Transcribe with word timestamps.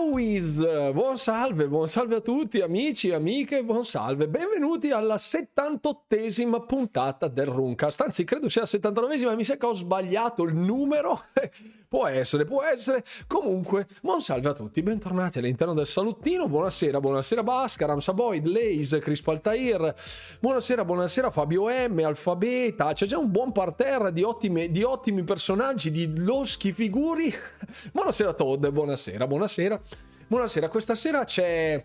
Ciao 0.00 0.92
buon 0.92 1.18
salve, 1.18 1.68
buon 1.68 1.86
salve 1.86 2.16
a 2.16 2.20
tutti 2.20 2.62
amici 2.62 3.08
e 3.08 3.14
amiche, 3.14 3.62
buon 3.62 3.84
salve, 3.84 4.28
benvenuti 4.28 4.90
alla 4.92 5.16
78esima 5.16 6.64
puntata 6.64 7.28
del 7.28 7.46
Runcast, 7.46 8.00
anzi 8.00 8.24
credo 8.24 8.48
sia 8.48 8.62
la 8.62 8.66
79esima, 8.66 9.36
mi 9.36 9.44
sa 9.44 9.58
che 9.58 9.66
ho 9.66 9.74
sbagliato 9.74 10.42
il 10.44 10.54
numero, 10.54 11.24
può 11.86 12.06
essere, 12.06 12.46
può 12.46 12.62
essere, 12.62 13.04
comunque 13.26 13.88
buon 14.00 14.22
salve 14.22 14.48
a 14.48 14.54
tutti, 14.54 14.82
bentornati 14.82 15.38
all'interno 15.38 15.74
del 15.74 15.86
salottino, 15.86 16.48
buonasera, 16.48 16.98
buonasera 16.98 17.42
Bascar, 17.42 17.90
Amsaboid, 17.90 18.46
Lays, 18.46 18.96
Crispo 19.02 19.32
Altair, 19.32 19.94
buonasera, 20.40 20.82
buonasera 20.82 21.30
Fabio 21.30 21.68
M, 21.68 22.00
Alfabeta, 22.02 22.94
c'è 22.94 23.04
già 23.04 23.18
un 23.18 23.30
buon 23.30 23.52
parterre 23.52 24.14
di, 24.14 24.22
ottime, 24.22 24.70
di 24.70 24.82
ottimi 24.82 25.24
personaggi, 25.24 25.90
di 25.90 26.16
loschi 26.16 26.72
figuri, 26.72 27.30
buonasera 27.92 28.32
Todd, 28.32 28.66
buonasera, 28.66 29.26
buonasera. 29.26 29.80
Buonasera, 30.30 30.68
questa 30.68 30.94
sera 30.94 31.24
c'è... 31.24 31.84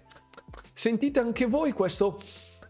Sentite 0.71 1.19
anche 1.19 1.47
voi 1.47 1.71
questo, 1.71 2.21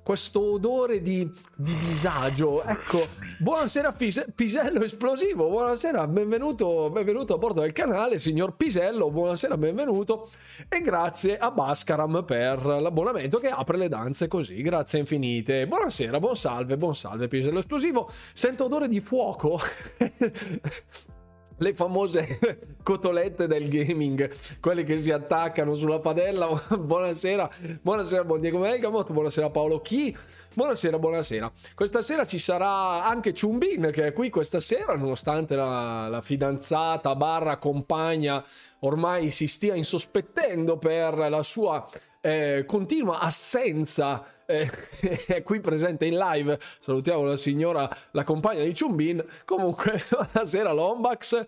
questo 0.04 0.54
odore 0.54 1.02
di, 1.02 1.30
di, 1.54 1.76
disagio. 1.80 2.64
Ecco, 2.64 3.06
buonasera 3.40 3.92
Pise- 3.92 4.28
Pisello 4.34 4.86
Esplosivo, 4.86 5.50
buonasera, 5.50 6.08
benvenuto, 6.08 6.90
benvenuto 6.92 7.34
a 7.34 7.38
bordo 7.38 7.60
del 7.60 7.74
canale, 7.74 8.20
signor 8.20 8.56
Pisello, 8.56 9.12
buonasera, 9.12 9.58
benvenuto. 9.58 10.30
E 10.70 10.80
grazie 10.80 11.38
a 11.38 11.52
Bascaram 11.52 12.24
per 12.24 12.66
l'abbonamento 12.66 13.40
che 13.40 13.50
apre 13.50 13.76
le 13.76 13.90
danze 13.90 14.30
così, 14.30 14.62
grazie 14.62 15.00
infinite. 15.00 15.68
Buonasera, 15.68 16.22
buon 16.22 16.38
salve, 16.38 16.78
buon 16.78 16.96
salve 16.96 17.28
Pisello 17.28 17.60
Esplosivo. 17.60 18.10
Sento 18.34 18.64
odore 18.64 18.88
di 18.88 19.02
fuoco. 19.02 19.60
le 21.58 21.74
famose 21.74 22.40
cotolette 22.84 23.48
del 23.48 23.70
gaming, 23.70 24.30
quelle 24.60 24.84
che 24.84 25.00
si 25.02 25.12
attaccano 25.12 25.76
sulla 25.76 26.00
padella. 26.00 26.48
buonasera, 26.78 27.50
buonasera 27.82 28.24
buon 28.24 28.42
Diego 28.42 28.60
Megamot, 28.60 29.12
buonasera 29.12 29.50
Paolo 29.50 29.82
Chi. 29.82 30.16
Buonasera, 30.54 30.98
buonasera. 30.98 31.52
Questa 31.74 32.02
sera 32.02 32.26
ci 32.26 32.40
sarà 32.40 33.04
anche 33.06 33.34
Chumbin 33.34 33.90
che 33.92 34.08
è 34.08 34.14
qui 34.14 34.30
questa 34.30 34.62
sera, 34.62 34.96
nonostante 34.96 35.56
la, 35.56 36.08
la 36.08 36.22
fidanzata 36.22 37.14
barra 37.16 37.58
compagna 37.58 38.44
ormai 38.80 39.32
si 39.32 39.48
stia 39.48 39.76
insospettendo 39.76 40.78
per 40.78 41.14
la 41.30 41.44
sua 41.44 41.86
eh, 42.22 42.64
continua 42.66 43.20
assenza 43.20 44.26
eh, 44.46 44.70
è 45.28 45.44
qui 45.44 45.60
presente 45.60 46.06
in 46.06 46.18
live. 46.18 46.58
Salutiamo 46.80 47.24
la 47.24 47.38
signora, 47.38 47.90
la 48.12 48.24
compagna 48.24 48.64
di 48.64 48.74
Chumbin. 48.74 49.24
Comunque, 49.46 50.02
buonasera 50.10 50.72
Lombax. 50.72 51.46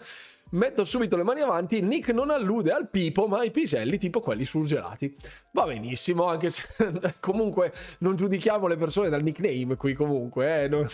Metto 0.49 0.85
subito 0.85 1.17
le 1.17 1.23
mani 1.23 1.41
avanti. 1.41 1.81
Nick 1.81 2.13
non 2.13 2.29
allude 2.29 2.71
al 2.71 2.89
pipo, 2.89 3.27
ma 3.27 3.39
ai 3.39 3.51
piselli, 3.51 3.97
tipo 3.97 4.21
quelli 4.21 4.45
surgelati. 4.45 5.13
Va 5.51 5.65
benissimo, 5.65 6.25
anche 6.25 6.49
se 6.49 6.63
comunque 7.19 7.73
non 7.99 8.15
giudichiamo 8.15 8.65
le 8.67 8.77
persone 8.77 9.09
dal 9.09 9.23
nickname 9.23 9.75
qui. 9.75 9.93
Comunque, 9.93 10.63
eh, 10.63 10.67
non, 10.69 10.87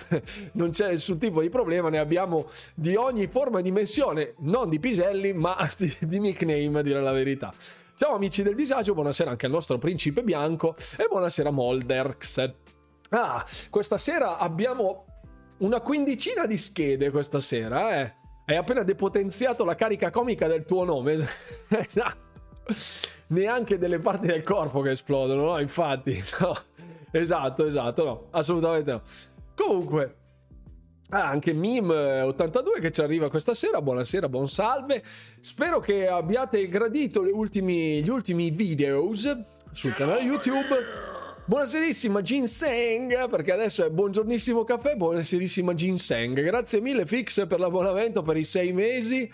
non, 0.54 0.72
c'è 0.72 0.90
nessun 0.90 1.20
tipo 1.20 1.42
di 1.42 1.50
problema. 1.50 1.90
Ne 1.90 2.00
abbiamo 2.00 2.48
di 2.74 2.96
ogni 2.96 3.28
forma 3.28 3.60
e 3.60 3.62
dimensione, 3.62 4.34
non 4.40 4.70
di 4.70 4.80
piselli, 4.80 5.34
ma 5.34 5.56
di, 5.78 5.96
di 6.00 6.20
nickname, 6.20 6.80
a 6.80 6.82
dire 6.82 7.02
la 7.02 7.12
verità. 7.12 7.54
Ciao 8.04 8.16
amici 8.16 8.44
del 8.44 8.56
disagio, 8.56 8.94
buonasera 8.94 9.32
anche 9.32 9.46
al 9.46 9.54
nostro 9.54 9.78
principe 9.78 10.24
bianco 10.24 10.76
e 10.98 11.08
buonasera 11.08 11.52
Molderx. 11.52 12.54
Ah, 13.12 13.46
questa 13.70 13.98
sera 13.98 14.38
abbiamo 14.40 15.06
una 15.60 15.80
quindicina 15.80 16.46
di 16.46 16.58
schede 16.58 17.12
questa 17.12 17.40
sera, 17.40 18.02
eh. 18.02 18.14
Hai 18.46 18.58
appena 18.58 18.84
depotenziato 18.84 19.64
la 19.64 19.76
carica 19.76 20.10
comica 20.10 20.48
del 20.48 20.66
tuo 20.66 20.84
nome. 20.84 21.14
esatto. 21.70 22.42
Neanche 23.28 23.78
delle 23.78 24.00
parti 24.00 24.28
del 24.28 24.44
corpo 24.44 24.82
che 24.82 24.92
esplodono, 24.92 25.46
no? 25.46 25.60
Infatti, 25.60 26.22
no. 26.42 26.58
Esatto, 27.10 27.66
esatto, 27.66 28.04
no. 28.04 28.28
Assolutamente 28.32 28.92
no. 28.92 29.02
Comunque, 29.56 30.23
Ah, 31.16 31.30
anche 31.30 31.54
Mim82 31.54 32.82
che 32.82 32.90
ci 32.90 33.02
arriva 33.02 33.30
questa 33.30 33.54
sera. 33.54 33.84
Buonasera, 33.84 34.28
buon 34.28 34.50
salve. 34.50 35.04
Spero 35.40 35.80
che 35.80 36.08
abbiate 36.08 36.68
gradito 36.68 37.22
ultimi, 37.22 38.02
gli 38.02 38.10
ultimi 38.10 38.50
videos 38.50 39.32
sul 39.74 39.94
canale 39.94 40.22
YouTube. 40.22 40.76
Buonaserissima 41.46 42.24
Ginseng, 42.24 43.30
perché 43.30 43.52
adesso 43.52 43.86
è 43.86 43.92
buongiornissimo 43.92 44.64
caffè, 44.64 44.96
buonaserissima 44.96 45.76
Ginseng. 45.76 46.42
Grazie 46.42 46.82
mille 46.82 47.06
Fix 47.06 47.46
per 47.46 47.60
l'abbonamento 47.60 48.24
per 48.24 48.38
i 48.38 48.44
sei 48.44 48.74
mesi. 48.74 49.32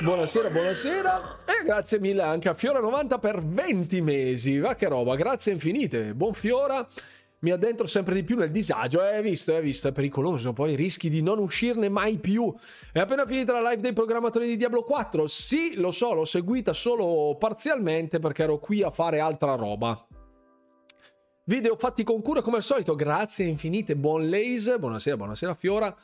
Buonasera, 0.00 0.50
buonasera. 0.50 1.38
E 1.44 1.64
grazie 1.64 2.00
mille 2.00 2.22
anche 2.22 2.48
a 2.48 2.56
Fiora90 2.58 3.20
per 3.20 3.40
20 3.40 4.00
mesi. 4.00 4.58
Va 4.58 4.74
che 4.74 4.88
roba, 4.88 5.14
grazie 5.14 5.52
infinite. 5.52 6.12
Buon 6.12 6.34
Fiora 6.34 6.84
mi 7.44 7.50
addentro 7.50 7.86
sempre 7.86 8.14
di 8.14 8.24
più 8.24 8.36
nel 8.36 8.50
disagio. 8.50 9.02
Eh, 9.02 9.16
hai 9.16 9.22
visto, 9.22 9.54
hai 9.54 9.60
visto, 9.60 9.86
è 9.86 9.92
pericoloso. 9.92 10.54
Poi 10.54 10.74
rischi 10.74 11.10
di 11.10 11.22
non 11.22 11.38
uscirne 11.38 11.90
mai 11.90 12.16
più. 12.16 12.52
È 12.90 12.98
appena 12.98 13.26
finita 13.26 13.52
la 13.52 13.68
live 13.68 13.82
dei 13.82 13.92
programmatori 13.92 14.46
di 14.46 14.56
Diablo 14.56 14.82
4. 14.82 15.26
Sì, 15.26 15.74
lo 15.74 15.90
so, 15.90 16.14
l'ho 16.14 16.24
seguita 16.24 16.72
solo 16.72 17.36
parzialmente 17.38 18.18
perché 18.18 18.44
ero 18.44 18.58
qui 18.58 18.82
a 18.82 18.90
fare 18.90 19.20
altra 19.20 19.56
roba. 19.56 20.06
Video 21.44 21.76
fatti 21.76 22.02
con 22.02 22.22
cura 22.22 22.40
come 22.40 22.56
al 22.56 22.62
solito. 22.62 22.94
Grazie 22.94 23.44
infinite, 23.44 23.94
buon 23.94 24.30
Lace. 24.30 24.78
Buonasera, 24.78 25.18
buonasera 25.18 25.54
Fiora. 25.54 25.94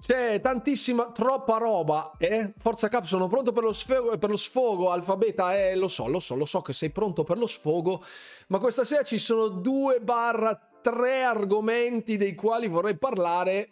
C'è 0.00 0.40
tantissima, 0.40 1.12
troppa 1.12 1.58
roba. 1.58 2.12
Eh? 2.18 2.54
Forza 2.56 2.88
Cap, 2.88 3.04
sono 3.04 3.26
pronto 3.28 3.52
per 3.52 3.62
lo, 3.62 3.72
sfogo, 3.72 4.16
per 4.16 4.30
lo 4.30 4.36
sfogo. 4.36 4.90
Alfabeta, 4.90 5.56
eh, 5.56 5.76
lo 5.76 5.88
so, 5.88 6.06
lo 6.08 6.20
so, 6.20 6.34
lo 6.34 6.46
so 6.46 6.62
che 6.62 6.72
sei 6.72 6.90
pronto 6.90 7.22
per 7.22 7.36
lo 7.36 7.46
sfogo. 7.46 8.02
Ma 8.48 8.58
questa 8.58 8.84
sera 8.84 9.02
ci 9.02 9.18
sono 9.18 9.48
due 9.48 10.00
barra 10.00 10.58
tre 10.80 11.22
argomenti 11.22 12.16
dei 12.16 12.34
quali 12.34 12.66
vorrei 12.66 12.96
parlare 12.96 13.68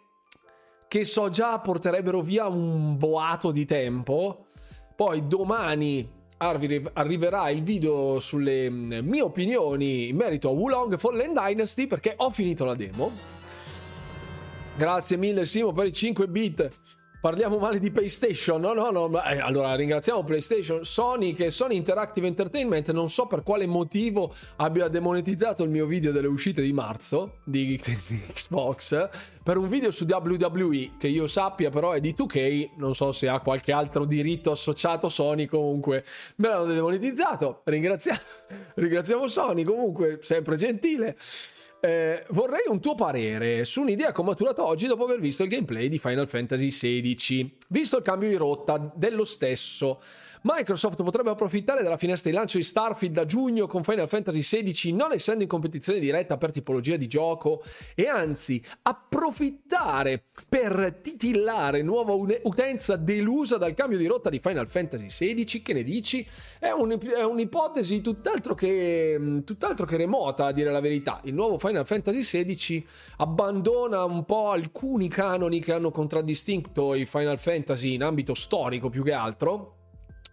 che 0.87 1.03
so 1.03 1.29
già 1.29 1.59
porterebbero 1.59 2.21
via 2.21 2.47
un 2.47 2.95
boato 2.97 3.51
di 3.51 3.65
tempo. 3.65 4.45
Poi 4.95 5.27
domani 5.27 6.17
arriverà 6.37 7.49
il 7.49 7.63
video 7.63 8.19
sulle 8.19 8.69
mm, 8.69 8.99
mie 9.07 9.21
opinioni 9.21 10.09
in 10.09 10.15
merito 10.15 10.49
a 10.49 10.51
Wulong 10.51 10.97
Fallen 10.97 11.33
Dynasty 11.33 11.87
perché 11.87 12.13
ho 12.17 12.29
finito 12.31 12.65
la 12.65 12.75
demo. 12.75 13.38
Grazie 14.79 15.17
mille 15.17 15.45
Simo 15.45 15.73
per 15.73 15.87
i 15.87 15.91
5 15.91 16.29
bit 16.29 16.69
Parliamo 17.19 17.57
male 17.57 17.79
di 17.79 17.91
PlayStation? 17.91 18.61
No, 18.61 18.71
no, 18.71 18.91
no. 18.91 19.21
Eh, 19.25 19.39
allora 19.39 19.75
ringraziamo 19.75 20.23
PlayStation, 20.23 20.85
Sony 20.85 21.33
che 21.33 21.51
Sony 21.51 21.75
Interactive 21.75 22.27
Entertainment 22.27 22.89
non 22.91 23.09
so 23.09 23.25
per 23.25 23.43
quale 23.43 23.65
motivo 23.65 24.33
abbia 24.55 24.87
demonetizzato 24.87 25.63
il 25.63 25.69
mio 25.69 25.85
video 25.85 26.13
delle 26.13 26.27
uscite 26.27 26.61
di 26.61 26.71
marzo 26.71 27.39
di, 27.43 27.77
di 28.07 28.21
Xbox 28.33 29.09
per 29.43 29.57
un 29.57 29.67
video 29.67 29.91
su 29.91 30.05
WWE 30.07 30.91
che 30.97 31.09
io 31.09 31.27
sappia 31.27 31.69
però 31.69 31.91
è 31.91 31.99
di 31.99 32.15
2K, 32.17 32.69
non 32.77 32.95
so 32.95 33.11
se 33.11 33.27
ha 33.27 33.41
qualche 33.41 33.73
altro 33.73 34.05
diritto 34.05 34.51
associato 34.51 35.09
Sony 35.09 35.45
comunque 35.45 36.05
me 36.37 36.47
l'hanno 36.47 36.63
demonetizzato. 36.63 37.63
Ringraziamo, 37.65 38.19
ringraziamo 38.75 39.27
Sony 39.27 39.65
comunque, 39.65 40.19
sempre 40.21 40.55
gentile. 40.55 41.17
Eh, 41.81 42.25
vorrei 42.29 42.63
un 42.67 42.81
tuo 42.81 42.93
parere 42.93 43.63
su 43.63 43.81
un'idea 43.81 44.11
che 44.11 44.19
ho 44.19 44.23
maturato 44.23 44.65
oggi 44.65 44.85
dopo 44.85 45.05
aver 45.05 45.19
visto 45.19 45.43
il 45.43 45.49
gameplay 45.49 45.87
di 45.87 45.97
Final 45.97 46.27
Fantasy 46.27 46.67
XVI. 46.67 47.57
Visto 47.69 47.97
il 47.97 48.03
cambio 48.03 48.27
di 48.27 48.35
rotta 48.35 48.91
dello 48.93 49.23
stesso, 49.23 50.01
Microsoft 50.41 51.03
potrebbe 51.03 51.31
approfittare 51.31 51.83
della 51.83 51.97
finestra 51.97 52.29
di 52.29 52.35
lancio 52.35 52.57
di 52.57 52.63
Starfield 52.63 53.13
da 53.13 53.25
giugno 53.25 53.67
con 53.67 53.83
Final 53.83 54.07
Fantasy 54.07 54.39
XVI 54.39 54.93
non 54.93 55.11
essendo 55.11 55.43
in 55.43 55.49
competizione 55.49 55.99
diretta 55.99 56.37
per 56.37 56.51
tipologia 56.51 56.95
di 56.95 57.07
gioco 57.07 57.61
e 57.93 58.07
anzi 58.07 58.63
approfittare 58.83 60.23
per 60.47 60.99
titillare 61.01 61.81
nuova 61.81 62.13
utenza 62.13 62.95
delusa 62.95 63.57
dal 63.57 63.73
cambio 63.73 63.97
di 63.97 64.05
rotta 64.05 64.29
di 64.29 64.39
Final 64.39 64.67
Fantasy 64.67 65.07
XVI. 65.07 65.61
Che 65.61 65.73
ne 65.73 65.83
dici? 65.83 66.25
È, 66.57 66.69
un, 66.69 66.97
è 66.97 67.23
un'ipotesi 67.23 68.01
tutt'altro 68.01 68.55
che, 68.55 69.41
tutt'altro 69.43 69.85
che 69.85 69.97
remota 69.97 70.45
a 70.45 70.51
dire 70.51 70.71
la 70.71 70.79
verità. 70.79 71.19
Il 71.23 71.33
nuovo 71.33 71.57
Final 71.57 71.85
Fantasy 71.85 72.21
XVI 72.21 72.85
abbandona 73.17 74.03
un 74.05 74.23
po' 74.23 74.51
alcuni 74.51 75.09
canoni 75.09 75.59
che 75.59 75.73
hanno 75.73 75.91
contraddistinto 75.91 76.93
i 76.93 77.05
Final 77.05 77.39
Fantasy 77.39 77.93
in 77.93 78.03
ambito 78.03 78.33
storico 78.33 78.89
più 78.89 79.03
che 79.03 79.13
altro 79.13 79.78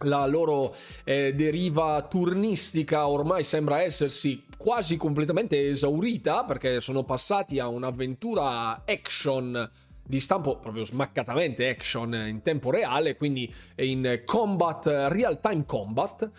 la 0.01 0.25
loro 0.25 0.75
eh, 1.03 1.33
deriva 1.35 2.05
turnistica 2.09 3.07
ormai 3.07 3.43
sembra 3.43 3.81
essersi 3.81 4.45
quasi 4.57 4.97
completamente 4.97 5.69
esaurita 5.69 6.43
perché 6.43 6.81
sono 6.81 7.03
passati 7.03 7.59
a 7.59 7.67
un'avventura 7.67 8.83
action 8.85 9.69
di 10.07 10.19
stampo 10.19 10.57
proprio 10.57 10.85
smaccatamente 10.85 11.67
action 11.67 12.13
in 12.13 12.41
tempo 12.41 12.71
reale, 12.71 13.17
quindi 13.17 13.53
in 13.75 14.21
combat, 14.25 14.85
real 15.09 15.39
time 15.41 15.65
combat. 15.65 16.29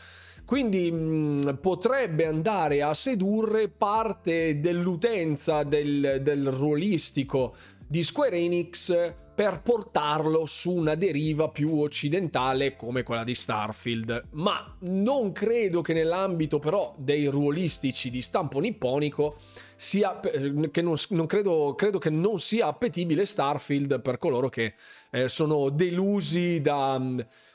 Quindi 0.46 0.90
mh, 0.90 1.58
potrebbe 1.60 2.24
andare 2.24 2.80
a 2.80 2.94
sedurre 2.94 3.68
parte 3.68 4.58
dell'utenza 4.58 5.62
del, 5.62 6.20
del 6.22 6.46
ruolistico 6.50 7.54
di 7.88 8.04
Square 8.04 8.36
Enix 8.36 9.14
per 9.38 9.62
portarlo 9.62 10.46
su 10.46 10.74
una 10.74 10.96
deriva 10.96 11.48
più 11.48 11.78
occidentale 11.78 12.74
come 12.74 13.04
quella 13.04 13.22
di 13.22 13.36
Starfield. 13.36 14.30
Ma 14.32 14.76
non 14.80 15.30
credo 15.30 15.80
che 15.80 15.92
nell'ambito 15.92 16.58
però 16.58 16.92
dei 16.98 17.26
ruolistici 17.26 18.10
di 18.10 18.20
stampo 18.20 18.58
nipponico 18.58 19.36
sia 19.76 20.18
che 20.18 20.82
non, 20.82 20.96
non 21.10 21.26
credo, 21.26 21.74
credo, 21.76 21.98
che 21.98 22.10
non 22.10 22.40
sia 22.40 22.66
appetibile 22.66 23.24
Starfield 23.24 24.00
per 24.02 24.18
coloro 24.18 24.48
che 24.48 24.74
eh, 25.12 25.28
sono 25.28 25.70
delusi 25.70 26.60
da, 26.60 27.00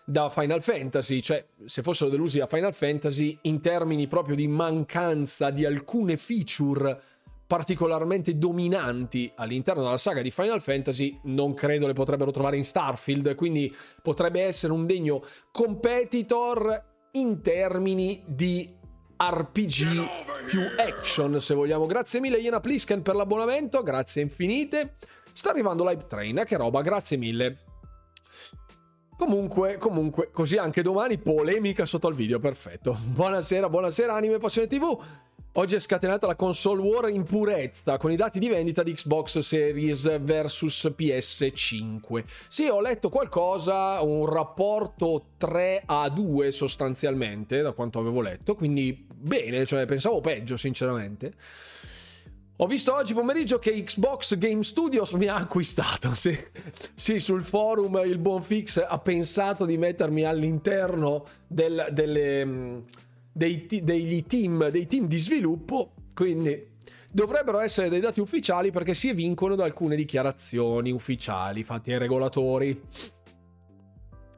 da 0.06 0.30
Final 0.30 0.64
Fantasy, 0.64 1.20
cioè 1.20 1.46
se 1.66 1.82
fossero 1.82 2.10
delusi 2.10 2.40
da 2.40 2.48
Final 2.48 2.74
Fantasy 2.74 3.38
in 3.42 3.60
termini 3.60 4.08
proprio 4.08 4.38
di 4.38 4.48
mancanza 4.48 5.50
di 5.50 5.66
alcune 5.66 6.16
feature 6.16 6.98
particolarmente 7.54 8.36
dominanti 8.40 9.32
all'interno 9.36 9.84
della 9.84 10.00
saga 10.00 10.24
di 10.24 10.32
Final 10.32 10.60
Fantasy 10.60 11.20
non 11.26 11.54
credo 11.54 11.86
le 11.86 11.94
potrebbero 11.94 12.32
trovare 12.32 12.58
in 12.58 12.64
Starfield, 12.64 13.36
quindi 13.36 13.72
potrebbe 14.02 14.42
essere 14.42 14.74
un 14.74 14.88
degno 14.88 15.24
competitor 15.52 16.84
in 17.12 17.44
termini 17.44 18.24
di 18.26 18.68
RPG 19.16 20.46
più 20.48 20.62
action, 20.76 21.40
se 21.40 21.54
vogliamo. 21.54 21.86
Grazie 21.86 22.20
mille 22.20 22.40
Iena 22.40 22.60
Plisken 22.60 23.04
per 23.04 23.14
l'abbonamento, 23.14 23.84
grazie 23.84 24.24
infinite. 24.24 24.96
Sta 25.32 25.52
arrivando 25.52 25.88
Live 25.88 26.08
Train, 26.08 26.42
che 26.48 26.58
roba, 26.58 26.82
grazie 26.82 27.18
mille. 27.18 27.58
Comunque, 29.16 29.78
comunque, 29.78 30.32
così 30.32 30.58
anche 30.58 30.82
domani 30.82 31.20
polemica 31.20 31.86
sotto 31.86 32.08
al 32.08 32.16
video, 32.16 32.40
perfetto. 32.40 32.98
Buonasera, 33.06 33.70
buonasera 33.70 34.12
Anime 34.12 34.40
Passione 34.40 34.66
TV. 34.66 35.00
Oggi 35.56 35.76
è 35.76 35.80
scatenata 35.80 36.26
la 36.26 36.36
console 36.36 36.82
war 36.82 37.10
in 37.10 37.26
purezza 37.26 37.98
con 37.98 38.12
i 38.12 38.16
dati 38.16 38.40
di 38.40 38.50
vendita 38.50 38.82
di 38.82 38.92
Xbox 38.92 39.38
Series 39.38 40.20
vs 40.20 40.96
PS5. 40.98 42.24
Sì, 42.48 42.66
ho 42.66 42.82
letto 42.82 43.10
qualcosa, 43.10 44.02
un 44.02 44.26
rapporto 44.26 45.26
3 45.38 45.84
a 45.86 46.10
2 46.10 46.50
sostanzialmente, 46.50 47.62
da 47.62 47.74
quanto 47.74 48.00
avevo 48.00 48.22
letto, 48.22 48.56
quindi 48.56 49.06
bene, 49.14 49.64
cioè 49.68 49.86
pensavo 49.86 50.22
peggio 50.22 50.58
sinceramente. 50.58 51.34
Ho 52.58 52.66
visto 52.66 52.96
oggi 52.96 53.14
pomeriggio 53.14 53.60
che 53.60 53.84
Xbox 53.84 54.36
Game 54.40 54.64
Studios 54.64 55.12
mi 55.14 55.28
ha 55.28 55.36
acquistato. 55.36 56.16
Sì, 56.16 56.36
sì 56.96 57.20
sul 57.20 57.44
forum 57.44 58.02
il 58.06 58.18
buon 58.18 58.42
Fix 58.42 58.84
ha 58.84 58.98
pensato 58.98 59.66
di 59.66 59.78
mettermi 59.78 60.24
all'interno 60.24 61.28
del, 61.46 61.90
delle 61.92 62.86
dei, 63.34 63.66
degli 63.66 64.26
team, 64.26 64.70
dei 64.70 64.86
team 64.86 65.08
di 65.08 65.18
sviluppo, 65.18 65.94
quindi 66.14 66.72
dovrebbero 67.12 67.60
essere 67.60 67.90
dei 67.90 68.00
dati 68.00 68.20
ufficiali 68.20 68.72
perché 68.72 68.94
si 68.94 69.10
evincono 69.10 69.56
da 69.56 69.66
alcune 69.66 69.96
dichiarazioni 69.96 70.92
ufficiali 70.92 71.64
fatte 71.64 71.92
ai 71.92 72.00
regolatori. 72.00 72.82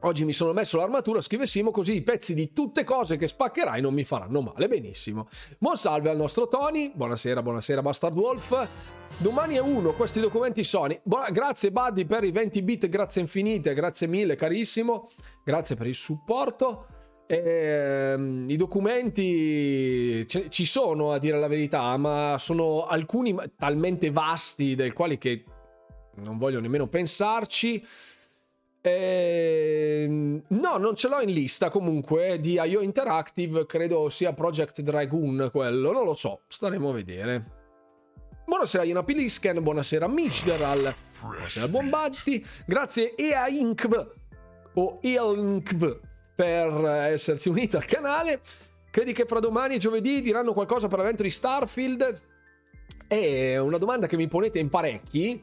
Oggi 0.00 0.24
mi 0.24 0.32
sono 0.32 0.52
messo 0.52 0.76
l'armatura, 0.76 1.20
scrivessimo 1.20 1.70
così 1.70 1.96
i 1.96 2.02
pezzi 2.02 2.34
di 2.34 2.52
tutte 2.52 2.84
cose 2.84 3.16
che 3.16 3.26
spaccherai 3.26 3.80
non 3.80 3.92
mi 3.92 4.04
faranno 4.04 4.40
male. 4.40 4.68
Benissimo. 4.68 5.26
Buon 5.58 5.76
salve 5.76 6.10
al 6.10 6.16
nostro 6.16 6.48
Tony. 6.48 6.92
Buonasera, 6.94 7.42
buonasera 7.42 7.82
Bastard 7.82 8.16
Wolf. 8.16 8.68
Domani 9.18 9.54
è 9.54 9.60
uno, 9.60 9.92
questi 9.92 10.20
documenti 10.20 10.62
Sony. 10.62 11.00
Buona, 11.02 11.30
grazie 11.30 11.72
Buddy 11.72 12.04
per 12.04 12.24
i 12.24 12.30
20 12.30 12.62
bit, 12.62 12.88
grazie 12.88 13.22
infinite, 13.22 13.74
grazie 13.74 14.06
mille 14.06 14.36
carissimo. 14.36 15.08
Grazie 15.42 15.74
per 15.74 15.86
il 15.86 15.94
supporto. 15.94 16.95
Eh, 17.28 18.44
I 18.46 18.56
documenti 18.56 20.24
ci 20.26 20.64
sono 20.64 21.10
a 21.12 21.18
dire 21.18 21.38
la 21.40 21.48
verità, 21.48 21.96
ma 21.96 22.36
sono 22.38 22.86
alcuni 22.86 23.34
talmente 23.56 24.10
vasti 24.10 24.76
del 24.76 24.92
quali 24.92 25.18
che 25.18 25.44
non 26.16 26.38
voglio 26.38 26.60
nemmeno 26.60 26.86
pensarci. 26.86 27.84
Eh, 28.80 30.06
no, 30.46 30.76
non 30.76 30.94
ce 30.94 31.08
l'ho 31.08 31.20
in 31.20 31.32
lista 31.32 31.68
comunque 31.68 32.38
di 32.38 32.52
IO 32.52 32.80
Interactive, 32.80 33.66
credo 33.66 34.08
sia 34.08 34.32
Project 34.32 34.80
Dragoon 34.82 35.48
quello, 35.50 35.90
non 35.90 36.04
lo 36.04 36.14
so, 36.14 36.42
staremo 36.46 36.90
a 36.90 36.92
vedere. 36.92 37.54
Buonasera 38.46 38.84
Iona 38.84 39.02
Pilisken, 39.02 39.60
buonasera 39.60 40.06
Michderal, 40.06 40.94
buonasera 41.20 41.66
Bombatti, 41.66 42.46
grazie 42.64 43.16
EA 43.16 43.48
Inkv 43.48 44.12
o 44.74 45.00
EAInkv 45.02 46.00
per 46.36 46.84
essersi 47.10 47.48
unito 47.48 47.78
al 47.78 47.86
canale. 47.86 48.40
Credi 48.90 49.12
che 49.12 49.24
fra 49.24 49.40
domani 49.40 49.74
e 49.74 49.78
giovedì 49.78 50.20
diranno 50.20 50.52
qualcosa 50.52 50.86
per 50.86 50.98
l'evento 50.98 51.22
di 51.22 51.30
Starfield? 51.30 52.22
È 53.08 53.56
una 53.56 53.78
domanda 53.78 54.06
che 54.06 54.16
mi 54.16 54.28
ponete 54.28 54.58
in 54.58 54.68
parecchi. 54.68 55.42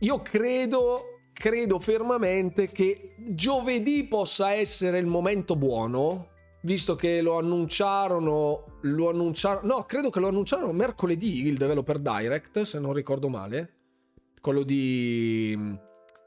Io 0.00 0.22
credo, 0.22 1.20
credo 1.32 1.78
fermamente 1.78 2.70
che 2.70 3.14
giovedì 3.18 4.04
possa 4.04 4.52
essere 4.52 4.98
il 4.98 5.06
momento 5.06 5.56
buono, 5.56 6.28
visto 6.62 6.94
che 6.94 7.20
lo 7.20 7.38
annunciarono, 7.38 8.78
lo 8.82 9.08
annunciarono, 9.08 9.74
no, 9.74 9.84
credo 9.84 10.10
che 10.10 10.20
lo 10.20 10.28
annunciarono 10.28 10.72
mercoledì 10.72 11.46
il 11.46 11.56
Developer 11.56 11.98
Direct, 11.98 12.62
se 12.62 12.78
non 12.78 12.92
ricordo 12.92 13.28
male. 13.28 13.72
Quello 14.40 14.62
di... 14.62 15.56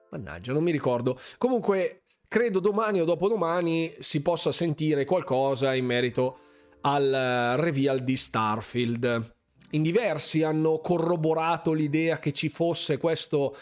Mannaggia, 0.10 0.54
non 0.54 0.64
mi 0.64 0.72
ricordo. 0.72 1.20
Comunque, 1.38 2.04
credo 2.28 2.60
domani 2.60 3.00
o 3.02 3.06
dopodomani 3.06 3.96
si 4.00 4.22
possa 4.22 4.52
sentire 4.52 5.06
qualcosa 5.06 5.74
in 5.74 5.86
merito 5.86 6.40
al 6.82 7.14
eh, 7.14 7.56
reveal 7.56 8.00
di 8.00 8.16
Starfield. 8.16 9.36
In 9.72 9.82
diversi 9.82 10.44
hanno 10.44 10.80
corroborato 10.80 11.74
l'idea 11.74 12.20
che 12.20 12.32
ci 12.32 12.50
fosse 12.50 12.98
questo 12.98 13.56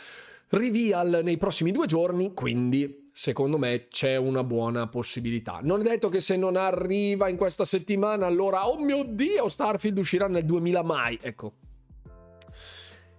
reveal 0.49 1.21
nei 1.23 1.37
prossimi 1.37 1.71
due 1.71 1.87
giorni, 1.87 2.33
quindi 2.33 3.03
secondo 3.11 3.57
me 3.57 3.87
c'è 3.87 4.15
una 4.15 4.43
buona 4.43 4.87
possibilità. 4.87 5.59
Non 5.63 5.81
è 5.81 5.83
detto 5.83 6.09
che 6.09 6.19
se 6.19 6.35
non 6.35 6.55
arriva 6.55 7.29
in 7.29 7.37
questa 7.37 7.65
settimana 7.65 8.25
allora, 8.25 8.67
oh 8.67 8.77
mio 8.77 9.03
dio, 9.03 9.49
Starfield 9.49 9.97
uscirà 9.97 10.27
nel 10.27 10.45
2000 10.45 10.83
mai. 10.83 11.17
Ecco, 11.21 11.53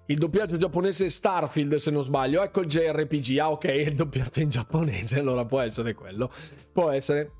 il 0.06 0.19
doppiaggio 0.19 0.56
giapponese 0.56 1.08
Starfield, 1.08 1.76
se 1.76 1.91
non 1.91 2.03
sbaglio. 2.03 2.43
Ecco 2.43 2.61
il 2.61 2.69
JRPG. 2.69 3.38
Ah, 3.38 3.50
ok, 3.50 3.64
il 3.64 3.94
doppiaggio 3.94 4.41
in 4.41 4.49
giapponese, 4.49 5.19
allora 5.19 5.44
può 5.44 5.61
essere 5.61 5.94
quello. 5.94 6.31
Può 6.73 6.91
essere. 6.91 7.32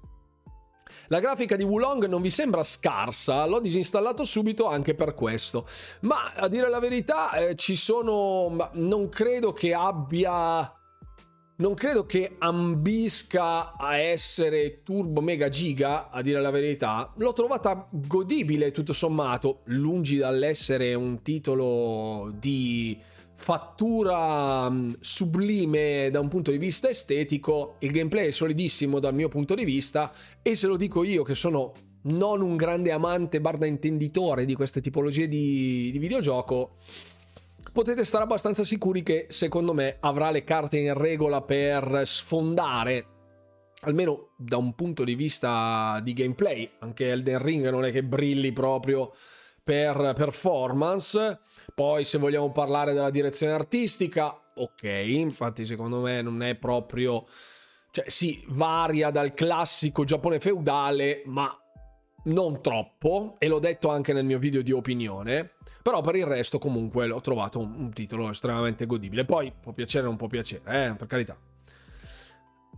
La 1.09 1.21
grafica 1.21 1.55
di 1.55 1.63
Wulong 1.63 2.07
non 2.07 2.21
vi 2.21 2.31
sembra 2.31 2.65
scarsa, 2.65 3.47
l'ho 3.47 3.61
disinstallato 3.61 4.25
subito 4.25 4.67
anche 4.67 4.95
per 4.95 5.15
questo. 5.15 5.67
Ma 6.01 6.33
a 6.35 6.49
dire 6.49 6.69
la 6.69 6.81
verità, 6.81 7.33
eh, 7.33 7.55
ci 7.55 7.77
sono. 7.77 8.71
Non 8.73 9.09
credo 9.09 9.53
che 9.53 9.73
abbia 9.73 10.76
non 11.57 11.75
credo 11.75 12.05
che 12.05 12.37
ambisca 12.39 13.77
a 13.77 13.97
essere 13.97 14.83
turbo 14.83 15.21
mega 15.21 15.49
giga, 15.49 16.11
a 16.11 16.21
dire 16.21 16.41
la 16.41 16.51
verità. 16.51 17.13
L'ho 17.17 17.33
trovata 17.33 17.89
godibile 17.91 18.73
tutto 18.73 18.93
sommato, 18.93 19.61
lungi 19.67 20.19
dall'essere 20.19 20.93
un 20.95 21.23
titolo 21.23 22.31
di 22.39 22.99
fattura 23.39 24.69
mm, 24.69 24.95
sublime 25.01 26.09
da 26.11 26.21
un 26.21 26.29
punto 26.29 26.51
di 26.51 26.59
vista 26.59 26.89
estetico, 26.89 27.77
il 27.81 27.91
gameplay 27.91 28.29
è 28.29 28.31
solidissimo 28.31 28.99
dal 28.99 29.15
mio 29.15 29.29
punto 29.29 29.55
di 29.55 29.65
vista 29.65 30.13
e 30.43 30.55
se 30.55 30.67
lo 30.67 30.77
dico 30.77 31.05
io 31.05 31.23
che 31.23 31.35
sono 31.35 31.73
non 32.03 32.41
un 32.41 32.57
grande 32.57 32.93
amante 32.93 33.41
barda 33.41 33.67
intenditore 33.67 34.45
di 34.45 34.55
queste 34.55 34.81
tipologie 34.81 35.29
di, 35.29 35.91
di 35.91 35.99
videogioco, 35.99 36.77
potete 37.77 38.07
stare 38.07 38.25
abbastanza 38.25 38.65
sicuri 38.65 39.03
che 39.03 39.27
secondo 39.29 39.75
me 39.75 39.99
avrà 40.01 40.31
le 40.31 40.45
carte 40.45 40.79
in 40.79 40.95
regola 40.95 41.43
per 41.43 42.05
sfondare 42.07 43.07
almeno 43.81 44.31
da 44.39 44.57
un 44.57 44.75
punto 44.75 45.05
di 45.05 45.15
vista 45.15 46.01
di 46.03 46.15
gameplay 46.15 46.71
anche 46.79 47.11
Elden 47.11 47.39
Ring 47.39 47.69
non 47.69 47.85
è 47.85 47.93
che 47.93 48.03
brilli 48.03 48.51
proprio 48.53 49.13
per 49.63 50.15
performance. 50.15 51.41
Poi 51.75 52.07
se 52.07 52.17
vogliamo 52.17 52.51
parlare 52.51 52.95
della 52.95 53.11
direzione 53.11 53.53
artistica 53.53 54.53
ok 54.55 54.83
infatti 54.83 55.67
secondo 55.67 56.01
me 56.01 56.23
non 56.23 56.43
è 56.43 56.55
proprio 56.55 57.27
cioè 57.91 58.09
sì 58.09 58.43
varia 58.49 59.11
dal 59.11 59.35
classico 59.35 60.05
Giappone 60.05 60.41
feudale 60.41 61.25
ma 61.27 61.55
non 62.25 62.63
troppo 62.63 63.37
e 63.39 63.49
l'ho 63.49 63.59
detto 63.59 63.91
anche 63.91 64.15
nel 64.15 64.25
mio 64.25 64.39
video 64.39 64.63
di 64.63 64.73
opinione 64.73 65.57
però 65.87 66.01
per 66.01 66.17
il 66.17 66.25
resto 66.25 66.59
comunque 66.59 67.07
l'ho 67.07 67.21
trovato 67.21 67.61
un, 67.61 67.73
un 67.77 67.93
titolo 67.93 68.29
estremamente 68.29 68.87
godibile. 68.87 69.25
Poi 69.25 69.53
può 69.61 69.71
piacere 69.71 70.07
o 70.07 70.09
non 70.09 70.17
può 70.17 70.27
piacere, 70.27 70.63
eh, 70.65 70.95
per 70.97 71.07
carità. 71.07 71.39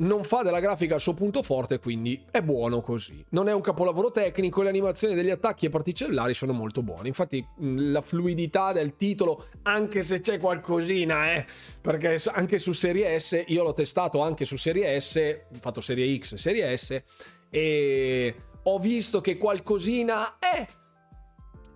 Non 0.00 0.24
fa 0.24 0.42
della 0.42 0.60
grafica 0.60 0.96
il 0.96 1.00
suo 1.00 1.14
punto 1.14 1.42
forte, 1.42 1.78
quindi 1.78 2.22
è 2.30 2.42
buono 2.42 2.82
così. 2.82 3.24
Non 3.30 3.48
è 3.48 3.54
un 3.54 3.62
capolavoro 3.62 4.10
tecnico, 4.10 4.60
le 4.60 4.68
animazioni 4.68 5.14
degli 5.14 5.30
attacchi 5.30 5.64
e 5.64 5.70
particellari 5.70 6.34
sono 6.34 6.52
molto 6.52 6.82
buone. 6.82 7.08
Infatti, 7.08 7.42
la 7.56 8.02
fluidità 8.02 8.72
del 8.72 8.94
titolo, 8.94 9.46
anche 9.62 10.02
se 10.02 10.20
c'è 10.20 10.38
qualcosina, 10.38 11.32
eh, 11.32 11.46
perché 11.80 12.20
anche 12.30 12.58
su 12.58 12.72
Serie 12.72 13.18
S, 13.18 13.42
io 13.46 13.62
l'ho 13.62 13.72
testato 13.72 14.20
anche 14.20 14.44
su 14.44 14.56
Serie 14.58 15.00
S, 15.00 15.16
ho 15.50 15.58
fatto 15.60 15.80
Serie 15.80 16.14
X, 16.18 16.34
Serie 16.34 16.76
S, 16.76 17.02
e 17.48 18.34
ho 18.64 18.78
visto 18.78 19.22
che 19.22 19.38
qualcosina 19.38 20.38
è. 20.38 20.68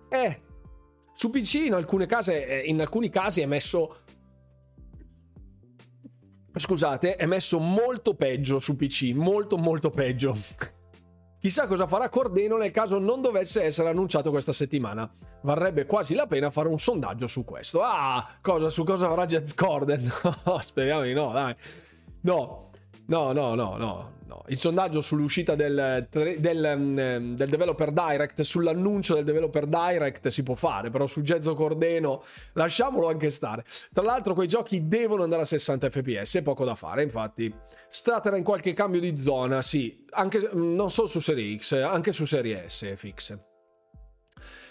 È 0.07 0.39
su 1.13 1.29
PC 1.29 1.53
in, 1.65 2.05
case, 2.07 2.45
eh, 2.45 2.67
in 2.67 2.81
alcuni 2.81 3.09
casi 3.09 3.41
è 3.41 3.45
messo 3.45 3.97
scusate, 6.55 7.15
è 7.15 7.25
messo 7.25 7.59
molto 7.59 8.13
peggio 8.15 8.59
su 8.59 8.75
PC, 8.75 9.13
molto 9.15 9.57
molto 9.57 9.89
peggio. 9.89 10.37
Chissà 11.39 11.67
cosa 11.67 11.87
farà 11.87 12.07
Cordeno 12.09 12.57
nel 12.57 12.71
caso 12.71 12.99
non 12.99 13.21
dovesse 13.21 13.63
essere 13.63 13.89
annunciato 13.89 14.29
questa 14.29 14.53
settimana. 14.53 15.11
Varrebbe 15.41 15.85
quasi 15.85 16.15
la 16.15 16.25
pena 16.25 16.51
fare 16.51 16.69
un 16.69 16.79
sondaggio 16.79 17.27
su 17.27 17.43
questo. 17.43 17.81
Ah, 17.81 18.37
cosa, 18.41 18.69
su 18.69 18.83
cosa 18.83 19.09
farà 19.09 19.25
Jets 19.25 19.53
Corden? 19.53 20.09
No, 20.45 20.61
speriamo 20.61 21.01
di 21.01 21.13
no, 21.13 21.31
dai. 21.33 21.55
No, 22.21 22.69
no, 23.07 23.33
no, 23.33 23.55
no, 23.55 23.77
no 23.77 24.11
no. 24.33 24.43
Il 24.47 24.57
sondaggio 24.57 25.01
sull'uscita 25.01 25.55
del, 25.55 26.07
del, 26.09 26.73
mm, 26.77 27.35
del, 27.35 27.49
developer 27.49 27.91
direct, 27.91 28.41
sull'annuncio 28.41 29.13
del 29.15 29.23
developer 29.23 29.67
direct 29.67 30.27
si 30.27 30.43
può 30.43 30.55
fare, 30.55 30.89
però 30.89 31.05
su 31.05 31.21
Gezzo 31.21 31.53
Cordeno 31.53 32.23
lasciamolo 32.53 33.07
anche 33.07 33.29
stare. 33.29 33.63
Tra 33.91 34.03
l'altro 34.03 34.33
quei 34.33 34.47
giochi 34.47 34.87
devono 34.87 35.23
andare 35.23 35.43
a 35.43 35.45
60 35.45 35.89
fps, 35.89 36.35
è 36.37 36.41
poco 36.41 36.65
da 36.65 36.75
fare, 36.75 37.03
infatti. 37.03 37.53
Statera 37.87 38.37
in 38.37 38.43
qualche 38.43 38.73
cambio 38.73 38.99
di 38.99 39.15
zona, 39.17 39.61
sì, 39.61 40.05
anche, 40.11 40.49
mm, 40.53 40.75
non 40.75 40.89
solo 40.89 41.07
su 41.07 41.19
Serie 41.19 41.57
X, 41.57 41.73
anche 41.73 42.11
su 42.11 42.25
Serie 42.25 42.67
S 42.67 42.85
è 42.85 42.95
fix. 42.95 43.37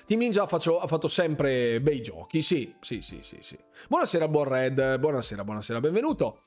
Team 0.04 0.18
Ninja 0.18 0.48
faccio, 0.48 0.80
ha 0.80 0.88
fatto 0.88 1.06
sempre 1.06 1.80
bei 1.80 2.02
giochi, 2.02 2.42
sì, 2.42 2.74
sì, 2.80 3.00
sì, 3.00 3.18
sì, 3.22 3.38
sì. 3.40 3.56
Buonasera, 3.88 4.26
Buon 4.26 4.48
Red, 4.48 4.98
buonasera, 4.98 5.44
buonasera, 5.44 5.80
benvenuto. 5.80 6.42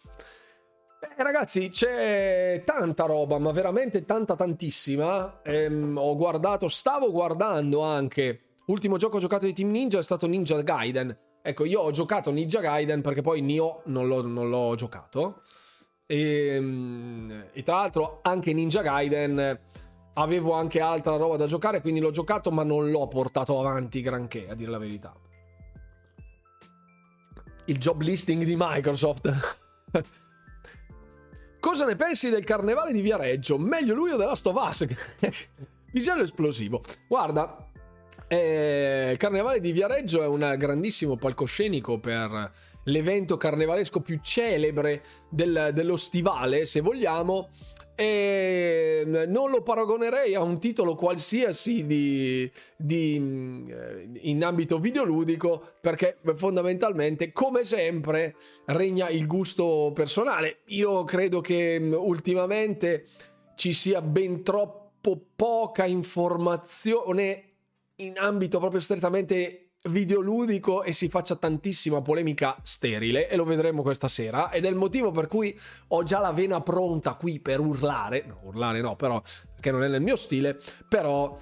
Eh, 1.06 1.24
ragazzi, 1.24 1.70
c'è 1.70 2.64
tanta 2.66 3.06
roba, 3.06 3.38
ma 3.38 3.52
veramente 3.52 4.06
tanta 4.06 4.36
tantissima. 4.36 5.42
Ehm, 5.44 5.98
ho 5.98 6.16
guardato, 6.16 6.68
stavo 6.68 7.12
guardando 7.12 7.82
anche. 7.82 8.40
L'ultimo 8.66 8.98
gioco 8.98 9.20
giocato 9.20 9.46
di 9.46 9.54
Team 9.54 9.70
Ninja 9.70 10.00
è 10.00 10.04
stato 10.04 10.26
Ninja 10.26 10.60
Gaiden. 10.62 11.16
Ecco, 11.44 11.66
io 11.66 11.82
ho 11.82 11.92
giocato 11.92 12.32
Ninja 12.32 12.60
Gaiden 12.60 13.02
perché 13.02 13.22
poi 13.22 13.42
Nioh 13.42 13.84
non 13.86 14.08
l'ho, 14.08 14.24
non 14.24 14.50
l'ho 14.50 14.74
giocato. 14.76 15.42
E, 16.08 16.48
ehm, 16.56 17.50
e, 17.54 17.62
tra 17.62 17.76
l'altro 17.76 18.20
anche 18.24 18.54
Ninja 18.54 18.82
Gaiden 18.82 19.60
avevo 20.14 20.54
anche 20.54 20.80
altra 20.80 21.18
roba 21.18 21.38
da 21.38 21.46
giocare, 21.46 21.82
quindi 21.82 22.00
l'ho 22.00 22.12
giocato 22.12 22.50
ma 22.50 22.64
non 22.64 22.90
l'ho 22.90 23.08
portato 23.08 23.60
avanti 23.60 24.02
granché, 24.02 24.48
a 24.50 24.56
dire 24.56 24.72
la 24.72 24.80
verità. 24.80 25.14
Il 27.66 27.78
job 27.78 28.02
listing 28.02 28.44
di 28.44 28.56
Microsoft. 28.58 29.32
Cosa 31.66 31.88
ne 31.88 31.96
pensi 31.96 32.30
del 32.30 32.44
carnevale 32.44 32.94
di 32.94 33.02
Viareggio? 33.02 33.58
Meglio 33.58 33.96
lui 33.96 34.12
o 34.12 34.18
della 34.18 34.36
Stovas? 34.36 34.86
Visiano 35.92 36.22
esplosivo. 36.22 36.84
Guarda, 37.08 37.72
eh, 38.28 39.10
il 39.14 39.18
carnevale 39.18 39.60
di 39.60 39.72
Viareggio 39.72 40.22
è 40.22 40.28
un 40.28 40.54
grandissimo 40.60 41.16
palcoscenico 41.16 41.98
per 41.98 42.52
l'evento 42.84 43.38
carnevalesco 43.38 44.00
più 44.00 44.20
celebre 44.22 45.02
del, 45.28 45.72
dello 45.74 45.98
stivale, 45.98 46.68
se 46.68 46.82
vogliamo 46.82 47.50
e 47.96 49.04
mm, 49.06 49.16
non 49.28 49.50
lo 49.50 49.62
paragonerei 49.62 50.36
a 50.36 50.42
un 50.42 50.60
titolo 50.60 50.96
qualsiasi 50.96 51.86
di, 51.86 52.52
di, 52.76 53.18
mm, 53.20 53.70
in 54.22 54.44
ambito 54.44 54.80
videoludico 54.80 55.74
perché 55.80 56.18
fondamentalmente 56.36 57.32
come 57.32 57.64
sempre 57.64 58.36
regna 58.66 59.10
il 59.10 59.26
gusto 59.26 59.92
personale. 59.94 60.60
Io 60.66 61.04
credo 61.06 61.40
che 61.40 61.80
mm, 61.80 61.94
ultimamente 61.94 63.06
ci 63.56 63.74
sia 63.74 64.02
ben 64.02 64.44
troppo 64.44 65.20
poca 65.36 65.86
informazione 65.86 67.44
in 67.98 68.18
ambito 68.18 68.60
proprio 68.60 68.82
strettamente 68.82 69.65
videoludico 69.88 70.84
e 70.84 70.94
si 70.94 71.10
faccia 71.10 71.36
tantissima 71.36 72.02
polemica 72.02 72.58
sterile 72.64 73.30
e 73.30 73.36
lo 73.36 73.44
vedremo 73.44 73.82
questa 73.82 74.08
sera 74.08 74.52
ed 74.52 74.66
è 74.66 74.70
il 74.70 74.76
motivo 74.76 75.12
per 75.12 75.28
cui 75.28 75.58
ho 75.90 76.04
già 76.04 76.20
la 76.20 76.32
vena 76.32 76.62
pronta 76.62 77.14
qui 77.16 77.40
per 77.40 77.60
urlare, 77.60 78.24
no 78.28 78.40
urlare 78.44 78.82
no 78.82 78.96
però 78.96 79.22
che 79.60 79.72
non 79.72 79.84
è 79.84 79.88
nel 79.88 80.02
mio 80.02 80.16
stile, 80.16 80.60
però 80.88 81.36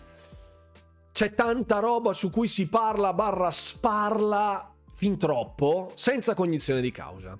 c'è 1.11 1.33
tanta 1.33 1.79
roba 1.79 2.13
su 2.13 2.29
cui 2.29 2.47
si 2.47 2.67
parla 2.67 3.13
barra 3.13 3.51
sparla 3.51 4.73
fin 4.93 5.17
troppo 5.17 5.91
senza 5.95 6.33
cognizione 6.33 6.81
di 6.81 6.91
causa. 6.91 7.37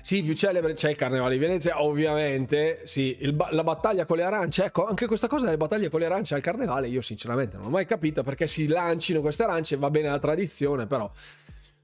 Sì, 0.00 0.22
più 0.22 0.34
celebre 0.34 0.72
c'è 0.72 0.90
il 0.90 0.96
Carnevale 0.96 1.34
di 1.34 1.40
Venezia, 1.40 1.82
ovviamente. 1.82 2.80
Sì, 2.84 3.16
il, 3.20 3.36
la 3.50 3.62
battaglia 3.62 4.04
con 4.06 4.16
le 4.16 4.22
arance. 4.22 4.64
Ecco, 4.64 4.86
anche 4.86 5.06
questa 5.06 5.26
cosa 5.26 5.44
delle 5.44 5.56
battaglie 5.56 5.88
con 5.90 6.00
le 6.00 6.06
arance 6.06 6.34
al 6.34 6.40
Carnevale, 6.40 6.88
io 6.88 7.02
sinceramente 7.02 7.56
non 7.56 7.66
ho 7.66 7.70
mai 7.70 7.86
capito 7.86 8.22
perché 8.22 8.46
si 8.46 8.66
lancino 8.66 9.20
queste 9.20 9.42
arance. 9.42 9.76
Va 9.76 9.90
bene 9.90 10.08
la 10.08 10.18
tradizione, 10.18 10.86
però 10.86 11.10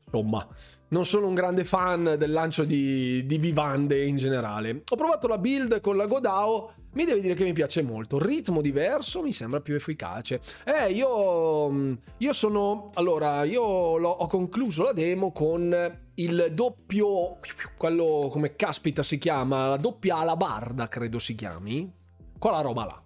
insomma, 0.04 0.46
non 0.88 1.04
sono 1.04 1.26
un 1.26 1.34
grande 1.34 1.64
fan 1.64 2.14
del 2.16 2.30
lancio 2.30 2.64
di, 2.64 3.26
di 3.26 3.38
vivande 3.38 4.04
in 4.04 4.16
generale. 4.16 4.82
Ho 4.88 4.96
provato 4.96 5.26
la 5.26 5.38
build 5.38 5.80
con 5.80 5.96
la 5.96 6.06
Godao 6.06 6.72
mi 6.94 7.04
devi 7.04 7.20
dire 7.20 7.34
che 7.34 7.44
mi 7.44 7.52
piace 7.52 7.82
molto. 7.82 8.18
Ritmo 8.18 8.60
diverso 8.60 9.22
mi 9.22 9.32
sembra 9.32 9.60
più 9.60 9.74
efficace. 9.74 10.40
Eh, 10.64 10.92
io, 10.92 11.98
io 12.16 12.32
sono. 12.32 12.90
Allora, 12.94 13.44
io 13.44 13.62
ho 13.62 14.26
concluso 14.26 14.84
la 14.84 14.92
demo 14.92 15.32
con 15.32 16.00
il 16.14 16.48
doppio. 16.52 17.38
Quello 17.76 18.28
come 18.30 18.56
caspita 18.56 19.02
si 19.02 19.18
chiama? 19.18 19.68
La 19.68 19.76
doppia 19.76 20.16
alabarda, 20.18 20.88
credo 20.88 21.18
si 21.18 21.34
chiami. 21.34 21.92
Quella 22.38 22.60
roba 22.60 22.84
là. 22.84 23.02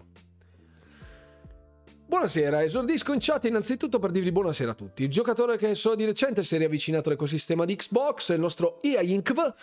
Buonasera, 2.08 2.64
esordisco 2.64 3.12
in 3.12 3.18
chat 3.20 3.44
innanzitutto 3.44 3.98
per 3.98 4.10
dirvi 4.10 4.32
buonasera 4.32 4.70
a 4.70 4.74
tutti. 4.74 5.02
Il 5.02 5.10
giocatore 5.10 5.58
che 5.58 5.74
solo 5.74 5.94
di 5.94 6.06
recente 6.06 6.42
si 6.42 6.54
è 6.54 6.58
riavvicinato 6.58 7.10
all'ecosistema 7.10 7.66
di 7.66 7.76
Xbox 7.76 8.30
il 8.30 8.40
nostro 8.40 8.80
EA 8.80 9.02
Inkv 9.02 9.54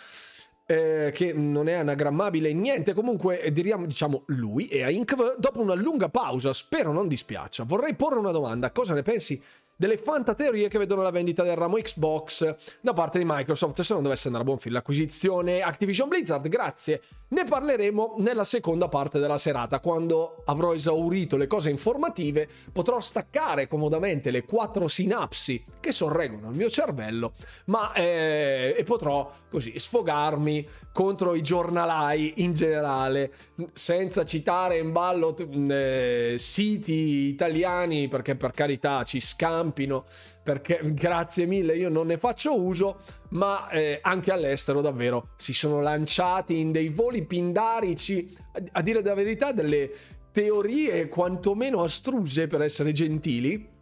eh, 0.66 1.12
che 1.14 1.32
non 1.32 1.68
è 1.68 1.74
anagrammabile 1.74 2.52
niente, 2.52 2.92
comunque 2.92 3.40
eh, 3.40 3.52
diriamo, 3.52 3.86
diciamo 3.86 4.24
lui 4.26 4.66
e 4.66 4.82
a 4.82 4.90
Inkv, 4.90 5.36
dopo 5.38 5.60
una 5.60 5.74
lunga 5.74 6.08
pausa, 6.08 6.52
spero 6.52 6.92
non 6.92 7.06
dispiaccia, 7.06 7.64
vorrei 7.64 7.94
porre 7.94 8.18
una 8.18 8.32
domanda, 8.32 8.72
cosa 8.72 8.92
ne 8.92 9.02
pensi 9.02 9.40
delle 9.76 9.98
fantateorie 9.98 10.68
che 10.68 10.78
vedono 10.78 11.02
la 11.02 11.10
vendita 11.10 11.42
del 11.42 11.54
ramo 11.54 11.76
Xbox 11.76 12.54
da 12.80 12.92
parte 12.94 13.18
di 13.18 13.24
Microsoft 13.26 13.82
se 13.82 13.92
non 13.92 14.02
dovesse 14.02 14.26
andare 14.26 14.44
a 14.44 14.46
buon 14.46 14.58
fine 14.58 14.74
l'acquisizione 14.74 15.60
Activision 15.60 16.08
Blizzard. 16.08 16.48
Grazie. 16.48 17.02
Ne 17.28 17.44
parleremo 17.44 18.14
nella 18.18 18.44
seconda 18.44 18.88
parte 18.88 19.18
della 19.18 19.38
serata 19.38 19.80
quando 19.80 20.42
avrò 20.46 20.72
esaurito 20.72 21.36
le 21.36 21.46
cose 21.48 21.70
informative 21.70 22.48
potrò 22.72 23.00
staccare 23.00 23.66
comodamente 23.66 24.30
le 24.30 24.44
quattro 24.44 24.86
sinapsi 24.86 25.64
che 25.80 25.90
sorreggono 25.90 26.50
il 26.50 26.56
mio 26.56 26.70
cervello 26.70 27.32
ma 27.66 27.92
eh, 27.92 28.76
e 28.78 28.82
potrò 28.84 29.28
così 29.50 29.76
sfogarmi 29.76 30.68
contro 30.92 31.34
i 31.34 31.42
giornalai 31.42 32.34
in 32.36 32.54
generale 32.54 33.32
senza 33.72 34.24
citare 34.24 34.78
in 34.78 34.92
ballo 34.92 35.36
eh, 35.36 36.36
siti 36.38 37.28
italiani 37.28 38.06
perché 38.06 38.36
per 38.36 38.52
carità 38.52 39.02
ci 39.02 39.18
scambiano 39.18 39.65
campino, 39.66 40.04
perché 40.42 40.80
grazie 40.94 41.46
mille 41.46 41.76
io 41.76 41.88
non 41.88 42.06
ne 42.06 42.18
faccio 42.18 42.58
uso, 42.58 43.00
ma 43.30 43.68
eh, 43.68 43.98
anche 44.02 44.32
all'estero 44.32 44.80
davvero 44.80 45.30
si 45.36 45.52
sono 45.52 45.80
lanciati 45.80 46.58
in 46.58 46.72
dei 46.72 46.88
voli 46.88 47.24
pindarici, 47.24 48.36
a 48.72 48.82
dire 48.82 49.02
la 49.02 49.14
verità, 49.14 49.52
delle 49.52 49.90
teorie 50.30 51.08
quantomeno 51.08 51.82
astruse 51.82 52.46
per 52.46 52.62
essere 52.62 52.92
gentili. 52.92 53.74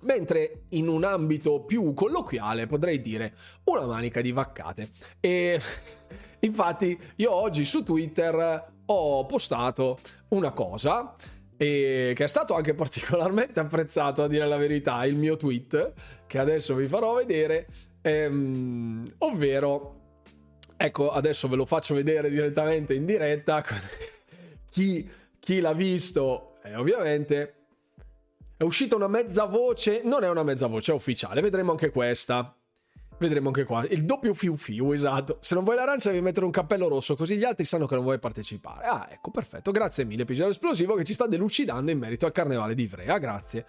Mentre 0.00 0.66
in 0.70 0.86
un 0.86 1.02
ambito 1.02 1.64
più 1.64 1.92
colloquiale 1.92 2.66
potrei 2.66 3.00
dire 3.00 3.34
una 3.64 3.84
manica 3.84 4.20
di 4.20 4.30
vaccate. 4.30 4.90
E 5.18 5.60
infatti 6.40 6.96
io 7.16 7.32
oggi 7.32 7.64
su 7.64 7.82
Twitter 7.82 8.72
ho 8.86 9.26
postato 9.26 9.98
una 10.28 10.52
cosa 10.52 11.16
e 11.58 12.12
che 12.14 12.24
è 12.24 12.28
stato 12.28 12.54
anche 12.54 12.72
particolarmente 12.74 13.60
apprezzato 13.60 14.22
a 14.22 14.28
dire 14.28 14.46
la 14.46 14.56
verità 14.56 15.04
il 15.04 15.16
mio 15.16 15.36
tweet 15.36 15.92
che 16.26 16.38
adesso 16.38 16.74
vi 16.76 16.86
farò 16.86 17.14
vedere 17.14 17.66
ehm, 18.00 19.06
ovvero 19.18 19.96
ecco 20.76 21.10
adesso 21.10 21.48
ve 21.48 21.56
lo 21.56 21.66
faccio 21.66 21.94
vedere 21.94 22.30
direttamente 22.30 22.94
in 22.94 23.04
diretta 23.04 23.62
chi, 24.70 25.10
chi 25.38 25.60
l'ha 25.60 25.74
visto. 25.74 26.54
Eh, 26.62 26.76
ovviamente 26.76 27.54
è 28.56 28.62
uscita 28.62 28.96
una 28.96 29.08
mezza 29.08 29.44
voce 29.44 30.02
non 30.04 30.24
è 30.24 30.28
una 30.28 30.42
mezza 30.42 30.66
voce 30.66 30.92
è 30.92 30.94
ufficiale 30.94 31.40
vedremo 31.40 31.70
anche 31.70 31.90
questa 31.90 32.57
Vedremo 33.18 33.48
anche 33.48 33.64
qua. 33.64 33.84
Il 33.86 34.04
doppio 34.04 34.32
fiu 34.32 34.56
fiu, 34.56 34.92
esatto. 34.92 35.38
Se 35.40 35.54
non 35.54 35.64
vuoi 35.64 35.76
l'arancia 35.76 36.10
devi 36.10 36.22
mettere 36.22 36.44
un 36.44 36.52
cappello 36.52 36.88
rosso, 36.88 37.16
così 37.16 37.36
gli 37.36 37.44
altri 37.44 37.64
sanno 37.64 37.86
che 37.86 37.94
non 37.94 38.04
vuoi 38.04 38.18
partecipare. 38.18 38.86
Ah, 38.86 39.08
ecco, 39.10 39.30
perfetto. 39.30 39.72
Grazie 39.72 40.04
mille, 40.04 40.22
episodio 40.22 40.52
esplosivo 40.52 40.94
che 40.94 41.04
ci 41.04 41.14
sta 41.14 41.26
delucidando 41.26 41.90
in 41.90 41.98
merito 41.98 42.26
al 42.26 42.32
carnevale 42.32 42.74
di 42.74 42.82
Ivrea. 42.82 43.18
Grazie. 43.18 43.66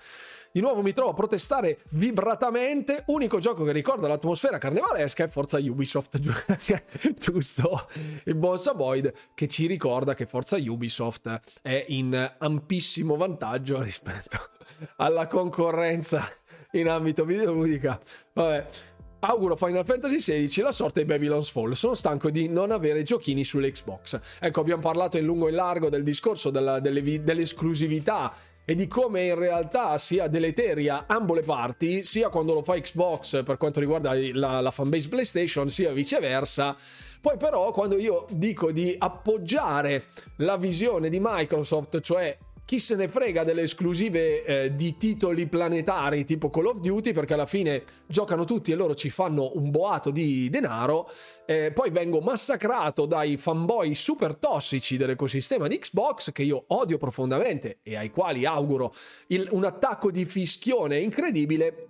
Di 0.52 0.62
nuovo 0.62 0.82
mi 0.82 0.94
trovo 0.94 1.12
a 1.12 1.14
protestare 1.14 1.80
vibratamente. 1.92 3.04
Unico 3.08 3.40
gioco 3.40 3.64
che 3.64 3.72
ricorda 3.72 4.08
l'atmosfera 4.08 4.58
carnevalesca 4.58 5.24
è 5.24 5.28
Forza 5.28 5.58
Ubisoft. 5.58 6.20
Giusto? 7.18 7.88
Il 8.26 8.36
buon 8.36 8.58
Saboid 8.58 9.14
che 9.36 9.48
ci 9.48 9.68
ricorda 9.68 10.14
che 10.14 10.26
Forza 10.26 10.58
Ubisoft 10.58 11.40
è 11.62 11.86
in 11.90 12.36
ampissimo 12.38 13.16
vantaggio 13.16 13.82
rispetto 13.82 14.50
alla 14.98 15.28
concorrenza 15.28 16.28
in 16.72 16.90
ambito 16.90 17.26
videoludica. 17.26 18.00
Vabbè. 18.34 18.89
Auguro 19.22 19.58
Final 19.58 19.84
Fantasy 19.84 20.16
XVI 20.16 20.64
la 20.64 20.72
sorte 20.72 21.02
di 21.02 21.06
Babylon's 21.06 21.50
Fall. 21.50 21.74
Sono 21.74 21.94
stanco 21.94 22.30
di 22.30 22.48
non 22.48 22.72
avere 22.72 23.04
giochini 23.04 23.44
sull'Xbox. 23.44 24.20
Ecco, 24.40 24.62
abbiamo 24.62 24.82
parlato 24.82 25.18
in 25.18 25.26
lungo 25.26 25.48
e 25.48 25.50
in 25.50 25.58
largo 25.58 25.90
del 25.90 26.04
discorso 26.04 26.50
della, 26.50 26.80
delle, 26.80 27.02
dell'esclusività 27.24 28.34
e 28.64 28.76
di 28.76 28.88
come 28.88 29.26
in 29.26 29.36
realtà 29.36 29.98
sia 29.98 30.28
deleteria 30.28 31.06
ambo 31.08 31.34
le 31.34 31.42
parti, 31.42 32.04
sia 32.04 32.30
quando 32.30 32.54
lo 32.54 32.64
fa 32.64 32.80
Xbox 32.80 33.44
per 33.44 33.58
quanto 33.58 33.80
riguarda 33.80 34.14
la, 34.34 34.62
la 34.62 34.72
fanbase 34.72 35.10
PlayStation, 35.10 35.70
sia 35.70 35.92
viceversa. 35.92 36.78
Poi 37.20 37.36
però 37.36 37.72
quando 37.72 37.98
io 37.98 38.26
dico 38.30 38.72
di 38.72 38.96
appoggiare 38.98 40.06
la 40.38 40.56
visione 40.56 41.10
di 41.10 41.20
Microsoft, 41.20 42.00
cioè 42.00 42.38
chi 42.70 42.78
se 42.78 42.96
ne 42.96 43.08
frega 43.08 43.44
delle 43.44 43.64
esclusive 43.64 44.44
eh, 44.46 44.76
di 44.76 44.96
titoli 44.96 45.48
planetari 45.48 46.24
tipo 46.24 46.52
Call 46.52 46.68
of 46.68 46.78
Duty 46.82 47.14
perché 47.14 47.34
alla 47.34 47.48
fine 47.48 47.84
giocano 48.06 48.46
tutti 48.46 48.72
e 48.72 48.76
loro 48.76 48.94
ci 48.94 49.10
fanno 49.10 49.54
un 49.56 49.72
boato 49.72 50.12
di 50.12 50.52
denaro 50.52 51.10
eh, 51.48 51.72
poi 51.74 51.90
vengo 51.90 52.20
massacrato 52.20 53.08
dai 53.08 53.38
fanboy 53.38 53.96
super 53.96 54.36
tossici 54.36 54.98
dell'ecosistema 54.98 55.66
di 55.66 55.80
Xbox 55.80 56.32
che 56.32 56.44
io 56.44 56.66
odio 56.68 57.00
profondamente 57.00 57.80
e 57.82 57.98
ai 57.98 58.12
quali 58.12 58.46
auguro 58.46 58.94
il, 59.30 59.48
un 59.50 59.66
attacco 59.66 60.12
di 60.12 60.26
fischione 60.26 61.00
incredibile 61.00 61.88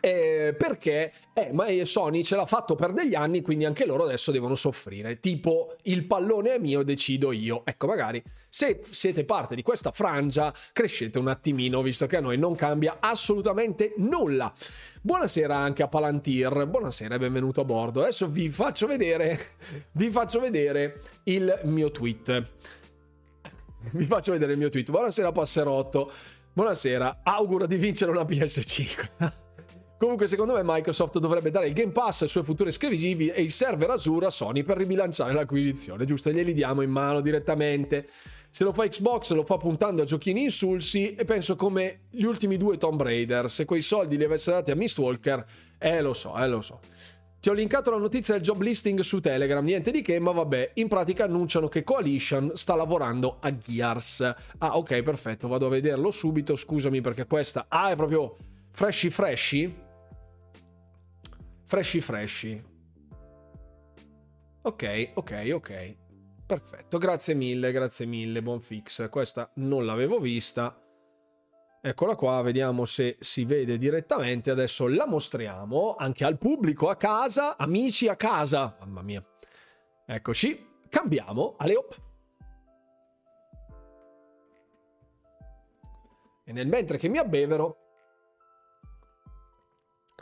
eh, 0.00 0.54
perché 0.56 1.12
eh, 1.32 1.50
ma 1.52 1.66
Sony 1.84 2.22
ce 2.22 2.36
l'ha 2.36 2.46
fatto 2.46 2.74
per 2.74 2.92
degli 2.92 3.14
anni, 3.14 3.42
quindi 3.42 3.64
anche 3.64 3.86
loro 3.86 4.04
adesso 4.04 4.30
devono 4.30 4.54
soffrire. 4.54 5.20
Tipo, 5.20 5.76
il 5.82 6.04
pallone 6.06 6.54
è 6.54 6.58
mio, 6.58 6.82
decido 6.82 7.32
io. 7.32 7.62
Ecco, 7.64 7.86
magari 7.86 8.22
se 8.48 8.80
siete 8.82 9.24
parte 9.24 9.54
di 9.54 9.62
questa 9.62 9.90
frangia, 9.92 10.52
crescete 10.72 11.18
un 11.18 11.28
attimino, 11.28 11.82
visto 11.82 12.06
che 12.06 12.16
a 12.16 12.20
noi 12.20 12.38
non 12.38 12.54
cambia 12.54 12.98
assolutamente 13.00 13.94
nulla. 13.96 14.52
Buonasera 15.02 15.56
anche 15.56 15.82
a 15.82 15.88
Palantir, 15.88 16.66
buonasera 16.66 17.14
e 17.14 17.18
benvenuto 17.18 17.60
a 17.60 17.64
bordo. 17.64 18.02
Adesso 18.02 18.28
vi 18.28 18.50
faccio 18.50 18.86
vedere, 18.86 19.38
vi 19.92 20.10
faccio 20.10 20.40
vedere 20.40 21.00
il 21.24 21.60
mio 21.64 21.90
tweet. 21.90 22.50
Vi 23.92 24.06
faccio 24.06 24.32
vedere 24.32 24.52
il 24.52 24.58
mio 24.58 24.70
tweet. 24.70 24.88
Buonasera 24.88 25.30
Passerotto. 25.30 26.10
Buonasera, 26.54 27.20
auguro 27.22 27.66
di 27.66 27.76
vincere 27.76 28.12
una 28.12 28.22
PS5. 28.22 29.42
Comunque, 30.04 30.28
secondo 30.28 30.52
me, 30.52 30.60
Microsoft 30.62 31.18
dovrebbe 31.18 31.50
dare 31.50 31.66
il 31.66 31.72
Game 31.72 31.90
Pass 31.90 32.20
ai 32.20 32.28
suoi 32.28 32.44
futuri 32.44 32.68
esclusivi 32.68 33.28
e 33.28 33.40
il 33.40 33.50
server 33.50 33.88
Azure 33.88 34.26
a 34.26 34.30
Sony 34.30 34.62
per 34.62 34.76
ribilanciare 34.76 35.32
l'acquisizione, 35.32 36.04
giusto? 36.04 36.30
Glieli 36.30 36.52
diamo 36.52 36.82
in 36.82 36.90
mano 36.90 37.22
direttamente. 37.22 38.10
Se 38.50 38.64
lo 38.64 38.74
fa 38.74 38.86
Xbox, 38.86 39.32
lo 39.32 39.44
fa 39.44 39.56
puntando 39.56 40.02
a 40.02 40.04
giochini 40.04 40.42
insulsi 40.42 41.14
e 41.14 41.24
penso 41.24 41.56
come 41.56 42.00
gli 42.10 42.24
ultimi 42.24 42.58
due 42.58 42.76
Tomb 42.76 43.00
Raider. 43.00 43.48
Se 43.48 43.64
quei 43.64 43.80
soldi 43.80 44.18
li 44.18 44.24
avesse 44.24 44.50
dati 44.50 44.70
a 44.70 44.76
Mistwalker, 44.76 45.42
eh 45.78 46.02
lo 46.02 46.12
so, 46.12 46.36
eh 46.36 46.48
lo 46.48 46.60
so. 46.60 46.80
Ti 47.40 47.48
ho 47.48 47.54
linkato 47.54 47.90
la 47.90 47.96
notizia 47.96 48.34
del 48.34 48.42
job 48.42 48.60
listing 48.60 49.00
su 49.00 49.20
Telegram, 49.20 49.64
niente 49.64 49.90
di 49.90 50.02
che, 50.02 50.18
ma 50.18 50.32
vabbè, 50.32 50.72
in 50.74 50.88
pratica 50.88 51.24
annunciano 51.24 51.68
che 51.68 51.82
Coalition 51.82 52.50
sta 52.56 52.74
lavorando 52.74 53.38
a 53.40 53.56
Gears. 53.56 54.20
Ah, 54.58 54.76
ok, 54.76 55.00
perfetto, 55.00 55.48
vado 55.48 55.64
a 55.64 55.70
vederlo 55.70 56.10
subito, 56.10 56.56
scusami 56.56 57.00
perché 57.00 57.24
questa... 57.26 57.64
Ah, 57.68 57.88
è 57.88 57.96
proprio 57.96 58.36
freshy 58.70 59.08
freshy? 59.08 59.83
Freshy 61.64 62.00
freshy. 62.00 62.62
Ok, 64.62 65.12
ok, 65.14 65.50
ok. 65.54 65.96
Perfetto, 66.46 66.98
grazie 66.98 67.34
mille, 67.34 67.72
grazie 67.72 68.06
mille, 68.06 68.42
buon 68.42 68.60
fix. 68.60 69.08
Questa 69.08 69.50
non 69.56 69.84
l'avevo 69.84 70.20
vista. 70.20 70.78
Eccola 71.80 72.14
qua, 72.14 72.40
vediamo 72.42 72.84
se 72.84 73.16
si 73.20 73.44
vede 73.44 73.76
direttamente. 73.76 74.50
Adesso 74.50 74.88
la 74.88 75.06
mostriamo 75.06 75.94
anche 75.98 76.24
al 76.24 76.38
pubblico 76.38 76.88
a 76.88 76.96
casa, 76.96 77.56
amici 77.56 78.08
a 78.08 78.16
casa. 78.16 78.76
Mamma 78.80 79.02
mia. 79.02 79.24
Eccoci. 80.06 80.72
Cambiamo 80.88 81.56
alle 81.58 81.76
op. 81.76 81.96
E 86.44 86.52
nel 86.52 86.68
mentre 86.68 86.98
che 86.98 87.08
mi 87.08 87.18
abbevero, 87.18 87.83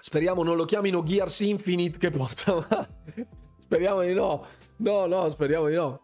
Speriamo 0.05 0.43
non 0.43 0.57
lo 0.57 0.65
chiamino 0.65 1.05
Gears 1.05 1.41
Infinite 1.43 1.97
che 1.97 2.11
porta... 2.11 2.67
speriamo 3.57 4.01
di 4.01 4.13
no. 4.13 4.45
No, 4.79 5.07
no, 5.07 5.29
speriamo 5.29 5.69
di 5.69 5.77
no. 5.77 6.01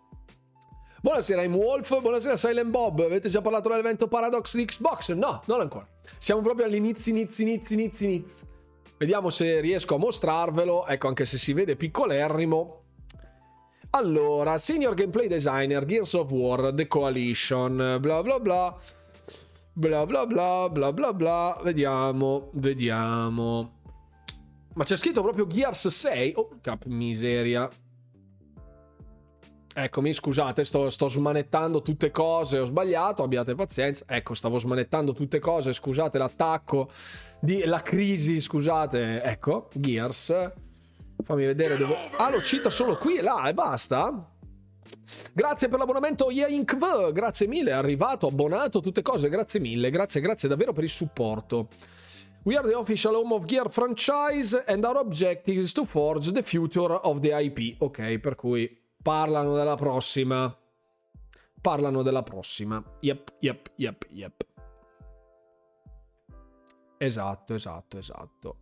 Buonasera 1.03 1.43
I'm 1.43 1.57
Wolf, 1.57 2.01
buonasera 2.01 2.37
Silent 2.37 2.71
Bob. 2.71 3.01
Avete 3.01 3.29
già 3.29 3.41
parlato 3.41 3.71
dell'evento 3.71 4.07
Paradox 4.07 4.55
di 4.55 4.67
Xbox? 4.67 5.15
No, 5.15 5.43
non 5.47 5.63
ancora. 5.63 5.85
Siamo 6.17 6.43
proprio 6.43 6.67
all'inizio, 6.67 7.11
inizio, 7.11 7.45
inizio, 7.45 7.75
inizio, 7.75 8.07
inizio. 8.07 8.47
Vediamo 8.99 9.31
se 9.31 9.59
riesco 9.59 9.97
a 9.97 9.99
mostrarvelo. 9.99 10.87
Ecco, 10.87 11.09
anche 11.09 11.25
se 11.25 11.37
si 11.37 11.53
vede 11.53 11.75
piccolerrimo. 11.75 12.83
Allora, 13.91 14.59
Senior 14.59 14.95
Gameplay 14.95 15.27
Designer, 15.27 15.85
Gears 15.85 16.13
of 16.13 16.31
War, 16.31 16.73
The 16.73 16.87
Coalition, 16.87 17.99
bla 17.99 18.23
bla 18.23 18.39
bla. 18.39 18.79
Bla 19.73 20.07
bla 20.07 20.25
bla 20.25 20.69
bla 20.69 20.93
bla 20.93 21.13
bla. 21.13 21.61
Vediamo, 21.65 22.51
vediamo. 22.53 23.78
Ma 24.79 24.85
c'è 24.85 24.97
scritto 24.97 25.23
proprio 25.23 25.45
Gears 25.49 25.89
6. 25.89 26.35
Oh, 26.37 26.51
cap 26.61 26.85
miseria. 26.85 27.69
Eccomi, 29.75 30.13
scusate, 30.13 30.63
sto, 30.63 30.89
sto, 30.89 31.09
smanettando 31.09 31.83
tutte 31.83 32.13
cose, 32.13 32.61
ho 32.61 32.65
sbagliato, 32.65 33.25
abbiate 33.25 33.57
pazienza. 33.57 34.05
Ecco, 34.07 34.35
stavo 34.35 34.57
smanettando 34.59 35.13
tutte 35.15 35.41
cose, 35.41 35.73
scusate 35.73 36.19
l'attacco, 36.19 36.91
di, 37.41 37.65
la 37.65 37.83
crisi, 37.83 38.41
scusate. 38.41 39.21
Ecco, 39.21 39.69
Gears. 39.75 40.53
Fammi 41.25 41.45
vedere 41.45 41.77
dove... 41.77 41.97
Ah, 42.17 42.31
lo 42.31 42.41
cita 42.41 42.71
solo 42.71 42.97
qui 42.99 43.19
e 43.19 43.23
là 43.23 43.49
e 43.49 43.55
basta? 43.55 44.31
Grazie 45.33 45.67
per 45.67 45.81
l'abbonamento 45.81 46.31
Yainkv, 46.31 47.11
grazie 47.11 47.49
mille, 47.49 47.71
è 47.71 47.75
arrivato, 47.75 48.29
abbonato, 48.29 48.81
tutte 48.81 49.03
cose, 49.03 49.29
grazie 49.29 49.59
mille, 49.59 49.91
grazie, 49.91 50.21
grazie 50.21 50.49
davvero 50.49 50.73
per 50.73 50.85
il 50.85 50.91
supporto. 50.91 51.69
We 52.45 52.57
are 52.57 52.67
the 52.67 52.79
official 52.79 53.15
home 53.15 53.35
of 53.35 53.47
Gear 53.47 53.69
franchise 53.69 54.55
and 54.67 54.85
our 54.85 54.99
objective 54.99 55.57
is 55.57 55.73
to 55.73 55.85
forge 55.85 56.31
the 56.33 56.43
future 56.43 56.95
of 56.95 57.21
the 57.21 57.33
IP. 57.33 57.77
Ok, 57.81 58.19
per 58.19 58.35
cui 58.37 58.69
parlano 59.03 59.55
della 59.55 59.75
prossima. 59.75 60.57
Parlano 61.61 62.03
della 62.03 62.23
prossima. 62.23 62.83
Yep, 63.01 63.35
yep, 63.41 63.71
yep, 63.77 64.07
yep. 64.11 64.47
Esatto, 66.97 67.55
esatto, 67.55 67.99
esatto. 67.99 68.57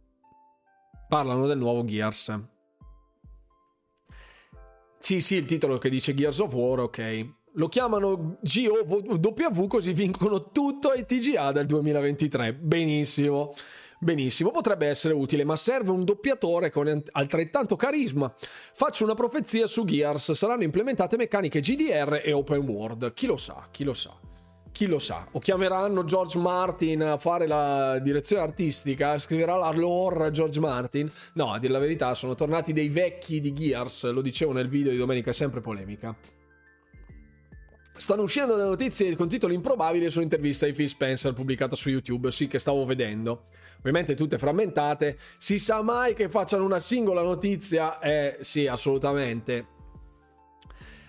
Parlano 1.09 1.47
del 1.47 1.59
nuovo 1.59 1.85
Gears. 1.85 2.41
Sì, 4.99 5.21
sì, 5.21 5.37
il 5.37 5.45
titolo 5.45 5.79
che 5.79 5.89
dice 5.89 6.15
Gears 6.15 6.41
of 6.41 6.53
War, 6.55 6.81
ok. 6.81 7.35
Lo 7.57 7.69
chiamano 7.69 8.39
GOW 8.43 9.67
così 9.67 9.95
vincono 9.95 10.51
tutto 10.51 10.91
ai 10.91 11.07
TGA 11.07 11.53
del 11.53 11.65
2023. 11.65 12.53
Benissimo. 12.53 13.55
Benissimo, 13.99 14.51
potrebbe 14.51 14.89
essere 14.89 15.15
utile, 15.15 15.43
ma 15.43 15.57
serve 15.57 15.91
un 15.91 16.05
doppiatore 16.05 16.71
con 16.71 17.03
altrettanto 17.13 17.77
carisma. 17.77 18.35
Faccio 18.75 19.05
una 19.05 19.15
profezia 19.15 19.67
su 19.67 19.87
Gears, 19.87 20.33
saranno 20.33 20.65
implementate 20.65 21.17
meccaniche 21.17 21.61
GDR 21.61 22.21
e 22.23 22.31
open 22.33 22.59
world. 22.59 23.15
Chi 23.15 23.25
lo 23.25 23.39
sa, 23.39 23.69
chi 23.71 23.85
lo 23.85 23.95
sa. 23.95 24.15
Chi 24.71 24.85
lo 24.85 24.99
sa, 24.99 25.27
o 25.31 25.39
chiameranno 25.39 26.05
George 26.05 26.39
Martin 26.39 27.03
a 27.05 27.17
fare 27.17 27.47
la 27.47 27.99
direzione 27.99 28.43
artistica, 28.43 29.19
scriverà 29.19 29.57
la 29.57 29.71
lore 29.71 30.31
George 30.31 30.61
Martin. 30.61 31.11
No, 31.33 31.55
a 31.55 31.59
dire 31.59 31.73
la 31.73 31.79
verità, 31.79 32.13
sono 32.13 32.35
tornati 32.35 32.75
dei 32.75 32.91
vecchi 32.91 33.41
di 33.41 33.55
Gears, 33.55 34.11
lo 34.11 34.21
dicevo 34.21 34.53
nel 34.53 34.69
video 34.69 34.93
di 34.93 34.99
domenica, 34.99 35.31
è 35.31 35.33
sempre 35.33 35.63
polemica. 35.63 36.15
Stanno 37.97 38.23
uscendo 38.23 38.57
le 38.57 38.65
notizie 38.65 39.17
con 39.17 39.27
titoli 39.27 39.55
improbabili 39.55 40.11
su 40.11 40.19
un'intervista 40.19 40.67
di 40.67 40.73
Phil 40.73 40.89
Spencer 40.89 41.33
pubblicata 41.33 41.75
su 41.75 41.89
YouTube, 41.89 42.31
sì 42.31 42.47
che 42.47 42.59
stavo 42.59 42.85
vedendo. 42.85 43.47
Ovviamente 43.79 44.15
tutte 44.15 44.39
frammentate. 44.39 45.19
Si 45.39 45.59
sa 45.59 45.81
mai 45.81 46.15
che 46.15 46.29
facciano 46.29 46.65
una 46.65 46.79
singola 46.79 47.23
notizia? 47.23 47.99
Eh 47.99 48.39
sì, 48.41 48.67
assolutamente. 48.67 49.67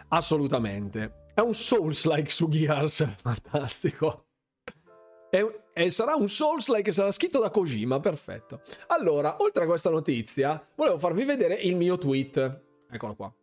Assolutamente. 0.07 1.25
È 1.33 1.41
un 1.41 1.53
Souls-like 1.53 2.29
su 2.29 2.47
Gears, 2.47 3.05
fantastico. 3.21 4.25
È, 5.29 5.45
e 5.73 5.91
sarà 5.91 6.15
un 6.15 6.29
Souls-like 6.29 6.93
sarà 6.93 7.11
scritto 7.11 7.39
da 7.39 7.49
Kojima, 7.49 7.99
perfetto. 7.99 8.61
Allora, 8.87 9.35
oltre 9.41 9.63
a 9.63 9.67
questa 9.67 9.89
notizia, 9.89 10.65
volevo 10.75 10.97
farvi 10.97 11.25
vedere 11.25 11.55
il 11.55 11.75
mio 11.75 11.97
tweet. 11.97 12.61
Eccolo 12.89 13.15
qua. 13.15 13.33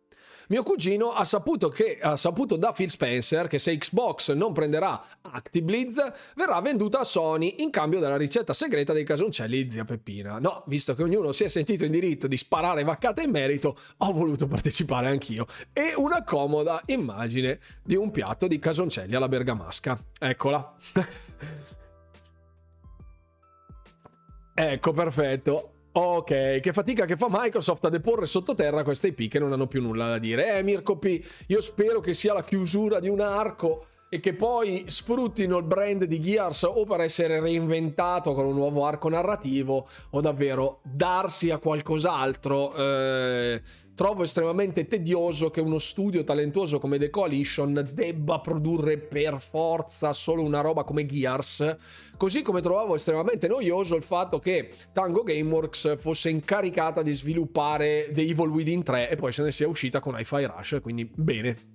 Mio 0.49 0.63
cugino 0.63 1.11
ha 1.11 1.25
saputo, 1.25 1.69
che, 1.69 1.97
ha 1.99 2.15
saputo 2.15 2.55
da 2.55 2.71
Phil 2.71 2.89
Spencer 2.89 3.47
che 3.47 3.59
se 3.59 3.75
Xbox 3.77 4.33
non 4.33 4.53
prenderà 4.53 5.03
ActiBlitz 5.21 6.11
verrà 6.35 6.61
venduta 6.61 6.99
a 6.99 7.03
Sony 7.03 7.55
in 7.59 7.71
cambio 7.71 7.99
della 7.99 8.17
ricetta 8.17 8.53
segreta 8.53 8.93
dei 8.93 9.03
casoncelli 9.03 9.63
di 9.63 9.71
zia 9.71 9.85
Peppina. 9.85 10.37
No, 10.39 10.63
visto 10.67 10.93
che 10.93 11.01
ognuno 11.03 11.31
si 11.31 11.45
è 11.45 11.47
sentito 11.47 11.85
in 11.85 11.91
diritto 11.91 12.27
di 12.27 12.37
sparare 12.37 12.83
vaccate 12.83 13.23
in 13.23 13.31
merito, 13.31 13.75
ho 13.97 14.11
voluto 14.11 14.45
partecipare 14.47 15.07
anch'io. 15.07 15.47
E 15.73 15.93
una 15.95 16.23
comoda 16.23 16.81
immagine 16.87 17.59
di 17.83 17.95
un 17.95 18.11
piatto 18.11 18.47
di 18.47 18.59
casoncelli 18.59 19.15
alla 19.15 19.27
bergamasca. 19.27 19.99
Eccola. 20.19 20.75
ecco, 24.53 24.93
perfetto. 24.93 25.74
Ok, 25.97 26.59
che 26.59 26.73
fatica 26.73 27.05
che 27.05 27.15
fa 27.15 27.27
Microsoft 27.29 27.85
a 27.85 27.89
deporre 27.89 28.25
sottoterra 28.25 28.83
queste 28.83 29.07
IP 29.07 29.29
che 29.29 29.39
non 29.39 29.53
hanno 29.53 29.67
più 29.67 29.81
nulla 29.81 30.09
da 30.09 30.17
dire. 30.17 30.57
Eh, 30.57 30.61
Mirko 30.61 30.97
P, 30.97 31.23
io 31.47 31.61
spero 31.61 32.01
che 32.01 32.13
sia 32.13 32.33
la 32.33 32.43
chiusura 32.43 32.99
di 32.99 33.07
un 33.07 33.21
arco 33.21 33.85
e 34.09 34.19
che 34.19 34.33
poi 34.33 34.83
sfruttino 34.87 35.57
il 35.57 35.63
brand 35.63 36.03
di 36.03 36.19
Gears 36.19 36.63
o 36.63 36.83
per 36.83 36.99
essere 36.99 37.39
reinventato 37.39 38.33
con 38.33 38.45
un 38.45 38.55
nuovo 38.55 38.85
arco 38.85 39.07
narrativo 39.07 39.87
o 40.09 40.19
davvero 40.19 40.81
darsi 40.83 41.49
a 41.49 41.59
qualcos'altro. 41.59 42.75
Eh, 42.75 43.61
trovo 43.95 44.23
estremamente 44.23 44.87
tedioso 44.87 45.49
che 45.49 45.61
uno 45.61 45.79
studio 45.79 46.23
talentuoso 46.23 46.79
come 46.79 46.99
The 46.99 47.09
Coalition 47.09 47.89
debba 47.93 48.39
produrre 48.39 48.97
per 48.97 49.39
forza 49.39 50.11
solo 50.11 50.43
una 50.43 50.59
roba 50.59 50.83
come 50.83 51.05
Gears, 51.05 51.77
così 52.17 52.41
come 52.41 52.61
trovavo 52.61 52.95
estremamente 52.95 53.47
noioso 53.47 53.95
il 53.95 54.03
fatto 54.03 54.37
che 54.39 54.73
Tango 54.91 55.23
Gameworks 55.23 55.97
fosse 55.97 56.29
incaricata 56.29 57.01
di 57.01 57.13
sviluppare 57.13 58.09
The 58.11 58.21
Evil 58.21 58.49
Within 58.49 58.83
3 58.83 59.09
e 59.09 59.15
poi 59.15 59.31
se 59.31 59.43
ne 59.43 59.51
sia 59.51 59.67
uscita 59.67 60.01
con 60.01 60.19
Hi-Fi 60.19 60.45
Rush, 60.45 60.79
quindi 60.81 61.09
bene. 61.15 61.73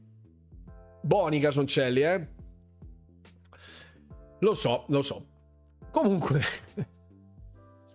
Buoni 1.03 1.41
casoncelli, 1.41 2.03
eh? 2.03 2.29
Lo 4.41 4.55
so, 4.55 4.85
lo 4.89 5.03
so. 5.03 5.27
Comunque... 5.91 6.43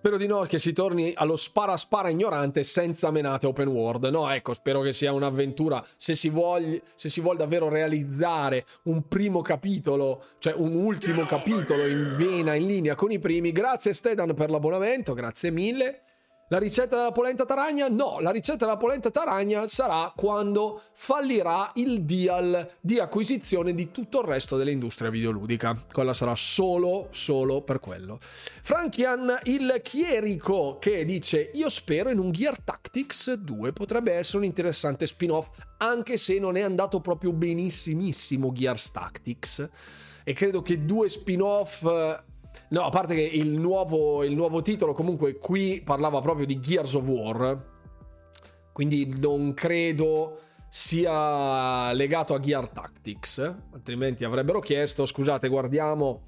Spero 0.06 0.20
di 0.20 0.28
no 0.28 0.42
che 0.42 0.60
si 0.60 0.72
torni 0.72 1.14
allo 1.16 1.36
spara 1.36 1.76
spara 1.78 2.10
ignorante 2.10 2.62
senza 2.62 3.10
menate 3.10 3.48
open 3.48 3.70
world. 3.70 4.06
No, 4.10 4.30
ecco, 4.30 4.54
spero 4.54 4.82
che 4.82 4.94
sia 4.94 5.12
un'avventura. 5.12 5.84
Se 5.98 6.14
si 6.14 6.30
vuole, 6.30 6.84
se 6.94 7.10
si 7.10 7.22
vuole 7.22 7.40
davvero 7.40 7.70
realizzare 7.70 8.68
un 8.84 9.08
primo 9.08 9.42
capitolo, 9.42 10.26
cioè 10.38 10.54
un 10.56 10.76
ultimo 10.76 11.26
capitolo 11.26 11.88
in 11.88 12.14
vena, 12.18 12.54
in 12.54 12.68
linea 12.68 12.94
con 12.94 13.12
i 13.12 13.18
primi. 13.18 13.52
Grazie 13.52 13.94
Stedan 13.94 14.36
per 14.36 14.52
l'abbonamento, 14.52 15.16
grazie 15.16 15.50
mille. 15.50 16.05
La 16.50 16.60
ricetta 16.60 16.98
della 16.98 17.12
polenta 17.12 17.44
taragna? 17.44 17.88
No, 17.90 18.20
la 18.20 18.30
ricetta 18.30 18.66
della 18.66 18.78
polenta 18.78 19.10
taragna 19.10 19.68
sarà 19.68 20.14
quando 20.16 20.80
fallirà 20.92 21.72
il 21.74 22.04
deal 22.04 22.70
di 22.80 23.00
acquisizione 23.00 23.74
di 23.74 23.90
tutto 23.90 24.22
il 24.22 24.28
resto 24.28 24.56
dell'industria 24.56 25.10
videoludica. 25.10 25.76
Quella 25.92 26.14
sarà 26.14 26.36
solo, 26.36 27.08
solo 27.10 27.64
per 27.64 27.80
quello. 27.80 28.20
Frankian 28.22 29.40
il 29.46 29.80
chierico 29.82 30.78
che 30.80 31.04
dice 31.04 31.50
io 31.56 31.68
spero 31.68 32.12
in 32.12 32.20
un 32.20 32.32
Gear 32.32 32.62
Tactics 32.62 33.34
2 33.34 33.74
potrebbe 33.74 34.14
essere 34.14 34.38
un 34.38 34.44
interessante 34.44 35.08
spin-off 35.08 35.48
anche 35.78 36.18
se 36.18 36.38
non 36.38 36.58
è 36.58 36.62
andato 36.62 37.00
proprio 37.00 37.34
benissimissimo 37.34 38.52
Gears 38.54 38.92
Tactics 38.92 39.70
e 40.24 40.34
credo 40.34 40.62
che 40.62 40.86
due 40.86 41.10
spin-off 41.10 41.84
No, 42.70 42.82
a 42.84 42.90
parte 42.90 43.16
che 43.16 43.22
il 43.22 43.50
nuovo, 43.50 44.24
il 44.24 44.36
nuovo 44.36 44.62
titolo 44.62 44.94
comunque 44.94 45.38
qui 45.38 45.82
parlava 45.84 46.22
proprio 46.22 46.46
di 46.46 46.60
Gears 46.60 46.94
of 46.94 47.04
War, 47.06 47.74
quindi 48.72 49.14
non 49.20 49.54
credo 49.54 50.40
sia 50.70 51.94
legato 51.94 52.34
a 52.34 52.40
Gear 52.40 52.70
Tactics, 52.70 53.40
altrimenti 53.72 54.26
avrebbero 54.26 54.60
chiesto, 54.60 55.06
scusate, 55.06 55.48
guardiamo... 55.48 56.24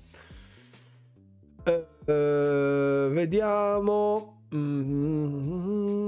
Uh, 1.65 1.85
uh, 2.09 3.09
vediamo... 3.09 4.43
Mm-hmm. 4.55 6.07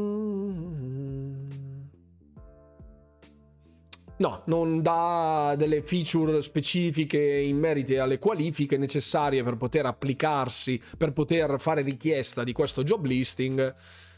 No, 4.19 4.41
non 4.45 4.81
dà 4.81 5.55
delle 5.57 5.81
feature 5.81 6.41
specifiche 6.41 7.17
in 7.17 7.57
merito 7.57 8.01
alle 8.01 8.19
qualifiche 8.19 8.77
necessarie 8.77 9.43
per 9.43 9.55
poter 9.55 9.85
applicarsi, 9.85 10.81
per 10.97 11.13
poter 11.13 11.57
fare 11.57 11.81
richiesta 11.81 12.43
di 12.43 12.51
questo 12.51 12.83
job 12.83 13.05
listing. 13.05 13.73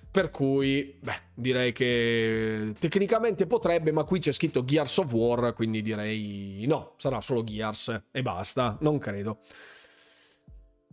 Per 0.10 0.30
cui, 0.30 0.98
beh, 1.00 1.22
direi 1.36 1.72
che 1.72 2.74
tecnicamente 2.80 3.46
potrebbe, 3.46 3.92
ma 3.92 4.04
qui 4.04 4.20
c'è 4.20 4.34
scritto 4.34 4.66
Gears 4.66 4.98
of 4.98 5.14
War, 5.14 5.54
quindi 5.54 5.82
direi 5.82 6.66
no, 6.68 6.96
sarà 6.98 7.22
solo 7.22 7.44
Gears 7.44 8.08
e 8.12 8.22
basta, 8.22 8.78
non 8.82 8.98
credo. 8.98 9.40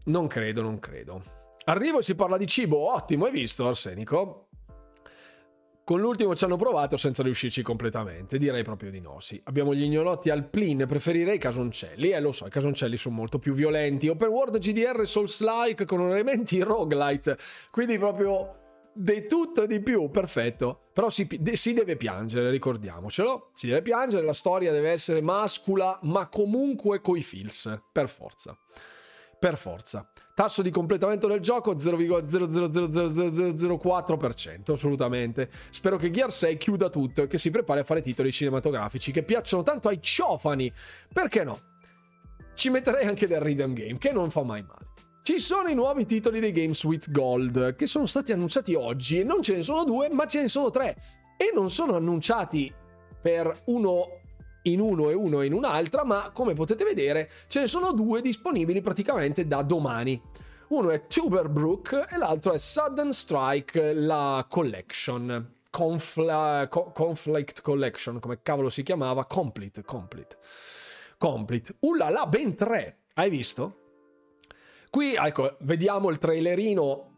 Non 0.05 0.27
credo, 0.27 0.63
non 0.63 0.79
credo. 0.79 1.23
Arrivo 1.65 1.99
e 1.99 2.03
si 2.03 2.15
parla 2.15 2.37
di 2.37 2.47
cibo, 2.47 2.93
ottimo, 2.93 3.25
hai 3.25 3.33
visto 3.33 3.67
Arsenico? 3.67 4.48
Con 5.89 6.01
l'ultimo 6.01 6.37
ci 6.37 6.45
hanno 6.45 6.59
provato 6.59 6.99
senza 6.99 7.23
riuscirci 7.23 7.63
completamente, 7.63 8.37
direi 8.37 8.63
proprio 8.63 8.91
di 8.91 9.01
no, 9.01 9.21
sì. 9.21 9.41
Abbiamo 9.45 9.75
gli 9.75 9.85
ignolotti 9.85 10.29
alplin, 10.29 10.85
preferirei 10.87 11.37
i 11.37 11.39
casoncelli, 11.39 12.11
eh 12.11 12.21
lo 12.21 12.31
so, 12.31 12.45
i 12.45 12.51
casoncelli 12.51 12.99
sono 12.99 13.15
molto 13.15 13.39
più 13.39 13.55
violenti. 13.55 14.07
Open 14.07 14.29
World 14.29 14.59
GDR 14.59 15.07
Souls-like 15.07 15.87
con 15.87 16.03
elementi 16.03 16.61
roguelite, 16.61 17.39
quindi 17.71 17.97
proprio 17.97 18.91
di 18.93 19.27
tutto 19.27 19.63
e 19.63 19.67
di 19.67 19.81
più, 19.81 20.11
perfetto. 20.11 20.89
Però 20.93 21.09
si, 21.09 21.27
si, 21.53 21.73
deve 21.73 21.97
piangere, 21.97 22.51
ricordiamocelo. 22.51 23.53
Si 23.55 23.67
deve 23.67 23.81
piangere, 23.81 24.27
la 24.27 24.35
storia 24.35 24.71
deve 24.71 24.91
essere 24.91 25.23
mascula, 25.23 25.99
ma 26.03 26.29
comunque 26.29 27.01
coi 27.01 27.23
feels, 27.23 27.81
per 27.91 28.11
forza. 28.11 28.55
Per 29.39 29.57
forza. 29.57 30.05
Tasso 30.35 30.63
di 30.63 30.71
completamento 30.71 31.29
del 31.29 31.39
gioco 31.41 31.77
0,00004%, 31.77 34.73
assolutamente. 34.73 35.49
Spero 35.71 35.97
che 35.97 36.11
Gear 36.11 36.33
6 36.33 36.57
chiuda 36.57 36.91
tutto 36.91 37.23
e 37.23 37.29
che 37.29 37.39
si 37.39 37.51
prepari 37.51 37.81
a 37.81 37.85
fare 37.85 38.01
titoli 38.01 38.33
cinematografici 38.33 39.13
che 39.13 39.23
piacciono 39.23 39.63
tanto 39.63 39.87
ai 39.89 40.03
ciofani. 40.03 40.73
Perché 41.13 41.45
no? 41.45 41.61
Ci 42.55 42.71
metterei 42.71 43.07
anche 43.07 43.29
del 43.29 43.41
rhythm 43.41 43.75
game, 43.75 43.99
che 43.99 44.13
non 44.13 44.31
fa 44.31 44.43
mai 44.43 44.63
male. 44.63 44.87
Ci 45.23 45.39
sono 45.39 45.69
i 45.69 45.75
nuovi 45.75 46.05
titoli 46.05 46.41
dei 46.41 46.51
Games 46.53 46.83
with 46.85 47.13
Gold 47.13 47.77
che 47.77 47.87
sono 47.87 48.07
stati 48.07 48.33
annunciati 48.33 48.75
oggi 48.75 49.21
e 49.21 49.25
non 49.25 49.41
ce 49.43 49.55
ne 49.55 49.63
sono 49.63 49.85
due, 49.85 50.09
ma 50.09 50.27
ce 50.27 50.41
ne 50.41 50.49
sono 50.49 50.71
tre. 50.71 50.97
E 51.37 51.53
non 51.55 51.71
sono 51.71 51.95
annunciati 51.95 52.75
per 53.21 53.63
uno 53.67 54.18
in 54.73 54.81
uno 54.81 55.11
e 55.11 55.15
uno 55.15 55.43
in 55.43 55.53
un'altra, 55.53 56.05
ma 56.05 56.31
come 56.33 56.55
potete 56.55 56.85
vedere 56.85 57.31
ce 57.49 57.61
ne 57.61 57.67
sono 57.67 57.93
due 57.93 58.21
disponibili 58.21 58.81
praticamente 58.81 59.47
da 59.47 59.63
domani. 59.63 60.21
Uno 60.69 60.91
è 60.91 61.07
Tuberbrook 61.07 62.07
e 62.13 62.19
l'altro 62.19 62.53
è 62.53 62.59
Sudden 62.59 63.13
Strike, 63.13 63.95
la 63.95 64.45
collection. 64.49 65.55
Confla- 65.71 66.67
co- 66.69 66.93
conflict 66.93 67.63
Collection, 67.63 68.21
come 68.21 68.41
cavolo 68.43 68.69
si 68.69 68.83
chiamava? 68.83 69.25
Complete, 69.25 69.83
complete. 69.83 70.37
Complete. 71.17 71.75
Ullala, 71.81 72.27
ben 72.27 72.55
tre. 72.55 72.99
Hai 73.15 73.31
visto? 73.31 73.81
Qui, 74.91 75.15
ecco, 75.15 75.57
vediamo 75.61 76.11
il 76.11 76.19
trailerino 76.19 77.11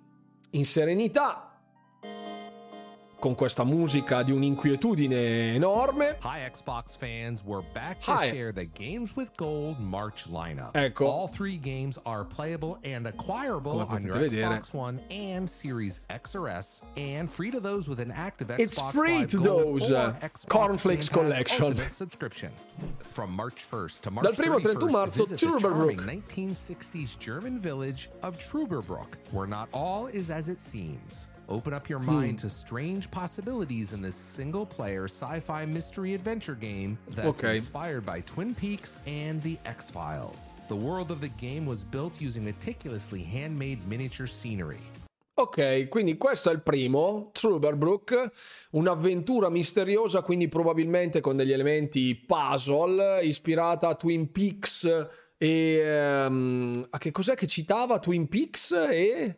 in 0.51 0.65
serenità 0.65 1.50
con 3.21 3.35
questa 3.35 3.63
musica 3.65 4.23
di 4.23 4.33
un'inquietudine 4.33 5.55
enorme. 5.55 6.17
Hi 6.23 6.49
Xbox 6.51 6.97
fans, 6.97 7.45
we're 7.45 7.63
back 7.75 8.01
to 8.01 8.11
Hi. 8.13 8.31
share 8.31 8.51
the 8.51 8.65
Games 8.65 9.15
with 9.15 9.29
Gold 9.37 9.79
March 9.79 10.25
lineup. 10.29 10.73
Ecco. 10.75 11.07
All 11.07 11.29
three 11.29 11.59
games 11.59 11.99
are 12.07 12.25
playable 12.25 12.79
and 12.83 13.07
acquirable 13.07 13.81
on 13.89 14.03
your 14.03 14.15
vedere. 14.15 14.47
Xbox 14.49 14.73
One 14.75 15.01
and 15.11 15.49
Series 15.49 16.01
X 16.09 16.35
or 16.35 16.49
S, 16.49 16.87
and 16.97 17.31
free 17.31 17.51
to 17.51 17.61
those 17.61 17.89
with 17.89 18.01
an 18.01 18.11
active 18.11 18.49
Xbox 18.49 18.59
It's 18.59 18.81
free 18.91 19.19
Live 19.19 19.31
to 19.33 19.37
Gold 19.37 19.81
those 19.81 19.93
uh, 19.93 20.15
Cornflakes 20.49 21.09
Collection. 21.09 21.77
subscription. 21.91 22.51
From 23.11 23.31
March 23.33 23.67
1st 23.71 24.01
to 24.01 24.11
March 24.11 24.25
Dal 24.25 24.33
primo 24.33 24.59
31 24.59 24.93
marzo, 24.93 25.27
Truberbrook. 25.27 25.97
1960s 26.01 27.19
German 27.19 27.59
village 27.59 28.09
of 28.23 28.39
Truberbrook, 28.39 29.17
where 29.31 29.47
not 29.47 29.69
all 29.75 30.07
is 30.07 30.31
as 30.31 30.49
it 30.49 30.61
seems. 30.61 31.27
Open 31.51 31.73
up 31.73 31.89
your 31.89 31.99
mind 31.99 32.41
hmm. 32.41 32.47
to 32.47 32.49
strange 32.49 33.11
possibilities 33.11 33.93
in 33.93 34.01
this 34.01 34.15
single 34.15 34.65
player 34.65 35.09
sci 35.09 35.41
fi 35.41 35.67
mystery 35.67 36.15
adventure 36.15 36.55
game 36.55 36.97
that's 37.15 37.27
okay. 37.27 37.57
inspired 37.57 38.07
by 38.07 38.21
Twin 38.21 38.55
Peaks 38.55 38.99
and 39.07 39.43
The 39.43 39.59
X 39.65 39.91
Files. 39.91 40.53
The 40.69 40.77
world 40.77 41.11
of 41.11 41.21
the 41.21 41.31
game 41.41 41.67
was 41.67 41.83
built 41.83 42.21
using 42.21 42.45
meticulously 42.45 43.23
handmade 43.23 43.85
miniature 43.89 44.29
scenery. 44.29 44.79
Ok, 45.35 45.89
quindi 45.89 46.19
questo 46.19 46.51
è 46.51 46.53
il 46.53 46.61
primo, 46.61 47.31
Truberbrook, 47.33 48.31
un'avventura 48.73 49.49
misteriosa, 49.49 50.21
quindi 50.21 50.49
probabilmente 50.49 51.21
con 51.21 51.37
degli 51.37 51.53
elementi 51.53 52.15
puzzle, 52.15 53.23
ispirata 53.23 53.89
a 53.89 53.95
Twin 53.95 54.31
Peaks 54.31 55.09
e... 55.39 56.25
Um, 56.27 56.87
a 56.91 56.99
che 56.99 57.11
cos'è 57.11 57.35
che 57.35 57.47
citava 57.47 57.99
Twin 57.99 58.29
Peaks 58.29 58.73
e... 58.73 59.37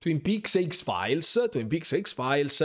Twin 0.00 0.20
Peaks 0.20 0.54
e 0.54 0.64
X-Files, 0.64 1.36
Twin 1.52 1.68
Peaks 1.68 1.92
e 1.92 1.96
X-Files, 1.98 2.60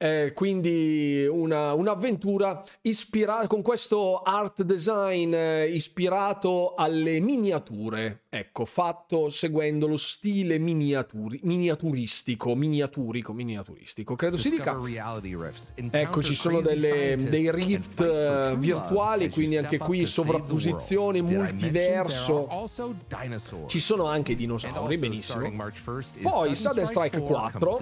eh, 0.00 0.32
quindi 0.32 1.26
una, 1.28 1.72
un'avventura 1.72 2.62
ispirata 2.82 3.48
con 3.48 3.62
questo 3.62 4.22
art 4.22 4.62
design 4.62 5.34
eh, 5.34 5.66
ispirato 5.66 6.74
alle 6.74 7.18
miniature, 7.18 8.22
ecco, 8.28 8.64
fatto 8.64 9.28
seguendo 9.28 9.88
lo 9.88 9.96
stile 9.96 10.58
miniaturi, 10.58 11.40
miniaturistico, 11.42 12.54
miniaturico, 12.54 13.32
miniaturistico, 13.32 14.14
credo 14.14 14.36
si 14.36 14.50
dica. 14.50 14.70
Ecco, 15.90 16.22
ci 16.22 16.34
sono 16.36 16.60
delle, 16.60 17.16
dei 17.28 17.50
rift 17.50 17.98
uh, 17.98 18.56
virtuali, 18.56 19.28
quindi 19.30 19.56
anche 19.56 19.78
qui 19.78 20.06
sovrapposizione, 20.06 21.22
multiverso. 21.22 22.46
Ci 23.66 23.80
sono 23.80 24.04
anche 24.04 24.36
dinosauri, 24.36 24.96
benissimo. 24.96 25.40
Poi 26.22 26.54
Sudden 26.54 26.86
Strike 26.86 27.18
4 27.18 27.78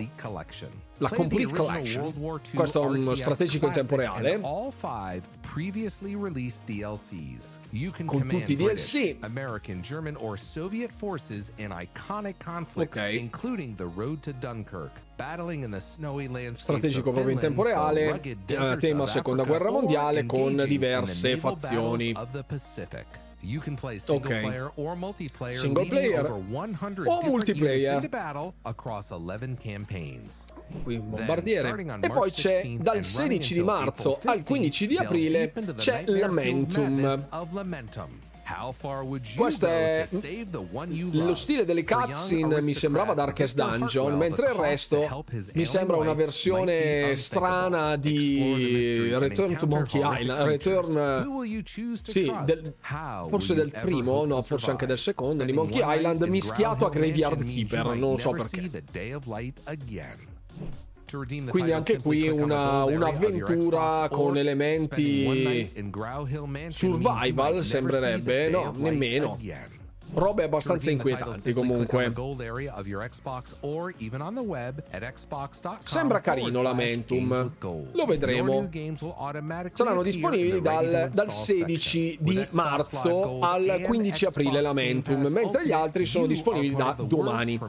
la 0.98 1.10
Complete 1.10 1.54
Collection. 1.54 2.05
Questo 2.54 2.82
è 2.82 2.86
uno 2.86 3.14
strategico 3.14 3.66
in 3.66 3.72
tempo 3.72 3.96
reale. 3.96 4.38
Con 8.04 8.26
tutti 8.28 8.52
i 8.52 8.56
DLC. 8.56 9.16
American, 9.20 9.80
German 9.82 10.16
or 10.18 10.38
Soviet 10.38 10.90
forces 10.90 11.50
in 11.56 11.74
iconic 11.76 12.42
conflicts, 12.42 12.96
Ok. 12.96 13.12
including 13.12 13.74
the 13.76 13.88
Road 13.94 14.20
to 14.20 14.32
Dunkirk, 14.32 14.90
Strategico 16.54 17.10
proprio 17.12 17.32
in 17.32 17.38
tempo 17.38 17.62
reale, 17.62 18.20
eh, 18.20 18.76
tema 18.78 19.06
seconda 19.06 19.44
guerra 19.44 19.70
mondiale 19.70 20.26
con 20.26 20.62
diverse 20.66 21.36
fazioni. 21.38 22.12
You 23.48 23.60
can 23.60 23.76
play 23.76 23.98
single 24.00 24.28
Ok. 24.28 24.40
player 24.40 24.72
or 24.74 24.96
multiplayer, 24.96 25.54
Single 25.54 25.86
player 25.86 26.18
over 26.18 26.34
100 26.34 27.06
o 27.06 27.20
multiplayer. 27.22 27.76
units 27.78 27.94
into 27.94 28.08
battle 28.08 28.54
across 28.64 29.10
11 29.12 29.56
campaigns. 29.56 30.44
Qui 30.82 30.96
un 30.96 31.10
bombardiere. 31.10 31.70
E 32.00 32.08
poi 32.08 32.30
c'è 32.32 32.62
16th 32.62 32.82
dal 32.82 32.96
and 32.96 33.04
16 33.04 33.54
di 33.54 33.62
marzo 33.62 34.18
al 34.24 34.38
April 34.40 34.42
15 34.44 34.86
di 34.88 34.94
15th, 34.96 35.04
aprile 35.04 35.52
c'è 35.76 36.04
Lamentum. 36.06 37.20
Questo 39.36 39.66
è 39.66 40.06
lo 41.12 41.34
stile 41.34 41.64
delle 41.64 41.82
cutscene 41.84 42.62
mi 42.62 42.74
sembrava 42.74 43.12
Darkest 43.14 43.56
Dungeon, 43.56 44.16
mentre 44.16 44.46
il 44.50 44.54
resto 44.54 45.24
mi 45.54 45.64
sembra 45.64 45.96
una 45.96 46.12
versione 46.14 47.16
strana 47.16 47.96
di 47.96 48.38
Return 49.18 49.56
to 49.56 49.66
Monkey 49.66 50.00
Island. 50.20 50.40
Return 50.46 51.22
to 52.02 52.10
sì, 52.12 52.32
del- 52.44 52.74
forse 53.28 53.54
del 53.54 53.70
primo, 53.82 54.24
no, 54.24 54.42
forse 54.42 54.70
anche 54.70 54.86
del 54.86 54.98
secondo, 54.98 55.42
di 55.44 55.52
Monkey 55.52 55.80
Island 55.98 56.22
mischiato 56.30 56.86
a 56.86 56.90
Graveyard 56.90 57.42
Keeper, 57.44 57.96
non 57.96 58.18
so 58.18 58.30
perché. 58.30 58.70
Quindi 61.52 61.70
anche 61.72 61.98
qui 61.98 62.28
una- 62.44 62.84
un'avventura 62.84 64.08
con 64.10 64.36
elementi 64.36 65.70
survival, 66.70 67.64
sembrerebbe, 67.64 68.48
no, 68.50 68.72
nemmeno. 68.90 69.38
Robe 70.16 70.44
abbastanza 70.44 70.90
inquietanti 70.90 71.52
comunque. 71.52 72.10
Sembra 75.84 76.20
carino 76.20 76.62
Lamentum. 76.62 77.52
Lo 77.92 78.06
vedremo. 78.06 78.66
Saranno 79.72 80.02
disponibili 80.02 80.62
dal, 80.62 81.10
dal 81.12 81.26
install 81.26 81.28
16 81.28 82.10
section. 82.12 82.24
di 82.24 82.48
marzo 82.52 83.38
al 83.40 83.68
and 83.68 83.82
15 83.82 84.24
aprile 84.24 84.60
Lamentum, 84.62 85.26
mentre 85.26 85.66
gli 85.66 85.72
altri 85.72 86.06
sono 86.06 86.26
disponibili 86.26 86.74
da 86.74 86.96
domani. 86.98 87.60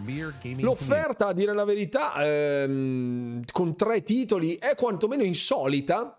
L'offerta, 0.59 1.27
a 1.27 1.33
dire 1.33 1.53
la 1.53 1.65
verità, 1.65 2.13
ehm, 2.23 3.43
con 3.51 3.75
tre 3.75 4.03
titoli 4.03 4.55
è 4.55 4.73
quantomeno 4.75 5.23
insolita. 5.23 6.17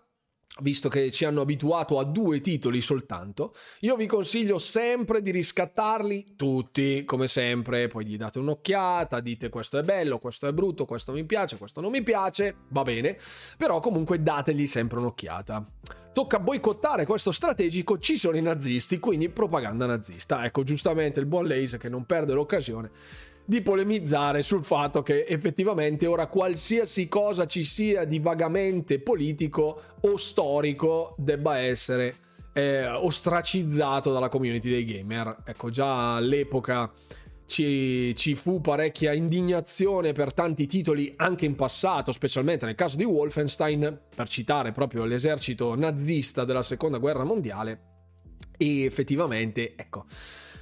Visto 0.61 0.89
che 0.89 1.09
ci 1.11 1.25
hanno 1.25 1.41
abituato 1.41 1.99
a 1.99 2.03
due 2.03 2.41
titoli 2.41 2.81
soltanto, 2.81 3.53
io 3.81 3.95
vi 3.95 4.07
consiglio 4.07 4.57
sempre 4.57 5.21
di 5.21 5.31
riscattarli 5.31 6.33
tutti, 6.35 7.05
come 7.05 7.27
sempre. 7.27 7.87
Poi 7.87 8.05
gli 8.05 8.17
date 8.17 8.39
un'occhiata, 8.39 9.19
dite 9.19 9.49
questo 9.49 9.77
è 9.77 9.83
bello, 9.83 10.19
questo 10.19 10.47
è 10.47 10.53
brutto, 10.53 10.85
questo 10.85 11.11
mi 11.11 11.23
piace, 11.23 11.57
questo 11.57 11.81
non 11.81 11.91
mi 11.91 12.03
piace, 12.03 12.55
va 12.69 12.83
bene, 12.83 13.17
però 13.57 13.79
comunque 13.79 14.21
dategli 14.21 14.67
sempre 14.67 14.99
un'occhiata. 14.99 15.65
Tocca 16.11 16.39
boicottare 16.39 17.05
questo 17.05 17.31
strategico, 17.31 17.99
ci 17.99 18.17
sono 18.17 18.35
i 18.35 18.41
nazisti, 18.41 18.99
quindi 18.99 19.29
propaganda 19.29 19.85
nazista. 19.85 20.43
Ecco, 20.43 20.63
giustamente 20.63 21.19
il 21.19 21.27
buon 21.27 21.47
Lace 21.47 21.77
che 21.77 21.87
non 21.87 22.05
perde 22.05 22.33
l'occasione 22.33 22.89
di 23.49 23.63
polemizzare 23.63 24.43
sul 24.43 24.63
fatto 24.63 25.01
che 25.01 25.25
effettivamente 25.27 26.05
ora 26.05 26.27
qualsiasi 26.27 27.07
cosa 27.07 27.47
ci 27.47 27.63
sia 27.63 28.05
di 28.05 28.19
vagamente 28.19 28.99
politico 28.99 29.81
o 30.01 30.17
storico 30.17 31.15
debba 31.17 31.57
essere 31.57 32.15
eh, 32.53 32.85
ostracizzato 32.85 34.13
dalla 34.13 34.29
community 34.29 34.69
dei 34.69 34.85
gamer. 34.85 35.41
Ecco, 35.43 35.71
già 35.71 36.17
all'epoca 36.17 36.91
ci, 37.47 38.15
ci 38.15 38.35
fu 38.35 38.61
parecchia 38.61 39.13
indignazione 39.13 40.11
per 40.11 40.31
tanti 40.31 40.67
titoli 40.67 41.11
anche 41.15 41.45
in 41.45 41.55
passato, 41.55 42.11
specialmente 42.11 42.67
nel 42.67 42.75
caso 42.75 42.97
di 42.97 43.03
Wolfenstein, 43.03 43.99
per 44.15 44.29
citare 44.29 44.71
proprio 44.71 45.05
l'esercito 45.05 45.73
nazista 45.73 46.45
della 46.45 46.61
seconda 46.61 46.99
guerra 46.99 47.23
mondiale. 47.23 47.79
E 48.59 48.83
effettivamente, 48.83 49.73
ecco, 49.75 50.05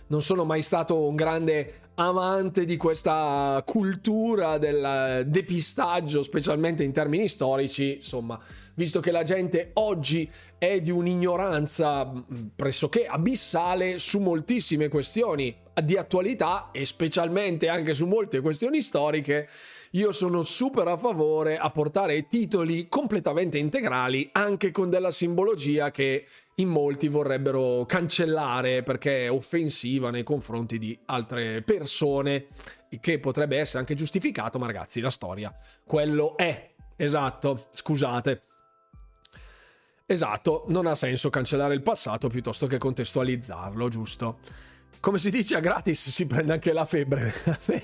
non 0.08 0.22
sono 0.22 0.46
mai 0.46 0.62
stato 0.62 1.00
un 1.00 1.16
grande 1.16 1.82
amante 1.96 2.66
di 2.66 2.78
questa 2.78 3.62
cultura 3.66 4.58
del 4.58 5.24
depistaggio, 5.28 6.22
specialmente 6.22 6.84
in 6.84 6.92
termini 6.92 7.28
storici, 7.28 7.96
insomma, 7.96 8.40
visto 8.76 9.00
che 9.00 9.12
la 9.12 9.24
gente 9.24 9.72
oggi 9.74 10.30
è 10.60 10.80
di 10.80 10.92
un'ignoranza 10.92 12.06
mh, 12.06 12.52
pressoché 12.56 13.08
abissale 13.08 13.98
su 13.98 14.20
moltissime 14.20 14.90
questioni 14.90 15.56
di 15.84 15.98
attualità 15.98 16.70
e 16.72 16.86
specialmente 16.86 17.68
anche 17.68 17.96
su 17.96 18.06
molte 18.06 18.42
questioni 18.42 18.82
storiche, 18.82 19.50
io 19.98 20.12
sono 20.12 20.44
super 20.44 20.88
a 20.88 20.96
favore 20.96 21.58
a 21.58 21.72
portare 21.72 22.28
titoli 22.28 22.88
completamente 22.88 23.58
integrali 23.58 24.30
anche 24.32 24.70
con 24.70 24.92
della 24.92 25.10
simbologia 25.10 25.90
che 25.90 26.28
in 26.56 26.70
molti 26.70 27.08
vorrebbero 27.08 27.84
cancellare 27.86 28.84
perché 28.84 29.26
è 29.26 29.32
offensiva 29.32 30.12
nei 30.12 30.22
confronti 30.22 30.78
di 30.78 30.98
altre 31.06 31.64
persone 31.64 32.46
che 33.00 33.20
potrebbe 33.20 33.58
essere 33.58 33.80
anche 33.80 33.96
giustificato 33.96 34.60
ma 34.60 34.68
ragazzi 34.68 35.02
la 35.02 35.10
storia 35.10 35.52
quello 35.84 36.38
è. 36.38 36.74
Esatto 36.96 37.68
scusate. 37.72 38.42
Esatto 40.06 40.66
non 40.68 40.86
ha 40.86 40.94
senso 40.94 41.32
cancellare 41.32 41.74
il 41.74 41.82
passato 41.82 42.30
piuttosto 42.30 42.68
che 42.68 42.78
contestualizzarlo 42.78 43.90
giusto 43.90 44.40
come 45.00 45.18
si 45.18 45.30
dice 45.30 45.56
a 45.56 45.60
gratis 45.60 46.10
si 46.10 46.26
prende 46.28 46.54
anche 46.54 46.74
la 46.74 46.86
febbre. 46.86 47.34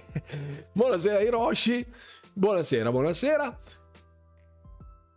Buonasera 0.74 1.22
Hiroshi. 1.22 1.86
Buonasera 2.34 2.92
buonasera. 2.92 3.60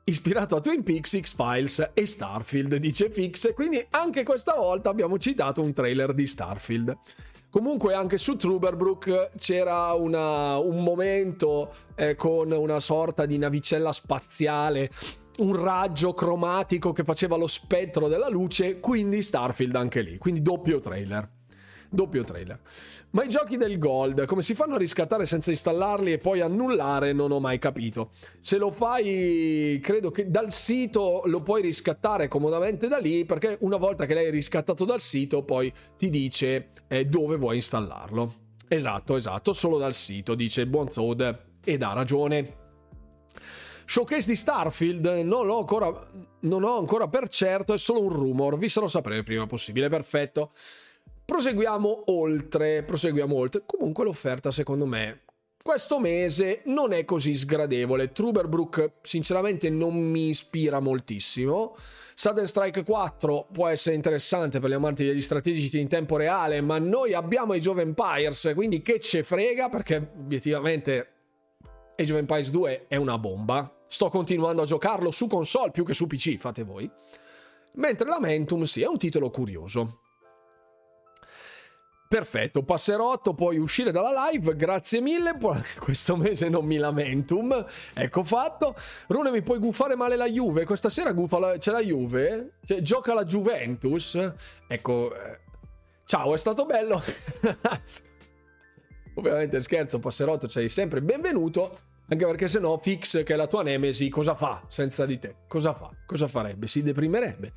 Ispirato 0.05 0.57
a 0.57 0.61
Twin 0.61 0.83
Peaks, 0.85 1.19
X-Files 1.19 1.91
e 1.95 2.07
Starfield, 2.07 2.77
dice 2.77 3.11
Fix, 3.11 3.53
quindi 3.55 3.85
anche 3.91 4.23
questa 4.23 4.55
volta 4.55 4.89
abbiamo 4.91 5.19
citato 5.19 5.63
un 5.63 5.73
trailer 5.73 6.15
di 6.15 6.27
Starfield. 6.29 6.97
Comunque 7.51 7.95
anche 7.95 8.19
su 8.19 8.37
Truberbrook 8.37 9.31
c'era 9.37 9.95
una- 9.95 10.59
un 10.59 10.83
momento 10.85 11.73
eh, 11.97 12.15
con 12.15 12.53
una 12.53 12.79
sorta 12.81 13.25
di 13.27 13.39
navicella 13.39 13.93
spaziale, 13.93 14.91
un 15.39 15.61
raggio 15.61 16.13
cromatico 16.15 16.93
che 16.93 17.03
faceva 17.03 17.37
lo 17.37 17.47
spettro 17.49 18.07
della 18.09 18.29
luce, 18.29 18.79
quindi 18.79 19.23
Starfield 19.23 19.75
anche 19.75 20.03
lì, 20.03 20.19
quindi 20.19 20.43
doppio 20.43 20.79
trailer. 20.81 21.29
Doppio 21.89 22.25
trailer. 22.25 22.61
Ma 23.11 23.25
i 23.25 23.29
giochi 23.29 23.57
del 23.57 23.79
Gold, 23.79 24.25
come 24.27 24.43
si 24.43 24.55
fanno 24.55 24.75
a 24.75 24.79
riscattare 24.79 25.27
senza 25.27 25.51
installarli 25.51 26.13
e 26.13 26.19
poi 26.19 26.41
annullare, 26.41 27.13
non 27.13 27.31
ho 27.31 27.41
mai 27.41 27.59
capito. 27.59 28.11
Se 28.41 28.59
lo 28.59 28.71
fai, 28.71 29.81
credo 29.83 30.11
che 30.11 30.31
dal 30.31 30.53
sito 30.53 31.23
lo 31.27 31.43
puoi 31.43 31.63
riscattare 31.63 32.29
comodamente 32.29 32.89
da 32.89 32.99
lì, 32.99 33.25
perché 33.25 33.57
una 33.61 33.77
volta 33.77 34.07
che 34.07 34.15
l'hai 34.15 34.31
riscattato 34.31 34.85
dal 34.85 35.01
sito, 35.01 35.43
poi 35.45 35.73
ti 35.97 36.11
dice 36.11 36.73
eh, 36.89 37.05
dove 37.07 37.37
vuoi 37.37 37.57
installarlo. 37.57 38.45
Esatto, 38.69 39.17
esatto, 39.17 39.53
solo 39.53 39.79
dal 39.79 39.95
sito, 39.95 40.35
dice 40.35 40.63
il 40.63 40.67
buon 40.69 40.89
Toad, 40.89 41.45
ed 41.65 41.83
ha 41.83 41.93
ragione. 41.93 42.65
Showcase 43.89 44.29
di 44.29 44.35
Starfield 44.35 45.07
non 45.25 45.49
ancora, 45.49 45.89
non 46.41 46.65
ho 46.65 46.77
ancora 46.77 47.07
per 47.07 47.29
certo, 47.29 47.73
è 47.73 47.79
solo 47.79 48.03
un 48.03 48.09
rumor, 48.09 48.59
vi 48.59 48.69
sarò 48.69 48.89
sapere 48.89 49.19
il 49.19 49.25
prima 49.25 49.47
possibile, 49.47 49.89
perfetto. 49.89 50.51
Proseguiamo 51.27 52.05
oltre, 52.07 52.83
proseguiamo 52.83 53.37
oltre. 53.37 53.65
Comunque 53.67 54.05
l'offerta 54.05 54.51
secondo 54.51 54.87
me 54.87 55.25
questo 55.67 55.99
mese 55.99 56.61
non 56.67 56.93
è 56.93 57.05
così 57.05 57.35
sgradevole. 57.35 58.13
Truberbrook 58.13 58.93
sinceramente 59.03 59.69
non 59.69 59.97
mi 59.97 60.29
ispira 60.29 60.79
moltissimo. 60.79 61.77
Sudden 62.15 62.47
Strike 62.47 62.85
4 62.85 63.49
può 63.53 63.67
essere 63.67 63.97
interessante 63.97 64.61
per 64.61 64.71
gli 64.71 64.75
amanti 64.75 65.05
degli 65.05 65.21
strategici 65.21 65.81
in 65.81 65.89
tempo 65.89 66.17
reale, 66.17 66.61
ma 66.61 66.79
noi 66.79 67.15
abbiamo 67.15 67.53
Age 67.53 67.69
of 67.69 67.79
Empires, 67.79 68.53
quindi 68.55 68.81
che 68.81 69.01
ce 69.01 69.25
frega 69.25 69.69
perché 69.69 70.13
obiettivamente 70.17 71.09
Age 71.97 72.13
of 72.13 72.19
Empires 72.21 72.51
2 72.51 72.85
è 72.87 72.95
una 72.95 73.19
bomba. 73.19 73.69
sto 73.89 74.09
continuando 74.09 74.63
a 74.63 74.67
giocarlo 74.67 75.11
su 75.11 75.27
console 75.27 75.73
più 75.73 75.85
che 75.85 75.95
su 75.95 76.07
PC, 76.07 76.37
fate 76.37 76.63
voi. 76.63 76.89
Mentre 77.75 78.09
Lamentum 78.09 78.63
sì, 78.63 78.83
è 78.83 78.87
un 78.87 78.99
titolo 78.99 79.31
curioso. 79.31 80.03
Perfetto, 82.09 82.63
passerotto, 82.63 83.35
puoi 83.35 83.59
uscire 83.59 83.91
dalla 83.91 84.29
live, 84.31 84.55
grazie 84.55 85.01
mille, 85.01 85.37
questo 85.79 86.17
mese 86.17 86.49
non 86.49 86.65
mi 86.65 86.77
lamentum, 86.77 87.67
ecco 87.95 88.23
fatto. 88.23 88.77
Rune 89.09 89.33
mi 89.33 89.43
puoi 89.43 89.59
gufare 89.59 89.97
male 89.97 90.15
la 90.15 90.29
Juve, 90.29 90.65
questa 90.65 90.89
sera 90.89 91.13
la... 91.13 91.57
c'è 91.59 91.73
la 91.73 91.83
Juve? 91.83 92.59
Cioè, 92.65 92.81
gioca 92.81 93.13
la 93.13 93.25
Juventus? 93.25 94.17
Ecco, 94.69 95.13
eh... 95.17 95.41
ciao, 96.05 96.33
è 96.33 96.39
stato 96.39 96.65
bello. 96.65 97.03
Ovviamente 99.15 99.61
scherzo, 99.61 99.99
passerotto, 99.99 100.49
sei 100.49 100.69
sempre 100.69 101.03
benvenuto, 101.03 101.77
anche 102.09 102.25
perché 102.25 102.47
se 102.47 102.61
no 102.61 102.79
Fix, 102.81 103.25
che 103.25 103.35
è 103.35 103.37
la 103.37 103.49
tua 103.49 103.65
nemesi, 103.65 104.09
cosa 104.09 104.37
fa 104.37 104.63
senza 104.69 105.05
di 105.07 105.19
te? 105.19 105.39
Cosa 105.49 105.75
fa? 105.75 105.91
Cosa 106.07 106.29
farebbe? 106.29 106.69
Si 106.69 106.83
deprimerebbe. 106.83 107.53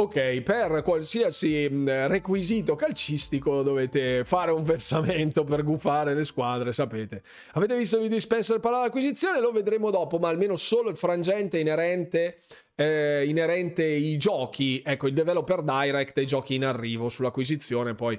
Ok, 0.00 0.40
per 0.40 0.80
qualsiasi 0.82 1.68
mm, 1.70 1.86
requisito 2.06 2.74
calcistico 2.74 3.60
dovete 3.60 4.24
fare 4.24 4.50
un 4.50 4.62
versamento 4.64 5.44
per 5.44 5.62
gufare 5.62 6.14
le 6.14 6.24
squadre, 6.24 6.72
sapete. 6.72 7.22
Avete 7.52 7.76
visto 7.76 7.96
il 7.96 8.02
video 8.04 8.16
di 8.16 8.22
Spencer 8.22 8.60
per 8.60 8.70
l'acquisizione? 8.70 9.40
Lo 9.40 9.52
vedremo 9.52 9.90
dopo, 9.90 10.16
ma 10.16 10.30
almeno 10.30 10.56
solo 10.56 10.88
il 10.88 10.96
frangente 10.96 11.58
inerente, 11.58 12.38
eh, 12.76 13.26
inerente 13.26 13.82
ai 13.82 14.16
giochi, 14.16 14.82
ecco, 14.82 15.06
il 15.06 15.12
developer 15.12 15.60
direct 15.60 16.16
e 16.16 16.22
i 16.22 16.26
giochi 16.26 16.54
in 16.54 16.64
arrivo 16.64 17.10
sull'acquisizione, 17.10 17.94
poi 17.94 18.18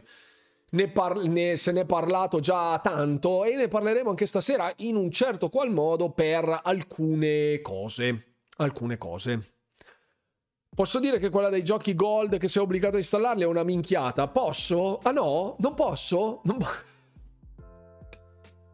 ne 0.69 0.87
par- 0.87 1.15
ne, 1.15 1.57
se 1.57 1.71
ne 1.71 1.81
è 1.81 1.85
parlato 1.85 2.39
già 2.39 2.77
tanto 2.77 3.43
e 3.43 3.55
ne 3.55 3.67
parleremo 3.67 4.11
anche 4.11 4.27
stasera 4.27 4.71
in 4.77 4.95
un 4.95 5.09
certo 5.09 5.49
qual 5.49 5.71
modo 5.71 6.11
per 6.11 6.59
alcune 6.61 7.59
cose. 7.61 8.35
Alcune 8.57 8.99
cose. 8.99 9.60
Posso 10.73 10.99
dire 10.99 11.19
che 11.19 11.29
quella 11.29 11.49
dei 11.49 11.65
giochi 11.65 11.93
gold 11.93 12.37
che 12.37 12.47
sei 12.47 12.61
obbligato 12.61 12.95
a 12.95 12.99
installarli 12.99 13.43
è 13.43 13.45
una 13.45 13.63
minchiata? 13.63 14.29
Posso? 14.29 14.99
Ah 15.03 15.11
no? 15.11 15.57
Non 15.59 15.73
posso? 15.73 16.39
Non 16.45 16.57
po- 16.59 16.67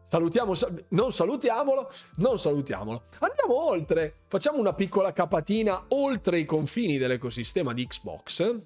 Salutiamo, 0.04 0.52
non 0.90 1.12
salutiamolo, 1.12 1.90
non 2.18 2.38
salutiamolo. 2.38 3.02
Andiamo 3.18 3.68
oltre, 3.68 4.20
facciamo 4.28 4.58
una 4.58 4.72
piccola 4.74 5.12
capatina 5.12 5.86
oltre 5.88 6.38
i 6.38 6.44
confini 6.44 6.98
dell'ecosistema 6.98 7.74
di 7.74 7.86
Xbox, 7.86 8.58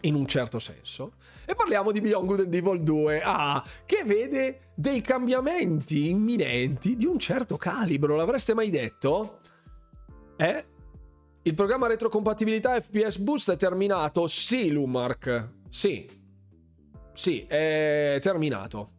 in 0.00 0.14
un 0.14 0.26
certo 0.26 0.58
senso, 0.58 1.12
e 1.44 1.54
parliamo 1.54 1.92
di 1.92 2.00
Beyond 2.00 2.26
Good 2.26 2.40
and 2.40 2.54
Evil 2.54 2.82
2, 2.82 3.20
ah, 3.22 3.62
che 3.84 4.04
vede 4.04 4.72
dei 4.74 5.02
cambiamenti 5.02 6.08
imminenti 6.08 6.96
di 6.96 7.04
un 7.04 7.18
certo 7.18 7.56
calibro, 7.58 8.16
l'avreste 8.16 8.54
mai 8.54 8.70
detto? 8.70 9.38
Eh? 10.36 10.64
Il 11.46 11.52
programma 11.52 11.88
retrocompatibilità 11.88 12.80
FPS 12.80 13.18
Boost 13.18 13.52
è 13.52 13.56
terminato? 13.58 14.26
Sì, 14.28 14.70
Lumark. 14.70 15.50
Sì. 15.68 16.08
Sì, 17.12 17.44
è 17.46 18.16
terminato. 18.22 18.92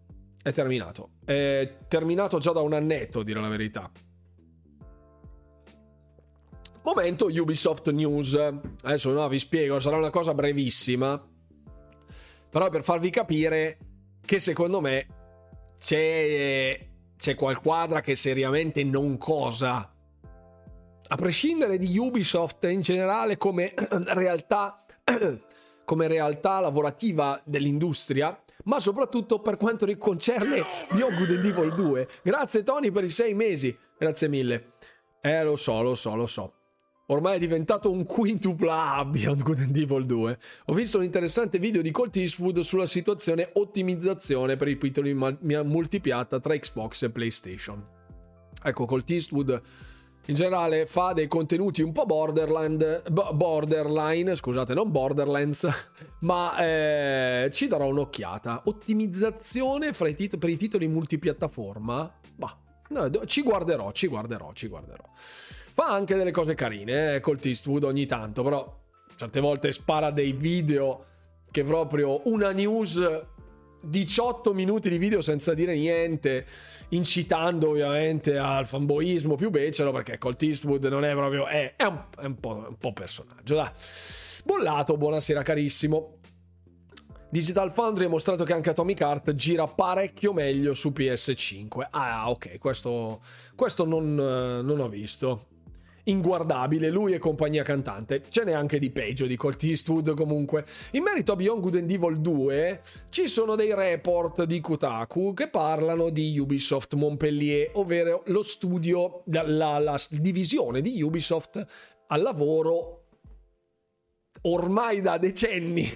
È 0.43 0.51
terminato. 0.51 1.09
È 1.25 1.75
terminato 1.87 2.37
già 2.37 2.51
da 2.51 2.61
un 2.61 2.73
annetto, 2.73 3.23
dire 3.23 3.41
la 3.41 3.47
verità. 3.47 3.89
Momento 6.83 7.25
Ubisoft 7.25 7.89
News. 7.89 8.35
Adesso 8.35 9.11
no, 9.11 9.27
vi 9.27 9.39
spiego, 9.39 9.79
sarà 9.79 9.97
una 9.97 10.11
cosa 10.11 10.35
brevissima. 10.35 11.19
Però 12.47 12.69
per 12.69 12.83
farvi 12.83 13.09
capire 13.09 13.79
che 14.23 14.39
secondo 14.39 14.81
me 14.81 15.07
c'è, 15.79 16.89
c'è 17.17 17.33
qualquadra 17.33 18.01
che 18.01 18.15
seriamente 18.15 18.83
non 18.83 19.17
cosa 19.17 19.94
a 21.07 21.15
prescindere 21.15 21.77
di 21.77 21.97
Ubisoft 21.97 22.63
in 22.65 22.81
generale 22.81 23.37
come 23.37 23.73
realtà, 24.07 24.85
come 25.85 26.07
realtà 26.07 26.59
lavorativa 26.59 27.39
dell'industria, 27.43 28.37
ma 28.63 28.79
soprattutto 28.79 29.39
per 29.39 29.57
quanto 29.57 29.85
concerne 29.97 30.63
Good 30.89 31.29
and 31.29 31.45
Evil 31.45 31.73
2. 31.75 32.07
Grazie 32.23 32.63
Tony 32.63 32.89
per 32.89 33.03
i 33.03 33.09
sei 33.09 33.33
mesi, 33.33 33.75
grazie 33.97 34.27
mille. 34.27 34.73
Eh, 35.21 35.43
lo 35.43 35.55
so, 35.55 35.81
lo 35.81 35.95
so, 35.95 36.15
lo 36.15 36.27
so. 36.27 36.53
Ormai 37.07 37.35
è 37.35 37.39
diventato 37.39 37.91
un 37.91 38.03
quintupla 38.03 39.05
Beyond 39.05 39.43
Good 39.43 39.59
and 39.59 39.75
Evil 39.75 40.05
2. 40.05 40.39
Ho 40.65 40.73
visto 40.73 40.97
un 40.97 41.03
interessante 41.03 41.59
video 41.59 41.83
di 41.83 41.91
Colt 41.91 42.15
Eastwood 42.15 42.61
sulla 42.61 42.87
situazione 42.87 43.51
ottimizzazione 43.53 44.55
per 44.55 44.69
i 44.69 44.77
titoli 44.77 45.13
multipiatta 45.13 46.39
tra 46.39 46.57
Xbox 46.57 47.03
e 47.03 47.11
PlayStation. 47.11 47.87
Ecco, 48.63 48.85
Colt 48.85 49.07
Eastwood 49.11 49.61
in 50.27 50.35
generale 50.35 50.87
fa 50.87 51.13
dei 51.13 51.27
contenuti 51.27 51.81
un 51.81 51.91
po' 51.91 52.05
borderline, 52.05 53.03
borderline 53.09 54.35
scusate, 54.35 54.73
non 54.73 54.91
borderlands, 54.91 55.67
ma 56.21 56.57
eh, 56.57 57.49
ci 57.51 57.67
darò 57.67 57.87
un'occhiata. 57.87 58.63
Ottimizzazione 58.65 59.91
tit- 59.91 60.37
per 60.37 60.49
i 60.49 60.57
titoli 60.57 60.87
multipiattaforma? 60.87 62.11
Bah, 62.35 62.57
no, 62.89 63.25
ci 63.25 63.41
guarderò, 63.43 63.91
ci 63.91 64.07
guarderò, 64.07 64.51
ci 64.53 64.67
guarderò. 64.67 65.03
Fa 65.13 65.87
anche 65.91 66.15
delle 66.15 66.31
cose 66.31 66.55
carine, 66.55 67.15
eh, 67.15 67.19
Colt 67.19 67.45
Eastwood 67.45 67.83
ogni 67.83 68.05
tanto, 68.05 68.43
però 68.43 68.83
certe 69.15 69.39
volte 69.39 69.71
spara 69.71 70.09
dei 70.09 70.31
video 70.31 71.05
che 71.51 71.63
proprio 71.63 72.21
una 72.25 72.51
news 72.51 72.99
18 73.85 74.53
minuti 74.53 74.89
di 74.89 74.97
video 74.97 75.21
senza 75.21 75.53
dire 75.53 75.73
niente, 75.75 76.45
incitando 76.89 77.69
ovviamente 77.69 78.37
al 78.37 78.65
fanboismo 78.65 79.35
più 79.35 79.49
becero, 79.49 79.91
perché 79.91 80.17
Colt 80.17 80.41
Eastwood 80.43 80.85
non 80.85 81.05
è 81.05 81.11
proprio... 81.13 81.45
è, 81.45 81.75
è, 81.75 81.83
un, 81.83 82.03
è 82.19 82.25
un, 82.25 82.39
po', 82.39 82.65
un 82.69 82.77
po' 82.77 82.93
personaggio, 82.93 83.55
dai. 83.55 83.69
Bollato, 84.43 84.97
buonasera 84.97 85.41
carissimo. 85.41 86.19
Digital 87.29 87.71
Foundry 87.71 88.05
ha 88.05 88.09
mostrato 88.09 88.43
che 88.43 88.53
anche 88.53 88.69
Atomic 88.69 89.01
Heart 89.01 89.35
gira 89.35 89.67
parecchio 89.67 90.31
meglio 90.31 90.73
su 90.73 90.89
PS5. 90.89 91.87
Ah, 91.91 92.29
ok, 92.29 92.57
questo, 92.59 93.21
questo 93.55 93.85
non, 93.85 94.13
non 94.15 94.79
ho 94.79 94.87
visto 94.87 95.47
inguardabile, 96.05 96.89
lui 96.89 97.13
e 97.13 97.19
compagnia 97.19 97.63
cantante. 97.63 98.23
Ce 98.29 98.43
n'è 98.43 98.51
anche 98.51 98.79
di 98.79 98.89
peggio 98.89 99.25
di 99.25 99.35
Colt 99.35 99.63
Eastwood 99.63 100.13
comunque. 100.15 100.65
In 100.91 101.03
merito 101.03 101.33
a 101.33 101.35
Beyond 101.35 101.61
Good 101.61 101.75
and 101.75 101.91
Evil 101.91 102.19
2 102.19 102.81
ci 103.09 103.27
sono 103.27 103.55
dei 103.55 103.73
report 103.73 104.43
di 104.43 104.59
Kotaku 104.59 105.33
che 105.33 105.49
parlano 105.49 106.09
di 106.09 106.37
Ubisoft 106.37 106.93
Montpellier, 106.95 107.71
ovvero 107.73 108.23
lo 108.27 108.41
studio, 108.41 109.23
la, 109.25 109.79
la 109.79 109.99
divisione 110.09 110.81
di 110.81 111.01
Ubisoft 111.01 111.65
al 112.07 112.21
lavoro 112.21 113.03
ormai 114.41 115.01
da 115.01 115.17
decenni 115.17 115.89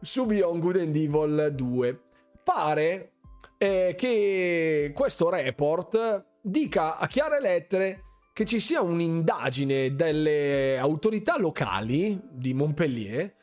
su 0.00 0.26
Beyond 0.26 0.60
Good 0.60 0.76
and 0.76 0.96
Evil 0.96 1.52
2. 1.54 2.00
Pare 2.42 3.12
eh, 3.58 3.94
che 3.96 4.90
questo 4.94 5.30
report 5.30 6.24
dica 6.40 6.98
a 6.98 7.06
chiare 7.06 7.40
lettere 7.40 8.02
che 8.32 8.44
ci 8.46 8.60
sia 8.60 8.80
un'indagine 8.80 9.94
delle 9.94 10.78
autorità 10.78 11.38
locali 11.38 12.18
di 12.30 12.54
Montpellier 12.54 13.40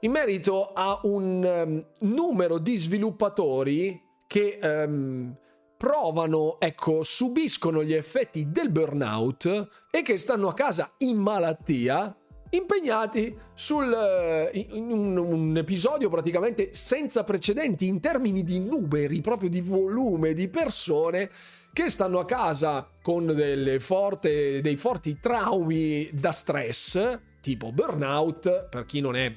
in 0.00 0.10
merito 0.10 0.72
a 0.72 0.98
un 1.02 1.44
um, 1.44 2.08
numero 2.08 2.58
di 2.58 2.76
sviluppatori 2.76 4.00
che 4.26 4.58
um, 4.62 5.36
provano, 5.76 6.58
ecco, 6.58 7.02
subiscono 7.02 7.82
gli 7.84 7.92
effetti 7.92 8.50
del 8.50 8.70
burnout 8.70 9.68
e 9.90 10.02
che 10.02 10.16
stanno 10.16 10.48
a 10.48 10.54
casa 10.54 10.92
in 10.98 11.18
malattia 11.18 12.14
impegnati 12.50 13.36
sul, 13.54 13.90
uh, 13.92 14.56
in 14.56 14.90
un, 14.90 15.16
un, 15.18 15.56
episodio 15.58 16.08
praticamente 16.08 16.70
senza 16.72 17.22
precedenti 17.22 17.86
in 17.86 18.00
termini 18.00 18.42
di 18.42 18.58
numeri, 18.58 19.20
proprio 19.20 19.50
di 19.50 19.60
volume 19.60 20.32
di 20.32 20.48
persone 20.48 21.30
che 21.72 21.88
stanno 21.88 22.18
a 22.18 22.24
casa 22.24 22.88
con 23.02 23.34
forte, 23.78 24.60
dei 24.60 24.76
forti 24.76 25.18
traumi 25.20 26.10
da 26.12 26.32
stress, 26.32 27.18
tipo 27.40 27.72
burnout, 27.72 28.68
per 28.68 28.84
chi 28.84 29.00
non 29.00 29.16
è 29.16 29.32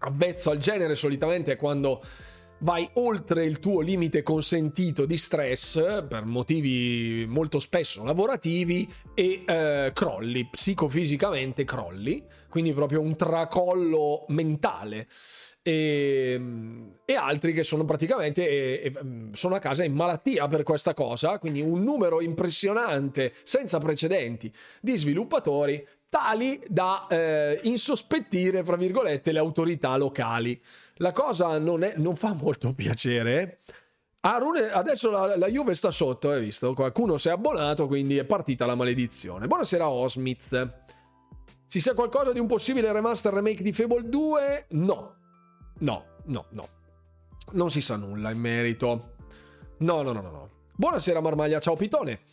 avvezzo 0.00 0.50
al 0.50 0.58
genere, 0.58 0.94
solitamente 0.94 1.52
è 1.52 1.56
quando 1.56 2.02
vai 2.62 2.88
oltre 2.94 3.44
il 3.44 3.58
tuo 3.58 3.80
limite 3.80 4.22
consentito 4.22 5.04
di 5.04 5.16
stress 5.16 6.04
per 6.06 6.24
motivi 6.24 7.24
molto 7.28 7.58
spesso 7.58 8.04
lavorativi 8.04 8.88
e 9.14 9.42
eh, 9.46 9.90
crolli, 9.92 10.48
psicofisicamente 10.48 11.64
crolli, 11.64 12.22
quindi 12.52 12.74
proprio 12.74 13.00
un 13.00 13.16
tracollo 13.16 14.26
mentale 14.28 15.08
e, 15.62 16.32
ehm, 16.34 16.96
e, 17.06 17.14
altri 17.14 17.54
che 17.54 17.62
sono 17.62 17.86
praticamente 17.86 18.46
e, 18.46 18.92
e, 18.94 19.28
sono 19.32 19.54
a 19.54 19.58
casa 19.58 19.84
in 19.84 19.94
malattia 19.94 20.46
per 20.48 20.62
questa 20.62 20.92
cosa, 20.92 21.38
quindi 21.38 21.62
un 21.62 21.82
numero 21.82 22.20
impressionante, 22.20 23.32
senza 23.42 23.78
precedenti, 23.78 24.52
di 24.82 24.98
sviluppatori 24.98 25.82
tali 26.10 26.62
da 26.68 27.06
eh, 27.08 27.58
insospettire, 27.62 28.62
fra 28.62 28.76
virgolette, 28.76 29.32
le 29.32 29.38
autorità 29.38 29.96
locali. 29.96 30.60
La 30.96 31.12
cosa 31.12 31.56
non, 31.56 31.82
è, 31.82 31.94
non 31.96 32.16
fa 32.16 32.34
molto 32.34 32.74
piacere, 32.74 33.60
Rune, 34.20 34.70
adesso 34.70 35.10
la, 35.10 35.38
la, 35.38 35.48
Juve 35.48 35.74
sta 35.74 35.90
sotto, 35.90 36.30
hai 36.30 36.40
visto? 36.40 36.74
Qualcuno 36.74 37.16
si 37.16 37.28
è 37.28 37.30
abbonato, 37.30 37.86
quindi 37.86 38.18
è 38.18 38.24
partita 38.24 38.66
la 38.66 38.74
maledizione. 38.74 39.46
Buonasera 39.46 39.88
Osmith. 39.88 40.91
Ci 41.72 41.80
sia 41.80 41.94
qualcosa 41.94 42.32
di 42.32 42.38
un 42.38 42.46
possibile 42.46 42.92
remaster 42.92 43.32
remake 43.32 43.62
di 43.62 43.72
Fable 43.72 44.06
2? 44.06 44.66
No. 44.72 45.14
No, 45.78 46.04
no, 46.24 46.44
no. 46.50 46.68
Non 47.52 47.70
si 47.70 47.80
sa 47.80 47.96
nulla 47.96 48.30
in 48.30 48.38
merito. 48.38 49.14
No, 49.78 50.02
no, 50.02 50.12
no, 50.12 50.20
no. 50.20 50.30
no. 50.30 50.50
Buonasera 50.76 51.22
Marmaglia, 51.22 51.60
ciao 51.60 51.74
Pitone. 51.74 52.24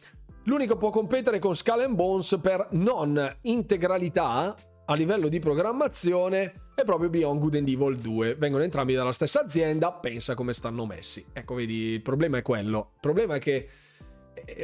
L'unico 0.44 0.76
può 0.76 0.90
competere 0.90 1.40
con 1.40 1.56
Skull 1.56 1.84
and 1.84 1.96
Bones 1.96 2.38
per 2.42 2.68
non 2.72 3.38
integralità 3.44 4.58
a 4.84 4.94
livello 4.94 5.30
di 5.30 5.40
programmazione 5.40 6.72
è 6.76 6.84
proprio 6.84 7.08
Beyond 7.08 7.40
Good 7.40 7.56
and 7.56 7.70
Evil 7.70 7.96
2. 7.96 8.36
Vengono 8.36 8.64
entrambi 8.66 8.94
dalla 8.94 9.14
stessa 9.14 9.40
azienda, 9.40 9.94
pensa 9.94 10.36
come 10.36 10.52
stanno 10.52 10.86
messi. 10.86 11.26
Ecco, 11.32 11.54
vedi, 11.54 11.76
il 11.76 12.02
problema 12.02 12.40
è 12.40 12.42
quello. 12.42 12.90
Il 12.96 13.00
problema 13.00 13.36
è 13.36 13.40
che 13.40 13.70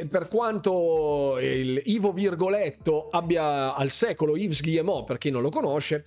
per 0.08 0.28
quanto 0.28 1.38
il 1.38 1.80
Ivo 1.84 2.12
Virgoletto 2.12 3.08
abbia 3.10 3.74
al 3.74 3.90
secolo 3.90 4.36
Yves 4.36 4.62
Guillemot, 4.62 5.04
per 5.04 5.18
chi 5.18 5.30
non 5.30 5.42
lo 5.42 5.50
conosce, 5.50 6.04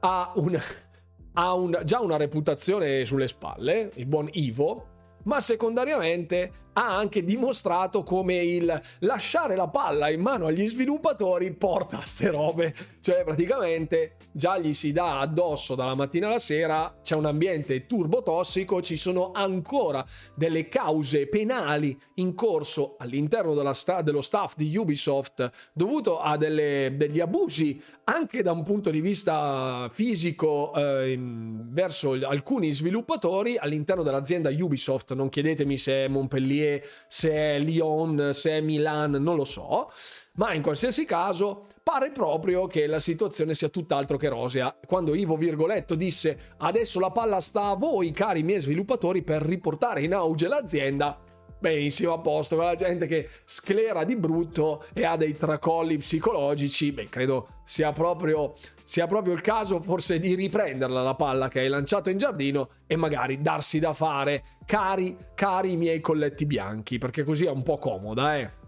ha, 0.00 0.32
un, 0.36 0.58
ha 1.34 1.54
un, 1.54 1.80
già 1.84 2.00
una 2.00 2.16
reputazione 2.16 3.04
sulle 3.04 3.28
spalle, 3.28 3.90
il 3.94 4.06
buon 4.06 4.28
Ivo, 4.32 4.86
ma 5.24 5.40
secondariamente 5.40 6.64
ha 6.78 6.94
anche 6.94 7.24
dimostrato 7.24 8.02
come 8.02 8.36
il 8.36 8.80
lasciare 9.00 9.56
la 9.56 9.68
palla 9.68 10.10
in 10.10 10.20
mano 10.20 10.46
agli 10.46 10.68
sviluppatori 10.68 11.52
porta 11.54 12.02
a 12.02 12.06
ste 12.06 12.30
robe. 12.30 12.74
Cioè, 13.00 13.24
praticamente 13.24 14.16
già 14.30 14.58
gli 14.58 14.74
si 14.74 14.92
dà 14.92 15.20
addosso 15.20 15.74
dalla 15.74 15.94
mattina 15.94 16.26
alla 16.26 16.38
sera, 16.38 16.98
c'è 17.02 17.14
un 17.14 17.24
ambiente 17.24 17.86
turbo 17.86 18.22
tossico, 18.22 18.82
ci 18.82 18.96
sono 18.96 19.32
ancora 19.32 20.04
delle 20.34 20.68
cause 20.68 21.28
penali 21.28 21.98
in 22.14 22.34
corso 22.34 22.96
all'interno 22.98 23.72
sta- 23.72 24.02
dello 24.02 24.20
staff 24.20 24.54
di 24.56 24.76
Ubisoft 24.76 25.50
dovuto 25.72 26.20
a 26.20 26.36
delle, 26.36 26.92
degli 26.96 27.20
abusi 27.20 27.80
anche 28.04 28.42
da 28.42 28.52
un 28.52 28.62
punto 28.64 28.90
di 28.90 29.00
vista 29.00 29.88
fisico 29.90 30.74
eh, 30.74 31.18
verso 31.18 32.12
alcuni 32.12 32.72
sviluppatori 32.72 33.56
all'interno 33.56 34.02
dell'azienda 34.02 34.50
Ubisoft. 34.50 35.14
Non 35.14 35.30
chiedetemi 35.30 35.78
se 35.78 36.04
è 36.04 36.08
Montpellier 36.08 36.65
se 37.08 37.30
è 37.30 37.58
Lyon, 37.58 38.30
se 38.32 38.52
è 38.52 38.60
Milan, 38.60 39.12
non 39.12 39.36
lo 39.36 39.44
so, 39.44 39.90
ma 40.34 40.52
in 40.52 40.62
qualsiasi 40.62 41.04
caso 41.04 41.66
pare 41.82 42.10
proprio 42.10 42.66
che 42.66 42.88
la 42.88 42.98
situazione 42.98 43.54
sia 43.54 43.68
tutt'altro 43.68 44.16
che 44.16 44.28
rosea. 44.28 44.76
Quando 44.84 45.14
Ivo 45.14 45.36
Virgoletto 45.36 45.94
disse 45.94 46.54
adesso 46.58 46.98
la 46.98 47.10
palla 47.10 47.40
sta 47.40 47.66
a 47.66 47.76
voi 47.76 48.10
cari 48.10 48.42
miei 48.42 48.60
sviluppatori 48.60 49.22
per 49.22 49.42
riportare 49.42 50.02
in 50.02 50.12
auge 50.12 50.48
l'azienda, 50.48 51.16
benissimo 51.58 52.12
a 52.12 52.18
posto, 52.18 52.56
con 52.56 52.64
la 52.64 52.74
gente 52.74 53.06
che 53.06 53.28
sclera 53.44 54.04
di 54.04 54.16
brutto 54.16 54.84
e 54.92 55.04
ha 55.04 55.16
dei 55.16 55.36
tracolli 55.36 55.96
psicologici, 55.98 56.92
beh 56.92 57.08
credo 57.08 57.48
sia 57.64 57.92
proprio 57.92 58.54
sia 58.84 59.08
proprio 59.08 59.34
il 59.34 59.40
caso 59.40 59.80
forse 59.80 60.20
di 60.20 60.36
riprenderla 60.36 61.02
la 61.02 61.16
palla 61.16 61.48
che 61.48 61.58
hai 61.58 61.68
lanciato 61.68 62.08
in 62.08 62.18
giardino 62.18 62.68
e 62.86 62.94
magari 62.94 63.40
darsi 63.40 63.80
da 63.80 63.92
fare, 63.92 64.44
cari, 64.64 65.16
cari 65.34 65.76
miei 65.76 66.00
colletti 66.00 66.46
bianchi, 66.46 66.98
perché 66.98 67.24
così 67.24 67.46
è 67.46 67.50
un 67.50 67.64
po' 67.64 67.78
comoda, 67.78 68.36
eh. 68.38 68.64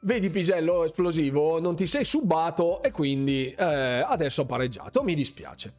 Vedi 0.00 0.28
Pisello 0.28 0.84
esplosivo, 0.84 1.58
non 1.60 1.74
ti 1.74 1.86
sei 1.86 2.04
subato 2.04 2.82
e 2.82 2.90
quindi 2.90 3.48
eh, 3.48 3.64
adesso 3.64 4.42
ha 4.42 4.46
pareggiato, 4.46 5.02
mi 5.02 5.14
dispiace. 5.14 5.72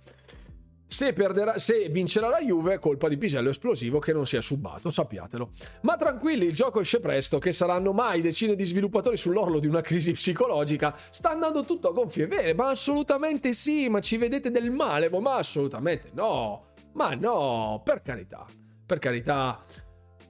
Se, 0.90 1.12
perderà, 1.12 1.60
se 1.60 1.90
vincerà 1.90 2.30
la 2.30 2.40
Juve 2.40 2.76
è 2.76 2.80
colpa 2.80 3.10
di 3.10 3.18
Pisello 3.18 3.50
esplosivo 3.50 4.00
che 4.00 4.14
non 4.14 4.26
si 4.26 4.38
è 4.38 4.42
subato, 4.42 4.90
sappiatelo. 4.90 5.52
Ma 5.82 5.98
tranquilli, 5.98 6.46
il 6.46 6.54
gioco 6.54 6.80
esce 6.80 7.02
presto, 7.02 7.40
che 7.40 7.52
saranno 7.52 7.92
mai 7.92 8.22
decine 8.22 8.56
di 8.56 8.64
sviluppatori 8.64 9.18
sull'orlo 9.18 9.60
di 9.60 9.68
una 9.68 9.82
crisi 9.82 10.14
psicologica. 10.14 10.96
Sta 11.10 11.32
andando 11.32 11.66
tutto 11.66 11.90
a 11.90 11.92
gonfie 11.92 12.28
vele, 12.28 12.54
ma 12.54 12.70
assolutamente 12.70 13.54
sì, 13.54 13.90
ma 13.90 14.00
ci 14.00 14.16
vedete 14.16 14.50
del 14.50 14.72
male, 14.72 15.10
ma 15.10 15.36
assolutamente 15.36 16.10
no. 16.14 16.68
Ma 16.94 17.14
no, 17.16 17.82
per 17.84 18.02
carità, 18.02 18.46
per 18.86 19.00
carità. 19.00 19.64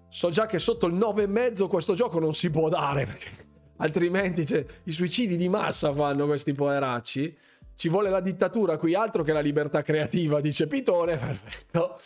So 0.09 0.31
già 0.31 0.47
che 0.47 0.57
sotto 0.57 0.87
il 0.87 0.95
9,5 0.95 1.67
questo 1.67 1.93
gioco 1.93 2.19
non 2.19 2.33
si 2.33 2.49
può 2.49 2.67
dare, 2.67 3.05
perché 3.05 3.45
altrimenti 3.77 4.43
cioè, 4.43 4.65
i 4.85 4.91
suicidi 4.91 5.37
di 5.37 5.49
massa 5.49 5.93
fanno 5.93 6.25
questi 6.25 6.53
poveracci 6.53 7.37
ci 7.78 7.88
vuole 7.88 8.09
la 8.09 8.19
dittatura 8.19 8.75
qui, 8.75 8.95
altro 8.95 9.23
che 9.23 9.32
la 9.32 9.39
libertà 9.39 9.84
creativa, 9.84 10.41
dice 10.41 10.67
Pitone, 10.67 11.15
perfetto. 11.17 11.99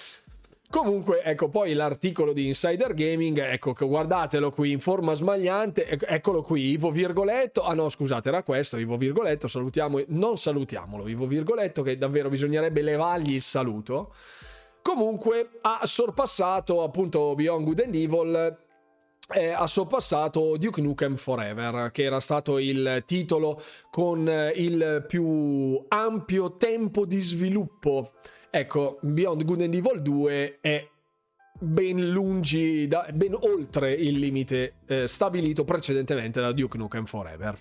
Comunque, 0.69 1.21
ecco, 1.21 1.49
poi 1.49 1.73
l'articolo 1.73 2.31
di 2.31 2.47
Insider 2.47 2.93
Gaming, 2.93 3.37
ecco, 3.39 3.73
guardatelo 3.73 4.51
qui 4.51 4.71
in 4.71 4.79
forma 4.79 5.13
smagliante, 5.13 5.85
eccolo 5.85 6.41
qui, 6.41 6.71
Ivo 6.71 6.91
Virgoletto, 6.91 7.63
ah 7.63 7.73
no, 7.73 7.89
scusate, 7.89 8.29
era 8.29 8.43
questo, 8.43 8.77
Ivo 8.77 8.95
Virgoletto, 8.95 9.49
salutiamo, 9.49 10.01
non 10.07 10.37
salutiamolo, 10.37 11.09
Ivo 11.09 11.27
Virgoletto, 11.27 11.81
che 11.81 11.97
davvero 11.97 12.29
bisognerebbe 12.29 12.81
levargli 12.81 13.33
il 13.33 13.41
saluto. 13.41 14.13
Comunque 14.81 15.49
ha 15.61 15.81
sorpassato 15.83 16.83
appunto 16.83 17.35
Beyond 17.35 17.65
Good 17.65 17.79
and 17.81 17.95
Evil 17.95 18.57
eh, 19.33 19.49
ha 19.49 19.67
sorpassato 19.67 20.57
Duke 20.57 20.81
Nukem 20.81 21.15
Forever, 21.15 21.91
che 21.91 22.03
era 22.03 22.19
stato 22.19 22.57
il 22.57 23.03
titolo 23.05 23.61
con 23.89 24.29
il 24.55 25.05
più 25.07 25.83
ampio 25.87 26.57
tempo 26.57 27.05
di 27.05 27.21
sviluppo. 27.21 28.13
Ecco, 28.49 28.99
Beyond 29.01 29.43
Good 29.43 29.61
and 29.61 29.73
Evil 29.73 30.01
2 30.01 30.57
è 30.59 30.87
ben 31.59 32.09
lungi, 32.11 32.87
da, 32.87 33.07
ben 33.13 33.35
oltre 33.39 33.93
il 33.93 34.17
limite 34.17 34.75
eh, 34.87 35.07
stabilito 35.07 35.63
precedentemente 35.63 36.41
da 36.41 36.51
Duke 36.51 36.77
Nukem 36.77 37.05
Forever 37.05 37.57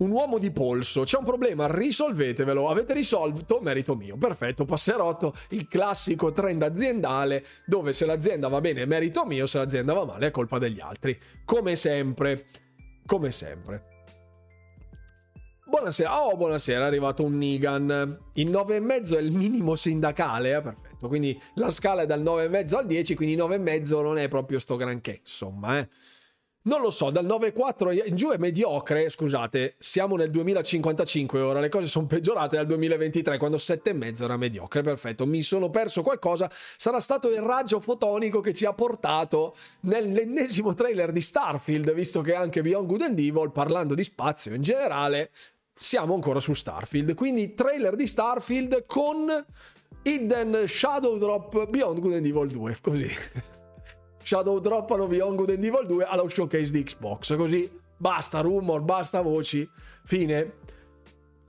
un 0.00 0.10
uomo 0.10 0.38
di 0.38 0.50
polso, 0.50 1.02
c'è 1.02 1.18
un 1.18 1.24
problema, 1.24 1.66
risolvetevelo, 1.66 2.68
avete 2.68 2.94
risolto, 2.94 3.60
merito 3.60 3.94
mio, 3.94 4.16
perfetto, 4.16 4.64
passerotto, 4.64 5.34
il 5.50 5.68
classico 5.68 6.32
trend 6.32 6.62
aziendale 6.62 7.44
dove 7.66 7.92
se 7.92 8.06
l'azienda 8.06 8.48
va 8.48 8.60
bene 8.60 8.82
è 8.82 8.86
merito 8.86 9.24
mio, 9.24 9.46
se 9.46 9.58
l'azienda 9.58 9.92
va 9.92 10.04
male 10.04 10.28
è 10.28 10.30
colpa 10.30 10.58
degli 10.58 10.80
altri, 10.80 11.18
come 11.44 11.76
sempre, 11.76 12.46
come 13.04 13.30
sempre. 13.30 13.84
Buonasera, 15.66 16.26
oh 16.26 16.36
buonasera, 16.36 16.84
è 16.84 16.86
arrivato 16.86 17.22
un 17.22 17.36
Nigan, 17.36 18.18
il 18.34 18.50
9,5 18.50 19.16
è 19.16 19.20
il 19.20 19.30
minimo 19.30 19.76
sindacale, 19.76 20.56
eh? 20.56 20.62
perfetto, 20.62 21.06
quindi 21.08 21.38
la 21.54 21.70
scala 21.70 22.02
è 22.02 22.06
dal 22.06 22.22
9,5 22.22 22.74
al 22.74 22.86
10, 22.86 23.14
quindi 23.14 23.36
9,5 23.36 24.02
non 24.02 24.18
è 24.18 24.28
proprio 24.28 24.58
sto 24.58 24.76
granché, 24.76 25.20
insomma, 25.20 25.78
eh. 25.78 25.88
Non 26.62 26.82
lo 26.82 26.90
so, 26.90 27.08
dal 27.10 27.24
9.4 27.24 28.06
in 28.06 28.16
giù 28.16 28.32
è 28.32 28.36
mediocre, 28.36 29.08
scusate, 29.08 29.76
siamo 29.78 30.16
nel 30.16 30.30
2055 30.30 31.40
ora, 31.40 31.58
le 31.58 31.70
cose 31.70 31.86
sono 31.86 32.04
peggiorate 32.04 32.56
dal 32.56 32.66
2023 32.66 33.38
quando 33.38 33.56
7.5 33.56 34.22
era 34.22 34.36
mediocre, 34.36 34.82
perfetto, 34.82 35.24
mi 35.24 35.40
sono 35.40 35.70
perso 35.70 36.02
qualcosa, 36.02 36.50
sarà 36.76 37.00
stato 37.00 37.30
il 37.30 37.40
raggio 37.40 37.80
fotonico 37.80 38.40
che 38.40 38.52
ci 38.52 38.66
ha 38.66 38.74
portato 38.74 39.56
nell'ennesimo 39.80 40.74
trailer 40.74 41.12
di 41.12 41.22
Starfield, 41.22 41.94
visto 41.94 42.20
che 42.20 42.34
anche 42.34 42.60
Beyond 42.60 42.86
Good 42.86 43.00
and 43.00 43.18
Evil, 43.18 43.52
parlando 43.52 43.94
di 43.94 44.04
spazio 44.04 44.52
in 44.52 44.60
generale, 44.60 45.30
siamo 45.74 46.12
ancora 46.12 46.40
su 46.40 46.52
Starfield, 46.52 47.14
quindi 47.14 47.54
trailer 47.54 47.96
di 47.96 48.06
Starfield 48.06 48.84
con 48.84 49.32
Hidden 50.02 50.64
Shadow 50.66 51.16
Drop 51.16 51.70
Beyond 51.70 52.00
Good 52.00 52.12
and 52.12 52.26
Evil 52.26 52.48
2, 52.48 52.76
così. 52.82 53.10
Shadow 54.22 54.58
droppano 54.58 55.06
Beyond 55.06 55.36
Good 55.36 55.50
Evil 55.50 55.86
2 55.86 56.04
allo 56.04 56.28
showcase 56.28 56.72
di 56.72 56.82
Xbox. 56.82 57.36
Così 57.36 57.70
basta 57.96 58.40
rumor, 58.40 58.80
basta 58.82 59.20
voci. 59.20 59.68
Fine. 60.04 60.52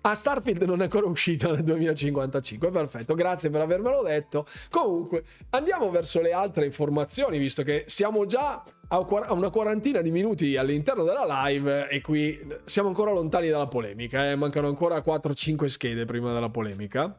A 0.04 0.16
Starfield 0.16 0.64
non 0.64 0.80
è 0.80 0.86
ancora 0.86 1.06
uscito 1.06 1.54
nel 1.54 1.64
2055, 1.64 2.72
perfetto, 2.72 3.14
grazie 3.14 3.52
per 3.52 3.62
avermelo 3.62 4.02
detto. 4.02 4.48
Comunque, 4.72 5.24
andiamo 5.52 5.92
verso 5.92 6.22
le 6.22 6.34
altre 6.34 6.66
informazioni, 6.66 7.38
visto 7.38 7.62
che 7.62 7.84
siamo 7.86 8.26
già 8.26 8.64
a 8.88 9.34
una 9.34 9.52
quarantina 9.52 10.02
di 10.02 10.10
minuti 10.10 10.58
all'interno 10.58 11.04
della 11.04 11.46
live 11.46 11.88
e 11.88 12.02
qui 12.02 12.40
siamo 12.66 12.88
ancora 12.88 13.12
lontani 13.12 13.50
dalla 13.50 13.68
polemica, 13.68 14.32
eh? 14.32 14.36
mancano 14.36 14.68
ancora 14.68 14.98
4-5 14.98 15.66
schede 15.66 16.06
prima 16.06 16.34
della 16.34 16.50
polemica. 16.50 17.16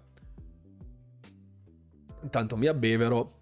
Intanto 2.23 2.57
mi 2.57 2.67
abbevero 2.67 3.42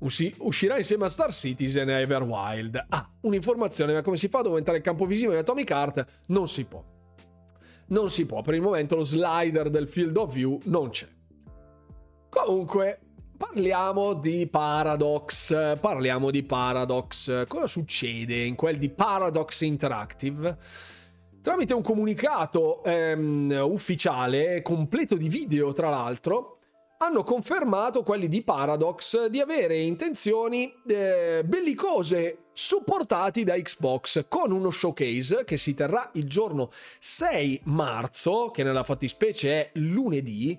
uscirà 0.00 0.76
insieme 0.76 1.06
a 1.06 1.08
Star 1.08 1.32
Citizen 1.32 1.90
e 1.90 2.00
Everwild. 2.00 2.86
Ah, 2.88 3.10
un'informazione, 3.22 3.92
ma 3.92 4.02
come 4.02 4.16
si 4.16 4.28
fa 4.28 4.40
a 4.40 4.42
aumentare 4.42 4.78
il 4.78 4.82
campo 4.82 5.06
visivo 5.06 5.32
in 5.32 5.38
Atomic 5.38 5.70
Heart? 5.70 6.06
Non 6.28 6.48
si 6.48 6.64
può. 6.64 6.84
Non 7.88 8.10
si 8.10 8.26
può, 8.26 8.42
per 8.42 8.54
il 8.54 8.60
momento 8.60 8.96
lo 8.96 9.04
slider 9.04 9.70
del 9.70 9.88
field 9.88 10.16
of 10.16 10.32
view 10.32 10.60
non 10.64 10.90
c'è. 10.90 11.08
Comunque, 12.28 13.00
parliamo 13.36 14.12
di 14.12 14.46
Paradox. 14.46 15.78
Parliamo 15.78 16.30
di 16.30 16.42
Paradox. 16.42 17.46
Cosa 17.46 17.66
succede 17.66 18.44
in 18.44 18.54
quel 18.54 18.76
di 18.76 18.90
Paradox 18.90 19.62
Interactive? 19.62 20.58
Tramite 21.40 21.72
un 21.72 21.82
comunicato 21.82 22.84
ehm, 22.84 23.58
ufficiale, 23.62 24.60
completo 24.60 25.16
di 25.16 25.30
video 25.30 25.72
tra 25.72 25.88
l'altro, 25.88 26.57
hanno 26.98 27.22
confermato 27.22 28.02
quelli 28.02 28.28
di 28.28 28.42
Paradox 28.42 29.26
di 29.26 29.40
avere 29.40 29.76
intenzioni 29.76 30.72
eh, 30.86 31.42
bellicose 31.44 32.46
supportati 32.52 33.44
da 33.44 33.54
Xbox 33.54 34.26
con 34.28 34.50
uno 34.50 34.70
showcase 34.70 35.44
che 35.44 35.56
si 35.56 35.74
terrà 35.74 36.10
il 36.14 36.28
giorno 36.28 36.70
6 36.98 37.60
marzo, 37.64 38.50
che 38.50 38.64
nella 38.64 38.82
fattispecie 38.82 39.52
è 39.52 39.70
lunedì, 39.74 40.58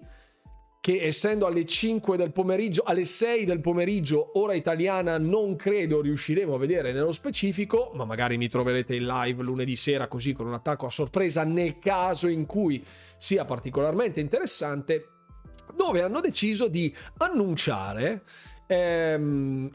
che 0.80 1.04
essendo 1.04 1.46
alle 1.46 1.66
5 1.66 2.16
del 2.16 2.32
pomeriggio, 2.32 2.84
alle 2.86 3.04
6 3.04 3.44
del 3.44 3.60
pomeriggio, 3.60 4.40
ora 4.40 4.54
italiana, 4.54 5.18
non 5.18 5.58
credo 5.58 6.00
riusciremo 6.00 6.56
a 6.56 6.58
vedere 6.58 6.94
nello 6.94 7.12
specifico, 7.12 7.92
ma 7.96 8.06
magari 8.06 8.38
mi 8.38 8.48
troverete 8.48 8.96
in 8.96 9.06
live 9.06 9.44
lunedì 9.44 9.76
sera 9.76 10.08
così 10.08 10.32
con 10.32 10.48
un 10.48 10.54
attacco 10.54 10.86
a 10.86 10.90
sorpresa 10.90 11.44
nel 11.44 11.80
caso 11.80 12.30
in 12.30 12.46
cui 12.46 12.82
sia 13.18 13.44
particolarmente 13.44 14.22
interessante, 14.22 15.19
dove 15.76 16.02
hanno 16.02 16.20
deciso 16.20 16.68
di 16.68 16.94
annunciare 17.18 18.24
ehm, 18.68 19.70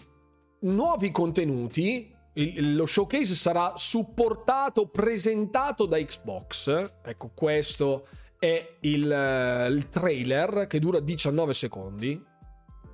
nuovi 0.60 1.10
contenuti 1.10 2.12
lo 2.34 2.86
showcase 2.86 3.34
sarà 3.34 3.74
supportato, 3.76 4.88
presentato 4.88 5.86
da 5.86 6.02
Xbox. 6.02 6.92
Ecco, 7.02 7.30
questo 7.32 8.08
è 8.38 8.76
il, 8.80 9.10
eh, 9.10 9.66
il, 9.68 9.88
trailer 9.88 10.66
che 10.66 10.80
dura 10.80 10.98
19 10.98 11.54
secondi. 11.54 12.22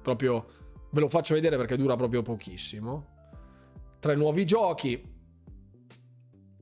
Proprio 0.03 0.47
ve 0.91 1.01
lo 1.01 1.09
faccio 1.09 1.35
vedere 1.35 1.57
perché 1.57 1.77
dura 1.77 1.97
proprio 1.97 2.21
pochissimo. 2.21 3.19
Tre 3.99 4.15
nuovi 4.15 4.45
giochi, 4.45 5.03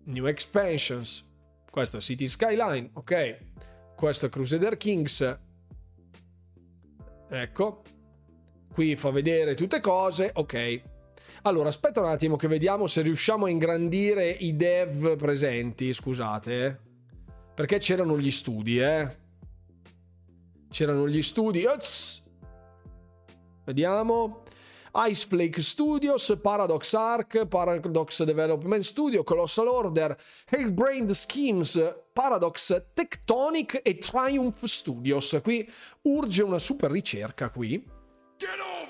new 0.05 0.27
expansions. 0.27 1.25
Questo 1.69 1.97
è 1.97 2.01
City 2.01 2.27
Skyline, 2.27 2.91
ok. 2.95 3.39
Questo 3.97 4.27
è 4.27 4.29
Crusader 4.29 4.77
Kings. 4.77 5.39
Ecco. 7.29 7.83
Qui 8.73 8.97
fa 8.97 9.11
vedere 9.11 9.55
tutte 9.55 9.81
cose, 9.81 10.31
ok. 10.33 10.83
Allora, 11.43 11.69
aspetta 11.69 12.01
un 12.01 12.07
attimo 12.07 12.37
che 12.37 12.49
vediamo 12.49 12.87
se 12.87 13.03
riusciamo 13.03 13.47
a 13.47 13.51
ingrandire 13.51 14.29
i 14.29 14.57
dev 14.57 15.17
presenti, 15.17 15.93
scusate. 15.93 16.65
Eh. 16.65 16.77
Perché 17.55 17.79
c'erano 17.79 18.19
gli 18.19 18.31
studi, 18.31 18.79
eh. 18.79 19.17
C'erano 20.71 21.09
gli 21.09 21.23
studi. 21.23 21.65
Oz! 21.65 22.23
Vediamo. 23.65 24.43
Iceflake 24.93 25.61
Studios, 25.61 26.39
Paradox 26.41 26.93
Arc, 26.95 27.47
Paradox 27.47 28.23
Development 28.25 28.83
Studio, 28.83 29.25
Colossal 29.25 29.69
Order, 29.69 30.17
Hailbrained 30.51 31.11
Schemes, 31.11 31.95
Paradox 32.13 32.89
Tectonic 32.95 33.81
e 33.83 33.99
Triumph 33.99 34.65
Studios. 34.65 35.39
Qui 35.43 35.71
urge 36.03 36.43
una 36.43 36.59
super 36.59 36.91
ricerca 36.91 37.51
qui. 37.51 37.97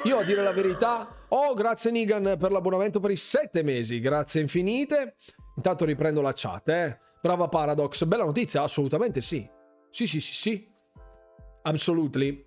Io 0.04 0.18
a 0.18 0.22
dire 0.22 0.42
la 0.42 0.52
verità, 0.52 1.26
oh 1.28 1.54
grazie 1.54 1.90
Nigan 1.90 2.36
per 2.38 2.52
l'abbonamento 2.52 3.00
per 3.00 3.10
i 3.10 3.16
sette 3.16 3.62
mesi, 3.62 3.98
grazie 4.00 4.40
infinite. 4.40 5.16
Intanto 5.56 5.84
riprendo 5.84 6.20
la 6.20 6.32
chat, 6.34 6.68
eh. 6.68 6.98
Brava 7.20 7.48
Paradox, 7.48 8.04
bella 8.04 8.24
notizia? 8.24 8.62
Assolutamente 8.62 9.20
sì. 9.20 9.48
Sì, 9.90 10.06
sì, 10.06 10.20
sì, 10.20 10.32
sì. 10.34 10.68
Absolutely. 11.62 12.46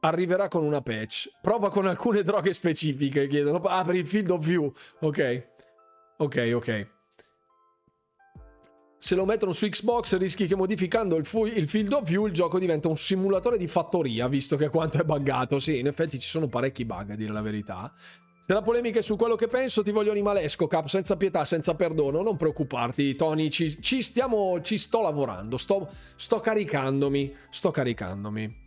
Arriverà 0.00 0.48
con 0.48 0.64
una 0.64 0.80
patch. 0.80 1.30
Prova 1.40 1.70
con 1.70 1.86
alcune 1.86 2.22
droghe 2.22 2.52
specifiche, 2.52 3.26
chiedono. 3.26 3.58
Ah, 3.58 3.84
per 3.84 3.96
il 3.96 4.06
field 4.06 4.30
of 4.30 4.44
view. 4.44 4.72
Ok. 5.00 5.46
Ok, 6.18 6.52
ok 6.54 6.88
se 8.98 9.14
lo 9.14 9.24
mettono 9.24 9.52
su 9.52 9.66
Xbox 9.68 10.16
rischi 10.18 10.46
che 10.46 10.56
modificando 10.56 11.16
il, 11.16 11.24
fu- 11.24 11.46
il, 11.46 11.68
field 11.68 11.92
of 11.92 12.04
view 12.04 12.26
il 12.26 12.32
gioco 12.32 12.58
diventa 12.58 12.88
un 12.88 12.96
simulatore 12.96 13.56
di 13.56 13.68
fattoria, 13.68 14.26
visto 14.26 14.56
che 14.56 14.68
quanto 14.68 14.98
è 14.98 15.04
buggato. 15.04 15.58
Sì, 15.60 15.78
in 15.78 15.86
effetti 15.86 16.18
ci 16.18 16.28
sono 16.28 16.48
parecchi 16.48 16.84
bug, 16.84 17.12
a 17.12 17.14
dire 17.14 17.32
la 17.32 17.40
verità. 17.40 17.92
Se 17.96 18.52
la 18.52 18.62
polemica 18.62 18.98
è 18.98 19.02
su 19.02 19.16
quello 19.16 19.36
che 19.36 19.46
penso, 19.46 19.82
ti 19.82 19.92
voglio 19.92 20.10
animalesco, 20.10 20.66
Cap, 20.66 20.86
senza 20.86 21.16
pietà, 21.16 21.44
senza 21.44 21.74
perdono. 21.74 22.22
Non 22.22 22.36
preoccuparti, 22.36 23.14
Tony, 23.14 23.50
ci, 23.50 23.80
ci 23.80 24.02
stiamo, 24.02 24.60
ci 24.62 24.78
sto 24.78 25.00
lavorando, 25.00 25.56
sto, 25.56 25.88
sto 26.16 26.40
caricandomi, 26.40 27.34
sto 27.50 27.70
caricandomi. 27.70 28.66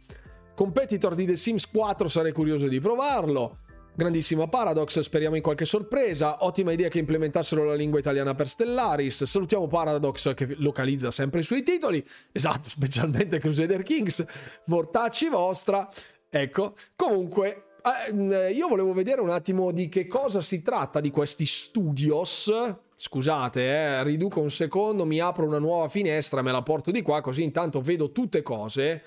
Competitor 0.56 1.16
di 1.16 1.26
The 1.26 1.36
Sims 1.36 1.68
4 1.70 2.08
sarei 2.08 2.32
curioso 2.32 2.68
di 2.68 2.80
provarlo. 2.80 3.60
Grandissima 3.94 4.48
Paradox, 4.48 5.00
speriamo 5.00 5.36
in 5.36 5.42
qualche 5.42 5.66
sorpresa. 5.66 6.46
Ottima 6.46 6.72
idea 6.72 6.88
che 6.88 7.00
implementassero 7.00 7.64
la 7.64 7.74
lingua 7.74 8.00
italiana 8.00 8.34
per 8.36 8.48
Stellaris. 8.48 9.24
Salutiamo 9.24 9.68
Paradox 9.68 10.34
che 10.34 10.56
localizza 10.58 11.12
sempre 11.12 11.42
i 11.42 11.44
suoi 11.44 11.64
titoli. 11.64 12.04
Esatto, 12.32 12.68
specialmente 12.70 13.40
Crusader 13.40 13.84
Kings. 13.84 14.26
Mortacci 14.66 15.30
vostra. 15.30 15.90
Ecco, 16.30 16.76
comunque 16.96 17.66
eh, 17.84 18.52
io 18.52 18.68
volevo 18.68 18.94
vedere 18.94 19.22
un 19.22 19.32
attimo 19.32 19.72
di 19.72 19.90
che 19.90 20.08
cosa 20.08 20.40
si 20.40 20.62
tratta 20.62 21.00
di 21.00 21.10
questi 21.10 21.46
studios. 21.46 22.52
Scusate, 22.96 23.62
eh, 23.62 24.04
riduco 24.04 24.40
un 24.40 24.52
secondo, 24.52 25.06
mi 25.06 25.20
apro 25.20 25.46
una 25.46 25.58
nuova 25.58 25.90
finestra, 25.90 26.42
me 26.42 26.52
la 26.52 26.62
porto 26.62 26.92
di 26.92 27.02
qua, 27.02 27.22
così 27.22 27.44
intanto 27.44 27.82
vedo 27.82 28.12
tutte 28.12 28.42
cose. 28.42 29.04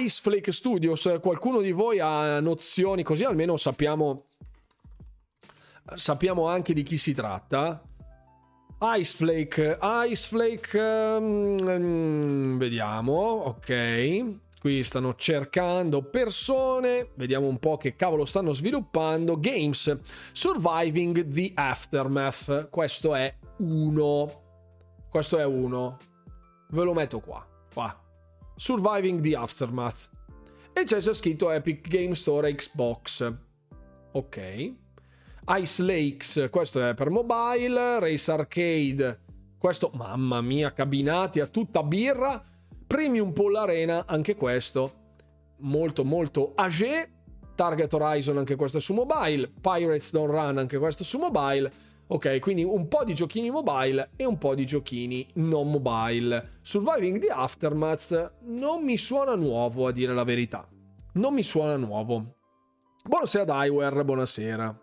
Ice 0.00 0.20
Flake 0.22 0.50
Studios, 0.50 1.18
qualcuno 1.20 1.60
di 1.60 1.72
voi 1.72 1.98
ha 2.00 2.40
nozioni 2.40 3.02
così 3.02 3.24
almeno 3.24 3.56
sappiamo 3.56 4.26
sappiamo 5.94 6.48
anche 6.48 6.72
di 6.72 6.82
chi 6.82 6.96
si 6.96 7.14
tratta. 7.14 7.82
Ice 8.96 9.16
Flake, 9.16 9.78
Ice 10.08 10.28
Flake, 10.28 10.78
um, 10.78 12.58
vediamo, 12.58 13.12
ok. 13.12 14.42
Qui 14.58 14.82
stanno 14.82 15.14
cercando 15.14 16.02
persone, 16.02 17.10
vediamo 17.14 17.46
un 17.46 17.58
po' 17.58 17.76
che 17.76 17.96
cavolo 17.96 18.24
stanno 18.24 18.52
sviluppando. 18.52 19.38
Games, 19.38 19.96
Surviving 20.32 21.28
the 21.28 21.52
Aftermath, 21.54 22.68
questo 22.70 23.14
è 23.14 23.34
uno. 23.58 24.42
Questo 25.08 25.38
è 25.38 25.44
uno. 25.44 25.98
Ve 26.70 26.82
lo 26.82 26.94
metto 26.94 27.20
qua, 27.20 27.46
qua. 27.72 28.03
Surviving 28.56 29.20
the 29.20 29.36
Aftermath. 29.36 30.10
E 30.72 30.84
c'è 30.84 30.98
già 30.98 31.12
scritto 31.12 31.50
Epic 31.50 31.88
Game 31.88 32.14
Store 32.14 32.52
Xbox. 32.54 33.32
Ok. 34.12 34.72
Ice 35.58 35.82
Lakes, 35.82 36.48
questo 36.50 36.86
è 36.86 36.94
per 36.94 37.10
mobile. 37.10 37.98
Race 38.00 38.30
Arcade, 38.30 39.20
questo, 39.58 39.90
mamma 39.94 40.40
mia, 40.40 40.72
cabinati 40.72 41.40
a 41.40 41.46
tutta 41.46 41.82
birra. 41.82 42.42
Premium 42.86 43.32
Poll 43.32 43.56
Arena, 43.56 44.04
anche 44.06 44.34
questo. 44.34 45.02
Molto, 45.58 46.04
molto 46.04 46.52
age. 46.54 47.10
Target 47.54 47.92
Horizon, 47.92 48.38
anche 48.38 48.56
questo 48.56 48.80
su 48.80 48.94
mobile. 48.94 49.50
Pirates 49.60 50.12
Don't 50.12 50.30
Run, 50.30 50.58
anche 50.58 50.78
questo 50.78 51.04
su 51.04 51.18
mobile. 51.18 51.72
Ok, 52.06 52.38
quindi 52.40 52.62
un 52.62 52.86
po' 52.86 53.02
di 53.02 53.14
giochini 53.14 53.50
mobile 53.50 54.10
e 54.16 54.26
un 54.26 54.36
po' 54.36 54.54
di 54.54 54.66
giochini 54.66 55.26
non 55.34 55.70
mobile. 55.70 56.58
Surviving 56.60 57.18
the 57.18 57.28
Aftermath 57.28 58.34
non 58.42 58.84
mi 58.84 58.98
suona 58.98 59.34
nuovo, 59.34 59.86
a 59.86 59.92
dire 59.92 60.12
la 60.12 60.24
verità. 60.24 60.68
Non 61.14 61.32
mi 61.32 61.42
suona 61.42 61.76
nuovo. 61.76 62.36
Buonasera 63.04 63.44
Daiware, 63.44 64.04
buonasera. 64.04 64.80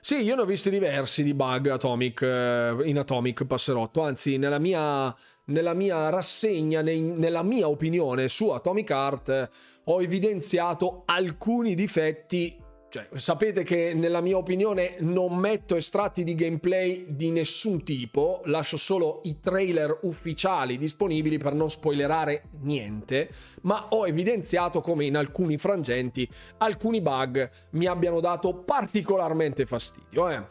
Sì, 0.00 0.22
io 0.22 0.34
ne 0.34 0.42
ho 0.42 0.44
visti 0.44 0.70
diversi 0.70 1.22
di 1.22 1.34
bug 1.34 1.68
Atomic, 1.68 2.22
eh, 2.22 2.76
in 2.84 2.98
Atomic 2.98 3.44
Passerotto, 3.44 4.02
anzi 4.02 4.36
nella 4.36 4.58
mia, 4.58 5.14
nella 5.46 5.72
mia 5.72 6.10
rassegna, 6.10 6.82
nella 6.82 7.42
mia 7.44 7.68
opinione 7.68 8.28
su 8.28 8.50
Atomic 8.50 8.90
eh, 9.28 9.48
ho 9.84 10.02
evidenziato 10.02 11.04
alcuni 11.06 11.74
difetti 11.74 12.62
cioè, 12.94 13.08
sapete 13.14 13.64
che 13.64 13.92
nella 13.92 14.20
mia 14.20 14.36
opinione 14.36 14.98
non 15.00 15.36
metto 15.36 15.74
estratti 15.74 16.22
di 16.22 16.36
gameplay 16.36 17.06
di 17.08 17.32
nessun 17.32 17.82
tipo, 17.82 18.40
lascio 18.44 18.76
solo 18.76 19.20
i 19.24 19.40
trailer 19.40 19.98
ufficiali 20.02 20.78
disponibili 20.78 21.36
per 21.36 21.54
non 21.54 21.70
spoilerare 21.70 22.50
niente, 22.60 23.30
ma 23.62 23.88
ho 23.88 24.06
evidenziato 24.06 24.80
come 24.80 25.06
in 25.06 25.16
alcuni 25.16 25.58
frangenti 25.58 26.28
alcuni 26.58 27.00
bug 27.00 27.50
mi 27.70 27.86
abbiano 27.86 28.20
dato 28.20 28.54
particolarmente 28.54 29.66
fastidio. 29.66 30.30
Eh. 30.30 30.42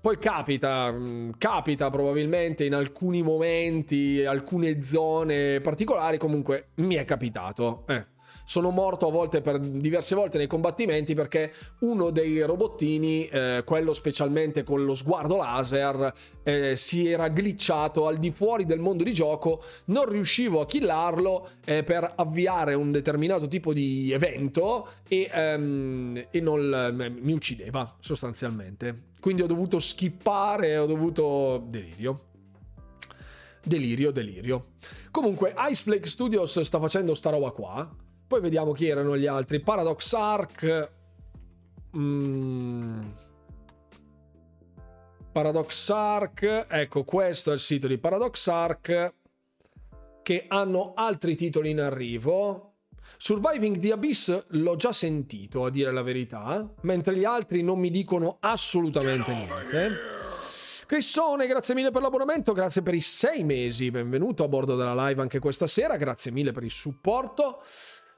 Poi 0.00 0.18
capita, 0.18 0.90
mm, 0.90 1.30
capita 1.38 1.88
probabilmente 1.88 2.64
in 2.64 2.74
alcuni 2.74 3.22
momenti, 3.22 4.24
alcune 4.24 4.82
zone 4.82 5.60
particolari, 5.60 6.18
comunque 6.18 6.70
mi 6.78 6.96
è 6.96 7.04
capitato. 7.04 7.84
Eh 7.86 8.18
sono 8.44 8.70
morto 8.70 9.06
a 9.06 9.10
volte 9.10 9.40
per 9.40 9.58
diverse 9.58 10.14
volte 10.14 10.38
nei 10.38 10.46
combattimenti 10.46 11.14
perché 11.14 11.52
uno 11.80 12.10
dei 12.10 12.40
robottini, 12.42 13.26
eh, 13.26 13.62
quello 13.64 13.92
specialmente 13.92 14.62
con 14.62 14.84
lo 14.84 14.94
sguardo 14.94 15.36
laser, 15.36 16.12
eh, 16.42 16.76
si 16.76 17.08
era 17.08 17.28
glitchato 17.28 18.06
al 18.06 18.18
di 18.18 18.30
fuori 18.30 18.64
del 18.64 18.80
mondo 18.80 19.04
di 19.04 19.12
gioco, 19.12 19.62
non 19.86 20.08
riuscivo 20.08 20.60
a 20.60 20.66
killarlo 20.66 21.48
eh, 21.64 21.82
per 21.82 22.12
avviare 22.16 22.74
un 22.74 22.90
determinato 22.90 23.48
tipo 23.48 23.72
di 23.72 24.12
evento 24.12 24.88
e, 25.08 25.30
ehm, 25.32 26.26
e 26.30 26.40
non 26.40 26.94
eh, 27.00 27.08
mi 27.08 27.32
uccideva 27.32 27.96
sostanzialmente. 28.00 29.08
Quindi 29.20 29.42
ho 29.42 29.46
dovuto 29.46 29.78
skippare, 29.78 30.78
ho 30.78 30.86
dovuto 30.86 31.64
delirio. 31.68 32.24
Delirio, 33.62 34.10
delirio. 34.10 34.72
Comunque, 35.10 35.54
Ice 35.70 35.82
Flake 35.82 36.06
Studios 36.06 36.58
sta 36.60 36.80
facendo 36.80 37.14
sta 37.14 37.30
roba 37.30 37.50
qua. 37.50 37.88
Poi 38.30 38.40
vediamo 38.40 38.70
chi 38.70 38.86
erano 38.86 39.16
gli 39.16 39.26
altri. 39.26 39.58
Paradox 39.58 40.12
Arc. 40.12 40.90
Mm. 41.96 43.08
Paradox 45.32 45.88
Arc. 45.88 46.66
Ecco, 46.68 47.02
questo 47.02 47.50
è 47.50 47.54
il 47.54 47.58
sito 47.58 47.88
di 47.88 47.98
Paradox 47.98 48.46
Arc. 48.46 49.14
Che 50.22 50.44
hanno 50.46 50.92
altri 50.94 51.34
titoli 51.34 51.70
in 51.70 51.80
arrivo. 51.80 52.74
Surviving 53.16 53.80
the 53.80 53.90
Abyss 53.90 54.44
l'ho 54.50 54.76
già 54.76 54.92
sentito, 54.92 55.64
a 55.64 55.70
dire 55.70 55.90
la 55.90 56.02
verità, 56.02 56.72
mentre 56.82 57.16
gli 57.16 57.24
altri 57.24 57.64
non 57.64 57.80
mi 57.80 57.90
dicono 57.90 58.36
assolutamente 58.38 59.32
niente. 59.32 59.90
Crissone, 60.86 61.48
grazie 61.48 61.74
mille 61.74 61.90
per 61.90 62.02
l'abbonamento, 62.02 62.52
grazie 62.52 62.82
per 62.82 62.94
i 62.94 63.00
sei 63.00 63.42
mesi, 63.42 63.90
benvenuto 63.90 64.44
a 64.44 64.48
bordo 64.48 64.76
della 64.76 65.08
live 65.08 65.20
anche 65.20 65.40
questa 65.40 65.66
sera, 65.66 65.96
grazie 65.96 66.30
mille 66.30 66.52
per 66.52 66.62
il 66.62 66.70
supporto. 66.70 67.62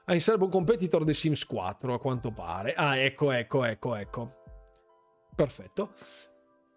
Ha 0.05 0.13
in 0.13 0.19
serbo 0.19 0.45
un 0.45 0.51
competitor 0.51 1.03
The 1.03 1.13
Sims 1.13 1.45
4, 1.45 1.93
a 1.93 1.99
quanto 1.99 2.31
pare. 2.31 2.73
Ah, 2.73 2.97
ecco, 2.97 3.31
ecco, 3.31 3.63
ecco, 3.63 3.95
ecco. 3.95 4.33
Perfetto. 5.35 5.93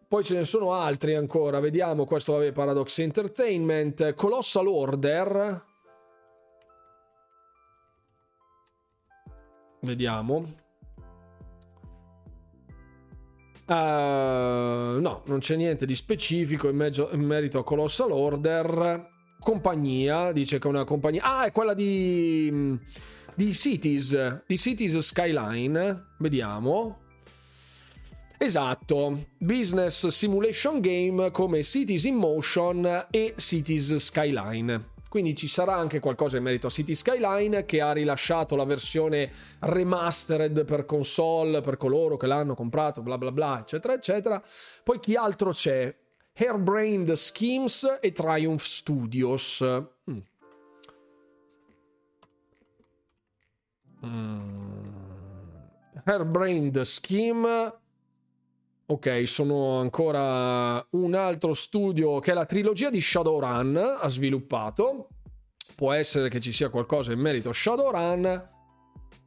Poi 0.09 0.22
ce 0.22 0.35
ne 0.35 0.45
sono 0.45 0.72
altri 0.72 1.14
ancora, 1.14 1.59
vediamo, 1.59 2.05
questo 2.05 2.35
vabbè, 2.35 2.53
Paradox 2.53 2.99
Entertainment, 2.99 4.14
Colossal 4.14 4.68
Order, 4.68 5.64
Vediamo. 9.87 10.64
Uh, 13.68 15.01
no, 15.01 15.22
non 15.27 15.39
c'è 15.39 15.57
niente 15.57 15.87
di 15.87 15.95
specifico 15.95 16.68
in, 16.68 16.77
mezzo, 16.77 17.09
in, 17.12 17.20
merito 17.20 17.59
a 17.59 17.64
Colossal 17.64 18.11
Order. 18.11 19.14
Compagnia, 19.39 20.33
dice 20.33 20.59
che 20.59 20.66
è 20.66 20.70
una 20.70 20.85
compagnia. 20.85 21.22
Ah, 21.22 21.47
è 21.47 21.53
quella 21.53 21.74
di. 21.74 22.79
Di 23.37 23.55
Cities. 23.55 24.43
Di 24.47 24.57
Cities 24.57 24.99
Skyline. 24.99 26.14
Vediamo. 26.18 27.05
Esatto, 28.39 29.28
business 29.39 30.07
simulation 30.09 30.80
game 30.80 31.30
come 31.30 31.62
Cities 31.62 32.05
in 32.05 32.16
Motion 32.16 33.07
e 33.11 33.34
Cities 33.39 33.97
Skyline. 33.97 34.95
Quindi 35.09 35.34
ci 35.34 35.49
sarà 35.49 35.74
anche 35.74 36.01
qualcosa 36.01 36.37
in 36.37 36.43
merito 36.43 36.66
a 36.66 36.70
City 36.70 36.95
Skyline 36.95 37.64
che 37.64 37.80
ha 37.80 37.93
rilasciato 37.93 38.55
la 38.55 38.64
versione 38.64 39.32
remastered 39.61 40.66
per 40.66 40.84
console 40.84 41.62
per 41.62 41.78
coloro 41.78 42.18
che 42.18 42.26
l'hanno 42.26 42.55
comprato, 42.55 43.01
bla 43.01 43.16
bla 43.16 43.32
bla, 43.32 43.61
eccetera, 43.61 43.95
eccetera. 43.95 44.43
Poi 44.84 45.01
chi 45.01 45.14
altro 45.14 45.53
c'è? 45.53 45.95
Hairbrained 46.34 47.12
Schemes 47.12 47.99
e 48.03 48.12
Triumph 48.12 48.64
Studios. 48.64 49.64
Hairbrained 56.05 56.80
Scheme. 56.82 57.74
Ok, 58.88 59.26
sono 59.26 59.80
ancora 59.80 60.86
un 60.90 61.14
altro 61.14 61.55
studio 61.55 62.20
che 62.20 62.30
è 62.30 62.34
la 62.34 62.47
trilogia 62.47 62.88
di 62.88 63.01
Shadowrun 63.01 63.76
ha 64.01 64.09
sviluppato. 64.09 65.09
Può 65.74 65.92
essere 65.92 66.28
che 66.28 66.38
ci 66.40 66.53
sia 66.53 66.68
qualcosa 66.68 67.12
in 67.12 67.18
merito 67.18 67.49
a 67.49 67.53
Shadowrun. 67.53 68.51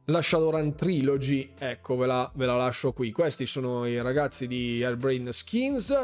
La 0.06 0.22
Shadowrun 0.22 0.74
Trilogy, 0.74 1.52
ecco, 1.58 1.96
ve 1.96 2.06
la, 2.06 2.32
ve 2.34 2.46
la 2.46 2.56
lascio 2.56 2.94
qui. 2.94 3.12
Questi 3.12 3.44
sono 3.44 3.84
i 3.84 4.00
ragazzi 4.00 4.46
di 4.46 4.82
Airbrain 4.82 5.30
Skins. 5.30 5.94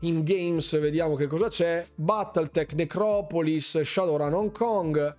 In 0.00 0.22
games 0.22 0.78
vediamo 0.78 1.14
che 1.14 1.26
cosa 1.26 1.48
c'è. 1.48 1.86
Battletech 1.94 2.74
Necropolis, 2.74 3.80
Shadowrun 3.80 4.34
Hong 4.34 4.52
Kong. 4.52 5.16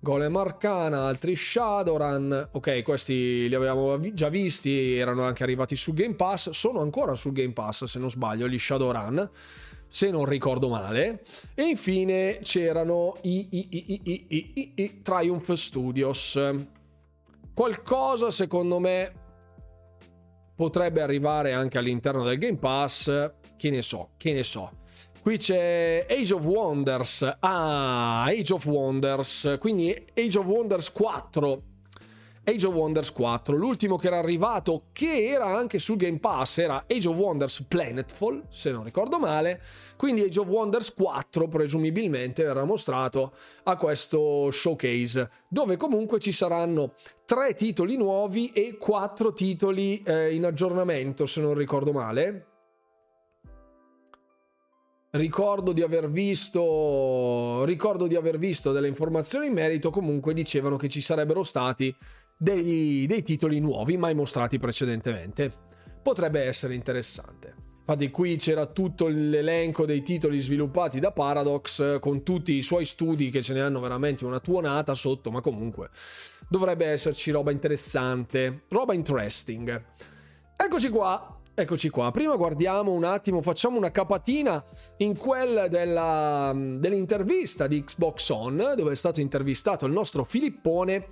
Golem 0.00 0.36
Arcana, 0.36 1.06
altri 1.06 1.34
Shadowrun. 1.34 2.50
Ok, 2.52 2.82
questi 2.82 3.48
li 3.48 3.54
avevamo 3.54 3.98
già 4.12 4.28
visti, 4.28 4.96
erano 4.96 5.24
anche 5.24 5.42
arrivati 5.42 5.74
su 5.74 5.92
Game 5.92 6.14
Pass. 6.14 6.50
Sono 6.50 6.80
ancora 6.80 7.14
su 7.16 7.32
Game 7.32 7.52
Pass, 7.52 7.84
se 7.84 7.98
non 7.98 8.08
sbaglio, 8.08 8.46
gli 8.46 8.58
Shadowrun, 8.58 9.28
se 9.88 10.10
non 10.10 10.24
ricordo 10.24 10.68
male. 10.68 11.24
E 11.54 11.64
infine 11.64 12.38
c'erano 12.42 13.16
i, 13.22 13.48
i, 13.50 13.68
i, 14.04 14.72
i 14.76 15.02
Triumph 15.02 15.52
Studios. 15.54 16.40
Qualcosa, 17.52 18.30
secondo 18.30 18.78
me, 18.78 19.12
potrebbe 20.54 21.00
arrivare 21.02 21.52
anche 21.54 21.76
all'interno 21.76 22.22
del 22.22 22.38
Game 22.38 22.58
Pass. 22.58 23.32
Che 23.56 23.70
ne 23.70 23.82
so, 23.82 24.10
che 24.16 24.32
ne 24.32 24.44
so. 24.44 24.70
Qui 25.28 25.36
c'è 25.36 26.06
Age 26.08 26.32
of 26.32 26.42
Wonders. 26.46 27.36
Ah, 27.40 28.24
Age 28.28 28.54
of 28.54 28.64
Wonders. 28.64 29.58
Quindi 29.60 29.94
Age 30.16 30.38
of 30.38 30.46
Wonders 30.46 30.90
4. 30.90 31.62
Age 32.44 32.66
of 32.66 32.72
Wonders 32.72 33.12
4. 33.12 33.54
L'ultimo 33.54 33.96
che 33.96 34.06
era 34.06 34.16
arrivato, 34.16 34.84
che 34.90 35.26
era 35.26 35.54
anche 35.54 35.78
sul 35.78 35.98
Game 35.98 36.18
Pass, 36.18 36.56
era 36.56 36.86
Age 36.88 37.08
of 37.08 37.16
Wonders 37.16 37.62
Planetfall, 37.68 38.46
se 38.48 38.70
non 38.70 38.84
ricordo 38.84 39.18
male. 39.18 39.60
Quindi 39.98 40.22
Age 40.22 40.40
of 40.40 40.46
Wonders 40.46 40.94
4 40.94 41.46
presumibilmente 41.46 42.42
verrà 42.42 42.64
mostrato 42.64 43.34
a 43.64 43.76
questo 43.76 44.50
showcase, 44.50 45.28
dove 45.46 45.76
comunque 45.76 46.20
ci 46.20 46.32
saranno 46.32 46.94
tre 47.26 47.52
titoli 47.52 47.98
nuovi 47.98 48.50
e 48.52 48.78
quattro 48.78 49.34
titoli 49.34 50.02
eh, 50.04 50.34
in 50.34 50.46
aggiornamento, 50.46 51.26
se 51.26 51.42
non 51.42 51.52
ricordo 51.52 51.92
male 51.92 52.47
ricordo 55.10 55.72
di 55.72 55.82
aver 55.82 56.10
visto 56.10 57.64
ricordo 57.64 58.06
di 58.06 58.14
aver 58.14 58.38
visto 58.38 58.72
delle 58.72 58.88
informazioni 58.88 59.46
in 59.46 59.54
merito 59.54 59.90
comunque 59.90 60.34
dicevano 60.34 60.76
che 60.76 60.88
ci 60.88 61.00
sarebbero 61.00 61.42
stati 61.42 61.94
degli, 62.36 63.06
dei 63.06 63.22
titoli 63.22 63.58
nuovi 63.58 63.96
mai 63.96 64.14
mostrati 64.14 64.58
precedentemente. 64.58 65.52
Potrebbe 66.02 66.42
essere 66.42 66.74
interessante. 66.74 67.66
Infatti 67.80 68.10
qui 68.10 68.36
c'era 68.36 68.66
tutto 68.66 69.08
l'elenco 69.08 69.86
dei 69.86 70.02
titoli 70.02 70.38
sviluppati 70.38 71.00
da 71.00 71.10
Paradox 71.10 71.98
con 72.00 72.22
tutti 72.22 72.52
i 72.52 72.62
suoi 72.62 72.84
studi 72.84 73.30
che 73.30 73.40
ce 73.40 73.54
ne 73.54 73.62
hanno 73.62 73.80
veramente 73.80 74.26
una 74.26 74.40
tuonata 74.40 74.94
sotto 74.94 75.30
ma 75.30 75.40
comunque 75.40 75.88
dovrebbe 76.50 76.84
esserci 76.84 77.30
roba 77.30 77.50
interessante 77.50 78.64
roba 78.68 78.92
interesting. 78.92 79.84
Eccoci 80.54 80.90
qua 80.90 81.37
Eccoci 81.60 81.88
qua, 81.88 82.12
prima 82.12 82.36
guardiamo 82.36 82.92
un 82.92 83.02
attimo, 83.02 83.42
facciamo 83.42 83.78
una 83.78 83.90
capatina 83.90 84.64
in 84.98 85.16
quella 85.16 85.66
della, 85.66 86.52
dell'intervista 86.54 87.66
di 87.66 87.82
Xbox 87.82 88.28
On, 88.28 88.74
dove 88.76 88.92
è 88.92 88.94
stato 88.94 89.18
intervistato 89.18 89.84
il 89.84 89.90
nostro 89.90 90.22
Filippone 90.22 91.08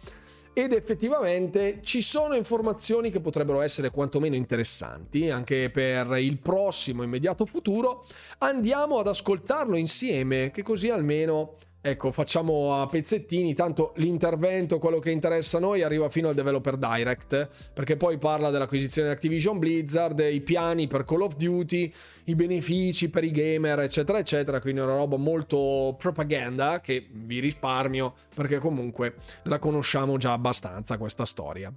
ed 0.53 0.73
effettivamente 0.73 1.81
ci 1.83 2.01
sono 2.01 2.37
informazioni 2.37 3.11
che 3.11 3.19
potrebbero 3.19 3.61
essere 3.61 3.91
quantomeno 3.91 4.37
interessanti 4.37 5.29
anche 5.31 5.69
per 5.71 6.17
il 6.19 6.39
prossimo 6.39 7.03
immediato 7.03 7.45
futuro. 7.45 8.07
Andiamo 8.39 9.01
ad 9.01 9.09
ascoltarlo 9.09 9.77
insieme, 9.77 10.53
che 10.53 10.63
così 10.63 10.91
almeno 10.91 11.57
Ecco, 11.89 12.11
facciamo 12.11 12.81
a 12.81 12.89
pezzettini, 12.89 13.55
tanto 13.55 13.93
l'intervento, 13.99 14.81
quello 14.81 14.99
che 14.99 15.13
interessa 15.13 15.59
a 15.59 15.61
noi, 15.61 15.85
arriva 15.85 16.09
fino 16.09 16.29
al 16.29 16.35
Developer 16.35 16.77
Direct, 16.77 17.49
perché 17.73 17.97
poi 17.97 18.19
parla 18.19 18.51
dell'acquisizione 18.51 19.07
di 19.07 19.15
Activision 19.15 19.61
Blizzard, 19.61 20.19
i 20.19 20.41
piani 20.41 20.89
per 20.89 21.05
Call 21.05 21.21
of 21.21 21.37
Duty, 21.37 21.93
i 22.25 22.35
benefici 22.35 23.09
per 23.09 23.23
i 23.23 23.31
gamer, 23.31 23.79
eccetera, 23.79 24.19
eccetera, 24.19 24.61
quindi 24.61 24.81
è 24.81 24.83
una 24.83 24.97
roba 24.97 25.17
molto 25.17 25.95
propaganda 25.97 26.81
che 26.81 27.07
vi 27.09 27.39
risparmio, 27.39 28.15
perché 28.35 28.59
comunque 28.59 29.15
la 29.45 29.61
conosciamo 29.61 30.17
già 30.17 30.33
abbastanza 30.33 30.99
questa 30.99 31.25
storia. 31.25 31.73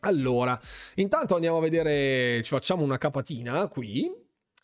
Allora, 0.00 0.60
intanto 0.96 1.36
andiamo 1.36 1.58
a 1.58 1.60
vedere, 1.60 2.42
ci 2.42 2.48
facciamo 2.48 2.82
una 2.82 2.98
capatina 2.98 3.68
qui, 3.68 4.10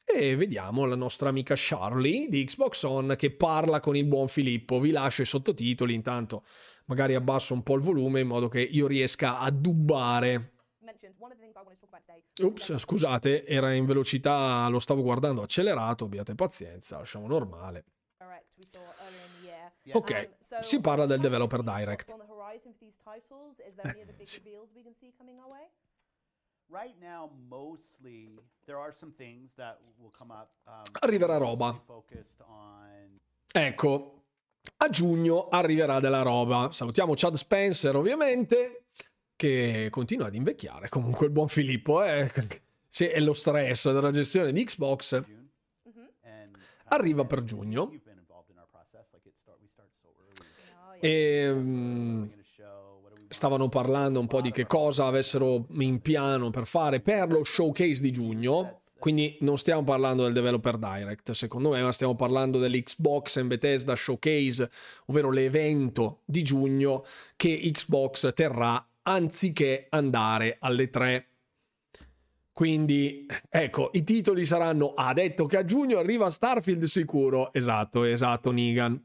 e 0.05 0.37
vediamo 0.37 0.85
la 0.85 0.97
nostra 0.97 1.29
amica 1.29 1.55
Charlie 1.57 2.29
di 2.29 2.45
Xbox 2.45 2.83
On 2.83 3.15
che 3.17 3.31
parla 3.31 3.81
con 3.81 3.97
il 3.97 4.05
buon 4.05 4.29
Filippo. 4.29 4.81
Vi 4.81 4.91
lascio 4.91 5.23
i 5.23 5.27
sottotitoli, 5.27 5.95
intanto 5.95 6.45
magari 6.87 7.15
abbasso 7.15 7.55
un 7.55 7.63
po' 7.63 7.75
il 7.75 7.83
volume 7.83 8.21
in 8.21 8.27
modo 8.27 8.49
che 8.49 8.61
io 8.61 8.87
riesca 8.87 9.39
a 9.39 9.51
dubbare. 9.51 10.53
Ups, 12.43 12.77
scusate, 12.77 13.47
era 13.47 13.73
in 13.73 13.85
velocità, 13.85 14.67
lo 14.69 14.79
stavo 14.79 15.03
guardando 15.03 15.43
accelerato, 15.43 16.05
abbiate 16.05 16.35
pazienza, 16.35 16.99
lasciamo 16.99 17.27
normale. 17.27 17.85
Ok, 19.93 20.31
um, 20.51 20.61
si 20.61 20.81
parla 20.81 21.07
del 21.07 21.21
Developer 21.21 21.63
Direct. 21.63 22.11
Eh, 23.67 24.17
sì. 24.27 24.43
Arriverà 31.01 31.37
roba. 31.37 31.71
Ecco, 33.53 34.23
a 34.79 34.89
giugno 34.89 35.49
arriverà 35.49 36.01
della 36.01 36.23
roba. 36.23 36.71
Salutiamo 36.73 37.13
Chad 37.15 37.35
Spencer, 37.35 37.95
ovviamente, 37.95 38.87
che 39.37 39.89
continua 39.91 40.29
ad 40.29 40.35
invecchiare. 40.35 40.89
Comunque 40.89 41.27
il 41.27 41.33
buon 41.33 41.49
Filippo, 41.49 42.03
eh? 42.03 42.33
Se 42.89 43.13
è 43.13 43.21
lo 43.21 43.35
stress 43.35 43.93
della 43.93 44.11
gestione 44.11 44.51
di 44.51 44.65
Xbox. 44.65 45.23
Mm-hmm. 45.29 46.53
Arriva 46.85 47.27
per 47.27 47.45
giugno. 47.45 47.91
E 51.01 52.41
stavano 53.33 53.69
parlando 53.69 54.21
un 54.21 54.27
po' 54.27 54.41
di 54.41 54.51
che 54.51 54.67
cosa 54.67 55.07
avessero 55.07 55.67
in 55.79 56.01
piano 56.01 56.51
per 56.51 56.67
fare 56.67 57.01
per 57.01 57.31
lo 57.31 57.45
showcase 57.45 58.03
di 58.03 58.13
giugno. 58.13 58.81
Quindi 58.99 59.37
non 59.41 59.59
stiamo 59.59 59.83
parlando 59.83 60.23
del 60.23 60.33
Developer 60.33 60.77
Direct, 60.77 61.33
secondo 61.33 61.71
me, 61.71 61.83
ma 61.83 61.91
stiamo 61.91 62.15
parlando 62.15 62.61
dell'Xbox 62.61 63.39
and 63.39 63.49
Bethesda 63.49 63.97
Showcase, 63.97 64.71
ovvero 65.07 65.31
l'evento 65.31 66.21
di 66.25 66.43
giugno 66.43 67.05
che 67.35 67.69
Xbox 67.73 68.33
terrà 68.33 68.87
anziché 69.03 69.87
andare 69.91 70.57
alle 70.61 70.89
3. 70.89 71.27
Quindi, 72.53 73.27
ecco, 73.49 73.91
i 73.95 74.05
titoli 74.05 74.45
saranno 74.45 74.93
ha 74.95 75.13
detto 75.15 75.47
che 75.47 75.57
a 75.57 75.65
giugno 75.65 75.99
arriva 75.99 76.31
Starfield 76.31 76.85
sicuro. 76.85 77.53
Esatto, 77.53 78.05
esatto, 78.05 78.53
Nigan. 78.53 79.03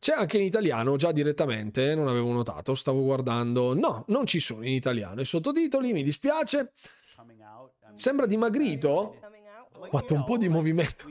C'è 0.00 0.14
anche 0.14 0.38
in 0.38 0.44
italiano 0.44 0.96
già 0.96 1.12
direttamente, 1.12 1.94
non 1.94 2.08
avevo 2.08 2.32
notato, 2.32 2.74
stavo 2.74 3.02
guardando. 3.02 3.74
No, 3.74 4.04
non 4.08 4.24
ci 4.24 4.40
sono 4.40 4.64
in 4.64 4.72
italiano 4.72 5.20
i 5.20 5.26
sottotitoli, 5.26 5.92
mi 5.92 6.02
dispiace. 6.02 6.72
Sembra 7.96 8.24
dimagrito. 8.24 9.14
Ho 9.72 9.86
fatto 9.90 10.14
un 10.14 10.24
po' 10.24 10.38
di 10.38 10.48
movimento. 10.48 11.04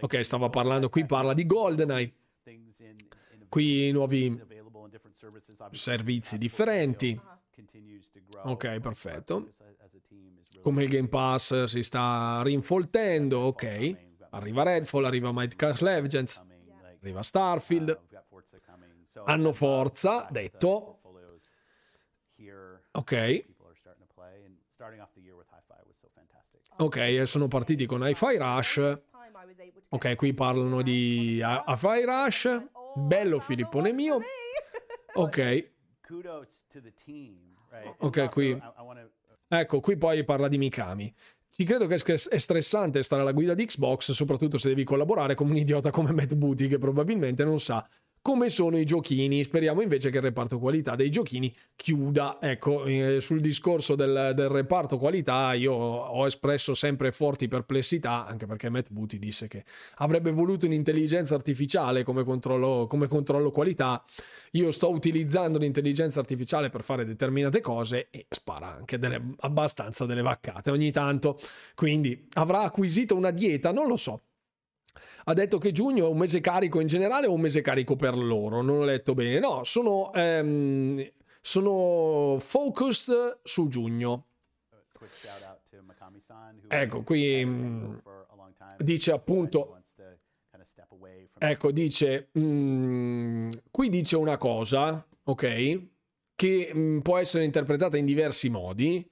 Ok, 0.00 0.22
stava 0.22 0.50
parlando, 0.50 0.90
qui 0.90 1.06
parla 1.06 1.32
di 1.32 1.46
GoldenEye. 1.46 2.12
Qui 3.48 3.92
nuovi 3.92 4.38
servizi 5.70 6.36
differenti. 6.36 7.18
Ok, 8.44 8.78
perfetto. 8.80 9.48
Come 10.60 10.84
il 10.84 10.90
Game 10.90 11.08
Pass 11.08 11.64
si 11.64 11.82
sta 11.82 12.42
rinfoltendo, 12.42 13.38
ok. 13.38 14.06
Arriva 14.30 14.64
Redfall, 14.64 15.06
arriva 15.06 15.32
Minecraft 15.32 15.80
Legends, 15.80 16.42
arriva 17.00 17.22
Starfield. 17.22 18.00
Hanno 19.24 19.52
forza, 19.52 20.26
detto. 20.30 21.00
Ok. 22.92 23.44
Ok, 26.76 27.22
sono 27.26 27.48
partiti 27.48 27.86
con 27.86 28.06
Hi-Fi 28.06 28.36
Rush. 28.36 28.94
Ok, 29.90 30.14
qui 30.16 30.32
parlano 30.34 30.82
di 30.82 31.38
Hi-Fi 31.42 32.04
Rush. 32.04 32.62
Bello 32.94 33.40
Filippone 33.40 33.92
mio. 33.92 34.18
Ok. 35.14 35.70
Ok, 37.98 38.28
qui. 38.28 38.62
Ecco, 39.48 39.80
qui 39.80 39.96
poi 39.96 40.22
parla 40.24 40.46
di 40.46 40.58
Mikami. 40.58 41.12
Ci 41.60 41.64
credo 41.64 41.88
che 41.88 41.96
è 41.96 42.38
stressante 42.38 43.02
stare 43.02 43.22
alla 43.22 43.32
guida 43.32 43.52
di 43.52 43.64
Xbox, 43.64 44.12
soprattutto 44.12 44.58
se 44.58 44.68
devi 44.68 44.84
collaborare 44.84 45.34
con 45.34 45.50
un 45.50 45.56
idiota 45.56 45.90
come 45.90 46.12
Matt 46.12 46.34
Booty 46.34 46.68
che 46.68 46.78
probabilmente 46.78 47.42
non 47.42 47.58
sa 47.58 47.84
come 48.22 48.48
sono 48.48 48.78
i 48.78 48.84
giochini. 48.84 49.42
Speriamo 49.42 49.80
invece 49.80 50.10
che 50.10 50.18
il 50.18 50.22
reparto 50.22 50.60
qualità 50.60 50.94
dei 50.94 51.10
giochini 51.10 51.52
chiuda. 51.74 52.38
Ecco, 52.40 52.84
eh, 52.84 53.20
sul 53.20 53.40
discorso 53.40 53.96
del, 53.96 54.34
del, 54.36 54.48
reparto 54.48 54.98
qualità 54.98 55.52
io 55.54 55.72
ho 55.72 56.26
espresso 56.28 56.74
sempre 56.74 57.10
forti 57.10 57.48
perplessità, 57.48 58.24
anche 58.24 58.46
perché 58.46 58.68
Matt 58.68 58.90
Booty 58.90 59.18
disse 59.18 59.48
che 59.48 59.64
avrebbe 59.96 60.30
voluto 60.30 60.66
un'intelligenza 60.66 61.34
artificiale 61.34 62.04
come 62.04 62.22
controllo, 62.22 62.86
come 62.86 63.08
controllo 63.08 63.50
qualità. 63.50 64.04
Io 64.52 64.70
sto 64.70 64.90
utilizzando 64.90 65.58
l'intelligenza 65.58 66.20
artificiale 66.20 66.70
per 66.70 66.82
fare 66.82 67.04
determinate 67.04 67.60
cose 67.60 68.08
e 68.10 68.26
spara 68.30 68.74
anche 68.74 68.98
delle, 68.98 69.34
abbastanza 69.40 70.06
delle 70.06 70.22
vaccate 70.22 70.70
ogni 70.70 70.90
tanto. 70.90 71.38
Quindi 71.74 72.28
avrà 72.34 72.60
acquisito 72.60 73.14
una 73.16 73.30
dieta, 73.30 73.72
non 73.72 73.86
lo 73.86 73.96
so 73.96 74.22
ha 75.28 75.34
detto 75.34 75.58
che 75.58 75.72
giugno 75.72 76.06
è 76.06 76.10
un 76.10 76.16
mese 76.16 76.40
carico 76.40 76.80
in 76.80 76.86
generale 76.86 77.26
o 77.26 77.34
un 77.34 77.40
mese 77.40 77.60
carico 77.60 77.96
per 77.96 78.16
loro? 78.16 78.62
Non 78.62 78.78
ho 78.80 78.84
letto 78.84 79.12
bene. 79.12 79.38
No, 79.38 79.62
sono, 79.62 80.10
ehm, 80.14 81.06
sono 81.42 82.38
focused 82.40 83.40
su 83.42 83.68
giugno. 83.68 84.24
Ecco, 86.66 87.02
qui 87.02 87.44
mm, 87.44 87.96
dice 88.78 89.12
appunto... 89.12 89.77
Ecco, 91.38 91.70
dice... 91.70 92.30
Mm, 92.38 93.50
qui 93.70 93.88
dice 93.88 94.16
una 94.16 94.36
cosa, 94.36 95.06
ok? 95.24 95.82
Che 96.34 96.72
mm, 96.74 96.98
può 97.00 97.18
essere 97.18 97.44
interpretata 97.44 97.96
in 97.96 98.04
diversi 98.04 98.48
modi, 98.48 99.08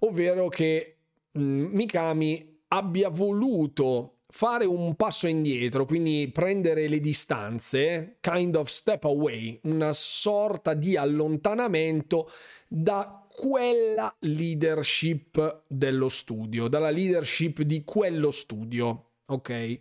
ovvero 0.00 0.48
che 0.48 0.98
mm, 1.38 1.64
Mikami 1.72 2.60
abbia 2.68 3.08
voluto 3.08 4.18
fare 4.28 4.64
un 4.64 4.94
passo 4.96 5.26
indietro, 5.26 5.84
quindi 5.84 6.30
prendere 6.32 6.88
le 6.88 7.00
distanze, 7.00 8.16
kind 8.20 8.56
of 8.56 8.68
step 8.68 9.04
away, 9.04 9.60
una 9.64 9.92
sorta 9.92 10.72
di 10.72 10.96
allontanamento 10.96 12.30
da 12.66 13.26
quella 13.28 14.14
leadership 14.20 15.64
dello 15.66 16.08
studio, 16.08 16.68
dalla 16.68 16.90
leadership 16.90 17.60
di 17.60 17.84
quello 17.84 18.30
studio, 18.30 19.10
ok? 19.26 19.80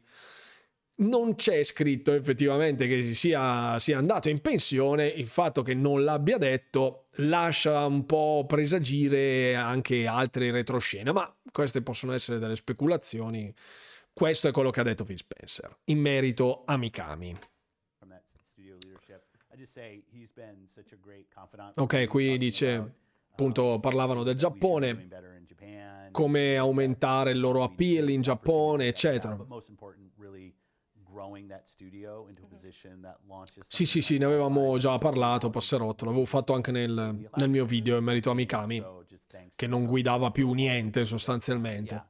Non 1.02 1.36
c'è 1.36 1.64
scritto 1.64 2.14
effettivamente 2.14 2.88
che 2.88 3.14
sia, 3.14 3.78
sia 3.80 3.98
andato 3.98 4.30
in 4.30 4.40
pensione, 4.40 5.08
il 5.08 5.28
fatto 5.28 5.62
che 5.62 5.74
non 5.74 6.04
l'abbia 6.04 6.38
detto 6.38 7.08
lascia 7.16 7.86
un 7.86 8.06
po' 8.06 8.46
presagire 8.48 9.56
anche 9.56 10.08
altre 10.08 10.52
retroscene, 10.52 11.12
ma 11.12 11.34
queste 11.52 11.82
possono 11.82 12.14
essere 12.14 12.40
delle 12.40 12.56
speculazioni 12.56 13.54
questo 14.14 14.50
è 14.50 14.52
quello 14.52 14.70
che 14.70 14.80
ha 14.82 14.84
detto 14.84 15.04
Phil 15.04 15.18
Spencer 15.18 15.78
in 15.86 16.00
merito 16.00 16.64
a 16.66 16.78
Mikami. 16.78 17.38
Ok, 21.76 22.08
qui 22.08 22.38
dice, 22.38 22.94
appunto, 23.32 23.80
parlavano 23.80 24.24
del 24.24 24.36
Giappone, 24.36 25.08
come 26.12 26.58
aumentare 26.58 27.32
il 27.32 27.40
loro 27.40 27.64
appeal 27.64 28.10
in 28.10 28.22
Giappone, 28.22 28.88
eccetera. 28.88 29.38
Sì, 33.62 33.86
sì, 33.86 34.02
sì, 34.02 34.18
ne 34.18 34.26
avevamo 34.26 34.78
già 34.78 34.98
parlato, 34.98 35.50
Passerotto, 35.50 36.06
l'avevo 36.06 36.26
fatto 36.26 36.54
anche 36.54 36.72
nel, 36.72 37.30
nel 37.36 37.50
mio 37.50 37.66
video 37.66 37.98
in 37.98 38.04
merito 38.04 38.32
a 38.32 38.34
Mikami, 38.34 38.84
che 39.56 39.68
non 39.68 39.86
guidava 39.86 40.32
più 40.32 40.52
niente 40.54 41.06
sostanzialmente. 41.06 42.10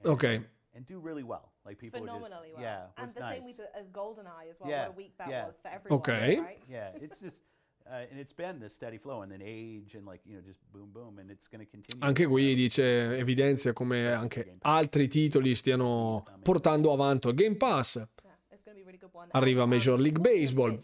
And, 0.00 0.12
okay. 0.12 0.48
And 0.74 0.84
do 0.84 1.00
really 1.00 1.22
well. 1.22 1.52
Like 1.64 1.78
people 1.78 2.00
phenomenally 2.00 2.50
just, 2.50 2.58
well. 2.58 2.62
Yeah, 2.62 2.92
and 2.96 3.12
the 3.12 3.20
nice. 3.20 3.42
same 3.42 3.46
with 3.46 3.60
as 3.74 3.88
GoldenEye 3.88 4.50
as 4.50 4.60
well. 4.60 4.70
Yeah, 4.70 4.88
what 4.88 4.94
a 4.94 4.96
week 4.96 5.16
that 5.16 5.28
yeah. 5.28 5.46
was 5.46 5.56
for 5.60 5.68
everyone. 5.68 6.00
Okay. 6.00 6.38
Right? 6.38 6.62
Yeah, 6.68 6.90
it's 7.00 7.18
just. 7.18 7.42
Uh, 7.88 8.04
and 8.10 8.18
it's 8.18 8.32
been 8.34 8.58
this 8.58 8.74
steady 8.74 8.98
flow 8.98 9.22
and 9.22 9.30
then 9.30 9.40
age 9.40 9.94
and 9.94 10.04
like 10.04 10.20
you 10.24 10.34
know 10.34 10.42
just 10.42 10.58
boom 10.72 10.90
boom 10.90 11.18
and 11.18 11.30
it's 11.30 11.48
going 11.48 11.64
to 11.64 11.70
continue. 11.70 12.04
Anche 12.04 12.26
qui 12.26 12.56
dice 12.56 13.16
evidenzia 13.16 13.72
come 13.72 14.12
anche 14.12 14.56
altri 14.62 15.06
titoli 15.06 15.54
stiano 15.54 16.24
portando 16.42 16.92
avanti 16.92 17.28
il 17.28 17.34
Game 17.34 17.56
Pass. 17.56 18.02
Arriva 19.30 19.66
Major 19.66 20.00
League 20.00 20.20
Baseball, 20.20 20.78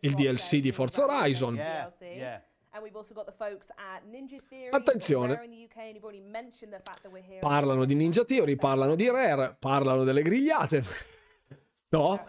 il 0.00 0.14
DLC 0.14 0.58
di 0.58 0.70
Forza 0.70 1.04
Horizon. 1.04 1.58
Attenzione. 4.70 5.40
Parlano 7.40 7.84
di 7.84 7.94
Ninja 7.94 8.24
Theory, 8.24 8.56
parlano 8.56 8.94
di 8.94 9.08
Rare, 9.08 9.56
parlano 9.58 10.04
delle 10.04 10.22
grigliate. 10.22 10.82
no? 11.90 12.26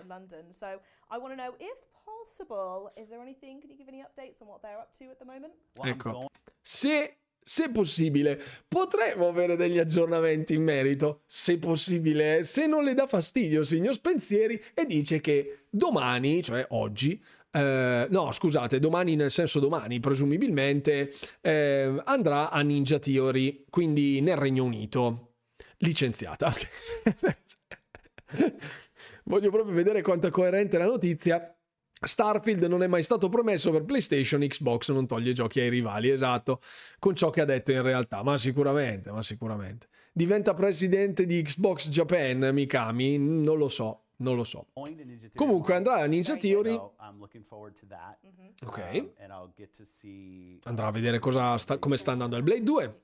Ecco. 5.81 6.27
Se 6.61 7.17
se 7.47 7.69
possibile, 7.69 8.41
potremmo 8.67 9.27
avere 9.27 9.55
degli 9.55 9.77
aggiornamenti 9.77 10.55
in 10.55 10.63
merito, 10.63 11.21
se 11.27 11.59
possibile, 11.59 12.43
se 12.43 12.65
non 12.65 12.83
le 12.83 12.95
dà 12.95 13.05
fastidio, 13.05 13.63
signor 13.63 13.93
Spensieri, 13.93 14.59
e 14.73 14.87
dice 14.87 15.21
che 15.21 15.65
domani, 15.69 16.41
cioè 16.41 16.65
oggi, 16.69 17.23
eh, 17.51 18.07
no, 18.09 18.31
scusate, 18.31 18.79
domani 18.79 19.15
nel 19.15 19.29
senso 19.29 19.59
domani, 19.59 19.99
presumibilmente, 19.99 21.13
eh, 21.41 22.01
andrà 22.05 22.49
a 22.49 22.61
Ninja 22.61 22.97
Theory, 22.97 23.65
quindi 23.69 24.21
nel 24.21 24.37
Regno 24.37 24.63
Unito. 24.63 25.33
Licenziata. 25.77 26.51
Voglio 29.27 29.49
proprio 29.49 29.73
vedere 29.73 30.01
quanto 30.01 30.27
è 30.27 30.29
coerente 30.29 30.77
la 30.77 30.85
notizia. 30.85 31.55
Starfield 31.99 32.63
non 32.65 32.83
è 32.83 32.87
mai 32.87 33.01
stato 33.01 33.27
promesso 33.29 33.71
per 33.71 33.83
PlayStation, 33.83 34.41
Xbox 34.41 34.91
non 34.91 35.07
toglie 35.07 35.33
giochi 35.33 35.61
ai 35.61 35.69
rivali, 35.69 36.09
esatto, 36.09 36.61
con 36.99 37.15
ciò 37.15 37.29
che 37.31 37.41
ha 37.41 37.45
detto 37.45 37.71
in 37.71 37.81
realtà, 37.81 38.21
ma 38.21 38.37
sicuramente, 38.37 39.11
ma 39.11 39.23
sicuramente. 39.23 39.87
Diventa 40.13 40.53
presidente 40.53 41.25
di 41.25 41.41
Xbox 41.41 41.89
Japan, 41.89 42.49
Mikami? 42.53 43.17
Non 43.17 43.57
lo 43.57 43.67
so. 43.67 44.01
Non 44.17 44.35
lo 44.35 44.43
so. 44.43 44.67
Comunque 45.33 45.73
andrà 45.73 45.95
a 45.95 46.05
Ninja 46.05 46.37
Theory. 46.37 46.79
Ok. 48.65 49.11
Andrà 50.63 50.87
a 50.87 50.91
vedere 50.91 51.19
sta, 51.57 51.77
come 51.79 51.97
sta 51.97 52.11
andando 52.11 52.37
il 52.37 52.43
Blade 52.43 52.63
2. 52.63 52.99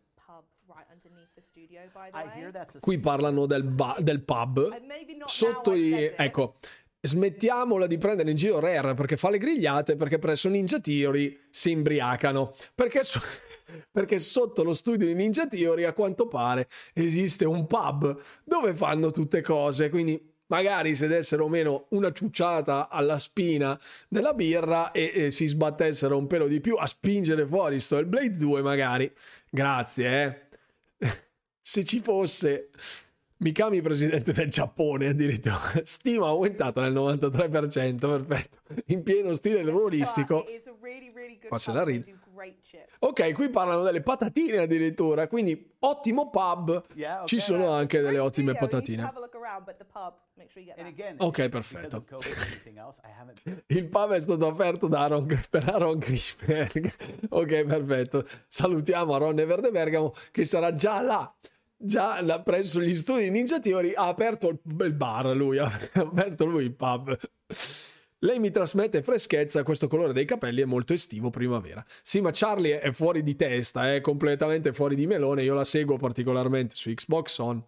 Qui 2.79 2.99
parlano 2.99 3.45
del, 3.45 3.63
ba- 3.63 3.97
del 3.99 4.23
pub. 4.23 4.57
Uh, 4.57 5.23
Sotto 5.25 5.73
I. 5.73 6.13
Ecco, 6.15 6.55
smettiamola 7.01 7.87
di 7.87 7.97
prendere 7.97 8.29
in 8.29 8.35
giro 8.35 8.59
Rare 8.59 8.93
perché 8.93 9.17
fa 9.17 9.29
le 9.29 9.37
grigliate 9.39 9.95
perché 9.95 10.19
presso 10.19 10.49
Ninja 10.49 10.79
Theory 10.79 11.47
si 11.49 11.71
imbriacano. 11.71 12.53
Perché, 12.75 13.03
so- 13.03 13.21
perché 13.91 14.19
sotto 14.19 14.63
lo 14.63 14.73
studio 14.73 15.07
di 15.07 15.15
Ninja 15.15 15.47
Theory 15.47 15.83
a 15.83 15.93
quanto 15.93 16.27
pare 16.27 16.67
esiste 16.93 17.45
un 17.45 17.65
pub 17.67 18.19
dove 18.43 18.75
fanno 18.75 19.11
tutte 19.11 19.41
cose. 19.41 19.89
Quindi 19.89 20.29
magari 20.47 20.95
se 20.95 21.07
dessero 21.07 21.47
meno 21.47 21.85
una 21.91 22.11
ciucciata 22.11 22.89
alla 22.89 23.17
spina 23.17 23.79
della 24.09 24.33
birra 24.33 24.91
e, 24.91 25.11
e 25.13 25.31
si 25.31 25.47
sbattessero 25.47 26.17
un 26.17 26.27
pelo 26.27 26.47
di 26.47 26.59
più 26.59 26.75
a 26.75 26.85
spingere 26.85 27.45
fuori 27.47 27.79
sto 27.79 27.97
Hellblade 27.97 28.37
2 28.37 28.61
magari. 28.61 29.11
Grazie, 29.49 30.23
eh. 30.23 30.49
Se 31.61 31.83
ci 31.83 31.99
fosse 31.99 32.69
Mikami 33.37 33.81
presidente 33.81 34.33
del 34.33 34.49
Giappone 34.49 35.07
addirittura, 35.07 35.81
stima 35.83 36.27
aumentata 36.27 36.81
del 36.81 36.93
93%, 36.93 37.97
perfetto, 37.97 38.57
in 38.87 39.01
pieno 39.01 39.33
stile 39.33 39.63
ruolistico. 39.63 40.43
But 40.43 40.49
it 40.49 40.55
is 40.57 40.67
a 40.67 40.75
really, 40.79 41.11
really 41.13 41.37
good 41.37 41.47
Qua 41.47 41.57
se 41.57 41.71
pub. 41.71 41.79
la 41.79 41.85
They 41.85 42.15
Ok, 42.99 43.31
qui 43.33 43.49
parlano 43.49 43.83
delle 43.83 44.01
patatine 44.01 44.59
addirittura, 44.59 45.27
quindi 45.27 45.73
ottimo 45.79 46.29
pub, 46.29 46.83
Yeah, 46.95 47.25
ci 47.25 47.35
okay. 47.35 47.47
sono 47.47 47.71
anche 47.71 47.99
delle 48.01 48.19
ottime 48.19 48.53
to 48.53 48.59
patatine. 48.59 49.01
Sure 49.01 50.73
again, 50.87 51.15
Ok, 51.19 51.49
perfetto. 51.49 52.03
Il 53.67 53.87
pub 53.87 54.11
è 54.11 54.19
stato 54.19 54.47
aperto 54.47 54.87
da 54.87 55.01
Aaron, 55.01 55.27
per 55.49 55.69
Aaron 55.69 55.97
Grishberg. 55.97 56.93
ok, 57.29 57.65
perfetto. 57.65 58.27
Salutiamo 58.47 59.13
Aaron 59.13 59.35
Never 59.35 59.61
de 59.61 59.71
Bergamo 59.71 60.13
che 60.31 60.45
sarà 60.45 60.73
già 60.73 61.01
là. 61.01 61.33
Già 61.77 62.41
presso 62.41 62.79
gli 62.79 62.95
studi 62.95 63.23
di 63.23 63.31
Ninja 63.31 63.59
Theory 63.59 63.93
ha 63.93 64.07
aperto 64.07 64.49
il, 64.49 64.59
il 64.63 64.93
bar 64.93 65.25
lui, 65.35 65.57
ha 65.59 65.71
aperto 65.93 66.45
lui 66.45 66.63
il 66.65 66.75
pub. 66.75 67.17
Lei 68.23 68.37
mi 68.37 68.51
trasmette 68.51 69.01
freschezza, 69.01 69.63
questo 69.63 69.87
colore 69.87 70.13
dei 70.13 70.25
capelli 70.25 70.61
è 70.61 70.65
molto 70.65 70.93
estivo 70.93 71.31
primavera. 71.31 71.83
Sì, 72.03 72.21
ma 72.21 72.29
Charlie 72.31 72.79
è 72.79 72.91
fuori 72.91 73.23
di 73.23 73.35
testa, 73.35 73.95
è 73.95 73.99
completamente 73.99 74.73
fuori 74.73 74.93
di 74.93 75.07
melone, 75.07 75.41
io 75.41 75.55
la 75.55 75.65
seguo 75.65 75.97
particolarmente 75.97 76.75
su 76.75 76.93
Xbox 76.93 77.37
On 77.39 77.63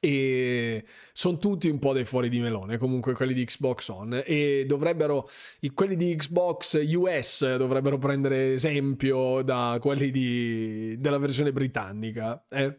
e 0.00 0.84
sono 1.12 1.38
tutti 1.38 1.68
un 1.68 1.78
po' 1.78 1.92
dei 1.92 2.04
fuori 2.04 2.28
di 2.28 2.38
melone 2.38 2.76
comunque 2.78 3.14
quelli 3.14 3.34
di 3.34 3.44
Xbox 3.44 3.88
On 3.88 4.22
e 4.24 4.64
dovrebbero 4.64 5.28
quelli 5.74 5.96
di 5.96 6.14
Xbox 6.14 6.80
US 6.94 7.56
dovrebbero 7.56 7.98
prendere 7.98 8.52
esempio 8.52 9.42
da 9.42 9.78
quelli 9.80 10.12
di, 10.12 10.94
della 10.98 11.18
versione 11.18 11.50
britannica 11.50 12.44
eh? 12.48 12.76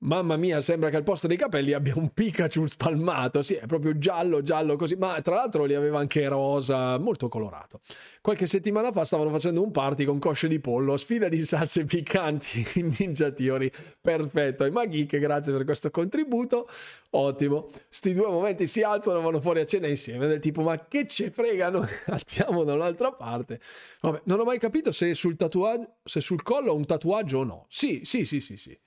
Mamma 0.00 0.36
mia, 0.36 0.60
sembra 0.60 0.90
che 0.90 0.96
al 0.96 1.02
posto 1.02 1.26
dei 1.26 1.36
capelli 1.36 1.72
abbia 1.72 1.94
un 1.96 2.10
Pikachu 2.10 2.66
spalmato. 2.66 3.42
Sì, 3.42 3.54
è 3.54 3.66
proprio 3.66 3.98
giallo, 3.98 4.42
giallo 4.42 4.76
così. 4.76 4.94
Ma 4.94 5.20
tra 5.22 5.34
l'altro 5.34 5.64
li 5.64 5.74
aveva 5.74 5.98
anche 5.98 6.28
rosa, 6.28 6.98
molto 6.98 7.28
colorato. 7.28 7.80
Qualche 8.20 8.46
settimana 8.46 8.92
fa 8.92 9.04
stavano 9.04 9.30
facendo 9.30 9.60
un 9.60 9.72
party 9.72 10.04
con 10.04 10.20
cosce 10.20 10.46
di 10.46 10.60
pollo, 10.60 10.96
sfida 10.96 11.28
di 11.28 11.44
salse 11.44 11.84
piccanti 11.84 12.64
in 12.78 12.94
Ninja 12.96 13.32
Theory. 13.32 13.72
Perfetto. 14.00 14.64
E 14.64 14.70
Magik, 14.70 15.18
grazie 15.18 15.52
per 15.52 15.64
questo 15.64 15.90
contributo. 15.90 16.68
Ottimo. 17.10 17.68
Sti 17.88 18.12
due 18.14 18.28
momenti 18.28 18.68
si 18.68 18.82
alzano, 18.82 19.20
vanno 19.20 19.40
fuori 19.40 19.58
a 19.60 19.64
cena 19.64 19.88
insieme. 19.88 20.28
Del 20.28 20.38
tipo, 20.38 20.62
ma 20.62 20.86
che 20.86 21.08
ci 21.08 21.28
fregano? 21.30 21.84
Andiamo 22.06 22.62
da 22.62 22.74
un'altra 22.74 23.10
parte. 23.10 23.58
Vabbè, 24.02 24.20
non 24.26 24.38
ho 24.38 24.44
mai 24.44 24.60
capito 24.60 24.92
se 24.92 25.12
sul 25.14 25.34
tatuaggio, 25.34 25.96
se 26.04 26.20
sul 26.20 26.44
collo 26.44 26.70
ho 26.70 26.76
un 26.76 26.86
tatuaggio 26.86 27.38
o 27.38 27.44
no. 27.44 27.66
Sì, 27.68 28.02
sì, 28.04 28.24
sì, 28.24 28.38
sì, 28.38 28.56
sì. 28.56 28.78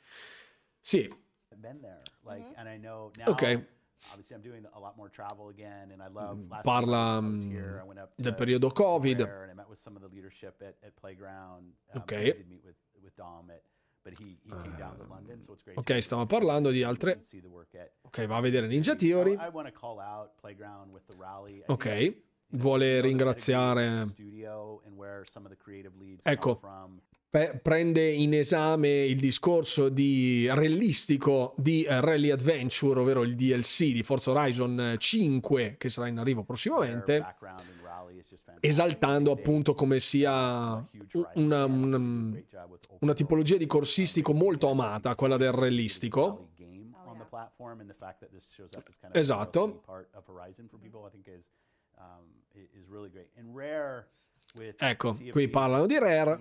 Sì, 0.82 1.08
Mm-hmm. 3.22 3.28
Ok. 3.28 3.68
Last 6.50 6.64
parla, 6.64 7.22
mm, 7.22 8.08
del 8.16 8.34
periodo 8.34 8.72
Covid. 8.72 9.22
Rare, 9.22 9.42
and 9.44 9.52
I 9.52 9.56
met 9.56 9.68
with 9.70 9.80
some 9.80 9.96
of 9.96 10.02
the 10.02 10.10
leadership 10.14 10.62
at, 10.62 10.76
at 10.82 10.94
Playground. 11.00 11.74
Um, 11.94 12.02
Ok. 12.02 12.10
To 15.44 15.58
ok, 15.76 16.02
stiamo 16.02 16.26
parlando 16.26 16.72
di 16.72 16.82
altre. 16.82 17.22
Ok, 18.02 18.26
va 18.26 18.38
a 18.38 18.42
vedere 18.42 18.66
Ninja 18.66 18.96
Theory. 18.96 19.34
I, 19.34 19.50
want 19.52 19.72
to 19.72 19.80
call 19.80 20.00
out 20.00 20.32
Playground 20.40 20.92
with 20.92 21.06
the 21.06 21.14
rally. 21.16 21.58
I 21.60 21.64
Ok, 21.68 22.22
vuole 22.54 23.00
ringraziare. 23.02 24.08
Ecco. 26.24 26.60
Prende 27.32 28.12
in 28.12 28.34
esame 28.34 28.90
il 28.90 29.18
discorso 29.20 29.88
di 29.88 30.50
rellistico 30.52 31.54
di 31.58 31.84
eh, 31.84 32.02
Rally 32.02 32.30
Adventure, 32.30 33.00
ovvero 33.00 33.24
il 33.24 33.36
DLC 33.36 33.92
di 33.94 34.04
Forza 34.04 34.32
Horizon 34.32 34.96
5 34.98 35.76
che 35.78 35.90
sarà 35.90 36.08
in 36.08 36.18
arrivo 36.18 36.44
prossimamente, 36.44 37.20
esaltando 38.60 39.32
appunto 39.32 39.74
come 39.74 40.00
sia 40.02 40.86
una, 41.36 41.66
una- 41.66 41.98
una 43.00 43.14
tipologia 43.14 43.56
di 43.56 43.66
corsistico 43.66 44.34
molto 44.34 44.70
amata, 44.70 45.16
quella 45.16 45.38
del 45.38 45.52
of 46.28 46.48
Esatto. 49.14 49.84
Ecco, 54.78 55.18
qui 55.30 55.48
parlano 55.50 55.86
di 55.86 55.98
Rare. 55.98 56.40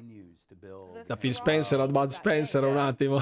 Da 1.07 1.17
Phil. 1.17 1.33
Spencer 1.33 1.81
a 1.81 1.87
Bud 1.87 2.09
Spencer 2.09 2.65
un 2.65 2.77
attimo. 2.77 3.19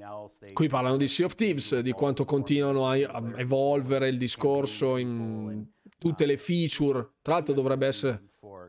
Else. 0.00 0.38
They 0.40 0.52
Qui 0.52 0.68
parlano 0.68 0.96
di 0.96 1.08
Sea 1.08 1.26
of 1.26 1.34
Thieves, 1.34 1.80
di 1.80 1.90
quanto 1.92 2.24
continuano 2.24 2.88
a, 2.88 2.96
evolvere 3.36 4.08
il 4.08 4.16
discorso 4.16 4.96
in 4.96 5.66
tutte 6.04 6.26
le 6.26 6.36
feature. 6.36 7.14
Tra 7.22 7.34
l'altro 7.34 7.54
dovrebbe 7.54 7.86
essere 7.86 8.22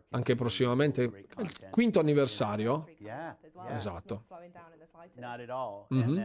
anche 0.09 0.35
prossimamente 0.35 1.01
il 1.01 1.69
quinto 1.69 1.99
anniversario. 1.99 2.85
Esatto. 3.67 4.23
Mhm. 5.89 6.15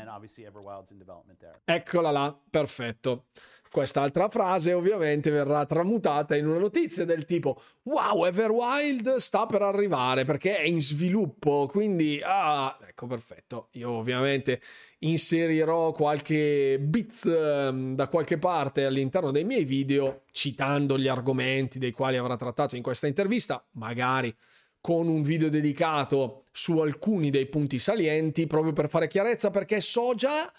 There. 1.38 1.60
Eccola 1.64 2.10
là, 2.10 2.40
perfetto. 2.50 3.26
Quest'altra 3.70 4.28
frase 4.28 4.72
ovviamente 4.72 5.30
verrà 5.30 5.64
tramutata 5.64 6.34
in 6.34 6.48
una 6.48 6.58
notizia 6.58 7.04
del 7.04 7.24
tipo 7.24 7.62
Wow, 7.84 8.24
Everwild 8.24 9.14
sta 9.16 9.46
per 9.46 9.62
arrivare 9.62 10.24
perché 10.24 10.56
è 10.56 10.66
in 10.66 10.82
sviluppo, 10.82 11.68
quindi 11.70 12.20
ah, 12.20 12.76
ecco 12.84 13.06
perfetto. 13.06 13.68
Io 13.74 13.90
ovviamente 13.90 14.60
inserirò 14.98 15.92
qualche 15.92 16.78
bits 16.80 17.26
ehm, 17.26 17.94
da 17.94 18.08
qualche 18.08 18.38
parte 18.38 18.84
all'interno 18.84 19.30
dei 19.30 19.44
miei 19.44 19.64
video 19.64 20.22
citando 20.32 20.98
gli 20.98 21.06
argomenti 21.06 21.78
dei 21.78 21.92
quali 21.92 22.16
avrà 22.16 22.36
trattato 22.36 22.74
in 22.74 22.82
questa 22.82 23.06
intervista, 23.06 23.64
magari 23.74 24.34
con 24.80 25.06
un 25.06 25.22
video 25.22 25.48
dedicato 25.48 26.46
su 26.50 26.78
alcuni 26.78 27.30
dei 27.30 27.46
punti 27.46 27.78
salienti 27.78 28.48
proprio 28.48 28.72
per 28.72 28.88
fare 28.88 29.06
chiarezza 29.06 29.50
perché 29.50 29.80
so 29.80 30.14
già 30.16 30.50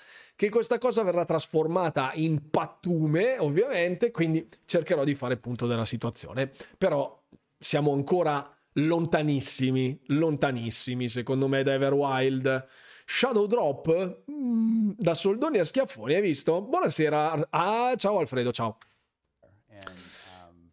che 0.41 0.49
questa 0.49 0.79
cosa 0.79 1.03
verrà 1.03 1.23
trasformata 1.23 2.13
in 2.15 2.49
pattume 2.49 3.37
ovviamente 3.37 4.09
quindi 4.09 4.49
cercherò 4.65 5.03
di 5.03 5.13
fare 5.13 5.37
punto 5.37 5.67
della 5.67 5.85
situazione. 5.85 6.51
Però 6.79 7.21
siamo 7.59 7.93
ancora 7.93 8.51
lontanissimi 8.73 9.99
lontanissimi 10.07 11.07
secondo 11.09 11.47
me 11.47 11.61
da 11.61 11.73
Everwild. 11.75 12.65
Shadow 13.05 13.45
Drop 13.45 14.23
Mm, 14.31 14.93
da 14.97 15.13
soldoni 15.13 15.59
a 15.59 15.63
schiaffoni 15.63 16.15
hai 16.15 16.21
visto? 16.21 16.59
buonasera. 16.63 17.49
Ah 17.51 17.93
ciao 17.95 18.17
Alfredo 18.17 18.51
ciao. 18.51 18.77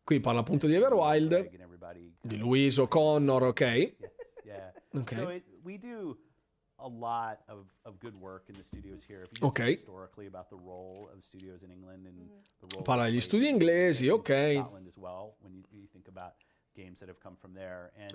Qui 0.02 0.20
parla 0.20 0.40
appunto 0.40 0.66
di 0.66 0.76
Everwild. 0.76 1.50
Di 1.50 1.58
kind 1.58 2.32
of- 2.32 2.38
Luis 2.38 2.78
O'Connor 2.78 3.42
ok 3.42 3.96
a 6.80 6.88
lot 6.88 7.40
of, 7.48 7.66
of 7.84 7.98
good 7.98 8.14
work 8.14 8.44
in 8.48 8.54
the 8.56 8.62
studios 8.62 9.02
here. 9.06 9.22
If 9.24 9.40
you 9.40 9.48
Okay. 9.48 9.72
historically 9.74 10.26
about 10.26 10.48
the 10.50 10.56
role 10.56 11.08
of 11.12 11.24
studios 11.24 11.62
in 11.62 11.70
England 11.70 12.06
and 12.06 12.16
the 12.60 12.66
role 12.76 12.84
Parla 12.84 13.04
degli 13.06 13.20
studi 13.20 13.48
in- 13.48 13.58
inglesi, 13.58 14.06
in 14.06 14.12
ok. 14.12 14.54
Scotland 14.56 14.86
as 14.86 14.96
well. 14.96 15.34
When 15.40 15.52
you, 15.54 15.62
you 15.72 15.86
think 15.92 16.08
about 16.08 16.34
games 16.74 16.98
that 17.00 17.08
have 17.08 17.18
come 17.20 17.36
from 17.36 17.52
there, 17.54 17.90
and 17.96 18.12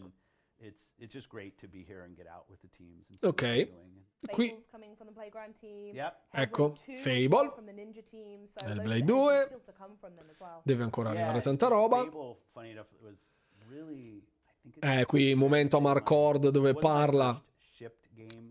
it's 0.60 0.94
it's 0.98 1.14
just 1.14 1.28
great 1.28 1.58
to 1.60 1.68
be 1.68 1.84
here 1.84 2.04
and 2.06 2.16
get 2.16 2.28
out 2.28 2.46
with 2.50 2.62
the 2.62 2.70
teams 2.70 3.10
and 3.10 3.20
see 3.20 3.28
what 3.28 3.34
Okay. 3.36 3.64
they're 3.66 3.74
doing. 3.74 3.92
qui 4.32 4.48
Fable's 4.50 4.68
coming 4.72 4.96
from 4.96 5.08
the 5.08 5.14
playground 5.14 5.54
team. 5.60 5.94
Yep. 5.96 6.14
Ecco, 6.36 6.70
Hellblade 6.70 6.86
2 6.86 6.94
as 6.94 7.02
Fable. 7.04 7.52
from 7.52 7.66
the 7.66 7.74
Ninja 7.74 8.02
team. 8.06 8.48
So 8.48 8.66
Hellblade 8.66 9.06
those- 9.06 9.28
there's 9.32 9.50
2. 9.50 9.60
still 9.60 9.60
to 9.66 9.74
come 9.74 9.98
from 10.00 10.16
them 10.16 10.30
as 10.30 10.40
well. 10.40 10.62
deve 10.64 10.84
ancora 10.84 11.12
Yeah, 11.14 11.28
arrivare 11.28 11.42
tanta 11.42 11.68
roba 11.68 12.04
Fable, 12.04 12.38
funny 12.54 12.72
enough, 12.72 12.88
really. 13.70 14.24
I 14.24 14.62
think 14.62 14.78
it's 14.78 14.88
Eh, 14.88 15.06
qui 15.06 15.36
momento 15.36 15.76
a 15.78 15.82
Marcord 15.82 16.50
dove 16.50 16.74
parla. 16.76 17.44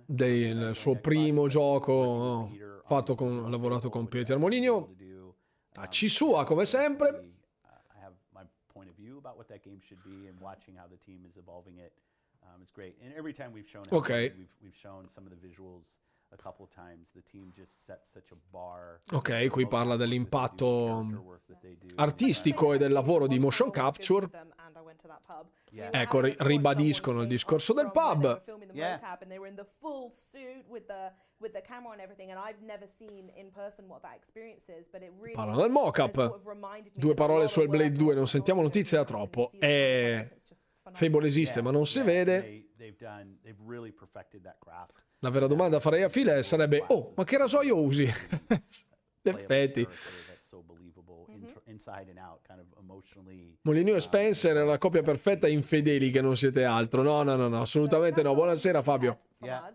Del 0.07 0.75
suo 0.75 0.97
primo 0.97 1.49
gioco 1.49 2.49
Peter 2.51 2.73
fatto 2.93 3.15
con, 3.15 3.51
lavorato 3.51 3.89
con 3.89 4.07
to 4.87 4.95
do, 4.95 5.37
a 5.75 5.83
um, 5.83 5.89
Cisua 5.89 6.45
come 6.45 6.67
sempre. 6.67 7.09
uh. 7.09 7.31
Um, 8.05 8.17
Ok. 13.91 14.35
Ok, 19.13 19.49
qui 19.49 19.67
parla 19.67 19.97
dell'impatto 19.97 20.67
do. 20.67 21.33
artistico 21.97 22.73
e 22.73 22.79
del 22.79 22.93
lavoro 22.93 23.27
di 23.27 23.39
motion 23.39 23.71
capture. 23.71 24.29
Ecco, 25.91 26.21
ribadiscono 26.21 27.23
il 27.23 27.29
discorso 27.29 27.73
del 27.73 27.91
pub. 27.91 28.43
Parlano 35.33 35.61
del 35.61 35.71
me 35.71 35.91
Due 36.95 37.15
parole 37.15 37.49
su 37.49 37.61
work 37.61 37.91
2, 37.91 38.15
goes 38.15 38.15
non 38.15 38.23
on 38.23 38.27
sentiamo 38.29 38.63
notizie 38.63 38.99
da 38.99 39.05
troppo. 39.05 39.51
E 39.59 40.31
Fable 40.91 41.27
esiste, 41.27 41.63
ma 41.63 41.71
non 41.71 41.87
si 41.87 42.03
vede. 42.03 42.71
La 45.21 45.31
vera 45.31 45.47
domanda 45.47 45.79
farei 45.79 46.03
a 46.03 46.09
file 46.09 46.43
sarebbe: 46.43 46.85
Oh, 46.89 47.13
ma 47.15 47.25
che 47.25 47.39
rasoio 47.39 47.81
usi? 47.81 48.05
In 49.25 49.39
effetti. 49.39 49.87
emotionally. 52.79 53.57
Molinio 53.63 53.95
e 53.95 54.01
Spencer 54.01 54.57
è 54.57 54.65
la 54.65 54.79
coppia 54.79 55.03
perfetta 55.03 55.47
infedeli 55.49 56.11
che 56.11 56.21
non 56.21 56.37
siete 56.37 56.65
altro. 56.65 57.03
No, 57.03 57.23
no, 57.23 57.37
no, 57.37 57.49
no, 57.49 57.61
assolutamente 57.61 58.23
no. 58.23 58.35
Buonasera 58.35 58.83
Fabio. 58.83 59.19
Yeah. 59.39 59.71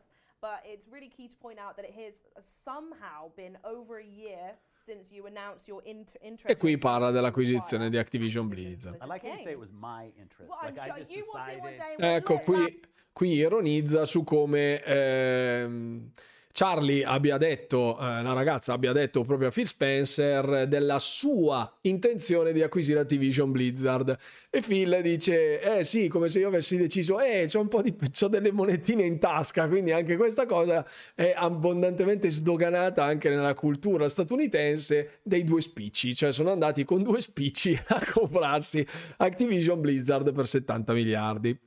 E 6.45 6.55
qui 6.55 6.77
parla 6.77 7.11
dell'acquisizione 7.11 7.89
di 7.89 7.97
Activision 7.97 8.47
Blizzard. 8.47 8.95
I 9.01 9.05
like 9.07 9.25
how 9.25 9.31
you 9.31 9.35
King. 9.35 9.43
say 9.43 9.51
it 9.53 9.59
was 9.59 9.71
my 9.71 10.11
interest. 10.17 10.49
Well, 10.49 10.59
I'm 10.61 10.75
like 10.75 10.79
I 10.79 10.85
sure 10.85 10.97
just 10.99 11.11
you 11.11 11.23
one 11.31 11.45
day, 11.45 11.57
one 11.59 11.71
decided. 11.71 11.97
day, 11.97 12.05
one 12.07 12.15
Ecco, 12.15 12.39
qui, 12.39 12.81
qui 13.11 13.33
ironizza 13.33 14.05
su 14.05 14.23
come 14.23 14.81
ehm, 14.83 16.09
Charlie 16.57 17.03
abbia 17.03 17.37
detto, 17.37 17.95
eh, 17.99 18.23
la 18.23 18.33
ragazza 18.33 18.73
abbia 18.73 18.91
detto 18.91 19.23
proprio 19.23 19.49
a 19.49 19.51
Phil 19.51 19.67
Spencer 19.67 20.67
della 20.67 20.97
sua 20.97 21.71
intenzione 21.81 22.51
di 22.51 22.63
acquisire 22.63 22.99
Activision 22.99 23.51
Blizzard. 23.51 24.17
E 24.49 24.61
Phil 24.61 25.01
dice, 25.03 25.61
eh 25.61 25.83
sì, 25.83 26.07
come 26.07 26.29
se 26.29 26.39
io 26.39 26.47
avessi 26.47 26.75
deciso, 26.75 27.19
eh, 27.19 27.45
c'ho 27.47 27.59
un 27.59 27.67
po' 27.67 27.83
di, 27.83 27.95
c'ho 28.11 28.27
delle 28.27 28.51
monetine 28.51 29.05
in 29.05 29.19
tasca, 29.19 29.67
quindi 29.67 29.91
anche 29.91 30.17
questa 30.17 30.47
cosa 30.47 30.83
è 31.13 31.31
abbondantemente 31.37 32.31
sdoganata 32.31 33.03
anche 33.03 33.29
nella 33.29 33.53
cultura 33.53 34.09
statunitense 34.09 35.19
dei 35.21 35.43
due 35.43 35.61
spicci, 35.61 36.15
cioè 36.15 36.31
sono 36.31 36.49
andati 36.49 36.83
con 36.85 37.03
due 37.03 37.21
spicci 37.21 37.77
a 37.89 38.01
comprarsi 38.11 38.83
Activision 39.17 39.79
Blizzard 39.79 40.33
per 40.33 40.47
70 40.47 40.93
miliardi. 40.93 41.66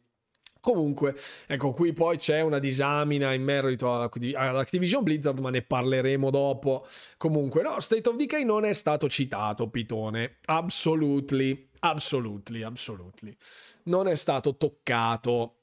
Comunque, 0.61 1.17
ecco 1.47 1.73
qui 1.73 1.93
poi 1.95 2.19
c'è 2.19 2.43
una 2.43 2.59
disamina 2.59 3.33
in 3.33 3.43
merito 3.43 3.93
ad 3.93 4.03
Acti- 4.03 4.35
ad 4.35 4.57
Activision 4.57 5.03
Blizzard, 5.03 5.39
ma 5.39 5.51
ne 5.51 5.63
parleremo 5.63 6.31
dopo. 6.31 6.87
Comunque, 7.17 7.63
no, 7.63 7.81
State 7.81 8.09
of 8.09 8.17
Decay 8.17 8.45
non 8.45 8.65
è 8.65 8.75
stato 8.75 9.09
citato, 9.09 9.69
Pitone. 9.69 10.37
Absolutely, 10.45 11.71
absolutely, 11.81 12.63
absolutely. 12.63 13.35
Non 13.85 14.07
è 14.07 14.15
stato 14.17 14.57
toccato. 14.57 15.55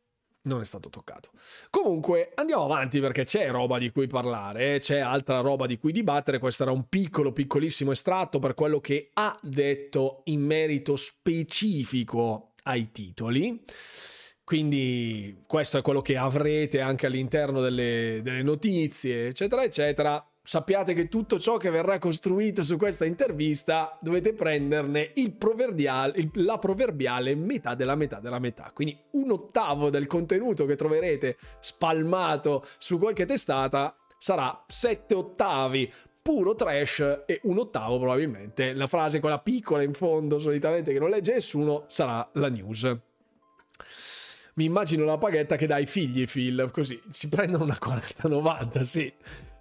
Non 0.47 0.61
è 0.61 0.65
stato 0.65 0.89
toccato. 0.89 1.29
Comunque, 1.69 2.31
andiamo 2.35 2.63
avanti 2.63 3.01
perché 3.01 3.25
c'è 3.25 3.51
roba 3.51 3.77
di 3.77 3.91
cui 3.91 4.07
parlare, 4.07 4.75
eh, 4.75 4.79
c'è 4.79 4.99
altra 4.99 5.41
roba 5.41 5.65
di 5.65 5.77
cui 5.77 5.91
dibattere. 5.91 6.39
Questo 6.39 6.63
era 6.63 6.71
un 6.71 6.87
piccolo, 6.87 7.33
piccolissimo 7.33 7.91
estratto 7.91 8.39
per 8.39 8.53
quello 8.53 8.79
che 8.79 9.09
ha 9.13 9.37
detto 9.41 10.21
in 10.25 10.41
merito 10.41 10.95
specifico 10.95 12.53
ai 12.63 12.93
titoli. 12.93 13.61
Quindi 14.47 15.39
questo 15.45 15.77
è 15.77 15.81
quello 15.81 16.01
che 16.01 16.15
avrete 16.15 16.79
anche 16.79 17.05
all'interno 17.05 17.59
delle, 17.59 18.21
delle 18.23 18.43
notizie, 18.43 19.27
eccetera, 19.27 19.61
eccetera. 19.61 20.25
Sappiate 20.41 20.93
che 20.93 21.09
tutto 21.09 21.37
ciò 21.37 21.57
che 21.57 21.69
verrà 21.69 21.99
costruito 21.99 22.63
su 22.63 22.77
questa 22.77 23.03
intervista 23.03 23.97
dovete 23.99 24.31
prenderne 24.31 25.11
il 25.15 25.33
proverbiale, 25.33 26.29
la 26.35 26.57
proverbiale 26.59 27.35
metà 27.35 27.75
della 27.75 27.95
metà 27.95 28.21
della 28.21 28.39
metà. 28.39 28.71
Quindi 28.73 28.97
un 29.11 29.31
ottavo 29.31 29.89
del 29.89 30.07
contenuto 30.07 30.63
che 30.63 30.77
troverete 30.77 31.35
spalmato 31.59 32.65
su 32.77 32.97
qualche 32.99 33.25
testata 33.25 33.97
sarà 34.17 34.63
sette 34.65 35.13
ottavi 35.13 35.91
puro 36.21 36.55
trash 36.55 37.23
e 37.25 37.41
un 37.43 37.57
ottavo 37.57 37.99
probabilmente 37.99 38.73
la 38.73 38.87
frase 38.87 39.19
quella 39.19 39.39
piccola 39.39 39.83
in 39.83 39.93
fondo 39.93 40.39
solitamente 40.39 40.93
che 40.93 40.99
non 40.99 41.09
legge 41.09 41.33
nessuno 41.33 41.83
sarà 41.87 42.29
la 42.35 42.47
news 42.47 42.97
mi 44.57 44.65
immagino 44.65 45.05
la 45.05 45.17
paghetta 45.17 45.55
che 45.55 45.67
dà 45.67 45.75
ai 45.75 45.85
figli 45.85 46.25
Phil. 46.25 46.69
Così 46.71 46.99
si 47.09 47.29
prendono 47.29 47.63
una 47.63 47.77
40-90 47.79 48.81
sì. 48.81 49.11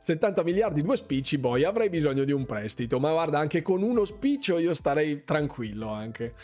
70 0.00 0.44
miliardi 0.44 0.82
due 0.82 0.96
spicci 0.96 1.40
poi 1.40 1.64
avrei 1.64 1.88
bisogno 1.88 2.24
di 2.24 2.32
un 2.32 2.46
prestito. 2.46 2.98
Ma 2.98 3.10
guarda 3.10 3.38
anche 3.38 3.60
con 3.60 3.82
uno 3.82 4.04
spiccio 4.04 4.58
io 4.58 4.72
starei 4.72 5.22
tranquillo 5.22 5.88
anche. 5.88 6.34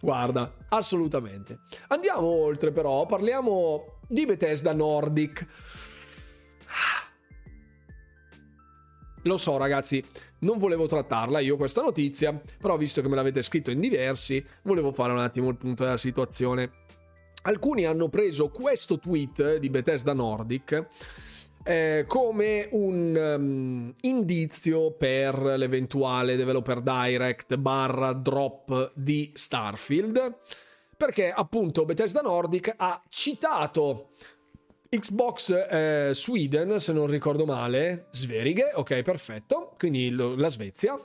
Guarda 0.00 0.54
assolutamente. 0.68 1.60
Andiamo 1.88 2.26
oltre 2.26 2.72
però. 2.72 3.06
Parliamo 3.06 4.00
di 4.06 4.26
Bethesda 4.26 4.74
Nordic. 4.74 5.46
Lo 9.22 9.38
so 9.38 9.56
ragazzi, 9.56 10.04
non 10.40 10.58
volevo 10.58 10.86
trattarla 10.86 11.38
io 11.38 11.56
questa 11.56 11.80
notizia, 11.80 12.38
però 12.58 12.76
visto 12.76 13.00
che 13.00 13.08
me 13.08 13.14
l'avete 13.14 13.40
scritto 13.40 13.70
in 13.70 13.80
diversi, 13.80 14.44
volevo 14.64 14.92
fare 14.92 15.12
un 15.12 15.20
attimo 15.20 15.48
il 15.48 15.56
punto 15.56 15.84
della 15.84 15.96
situazione. 15.96 16.83
Alcuni 17.46 17.84
hanno 17.84 18.08
preso 18.08 18.48
questo 18.48 18.98
tweet 18.98 19.58
di 19.58 19.68
Bethesda 19.68 20.14
Nordic 20.14 20.86
eh, 21.62 22.04
come 22.08 22.68
un 22.72 23.34
um, 23.38 23.94
indizio 24.00 24.92
per 24.92 25.38
l'eventuale 25.38 26.36
developer 26.36 26.80
direct 26.80 27.56
barra 27.56 28.12
drop 28.14 28.92
di 28.94 29.30
Starfield, 29.34 30.38
perché 30.96 31.30
appunto 31.30 31.84
Bethesda 31.84 32.22
Nordic 32.22 32.72
ha 32.76 33.02
citato 33.10 34.10
Xbox 34.88 35.50
eh, 35.50 36.10
Sweden, 36.14 36.80
se 36.80 36.92
non 36.92 37.06
ricordo 37.06 37.44
male, 37.44 38.06
Sverige, 38.10 38.72
ok, 38.74 39.02
perfetto, 39.02 39.74
quindi 39.76 40.10
lo- 40.10 40.34
la 40.34 40.48
Svezia. 40.48 40.98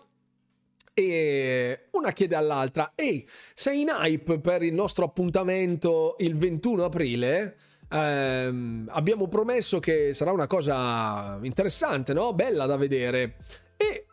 E 0.93 1.87
una 1.91 2.11
chiede 2.11 2.35
all'altra: 2.35 2.91
Ehi, 2.95 3.27
sei 3.53 3.81
in 3.81 3.89
hype 3.89 4.39
per 4.39 4.63
il 4.63 4.73
nostro 4.73 5.05
appuntamento 5.05 6.15
il 6.19 6.37
21 6.37 6.85
aprile? 6.85 7.55
Ehm, 7.91 8.87
abbiamo 8.91 9.27
promesso 9.27 9.79
che 9.79 10.13
sarà 10.13 10.31
una 10.31 10.47
cosa 10.47 11.39
interessante, 11.41 12.13
no? 12.13 12.33
Bella 12.33 12.65
da 12.65 12.75
vedere. 12.77 13.37
E 13.77 14.05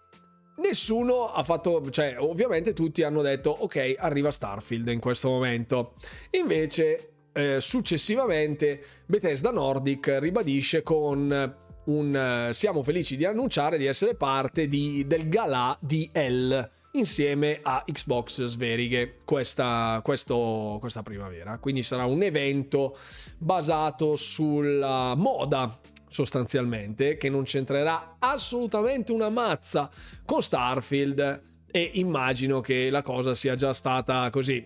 nessuno 0.59 1.33
ha 1.33 1.43
fatto, 1.43 1.91
cioè, 1.91 2.17
ovviamente 2.19 2.73
tutti 2.73 3.03
hanno 3.03 3.23
detto: 3.23 3.51
Ok, 3.51 3.95
arriva 3.99 4.31
Starfield 4.31 4.89
in 4.89 5.01
questo 5.01 5.29
momento. 5.29 5.95
Invece, 6.31 7.11
eh, 7.33 7.61
successivamente, 7.61 8.83
Bethesda 9.07 9.51
Nordic 9.51 10.17
ribadisce 10.21 10.83
con 10.83 11.65
un 11.87 12.49
eh, 12.49 12.55
siamo 12.55 12.83
felici 12.83 13.17
di 13.17 13.25
annunciare 13.25 13.79
di 13.79 13.87
essere 13.87 14.15
parte 14.15 14.69
di- 14.69 15.05
del 15.07 15.29
galà 15.29 15.77
di 15.81 16.11
L 16.13 16.71
insieme 16.93 17.59
a 17.63 17.85
Xbox 17.87 18.45
Sverige 18.45 19.17
questa, 19.25 20.01
questo- 20.03 20.79
questa 20.81 21.03
primavera. 21.03 21.59
Quindi 21.59 21.83
sarà 21.83 22.05
un 22.07 22.23
evento 22.23 22.97
basato 23.39 24.17
sulla 24.17 25.15
moda 25.15 25.79
sostanzialmente 26.09 27.17
che 27.17 27.29
non 27.29 27.43
c'entrerà 27.43 28.17
assolutamente 28.19 29.13
una 29.13 29.29
mazza 29.29 29.91
con 30.25 30.41
Starfield 30.41 31.43
e 31.71 31.91
immagino 31.95 32.61
che 32.61 32.89
la 32.89 33.03
cosa 33.03 33.35
sia 33.35 33.55
già 33.55 33.75
stata 33.75 34.31
così 34.31 34.65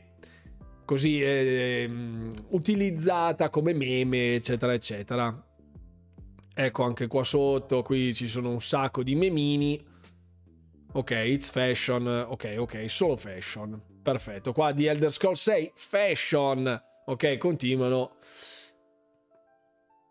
così 0.85 1.23
ehm, 1.23 2.31
utilizzata 2.51 3.49
come 3.49 3.73
meme 3.73 4.35
eccetera 4.35 4.73
eccetera 4.75 5.45
ecco 6.55 6.83
anche 6.83 7.07
qua 7.07 7.25
sotto 7.25 7.83
qui 7.83 8.15
ci 8.15 8.27
sono 8.27 8.51
un 8.51 8.61
sacco 8.61 9.03
di 9.03 9.15
memini. 9.15 9.87
Ok 10.93 11.11
it's 11.11 11.51
fashion. 11.51 12.07
Ok 12.29 12.55
ok 12.59 12.91
solo 12.91 13.17
fashion. 13.17 13.81
Perfetto. 14.03 14.53
Qua 14.53 14.73
di 14.73 14.87
Elder 14.87 15.13
Scrolls 15.13 15.41
6 15.43 15.73
fashion. 15.75 16.83
Ok 17.07 17.37
continuano. 17.37 18.17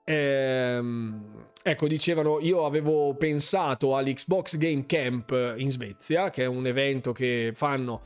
Ehm, 0.10 1.52
ecco, 1.62 1.88
dicevano, 1.88 2.40
io 2.40 2.66
avevo 2.66 3.14
pensato 3.14 3.96
all'Xbox 3.96 4.58
Game 4.58 4.88
Camp 4.88 5.54
in 5.58 5.70
Svezia, 5.70 6.32
che 6.32 6.44
è 6.44 6.48
un 6.48 6.66
evento 6.66 7.12
che 7.12 7.52
fanno 7.54 8.02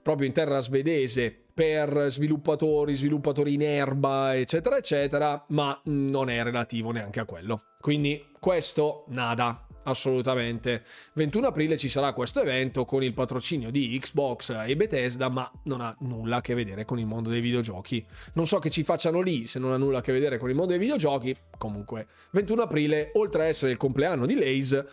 proprio 0.00 0.28
in 0.28 0.32
terra 0.32 0.60
svedese 0.60 1.47
per 1.58 2.06
sviluppatori, 2.08 2.94
sviluppatori 2.94 3.54
in 3.54 3.62
erba, 3.62 4.36
eccetera, 4.36 4.76
eccetera, 4.76 5.44
ma 5.48 5.76
non 5.86 6.30
è 6.30 6.40
relativo 6.44 6.92
neanche 6.92 7.18
a 7.18 7.24
quello. 7.24 7.62
Quindi 7.80 8.26
questo 8.38 9.06
nada, 9.08 9.66
assolutamente. 9.82 10.84
21 11.14 11.48
aprile 11.48 11.76
ci 11.76 11.88
sarà 11.88 12.12
questo 12.12 12.40
evento 12.40 12.84
con 12.84 13.02
il 13.02 13.12
patrocinio 13.12 13.72
di 13.72 13.98
Xbox 13.98 14.56
e 14.66 14.76
Bethesda, 14.76 15.28
ma 15.30 15.50
non 15.64 15.80
ha 15.80 15.96
nulla 16.02 16.36
a 16.36 16.40
che 16.40 16.54
vedere 16.54 16.84
con 16.84 17.00
il 17.00 17.06
mondo 17.06 17.28
dei 17.28 17.40
videogiochi. 17.40 18.06
Non 18.34 18.46
so 18.46 18.60
che 18.60 18.70
ci 18.70 18.84
facciano 18.84 19.20
lì 19.20 19.48
se 19.48 19.58
non 19.58 19.72
ha 19.72 19.76
nulla 19.76 19.98
a 19.98 20.00
che 20.00 20.12
vedere 20.12 20.38
con 20.38 20.50
il 20.50 20.54
mondo 20.54 20.70
dei 20.70 20.80
videogiochi. 20.80 21.36
Comunque, 21.58 22.06
21 22.30 22.62
aprile, 22.62 23.10
oltre 23.14 23.42
a 23.42 23.46
essere 23.46 23.72
il 23.72 23.78
compleanno 23.78 24.26
di 24.26 24.36
Lays, 24.36 24.84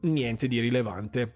niente 0.00 0.46
di 0.46 0.58
rilevante. 0.58 1.32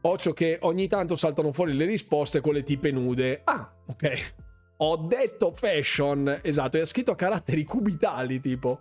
Occhio 0.00 0.32
che 0.32 0.58
ogni 0.62 0.86
tanto 0.86 1.16
saltano 1.16 1.52
fuori 1.52 1.74
le 1.74 1.84
risposte 1.84 2.40
con 2.40 2.54
le 2.54 2.62
tipe 2.62 2.90
nude. 2.90 3.40
Ah, 3.44 3.72
ok. 3.86 4.34
Ho 4.78 4.96
detto 4.96 5.52
fashion, 5.52 6.40
esatto, 6.42 6.78
è 6.78 6.84
scritto 6.84 7.10
a 7.10 7.16
caratteri 7.16 7.64
cubitali 7.64 8.38
tipo. 8.38 8.80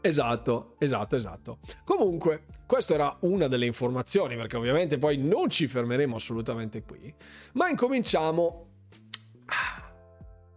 Esatto, 0.00 0.74
esatto, 0.78 1.16
esatto. 1.16 1.58
Comunque, 1.84 2.44
questa 2.66 2.94
era 2.94 3.16
una 3.20 3.46
delle 3.46 3.66
informazioni, 3.66 4.36
perché 4.36 4.56
ovviamente 4.56 4.98
poi 4.98 5.16
non 5.16 5.48
ci 5.48 5.66
fermeremo 5.66 6.16
assolutamente 6.16 6.82
qui, 6.82 7.14
ma 7.52 7.68
incominciamo... 7.68 8.66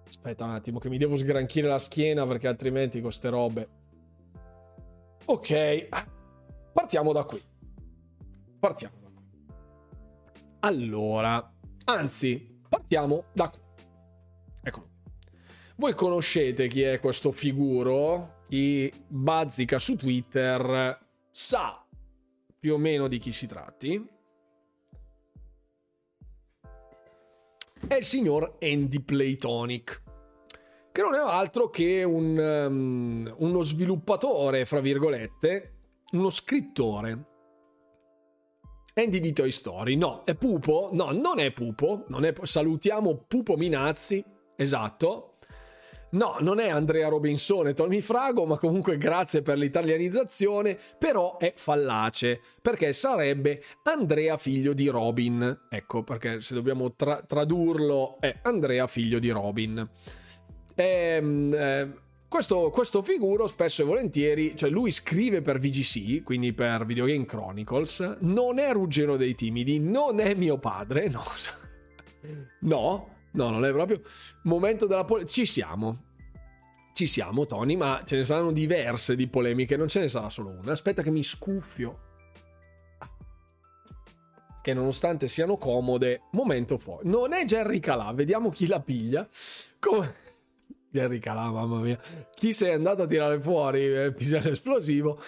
Aspetta 0.07 0.45
un 0.45 0.51
attimo 0.51 0.79
che 0.79 0.89
mi 0.89 0.97
devo 0.97 1.15
sgranchire 1.15 1.67
la 1.67 1.79
schiena 1.79 2.25
perché 2.25 2.47
altrimenti 2.47 2.99
con 2.99 3.11
ste 3.11 3.29
robe... 3.29 3.67
Ok, 5.25 5.89
partiamo 6.73 7.13
da 7.13 7.23
qui. 7.23 7.41
Partiamo. 8.59 8.96
Allora, 10.59 11.53
anzi, 11.85 12.59
partiamo 12.67 13.25
da 13.33 13.49
qui. 13.49 13.61
Eccolo. 14.63 14.89
Voi 15.75 15.93
conoscete 15.93 16.67
chi 16.67 16.81
è 16.81 16.99
questo 16.99 17.31
figuro? 17.31 18.43
Chi 18.49 18.91
bazzica 19.07 19.77
su 19.77 19.95
Twitter 19.95 21.05
sa 21.31 21.85
più 22.59 22.73
o 22.73 22.77
meno 22.77 23.07
di 23.07 23.19
chi 23.19 23.31
si 23.31 23.45
tratti. 23.45 24.15
È 27.87 27.93
il 27.93 28.03
signor 28.03 28.57
Andy 28.59 28.99
Playtonic, 29.01 30.01
che 30.91 31.01
non 31.01 31.13
è 31.13 31.19
altro 31.19 31.69
che 31.69 32.03
un, 32.03 32.37
um, 32.37 33.35
uno 33.37 33.61
sviluppatore, 33.61 34.65
fra 34.65 34.79
virgolette, 34.79 35.75
uno 36.13 36.29
scrittore. 36.29 37.36
Andy 38.97 39.19
di 39.19 39.31
Toy 39.31 39.51
Story, 39.51 39.95
no, 39.95 40.23
è 40.25 40.33
Pupo? 40.33 40.89
No, 40.91 41.11
non 41.11 41.37
è 41.37 41.51
Pupo, 41.51 42.05
non 42.07 42.25
è, 42.25 42.33
salutiamo 42.41 43.25
Pupo 43.27 43.55
Minazzi, 43.55 44.25
esatto, 44.55 45.37
No, 46.09 46.37
non 46.39 46.59
è 46.59 46.69
Andrea 46.69 47.09
Robinson 47.09 47.67
e 47.67 47.73
Tommy 47.73 47.99
Frago, 47.99 48.45
ma 48.45 48.57
comunque 48.57 48.97
grazie 48.97 49.41
per 49.41 49.57
l'italianizzazione, 49.57 50.77
però 50.97 51.37
è 51.37 51.53
fallace, 51.55 52.39
perché 52.61 52.93
sarebbe 52.93 53.61
Andrea 53.83 54.37
figlio 54.37 54.71
di 54.71 54.87
Robin. 54.87 55.65
Ecco, 55.69 56.03
perché 56.03 56.39
se 56.39 56.53
dobbiamo 56.53 56.95
tra- 56.95 57.21
tradurlo 57.27 58.17
è 58.21 58.39
Andrea 58.43 58.87
figlio 58.87 59.19
di 59.19 59.29
Robin. 59.29 59.85
Ehm, 60.75 61.53
eh, 61.53 61.93
questo, 62.27 62.69
questo, 62.69 63.01
figuro 63.01 63.47
spesso 63.47 63.81
e 63.81 63.85
volentieri, 63.85 64.55
cioè 64.55 64.69
lui 64.69 64.91
scrive 64.91 65.41
per 65.41 65.59
VGC, 65.59 66.23
quindi 66.23 66.53
per 66.53 66.85
Video 66.85 67.05
Game 67.05 67.25
Chronicles, 67.25 68.17
non 68.21 68.59
è 68.59 68.71
Ruggero 68.71 69.15
dei 69.15 69.35
Timidi, 69.35 69.79
non 69.79 70.19
è 70.19 70.33
mio 70.33 70.57
padre, 70.57 71.07
no. 71.09 71.23
No, 72.59 73.17
No, 73.37 73.51
non 73.51 73.65
è 73.65 73.71
proprio 73.71 74.01
momento 74.43 74.87
della 74.87 75.05
polemica. 75.05 75.31
Ci 75.31 75.45
siamo. 75.45 76.05
Ci 76.91 77.05
siamo, 77.05 77.45
Tony, 77.45 77.75
ma 77.75 78.01
ce 78.03 78.15
ne 78.15 78.23
saranno 78.23 78.51
diverse 78.51 79.15
di 79.15 79.27
polemiche, 79.27 79.77
non 79.77 79.87
ce 79.87 79.99
ne 79.99 80.09
sarà 80.09 80.29
solo 80.29 80.49
una. 80.49 80.71
Aspetta 80.71 81.03
che 81.03 81.11
mi 81.11 81.21
scuffio. 81.21 82.05
Che 84.63 84.73
nonostante 84.73 85.27
siano 85.27 85.57
comode, 85.57 86.23
momento 86.31 86.79
fuori. 86.79 87.07
Non 87.07 87.33
è 87.33 87.45
Jerry 87.45 87.79
Calà, 87.79 88.11
vediamo 88.13 88.49
chi 88.49 88.65
la 88.65 88.81
piglia. 88.81 89.27
Come... 89.79 90.25
Jerry 90.89 91.19
Calà, 91.19 91.51
mamma 91.51 91.79
mia. 91.79 91.99
Chi 92.33 92.53
sei 92.53 92.73
andato 92.73 93.03
a 93.03 93.05
tirare 93.05 93.39
fuori 93.39 93.93
eh, 93.93 94.13
pisello 94.13 94.51
esplosivo? 94.51 95.21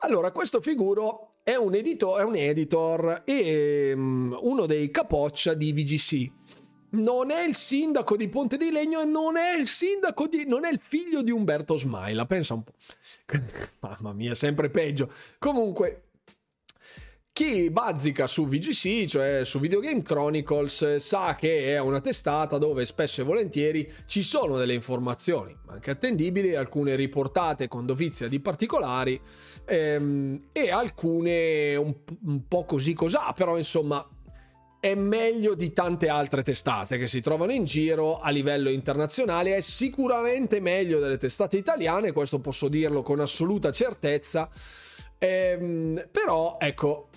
Allora, 0.00 0.30
questo 0.30 0.60
figuro 0.60 1.36
è 1.42 1.54
un 1.56 1.74
editor, 1.74 2.20
è 2.20 2.24
un 2.24 2.36
editor 2.36 3.22
e 3.24 3.92
um, 3.94 4.36
uno 4.42 4.66
dei 4.66 4.90
capoccia 4.90 5.54
di 5.54 5.72
VGC 5.72 6.32
non 6.94 7.30
è 7.30 7.42
il 7.44 7.54
sindaco 7.54 8.16
di 8.16 8.28
Ponte 8.28 8.56
di 8.56 8.70
Legno 8.70 9.00
e 9.00 9.04
non 9.04 9.36
è 9.36 9.56
il 9.56 9.66
sindaco 9.66 10.26
di... 10.26 10.46
non 10.46 10.64
è 10.64 10.70
il 10.70 10.80
figlio 10.80 11.22
di 11.22 11.30
Umberto 11.30 11.76
Smaila, 11.76 12.26
pensa 12.26 12.54
un 12.54 12.62
po'. 12.62 12.72
Mamma 13.80 14.12
mia, 14.12 14.34
sempre 14.34 14.70
peggio. 14.70 15.10
Comunque, 15.38 16.10
chi 17.34 17.68
bazzica 17.68 18.28
su 18.28 18.46
VGC, 18.46 19.06
cioè 19.06 19.44
su 19.44 19.58
Video 19.58 19.80
Game 19.80 20.02
Chronicles, 20.02 20.96
sa 20.98 21.34
che 21.34 21.74
è 21.74 21.80
una 21.80 22.00
testata 22.00 22.58
dove 22.58 22.86
spesso 22.86 23.22
e 23.22 23.24
volentieri 23.24 23.92
ci 24.06 24.22
sono 24.22 24.56
delle 24.56 24.72
informazioni, 24.72 25.52
anche 25.66 25.90
attendibili, 25.90 26.54
alcune 26.54 26.94
riportate 26.94 27.66
con 27.66 27.86
dovizia 27.86 28.28
di 28.28 28.38
particolari 28.38 29.20
ehm, 29.64 30.42
e 30.52 30.70
alcune 30.70 31.74
un, 31.74 31.92
un 32.24 32.46
po' 32.46 32.64
così 32.66 32.94
cosà, 32.94 33.32
però 33.32 33.56
insomma 33.56 34.08
è 34.78 34.94
meglio 34.94 35.56
di 35.56 35.72
tante 35.72 36.08
altre 36.08 36.44
testate 36.44 36.98
che 36.98 37.08
si 37.08 37.20
trovano 37.20 37.50
in 37.50 37.64
giro 37.64 38.20
a 38.20 38.30
livello 38.30 38.70
internazionale, 38.70 39.56
è 39.56 39.60
sicuramente 39.60 40.60
meglio 40.60 41.00
delle 41.00 41.16
testate 41.16 41.56
italiane, 41.56 42.12
questo 42.12 42.38
posso 42.38 42.68
dirlo 42.68 43.02
con 43.02 43.18
assoluta 43.18 43.72
certezza, 43.72 44.48
ehm, 45.18 46.10
però 46.12 46.58
ecco, 46.60 47.08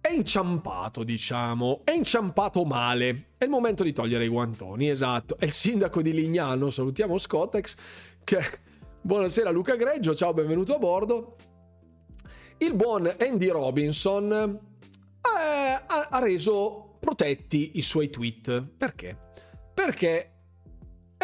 è 0.00 0.12
inciampato, 0.12 1.04
diciamo, 1.04 1.82
è 1.84 1.92
inciampato 1.92 2.64
male. 2.64 3.32
È 3.36 3.44
il 3.44 3.50
momento 3.50 3.84
di 3.84 3.92
togliere 3.92 4.24
i 4.24 4.28
guantoni, 4.28 4.88
esatto. 4.88 5.36
È 5.38 5.44
il 5.44 5.52
sindaco 5.52 6.00
di 6.02 6.12
Lignano, 6.12 6.70
salutiamo 6.70 7.18
Scottex, 7.18 7.76
che... 8.24 8.68
Buonasera 9.02 9.48
Luca 9.50 9.76
Greggio, 9.76 10.14
ciao, 10.14 10.34
benvenuto 10.34 10.74
a 10.74 10.78
bordo. 10.78 11.36
Il 12.58 12.74
buon 12.74 13.10
Andy 13.18 13.48
Robinson 13.48 14.30
eh, 14.30 15.82
ha, 15.86 16.18
reso 16.18 16.96
protetti 17.00 17.78
i 17.78 17.82
suoi 17.82 18.10
tweet. 18.10 18.62
Perché? 18.62 19.16
Perché 19.72 20.32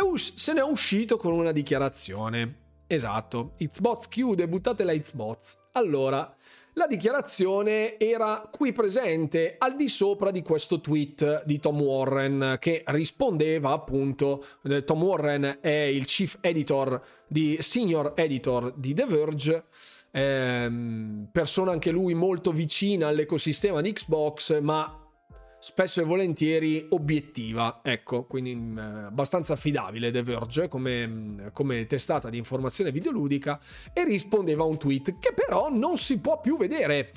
us- 0.02 0.34
se 0.36 0.54
ne 0.54 0.60
è 0.60 0.64
uscito 0.64 1.18
con 1.18 1.32
una 1.32 1.52
dichiarazione. 1.52 2.64
Esatto, 2.86 3.56
Xbox 3.58 4.08
chiude, 4.08 4.48
buttate 4.48 4.84
la 4.84 4.94
Xbox. 4.94 5.58
Allora, 5.72 6.34
la 6.78 6.86
dichiarazione 6.86 7.98
era 7.98 8.48
qui 8.50 8.72
presente 8.72 9.54
al 9.58 9.76
di 9.76 9.88
sopra 9.88 10.30
di 10.30 10.42
questo 10.42 10.80
tweet 10.80 11.44
di 11.44 11.58
Tom 11.58 11.80
Warren 11.80 12.56
che 12.60 12.82
rispondeva 12.86 13.70
appunto 13.70 14.44
eh, 14.64 14.84
Tom 14.84 15.02
Warren 15.02 15.58
è 15.62 15.68
il 15.68 16.04
chief 16.04 16.36
editor 16.42 17.00
di 17.26 17.56
senior 17.60 18.12
editor 18.14 18.74
di 18.76 18.92
The 18.92 19.06
Verge 19.06 19.64
ehm, 20.10 21.28
persona 21.32 21.70
anche 21.70 21.90
lui 21.90 22.12
molto 22.12 22.52
vicina 22.52 23.08
all'ecosistema 23.08 23.80
di 23.80 23.92
Xbox 23.92 24.60
ma 24.60 25.05
spesso 25.66 26.00
e 26.00 26.04
volentieri 26.04 26.86
obiettiva, 26.90 27.80
ecco, 27.82 28.22
quindi 28.22 28.54
mm, 28.54 28.78
abbastanza 28.78 29.54
affidabile 29.54 30.12
The 30.12 30.22
Verge 30.22 30.68
come, 30.68 31.04
mm, 31.04 31.46
come, 31.52 31.86
testata 31.86 32.30
di 32.30 32.38
informazione 32.38 32.92
videoludica 32.92 33.58
e 33.92 34.04
rispondeva 34.04 34.62
a 34.62 34.66
un 34.66 34.78
tweet 34.78 35.18
che 35.18 35.32
però 35.34 35.68
non 35.68 35.96
si 35.96 36.20
può 36.20 36.40
più 36.40 36.56
vedere. 36.56 37.10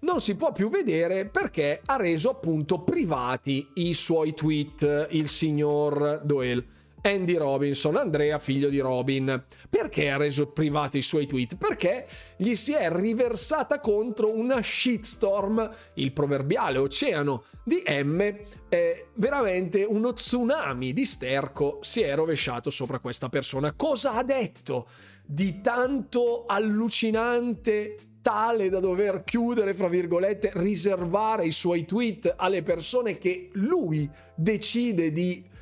Non 0.00 0.20
si 0.20 0.36
può 0.36 0.52
più 0.52 0.68
vedere 0.68 1.26
perché 1.26 1.80
ha 1.84 1.96
reso 1.96 2.30
appunto 2.30 2.84
privati 2.84 3.70
i 3.74 3.92
suoi 3.92 4.34
tweet 4.34 5.08
il 5.10 5.26
signor 5.26 6.20
Doyle. 6.24 6.64
Andy 7.06 7.36
Robinson, 7.36 7.94
Andrea 7.94 8.40
figlio 8.40 8.68
di 8.68 8.80
Robin. 8.80 9.44
Perché 9.70 10.10
ha 10.10 10.16
reso 10.16 10.48
privati 10.48 10.98
i 10.98 11.02
suoi 11.02 11.28
tweet? 11.28 11.56
Perché 11.56 12.04
gli 12.36 12.56
si 12.56 12.72
è 12.72 12.90
riversata 12.90 13.78
contro 13.78 14.34
una 14.34 14.60
shitstorm, 14.60 15.70
il 15.94 16.12
proverbiale 16.12 16.78
oceano 16.78 17.44
di 17.62 17.80
M, 17.86 18.20
eh, 18.68 19.06
veramente 19.14 19.84
uno 19.84 20.12
tsunami 20.14 20.92
di 20.92 21.06
sterco 21.06 21.78
si 21.80 22.00
è 22.00 22.12
rovesciato 22.16 22.70
sopra 22.70 22.98
questa 22.98 23.28
persona. 23.28 23.72
Cosa 23.74 24.14
ha 24.14 24.24
detto 24.24 24.88
di 25.24 25.60
tanto 25.60 26.44
allucinante 26.44 27.98
tale 28.20 28.68
da 28.68 28.80
dover 28.80 29.22
chiudere, 29.22 29.74
fra 29.74 29.86
virgolette, 29.86 30.50
riservare 30.54 31.46
i 31.46 31.52
suoi 31.52 31.84
tweet 31.84 32.34
alle 32.36 32.64
persone 32.64 33.16
che 33.16 33.50
lui 33.52 34.10
decide 34.34 35.12
di 35.12 35.54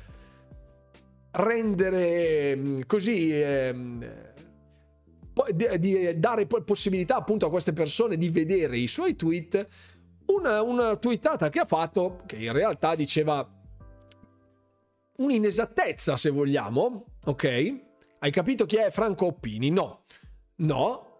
rendere 1.35 2.55
mm, 2.55 2.81
così 2.85 3.43
di, 5.53 5.79
di, 5.79 6.19
dare 6.19 6.45
possibilità 6.45 7.17
appunto 7.17 7.45
a 7.45 7.49
queste 7.49 7.73
persone 7.73 8.15
di 8.15 8.29
vedere 8.29 8.77
i 8.77 8.87
suoi 8.87 9.15
tweet 9.15 9.67
una, 10.27 10.61
una 10.61 10.95
tweetata 10.95 11.49
che 11.49 11.59
ha 11.59 11.65
fatto 11.65 12.21
che 12.25 12.37
in 12.37 12.53
realtà 12.53 12.95
diceva 12.95 13.47
un'inesattezza 15.17 16.15
se 16.15 16.29
vogliamo 16.29 17.05
ok 17.25 17.75
hai 18.19 18.31
capito 18.31 18.65
chi 18.65 18.77
è 18.77 18.89
Franco 18.91 19.27
Oppini 19.27 19.69
no 19.69 20.05
no 20.57 21.13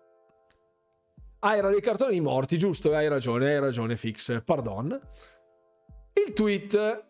Ah, 1.46 1.56
era 1.58 1.70
dei 1.70 1.80
cartoni 1.80 2.20
morti, 2.22 2.58
giusto? 2.58 2.96
Hai 2.96 3.08
ragione, 3.08 3.54
hai 3.54 3.60
ragione, 3.60 3.96
Fix. 3.96 4.42
Pardon. 4.44 5.00
Il 6.14 6.34
tweet 6.34 7.06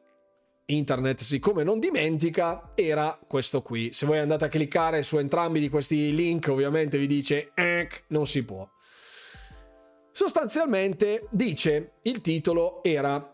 internet, 0.67 1.21
siccome 1.21 1.63
non 1.63 1.79
dimentica, 1.79 2.71
era 2.75 3.19
questo 3.27 3.61
qui. 3.61 3.93
Se 3.93 4.05
voi 4.05 4.19
andate 4.19 4.45
a 4.45 4.49
cliccare 4.49 5.03
su 5.03 5.17
entrambi 5.17 5.59
di 5.59 5.69
questi 5.69 6.13
link, 6.13 6.47
ovviamente 6.47 6.97
vi 6.97 7.07
dice 7.07 7.51
eh, 7.53 7.89
non 8.07 8.25
si 8.25 8.43
può. 8.43 8.67
Sostanzialmente 10.11 11.27
dice 11.29 11.95
il 12.03 12.21
titolo 12.21 12.81
era 12.83 13.33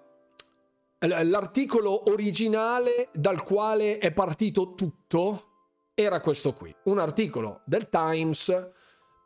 l'articolo 0.99 2.09
originale 2.11 3.09
dal 3.13 3.43
quale 3.43 3.97
è 3.97 4.11
partito 4.11 4.73
tutto 4.75 5.45
era 5.93 6.19
questo 6.21 6.53
qui, 6.53 6.73
un 6.83 6.99
articolo 6.99 7.61
del 7.65 7.89
Times, 7.89 8.71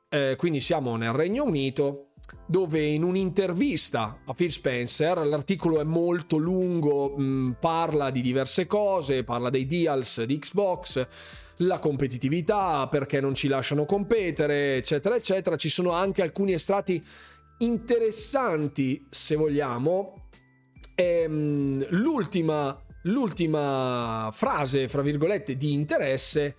eh, 0.10 0.36
quindi 0.38 0.60
siamo 0.60 0.96
nel 0.96 1.14
Regno 1.14 1.44
Unito, 1.44 2.12
dove 2.46 2.82
in 2.82 3.04
un'intervista 3.04 4.20
a 4.26 4.34
Phil 4.34 4.52
Spencer, 4.52 5.18
l'articolo 5.26 5.80
è 5.80 5.84
molto 5.84 6.38
lungo, 6.38 7.16
mh, 7.16 7.24
mm, 7.24 7.52
parla 7.60 8.12
di 8.12 8.22
diverse 8.22 8.68
cose, 8.68 9.24
parla 9.24 9.50
dei 9.50 9.66
deals 9.66 10.24
di 10.24 10.38
Xbox, 10.38 11.08
la 11.60 11.80
competitività, 11.80 12.88
perché 12.88 13.20
non 13.20 13.34
ci 13.34 13.48
lasciano 13.48 13.86
competere, 13.86 14.78
eccetera, 14.78 15.16
eccetera. 15.16 15.56
Ci 15.56 15.70
sono 15.70 15.92
anche 15.92 16.22
alcuni 16.22 16.54
estratti 16.54 17.04
interessanti, 17.60 19.06
se 19.10 19.36
vogliamo. 19.36 20.28
E, 20.94 21.22
ehm, 21.22 21.34
mh, 21.34 21.88
l'ultima, 21.90 22.78
l'ultima 23.04 24.30
frase, 24.32 24.88
fra 24.88 25.02
virgolette, 25.02 25.58
di 25.58 25.74
interesse 25.74 26.56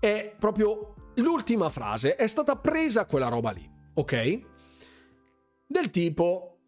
è 0.00 0.34
proprio 0.38 0.94
l'ultima 1.16 1.68
frase. 1.68 2.16
È 2.16 2.26
stata 2.26 2.56
presa 2.56 3.06
quella 3.06 3.28
roba 3.28 3.50
lì, 3.50 3.68
ok? 3.94 4.56
Del 5.68 5.90
tipo 5.90 6.58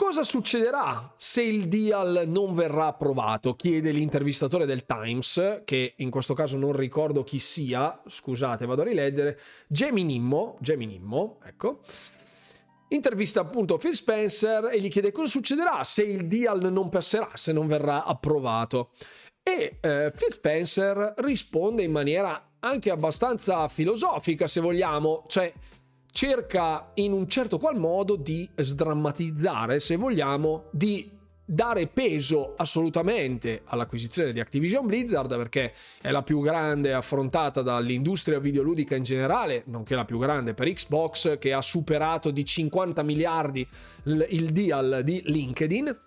Cosa 0.00 0.24
succederà 0.24 1.12
se 1.18 1.42
il 1.42 1.68
deal 1.68 2.22
non 2.26 2.54
verrà 2.54 2.86
approvato? 2.86 3.54
chiede 3.54 3.92
l'intervistatore 3.92 4.64
del 4.64 4.86
Times, 4.86 5.60
che 5.66 5.92
in 5.98 6.08
questo 6.08 6.32
caso 6.32 6.56
non 6.56 6.72
ricordo 6.72 7.22
chi 7.22 7.38
sia, 7.38 8.00
scusate, 8.06 8.64
vado 8.64 8.80
a 8.80 8.86
rileggere, 8.86 9.38
Jamie 9.68 10.02
Nimmo, 10.02 10.56
Jamie 10.60 10.86
Nimmo, 10.86 11.38
ecco, 11.44 11.82
intervista 12.88 13.40
appunto 13.40 13.76
Phil 13.76 13.94
Spencer 13.94 14.70
e 14.72 14.80
gli 14.80 14.88
chiede 14.88 15.12
cosa 15.12 15.28
succederà 15.28 15.84
se 15.84 16.02
il 16.02 16.26
deal 16.26 16.72
non 16.72 16.88
passerà, 16.88 17.32
se 17.34 17.52
non 17.52 17.66
verrà 17.66 18.02
approvato. 18.02 18.92
E 19.42 19.80
eh, 19.82 20.12
Phil 20.16 20.32
Spencer 20.32 21.12
risponde 21.18 21.82
in 21.82 21.92
maniera 21.92 22.52
anche 22.60 22.90
abbastanza 22.90 23.68
filosofica, 23.68 24.46
se 24.46 24.62
vogliamo, 24.62 25.26
cioè 25.28 25.52
cerca 26.12 26.90
in 26.94 27.12
un 27.12 27.28
certo 27.28 27.58
qual 27.58 27.78
modo 27.78 28.16
di 28.16 28.48
sdrammatizzare, 28.54 29.80
se 29.80 29.96
vogliamo, 29.96 30.66
di 30.70 31.18
dare 31.52 31.88
peso 31.88 32.54
assolutamente 32.56 33.62
all'acquisizione 33.64 34.32
di 34.32 34.38
Activision 34.38 34.86
Blizzard 34.86 35.36
perché 35.36 35.72
è 36.00 36.12
la 36.12 36.22
più 36.22 36.40
grande 36.40 36.92
affrontata 36.92 37.60
dall'industria 37.60 38.38
videoludica 38.38 38.94
in 38.94 39.02
generale, 39.02 39.64
nonché 39.66 39.96
la 39.96 40.04
più 40.04 40.18
grande 40.18 40.54
per 40.54 40.72
Xbox 40.72 41.38
che 41.38 41.52
ha 41.52 41.60
superato 41.60 42.30
di 42.30 42.44
50 42.44 43.02
miliardi 43.02 43.66
il 44.04 44.50
deal 44.50 45.00
di 45.02 45.22
LinkedIn 45.24 45.98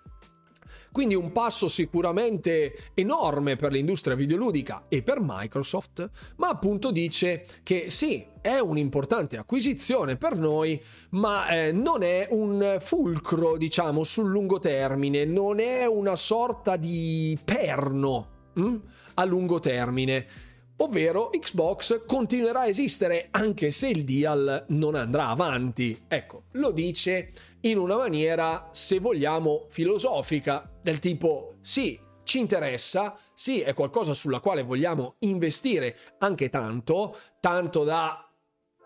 quindi 0.93 1.15
un 1.15 1.31
passo 1.31 1.67
sicuramente 1.67 2.91
enorme 2.93 3.57
per 3.57 3.71
l'industria 3.71 4.15
videoludica 4.15 4.85
e 4.87 5.01
per 5.01 5.17
Microsoft, 5.19 6.09
ma 6.37 6.49
appunto 6.49 6.91
dice 6.91 7.45
che 7.63 7.89
sì, 7.89 8.23
è 8.39 8.59
un'importante 8.59 9.37
acquisizione 9.37 10.17
per 10.17 10.37
noi, 10.37 10.79
ma 11.09 11.47
eh, 11.47 11.71
non 11.71 12.03
è 12.03 12.27
un 12.29 12.77
fulcro, 12.79 13.57
diciamo, 13.57 14.03
sul 14.03 14.29
lungo 14.29 14.59
termine, 14.59 15.25
non 15.25 15.59
è 15.59 15.85
una 15.85 16.15
sorta 16.15 16.77
di 16.77 17.37
perno 17.43 18.27
hm? 18.53 18.75
a 19.15 19.25
lungo 19.25 19.59
termine 19.59 20.51
ovvero 20.77 21.29
Xbox 21.29 22.05
continuerà 22.05 22.61
a 22.61 22.67
esistere 22.67 23.27
anche 23.31 23.71
se 23.71 23.87
il 23.87 24.03
deal 24.03 24.65
non 24.69 24.95
andrà 24.95 25.27
avanti. 25.27 25.97
Ecco, 26.07 26.45
lo 26.53 26.71
dice 26.71 27.31
in 27.65 27.77
una 27.77 27.97
maniera, 27.97 28.69
se 28.71 28.99
vogliamo, 28.99 29.65
filosofica, 29.69 30.69
del 30.81 30.99
tipo 30.99 31.55
sì, 31.61 31.99
ci 32.23 32.39
interessa, 32.39 33.17
sì, 33.33 33.61
è 33.61 33.73
qualcosa 33.73 34.13
sulla 34.13 34.39
quale 34.39 34.63
vogliamo 34.63 35.15
investire 35.19 35.97
anche 36.19 36.49
tanto, 36.49 37.17
tanto 37.39 37.83
da 37.83 38.29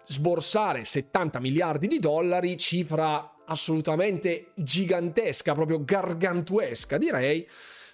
sborsare 0.05 0.85
70 0.85 1.39
miliardi 1.39 1.87
di 1.87 1.99
dollari, 1.99 2.57
cifra 2.57 3.35
assolutamente 3.45 4.51
gigantesca, 4.55 5.53
proprio 5.53 5.83
gargantuesca 5.83 6.97
direi, 6.97 7.47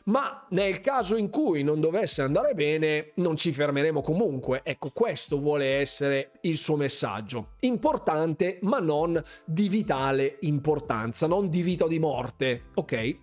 ma 0.06 0.46
nel 0.50 0.80
caso 0.80 1.16
in 1.16 1.30
cui 1.30 1.64
non 1.64 1.80
dovesse 1.80 2.22
andare 2.22 2.54
bene 2.54 3.12
non 3.16 3.38
ci 3.38 3.52
fermeremo 3.52 4.02
comunque. 4.02 4.62
Ecco, 4.64 4.90
questo 4.94 5.40
vuole 5.40 5.76
essere 5.76 6.32
il 6.42 6.58
suo 6.58 6.76
messaggio. 6.76 7.54
Importante, 7.62 8.60
ma 8.62 8.80
non 8.80 9.22
di 9.46 9.70
vitale 9.70 10.38
importanza, 10.42 11.28
non 11.28 11.50
di 11.50 11.62
vita 11.62 11.86
o 11.86 11.88
di 11.88 12.00
morte, 12.00 12.64
ok? 12.74 13.18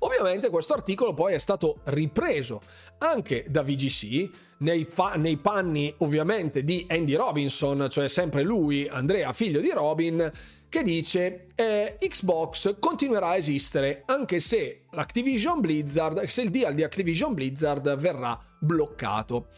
Ovviamente 0.00 0.48
questo 0.48 0.72
articolo 0.72 1.12
poi 1.12 1.34
è 1.34 1.38
stato 1.38 1.80
ripreso 1.84 2.62
anche 2.98 3.44
da 3.48 3.62
VGC 3.62 4.30
nei, 4.58 4.84
fa- 4.84 5.14
nei, 5.16 5.36
panni 5.36 5.92
ovviamente 5.98 6.64
di 6.64 6.86
Andy 6.88 7.14
Robinson, 7.14 7.86
cioè 7.90 8.08
sempre 8.08 8.42
lui, 8.42 8.86
Andrea, 8.88 9.32
figlio 9.32 9.60
di 9.60 9.70
Robin, 9.70 10.30
che 10.70 10.82
dice 10.82 11.46
eh, 11.56 11.96
Xbox 11.98 12.76
continuerà 12.78 13.30
a 13.30 13.36
esistere 13.36 14.04
anche 14.06 14.40
se 14.40 14.84
l'Activision 14.92 15.60
Blizzard, 15.60 16.22
se 16.24 16.42
il 16.42 16.50
deal 16.50 16.72
di 16.72 16.84
Activision 16.84 17.34
Blizzard 17.34 17.96
verrà 17.96 18.40
bloccato. 18.58 19.48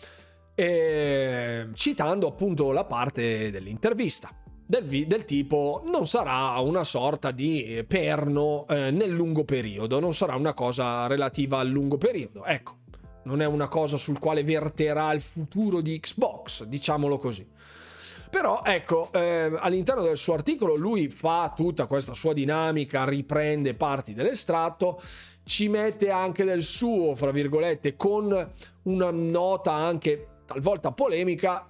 E, 0.55 1.68
citando 1.74 2.26
appunto 2.26 2.72
la 2.72 2.84
parte 2.84 3.51
dell'intervista. 3.51 4.34
Del, 4.64 5.06
del, 5.06 5.24
tipo 5.26 5.82
non 5.84 6.06
sarà 6.06 6.59
una 6.60 6.84
sorta 6.84 7.30
di 7.30 7.84
perno 7.86 8.66
eh, 8.68 8.90
nel 8.90 9.10
lungo 9.10 9.44
periodo, 9.44 10.01
non 10.01 10.14
sarà 10.14 10.34
una 10.34 10.55
cosa 10.55 11.06
relativa 11.06 11.59
al 11.59 11.68
lungo 11.68 11.98
periodo. 11.98 12.44
Ecco, 12.47 12.78
non 13.24 13.43
è 13.43 13.44
una 13.44 13.68
cosa 13.68 13.98
sul 13.98 14.18
quale 14.18 14.43
verterà 14.44 15.12
il 15.12 15.20
futuro 15.20 15.82
di 15.82 16.01
Xbox, 16.01 16.64
diciamolo 16.64 17.18
così. 17.18 17.47
Però 18.32 18.62
ecco, 18.64 19.10
eh, 19.12 19.52
all'interno 19.59 20.00
del 20.00 20.16
suo 20.16 20.32
articolo 20.32 20.74
lui 20.74 21.10
fa 21.10 21.52
tutta 21.54 21.84
questa 21.84 22.14
sua 22.14 22.32
dinamica, 22.32 23.04
riprende 23.04 23.74
parti 23.74 24.14
dell'estratto, 24.14 25.02
ci 25.44 25.68
mette 25.68 26.09
anche 26.09 26.42
del 26.44 26.62
suo, 26.62 27.14
fra 27.14 27.30
virgolette, 27.30 27.94
con 27.94 28.52
una 28.84 29.10
nota 29.10 29.72
anche 29.72 30.28
talvolta 30.46 30.92
polemica 30.92 31.68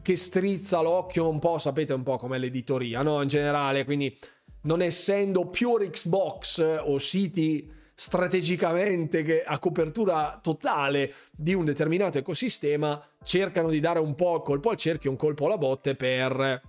che 0.00 0.16
strizza 0.16 0.80
l'occhio 0.80 1.28
un 1.28 1.38
po', 1.38 1.58
sapete 1.58 1.92
un 1.92 2.02
po' 2.02 2.16
come 2.16 2.38
l'editoria, 2.38 3.02
no? 3.02 3.20
In 3.20 3.28
generale, 3.28 3.84
quindi 3.84 4.18
non 4.62 4.80
essendo 4.80 5.50
pure 5.50 5.90
Xbox 5.90 6.80
o 6.84 6.96
siti 6.96 7.70
strategicamente 7.94 9.22
che 9.22 9.42
a 9.42 9.58
copertura 9.58 10.38
totale 10.42 11.12
di 11.30 11.54
un 11.54 11.64
determinato 11.64 12.18
ecosistema 12.18 13.00
cercano 13.22 13.68
di 13.68 13.80
dare 13.80 13.98
un 13.98 14.14
po' 14.14 14.40
colpo 14.42 14.70
al 14.70 14.76
cerchio, 14.76 15.10
un 15.10 15.16
colpo 15.16 15.46
alla 15.46 15.58
botte 15.58 15.94
per 15.94 16.60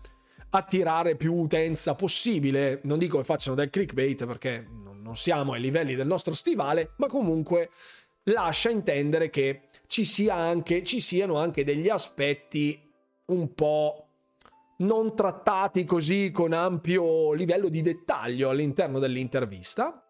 attirare 0.50 1.16
più 1.16 1.34
utenza 1.34 1.96
possibile. 1.96 2.80
Non 2.84 3.00
dico 3.00 3.18
che 3.18 3.24
facciano 3.24 3.56
del 3.56 3.70
clickbait 3.70 4.26
perché 4.26 4.66
non 4.68 5.16
siamo 5.16 5.54
ai 5.54 5.62
livelli 5.62 5.96
del 5.96 6.08
nostro 6.08 6.34
stivale, 6.34 6.94
ma 6.98 7.08
comunque 7.08 7.70
lascia 8.24 8.70
intendere 8.70 9.30
che 9.30 9.70
ci, 9.88 10.06
sia 10.06 10.36
anche, 10.36 10.84
ci 10.84 11.00
siano 11.00 11.38
anche 11.38 11.64
degli 11.64 11.90
aspetti 11.90 12.92
un 13.26 13.54
po' 13.54 14.08
non 14.78 15.16
trattati 15.16 15.84
così 15.84 16.32
con 16.32 16.52
ampio 16.52 17.34
livello 17.34 17.70
di 17.70 17.82
dettaglio 17.82 18.50
all'interno 18.50 19.00
dell'intervista 19.00 20.03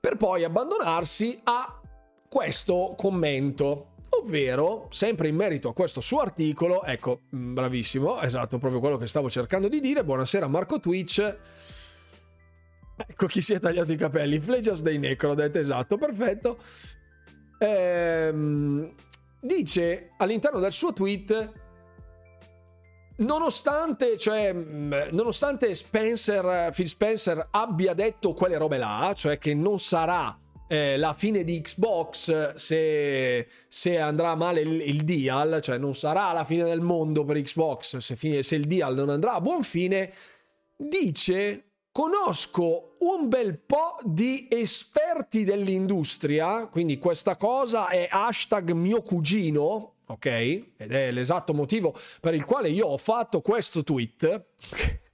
per 0.00 0.16
poi 0.16 0.44
abbandonarsi 0.44 1.40
a 1.44 1.80
questo 2.28 2.94
commento. 2.96 3.94
Ovvero, 4.10 4.88
sempre 4.90 5.28
in 5.28 5.36
merito 5.36 5.68
a 5.68 5.74
questo 5.74 6.00
suo 6.00 6.20
articolo, 6.20 6.82
ecco, 6.82 7.22
mm, 7.34 7.54
bravissimo, 7.54 8.20
esatto, 8.20 8.58
proprio 8.58 8.80
quello 8.80 8.96
che 8.96 9.06
stavo 9.06 9.28
cercando 9.28 9.68
di 9.68 9.80
dire. 9.80 10.04
Buonasera 10.04 10.46
Marco 10.48 10.80
Twitch. 10.80 11.36
Ecco 12.96 13.26
chi 13.26 13.40
si 13.40 13.52
è 13.52 13.60
tagliato 13.60 13.92
i 13.92 13.96
capelli. 13.96 14.40
Flegias 14.40 14.82
dei 14.82 14.98
Necrodet, 14.98 15.54
esatto, 15.56 15.96
perfetto. 15.96 16.58
Ehm, 17.58 18.92
dice 19.40 20.10
all'interno 20.16 20.58
del 20.58 20.72
suo 20.72 20.92
tweet 20.92 21.67
nonostante, 23.18 24.16
cioè, 24.16 24.52
mm, 24.52 24.92
nonostante 25.10 25.74
Spencer, 25.74 26.70
Phil 26.72 26.88
Spencer 26.88 27.48
abbia 27.50 27.94
detto 27.94 28.34
quelle 28.34 28.56
robe 28.56 28.78
là, 28.78 29.12
cioè 29.14 29.38
che 29.38 29.54
non 29.54 29.78
sarà 29.78 30.36
eh, 30.68 30.96
la 30.98 31.14
fine 31.14 31.44
di 31.44 31.60
Xbox 31.60 32.54
se, 32.54 33.48
se 33.68 33.98
andrà 33.98 34.34
male 34.34 34.60
il, 34.60 34.80
il, 34.82 35.02
deal, 35.02 35.60
cioè 35.62 35.78
non 35.78 35.94
sarà 35.94 36.32
la 36.32 36.44
fine 36.44 36.64
del 36.64 36.80
mondo 36.80 37.24
per 37.24 37.40
Xbox 37.40 37.96
se, 37.96 38.16
fine, 38.16 38.42
se 38.42 38.56
il 38.56 38.66
deal 38.66 38.94
non 38.94 39.08
andrà 39.08 39.32
a 39.34 39.40
buon 39.40 39.62
fine, 39.62 40.12
dice 40.76 41.64
conosco 41.90 42.96
un 43.00 43.28
bel 43.28 43.58
po' 43.58 43.96
di 44.04 44.46
esperti 44.50 45.42
dell'industria, 45.42 46.66
quindi 46.66 46.98
questa 46.98 47.36
cosa 47.36 47.88
è 47.88 48.06
hashtag 48.08 48.70
mio 48.72 49.02
cugino, 49.02 49.94
ok? 50.08 50.26
Ed 50.26 50.92
è 50.92 51.10
l'esatto 51.10 51.54
motivo 51.54 51.94
per 52.20 52.34
il 52.34 52.44
quale 52.44 52.68
io 52.68 52.86
ho 52.86 52.96
fatto 52.96 53.40
questo 53.40 53.82
tweet. 53.82 54.46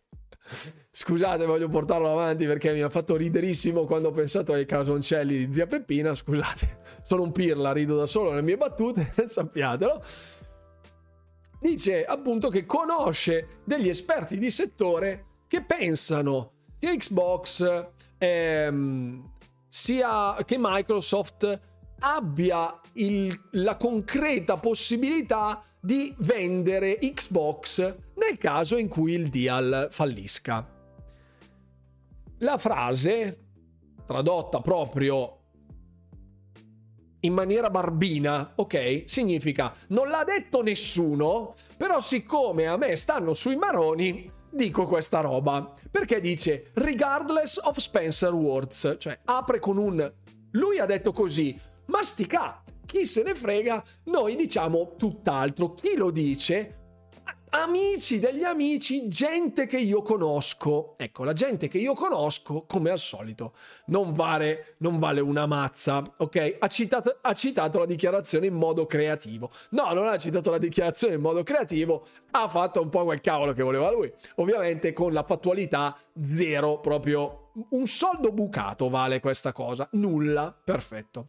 Scusate, 0.90 1.44
voglio 1.44 1.68
portarlo 1.68 2.10
avanti 2.10 2.46
perché 2.46 2.72
mi 2.72 2.80
ha 2.80 2.88
fatto 2.88 3.16
riderissimo 3.16 3.84
quando 3.84 4.08
ho 4.08 4.12
pensato 4.12 4.52
ai 4.52 4.64
casoncelli 4.64 5.46
di 5.46 5.52
zia 5.52 5.66
Peppina. 5.66 6.14
Scusate, 6.14 6.82
sono 7.02 7.22
un 7.22 7.32
pirla, 7.32 7.72
rido 7.72 7.96
da 7.96 8.06
solo 8.06 8.30
nelle 8.30 8.42
mie 8.42 8.56
battute, 8.56 9.12
sappiatelo. 9.26 10.02
Dice 11.60 12.04
appunto 12.04 12.48
che 12.48 12.64
conosce 12.66 13.60
degli 13.64 13.88
esperti 13.88 14.38
di 14.38 14.50
settore 14.50 15.26
che 15.48 15.62
pensano 15.62 16.52
che 16.78 16.96
Xbox 16.96 17.88
ehm, 18.18 19.32
sia 19.68 20.36
che 20.44 20.56
Microsoft 20.58 21.60
abbia 22.00 22.80
il, 22.94 23.48
la 23.52 23.76
concreta 23.76 24.56
possibilità 24.56 25.62
di 25.80 26.14
vendere 26.18 26.98
Xbox 26.98 27.78
nel 28.14 28.38
caso 28.38 28.76
in 28.76 28.88
cui 28.88 29.12
il 29.12 29.28
deal 29.28 29.88
fallisca. 29.90 30.66
La 32.38 32.58
frase, 32.58 33.38
tradotta 34.06 34.60
proprio 34.60 35.38
in 37.20 37.32
maniera 37.32 37.70
barbina, 37.70 38.52
ok? 38.54 39.04
Significa 39.06 39.74
non 39.88 40.08
l'ha 40.08 40.24
detto 40.24 40.62
nessuno, 40.62 41.54
però 41.76 42.00
siccome 42.00 42.66
a 42.66 42.76
me 42.76 42.96
stanno 42.96 43.32
sui 43.32 43.56
maroni, 43.56 44.30
dico 44.50 44.86
questa 44.86 45.20
roba. 45.20 45.72
Perché 45.90 46.20
dice 46.20 46.70
regardless 46.74 47.58
of 47.62 47.78
Spencer 47.78 48.32
Words, 48.34 48.96
cioè 48.98 49.20
apre 49.24 49.58
con 49.58 49.78
un 49.78 50.12
lui 50.52 50.78
ha 50.78 50.86
detto 50.86 51.12
così, 51.12 51.58
mastica, 51.86 52.62
chi 52.94 53.06
se 53.06 53.24
ne 53.24 53.34
frega, 53.34 53.82
noi 54.04 54.36
diciamo 54.36 54.94
tutt'altro. 54.96 55.74
Chi 55.74 55.96
lo 55.96 56.12
dice? 56.12 56.82
amici 57.54 58.18
degli 58.18 58.42
amici, 58.42 59.06
gente 59.06 59.66
che 59.66 59.78
io 59.78 60.02
conosco. 60.02 60.94
Ecco, 60.96 61.22
la 61.22 61.32
gente 61.32 61.68
che 61.68 61.78
io 61.78 61.94
conosco, 61.94 62.64
come 62.66 62.90
al 62.90 62.98
solito, 62.98 63.54
non 63.86 64.12
vale, 64.12 64.74
non 64.78 64.98
vale 64.98 65.20
una 65.20 65.46
mazza, 65.46 66.02
ok? 66.16 66.56
Ha 66.58 66.66
citato, 66.66 67.18
ha 67.20 67.32
citato 67.32 67.78
la 67.78 67.86
dichiarazione 67.86 68.46
in 68.46 68.54
modo 68.54 68.86
creativo. 68.86 69.50
No, 69.70 69.92
non 69.92 70.08
ha 70.08 70.18
citato 70.18 70.50
la 70.50 70.58
dichiarazione 70.58 71.14
in 71.14 71.20
modo 71.20 71.44
creativo, 71.44 72.06
ha 72.32 72.48
fatto 72.48 72.82
un 72.82 72.88
po' 72.88 73.04
quel 73.04 73.20
cavolo 73.20 73.52
che 73.52 73.62
voleva 73.62 73.88
lui. 73.92 74.12
Ovviamente 74.36 74.92
con 74.92 75.12
la 75.12 75.22
fattualità 75.22 75.96
zero, 76.34 76.80
proprio 76.80 77.50
un 77.70 77.86
soldo 77.86 78.32
bucato 78.32 78.88
vale 78.88 79.20
questa 79.20 79.52
cosa, 79.52 79.88
nulla, 79.92 80.52
perfetto. 80.64 81.28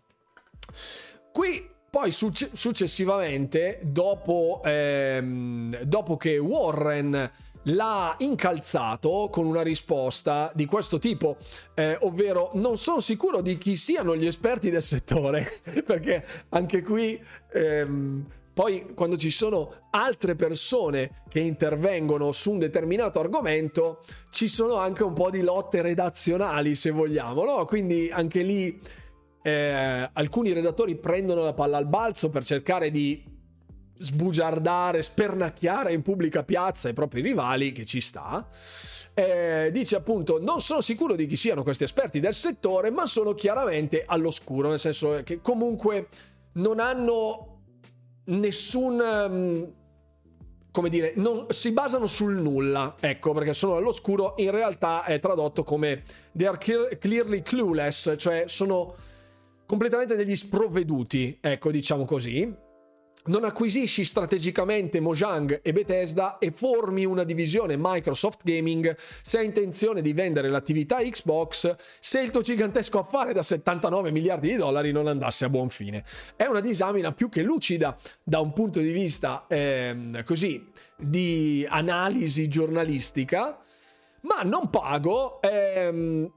Qui 1.36 1.70
poi 1.90 2.12
succe- 2.12 2.52
successivamente, 2.54 3.82
dopo, 3.84 4.62
ehm, 4.64 5.82
dopo 5.82 6.16
che 6.16 6.38
Warren 6.38 7.32
l'ha 7.64 8.16
incalzato 8.20 9.28
con 9.30 9.46
una 9.46 9.62
risposta 9.62 10.50
di 10.56 10.66
questo 10.66 10.98
tipo, 10.98 11.36
eh, 11.74 11.98
ovvero 12.04 12.52
non 12.54 12.78
sono 12.78 13.02
sicuro 13.02 13.42
di 13.42 13.58
chi 13.58 13.76
siano 13.76 14.16
gli 14.16 14.26
esperti 14.26 14.70
del 14.70 14.82
settore, 14.82 15.60
perché 15.86 16.26
anche 16.50 16.82
qui... 16.82 17.22
Ehm, 17.52 18.26
poi 18.56 18.94
quando 18.94 19.18
ci 19.18 19.32
sono 19.32 19.88
altre 19.90 20.36
persone 20.36 21.24
che 21.28 21.42
intervengono 21.42 22.32
su 22.32 22.52
un 22.52 22.60
determinato 22.60 23.20
argomento, 23.20 24.06
ci 24.30 24.48
sono 24.48 24.76
anche 24.76 25.04
un 25.04 25.12
po' 25.12 25.30
di 25.30 25.42
lotte 25.42 25.82
redazionali, 25.82 26.74
se 26.76 26.92
vogliamo, 26.92 27.44
no? 27.44 27.66
Quindi 27.66 28.10
anche 28.10 28.42
lì 28.44 28.80
eh, 29.46 30.10
alcuni 30.12 30.54
redattori 30.54 30.96
prendono 30.96 31.44
la 31.44 31.54
palla 31.54 31.78
al 31.78 31.86
balzo 31.86 32.30
per 32.30 32.44
cercare 32.44 32.90
di 32.90 33.24
sbugiardare, 34.00 35.04
spernacchiare 35.04 35.94
in 35.94 36.02
pubblica 36.02 36.44
piazza 36.44 36.90
i 36.90 36.94
propri 36.94 37.22
rivali, 37.22 37.72
che 37.72 37.86
ci 37.86 38.02
sta. 38.02 38.50
Eh, 39.14 39.70
dice 39.72 39.98
appunto: 39.98 40.40
Non 40.42 40.62
sono 40.62 40.82
sicuro 40.82 41.14
di 41.14 41.28
chi 41.28 41.36
siano 41.36 41.62
questi 41.62 41.84
esperti 41.84 42.20
del 42.20 42.34
settore, 42.34 42.90
ma 42.90 43.06
sono 43.06 43.36
chiaramente 43.36 44.04
all'oscuro, 44.04 44.70
nel 44.70 44.80
senso 44.80 45.22
che 45.24 45.40
comunque 45.42 46.08
non 46.54 46.80
hanno 46.80 47.60
nessun. 48.26 49.00
Um, 49.00 49.74
come 50.72 50.90
dire, 50.90 51.14
non, 51.18 51.46
si 51.50 51.72
basano 51.72 52.08
sul 52.08 52.34
nulla, 52.34 52.96
ecco, 53.00 53.32
perché 53.32 53.54
sono 53.54 53.76
all'oscuro. 53.76 54.34
In 54.38 54.50
realtà 54.50 55.04
è 55.04 55.20
tradotto 55.20 55.64
come 55.64 56.04
they 56.36 56.48
are 56.48 56.98
clearly 56.98 57.44
clueless, 57.44 58.16
cioè 58.18 58.46
sono 58.48 59.14
completamente 59.66 60.16
degli 60.16 60.36
sprovveduti, 60.36 61.38
ecco 61.42 61.72
diciamo 61.72 62.06
così. 62.06 62.64
Non 63.28 63.44
acquisisci 63.44 64.04
strategicamente 64.04 65.00
Mojang 65.00 65.62
e 65.64 65.74
Bethesda 65.74 66.38
e 66.38 66.52
formi 66.52 67.06
una 67.06 67.24
divisione 67.24 67.76
Microsoft 67.76 68.42
Gaming 68.44 68.96
se 69.24 69.40
hai 69.40 69.46
intenzione 69.46 70.04
di 70.04 70.14
vendere 70.14 70.48
l'attività 70.48 70.98
Xbox 70.98 71.76
se 72.00 72.22
il 72.22 72.30
tuo 72.30 72.42
gigantesco 72.42 73.00
affare 73.00 73.34
da 73.34 73.42
79 73.42 74.12
miliardi 74.12 74.50
di 74.50 74.56
dollari 74.58 74.92
non 74.92 75.08
andasse 75.08 75.46
a 75.46 75.50
buon 75.50 75.70
fine. 75.70 76.04
È 76.36 76.46
una 76.46 76.60
disamina 76.60 77.14
più 77.14 77.30
che 77.30 77.42
lucida 77.42 77.98
da 78.24 78.40
un 78.42 78.54
punto 78.54 78.80
di 78.80 78.92
vista 78.92 79.46
ehm, 79.48 80.24
così 80.24 80.64
di 80.96 81.66
analisi 81.68 82.48
giornalistica, 82.48 83.58
ma 84.22 84.44
non 84.44 84.70
pago. 84.70 85.42
Ehm, 85.42 86.32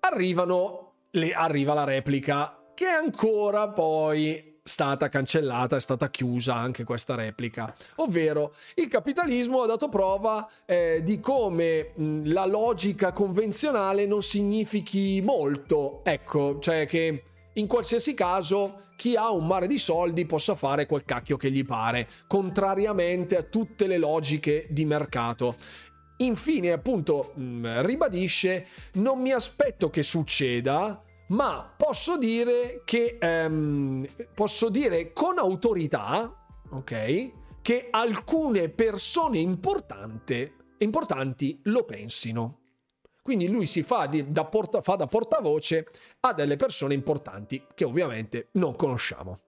arrivano 0.00 0.87
le 1.12 1.32
arriva 1.32 1.74
la 1.74 1.84
replica 1.84 2.72
che 2.74 2.86
è 2.86 2.92
ancora 2.92 3.68
poi 3.68 4.60
stata 4.62 5.08
cancellata, 5.08 5.76
è 5.76 5.80
stata 5.80 6.10
chiusa 6.10 6.54
anche 6.54 6.84
questa 6.84 7.14
replica, 7.14 7.74
ovvero 7.96 8.54
il 8.74 8.86
capitalismo 8.86 9.62
ha 9.62 9.66
dato 9.66 9.88
prova 9.88 10.46
eh, 10.66 11.00
di 11.02 11.18
come 11.18 11.92
mh, 11.94 12.32
la 12.32 12.44
logica 12.44 13.12
convenzionale 13.12 14.06
non 14.06 14.22
significhi 14.22 15.20
molto, 15.22 16.04
ecco, 16.04 16.58
cioè 16.60 16.86
che 16.86 17.24
in 17.54 17.66
qualsiasi 17.66 18.14
caso 18.14 18.82
chi 18.98 19.16
ha 19.16 19.30
un 19.30 19.46
mare 19.46 19.68
di 19.68 19.78
soldi 19.78 20.26
possa 20.26 20.56
fare 20.56 20.86
quel 20.86 21.04
cacchio 21.04 21.36
che 21.36 21.50
gli 21.50 21.64
pare, 21.64 22.08
contrariamente 22.26 23.36
a 23.36 23.42
tutte 23.42 23.86
le 23.86 23.96
logiche 23.96 24.66
di 24.70 24.84
mercato. 24.84 25.54
Infine, 26.20 26.72
appunto, 26.72 27.32
mh, 27.34 27.82
ribadisce, 27.82 28.66
non 28.94 29.20
mi 29.20 29.32
aspetto 29.32 29.88
che 29.88 30.02
succeda, 30.02 31.02
ma 31.28 31.74
posso 31.76 32.18
dire 32.18 32.82
che 32.84 33.18
um, 33.20 34.04
posso 34.34 34.68
dire 34.68 35.12
con 35.12 35.38
autorità, 35.38 36.34
ok, 36.70 37.32
che 37.62 37.88
alcune 37.90 38.68
persone 38.68 39.38
importanti 39.38 40.50
lo 41.64 41.84
pensino. 41.84 42.60
Quindi 43.22 43.46
lui 43.46 43.66
si 43.66 43.82
fa, 43.82 44.06
di, 44.06 44.32
da, 44.32 44.46
porta, 44.46 44.80
fa 44.80 44.94
da 44.96 45.06
portavoce 45.06 45.86
a 46.20 46.32
delle 46.32 46.56
persone 46.56 46.94
importanti 46.94 47.62
che 47.74 47.84
ovviamente 47.84 48.48
non 48.52 48.74
conosciamo. 48.74 49.40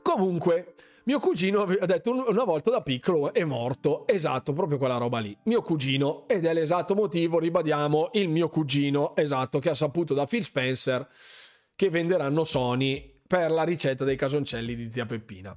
Comunque, 0.00 0.72
mio 1.04 1.18
cugino 1.18 1.62
ha 1.62 1.86
detto 1.86 2.12
una 2.12 2.44
volta 2.44 2.70
da 2.70 2.80
piccolo 2.80 3.32
è 3.32 3.42
morto, 3.44 4.06
esatto, 4.06 4.52
proprio 4.52 4.78
quella 4.78 4.98
roba 4.98 5.18
lì. 5.18 5.36
Mio 5.44 5.60
cugino, 5.60 6.28
ed 6.28 6.44
è 6.44 6.52
l'esatto 6.52 6.94
motivo, 6.94 7.38
ribadiamo, 7.38 8.10
il 8.12 8.28
mio 8.28 8.48
cugino, 8.48 9.16
esatto, 9.16 9.58
che 9.58 9.70
ha 9.70 9.74
saputo 9.74 10.14
da 10.14 10.26
Phil 10.26 10.44
Spencer 10.44 11.08
che 11.74 11.90
venderanno 11.90 12.44
Sony 12.44 13.20
per 13.26 13.50
la 13.50 13.64
ricetta 13.64 14.04
dei 14.04 14.16
casoncelli 14.16 14.76
di 14.76 14.92
zia 14.92 15.06
Peppina. 15.06 15.56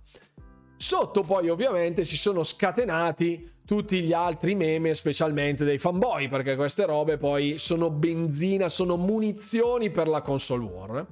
Sotto 0.77 1.23
poi 1.23 1.49
ovviamente 1.49 2.03
si 2.03 2.17
sono 2.17 2.43
scatenati 2.43 3.53
tutti 3.65 4.01
gli 4.01 4.13
altri 4.13 4.55
meme, 4.55 4.93
specialmente 4.93 5.63
dei 5.63 5.77
fanboy, 5.77 6.27
perché 6.27 6.55
queste 6.55 6.85
robe 6.85 7.17
poi 7.17 7.57
sono 7.57 7.89
benzina, 7.89 8.69
sono 8.69 8.97
munizioni 8.97 9.89
per 9.89 10.07
la 10.07 10.22
console 10.22 10.63
war. 10.63 11.07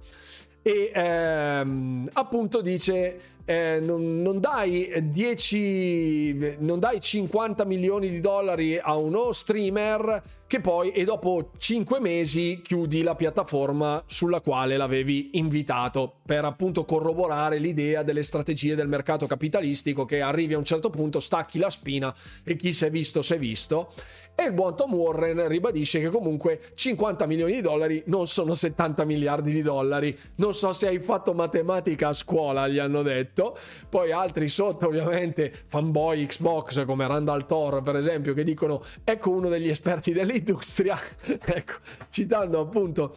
E 0.61 0.91
ehm, 0.93 2.09
appunto 2.13 2.61
dice 2.61 3.32
eh, 3.45 3.79
non, 3.81 4.21
non, 4.21 4.39
dai 4.39 4.91
10 5.01 6.57
non 6.59 6.79
dai 6.79 7.01
50 7.01 7.65
milioni 7.65 8.09
di 8.09 8.19
dollari 8.19 8.77
a 8.77 8.95
uno 8.95 9.31
streamer 9.31 10.21
che 10.47 10.61
poi 10.61 10.91
e 10.91 11.03
dopo 11.03 11.51
5 11.57 11.99
mesi 11.99 12.61
chiudi 12.63 13.01
la 13.01 13.15
piattaforma 13.15 14.03
sulla 14.05 14.39
quale 14.39 14.77
l'avevi 14.77 15.31
invitato 15.33 16.19
per 16.25 16.45
appunto 16.45 16.85
corroborare 16.85 17.57
l'idea 17.57 18.03
delle 18.03 18.23
strategie 18.23 18.75
del 18.75 18.87
mercato 18.87 19.25
capitalistico 19.25 20.05
che 20.05 20.21
arrivi 20.21 20.53
a 20.53 20.57
un 20.59 20.63
certo 20.63 20.89
punto, 20.89 21.19
stacchi 21.19 21.57
la 21.57 21.69
spina 21.69 22.13
e 22.43 22.55
chi 22.55 22.71
si 22.71 22.85
è 22.85 22.91
visto 22.91 23.21
si 23.21 23.33
è 23.33 23.39
visto. 23.39 23.93
E 24.35 24.45
il 24.45 24.53
buon 24.53 24.75
Tom 24.75 24.95
Warren 24.95 25.47
ribadisce 25.47 25.99
che 25.99 26.09
comunque 26.09 26.59
50 26.73 27.27
milioni 27.27 27.53
di 27.53 27.61
dollari 27.61 28.01
non 28.07 28.25
sono 28.25 28.55
70 28.55 29.05
miliardi 29.05 29.51
di 29.51 29.61
dollari. 29.61 30.17
Non 30.35 30.55
so 30.55 30.73
se 30.73 30.87
hai 30.87 30.99
fatto 30.99 31.33
matematica 31.33 32.07
a 32.07 32.13
scuola, 32.13 32.67
gli 32.67 32.79
hanno 32.79 33.03
detto. 33.03 33.55
Poi 33.87 34.11
altri 34.11 34.49
sotto, 34.49 34.87
ovviamente, 34.87 35.53
fanboy 35.67 36.25
Xbox 36.25 36.83
come 36.85 37.05
Randall 37.05 37.45
Thor, 37.45 37.83
per 37.83 37.95
esempio, 37.95 38.33
che 38.33 38.43
dicono 38.43 38.83
ecco 39.03 39.29
uno 39.29 39.49
degli 39.49 39.69
esperti 39.69 40.13
dell'industria. 40.13 40.99
ecco, 41.23 41.75
citando 42.09 42.59
appunto 42.59 43.15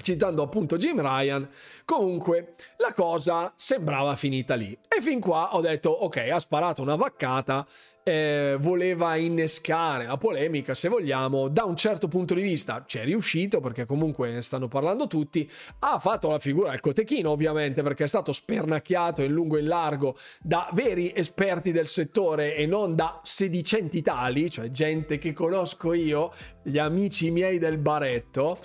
citando 0.00 0.42
appunto 0.42 0.76
Jim 0.76 1.00
Ryan, 1.00 1.48
comunque 1.84 2.54
la 2.78 2.92
cosa 2.92 3.52
sembrava 3.56 4.16
finita 4.16 4.54
lì. 4.54 4.76
E 4.88 5.00
fin 5.00 5.20
qua 5.20 5.54
ho 5.54 5.60
detto, 5.60 5.90
ok, 5.90 6.28
ha 6.32 6.38
sparato 6.38 6.82
una 6.82 6.96
vaccata, 6.96 7.66
eh, 8.08 8.56
voleva 8.58 9.16
innescare 9.16 10.06
la 10.06 10.16
polemica, 10.16 10.74
se 10.74 10.88
vogliamo, 10.88 11.48
da 11.48 11.64
un 11.64 11.76
certo 11.76 12.08
punto 12.08 12.32
di 12.34 12.40
vista 12.40 12.84
ci 12.86 12.98
è 12.98 13.04
riuscito, 13.04 13.60
perché 13.60 13.84
comunque 13.84 14.30
ne 14.30 14.40
stanno 14.40 14.66
parlando 14.66 15.06
tutti, 15.06 15.48
ha 15.80 15.98
fatto 15.98 16.30
la 16.30 16.38
figura 16.38 16.70
del 16.70 16.80
cotechino, 16.80 17.30
ovviamente, 17.30 17.82
perché 17.82 18.04
è 18.04 18.08
stato 18.08 18.32
spernacchiato 18.32 19.22
in 19.22 19.32
lungo 19.32 19.56
e 19.56 19.60
in 19.60 19.66
largo 19.66 20.16
da 20.40 20.70
veri 20.72 21.12
esperti 21.14 21.70
del 21.70 21.86
settore 21.86 22.54
e 22.54 22.66
non 22.66 22.94
da 22.94 23.20
sedicenti 23.22 24.00
tali, 24.00 24.50
cioè 24.50 24.70
gente 24.70 25.18
che 25.18 25.34
conosco 25.34 25.92
io, 25.92 26.32
gli 26.62 26.78
amici 26.78 27.30
miei 27.30 27.58
del 27.58 27.76
baretto, 27.76 28.58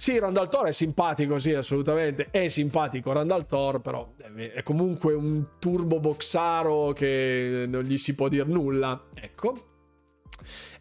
sì, 0.00 0.18
Randall 0.18 0.48
Thor 0.48 0.68
è 0.68 0.72
simpatico, 0.72 1.38
sì, 1.38 1.52
assolutamente. 1.52 2.28
È 2.30 2.48
simpatico 2.48 3.12
Randall 3.12 3.44
Thor, 3.44 3.82
però 3.82 4.14
è 4.34 4.62
comunque 4.62 5.12
un 5.12 5.44
turbo 5.58 6.00
boxaro 6.00 6.92
che 6.92 7.66
non 7.68 7.82
gli 7.82 7.98
si 7.98 8.14
può 8.14 8.28
dire 8.28 8.48
nulla. 8.48 9.08
Ecco. 9.12 9.66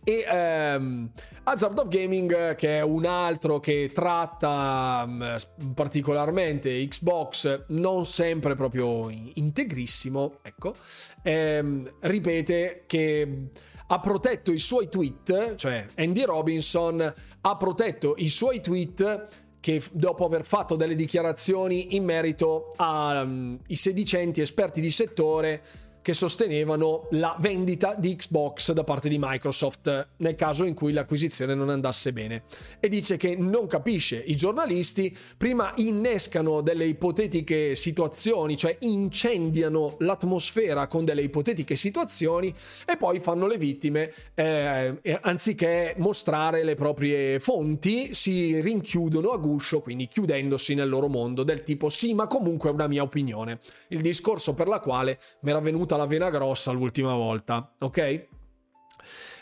E 0.05 0.23
ehm, 0.25 1.11
Hazard 1.43 1.77
of 1.79 1.89
Gaming, 1.89 2.55
che 2.55 2.77
è 2.77 2.81
un 2.81 3.03
altro 3.03 3.59
che 3.59 3.91
tratta 3.93 5.03
um, 5.05 5.35
particolarmente 5.73 6.87
Xbox, 6.87 7.65
non 7.67 8.05
sempre 8.05 8.55
proprio 8.55 9.09
integrissimo, 9.09 10.37
ecco, 10.43 10.75
ehm, 11.23 11.95
ripete 11.99 12.83
che 12.87 13.49
ha 13.91 13.99
protetto 13.99 14.51
i 14.51 14.59
suoi 14.59 14.87
tweet, 14.87 15.55
cioè 15.55 15.87
Andy 15.95 16.23
Robinson 16.23 17.13
ha 17.41 17.57
protetto 17.57 18.13
i 18.17 18.29
suoi 18.29 18.61
tweet 18.61 19.27
che 19.59 19.81
dopo 19.91 20.25
aver 20.25 20.45
fatto 20.45 20.75
delle 20.75 20.95
dichiarazioni 20.95 21.95
in 21.95 22.03
merito 22.03 22.73
ai 22.77 23.23
um, 23.23 23.59
sedicenti 23.67 24.41
esperti 24.41 24.79
di 24.79 24.91
settore 24.91 25.61
che 26.09 26.15
sostenevano 26.15 27.05
la 27.11 27.35
vendita 27.39 27.93
di 27.95 28.15
Xbox 28.15 28.71
da 28.71 28.83
parte 28.83 29.09
di 29.09 29.17
Microsoft 29.19 30.07
nel 30.17 30.33
caso 30.33 30.65
in 30.65 30.73
cui 30.73 30.91
l'acquisizione 30.91 31.53
non 31.53 31.69
andasse 31.69 32.11
bene. 32.11 32.45
E 32.79 32.89
dice 32.89 33.15
che 33.15 33.35
non 33.35 33.67
capisce 33.67 34.17
i 34.17 34.35
giornalisti 34.35 35.15
prima 35.37 35.71
innescano 35.75 36.61
delle 36.61 36.85
ipotetiche 36.85 37.75
situazioni 37.75 38.57
cioè 38.57 38.75
incendiano 38.79 39.97
l'atmosfera 39.99 40.87
con 40.87 41.05
delle 41.05 41.21
ipotetiche 41.21 41.75
situazioni 41.75 42.51
e 42.87 42.97
poi 42.97 43.19
fanno 43.19 43.45
le 43.45 43.59
vittime 43.59 44.11
eh, 44.33 45.19
anziché 45.21 45.93
mostrare 45.97 46.63
le 46.63 46.73
proprie 46.73 47.39
fonti 47.39 48.15
si 48.15 48.59
rinchiudono 48.61 49.29
a 49.29 49.37
guscio 49.37 49.81
quindi 49.81 50.07
chiudendosi 50.07 50.73
nel 50.73 50.89
loro 50.89 51.07
mondo 51.07 51.43
del 51.43 51.61
tipo 51.61 51.89
sì 51.89 52.15
ma 52.15 52.25
comunque 52.25 52.71
è 52.71 52.73
una 52.73 52.87
mia 52.87 53.03
opinione 53.03 53.59
il 53.89 54.01
discorso 54.01 54.55
per 54.55 54.67
la 54.67 54.79
quale 54.79 55.19
mi 55.41 55.51
era 55.51 55.59
venuta 55.59 55.97
la 55.99 56.05
vena 56.05 56.29
grossa 56.29 56.71
l'ultima 56.71 57.13
volta, 57.13 57.75
ok? 57.77 58.27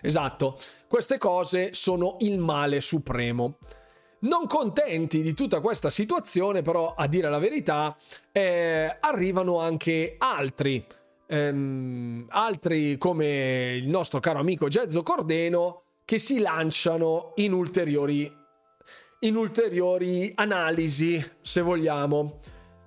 Esatto, 0.01 0.57
queste 0.88 1.17
cose 1.17 1.73
sono 1.73 2.17
il 2.19 2.38
male 2.39 2.81
supremo. 2.81 3.57
Non 4.19 4.47
contenti 4.47 5.21
di 5.21 5.34
tutta 5.34 5.59
questa 5.61 5.89
situazione, 5.89 6.63
però, 6.63 6.93
a 6.95 7.07
dire 7.07 7.29
la 7.29 7.38
verità, 7.39 7.95
eh, 8.31 8.97
arrivano 8.99 9.59
anche 9.59 10.15
altri. 10.17 10.85
Ehm, 11.27 12.25
altri 12.29 12.97
come 12.97 13.75
il 13.75 13.88
nostro 13.89 14.19
caro 14.19 14.39
amico 14.39 14.69
Gezzo 14.69 15.03
Cordeno 15.03 15.84
che 16.05 16.19
si 16.19 16.39
lanciano 16.39 17.34
in 17.35 17.51
ulteriori, 17.51 18.31
in 19.19 19.35
ulteriori 19.35 20.31
analisi, 20.35 21.23
se 21.41 21.61
vogliamo. 21.61 22.39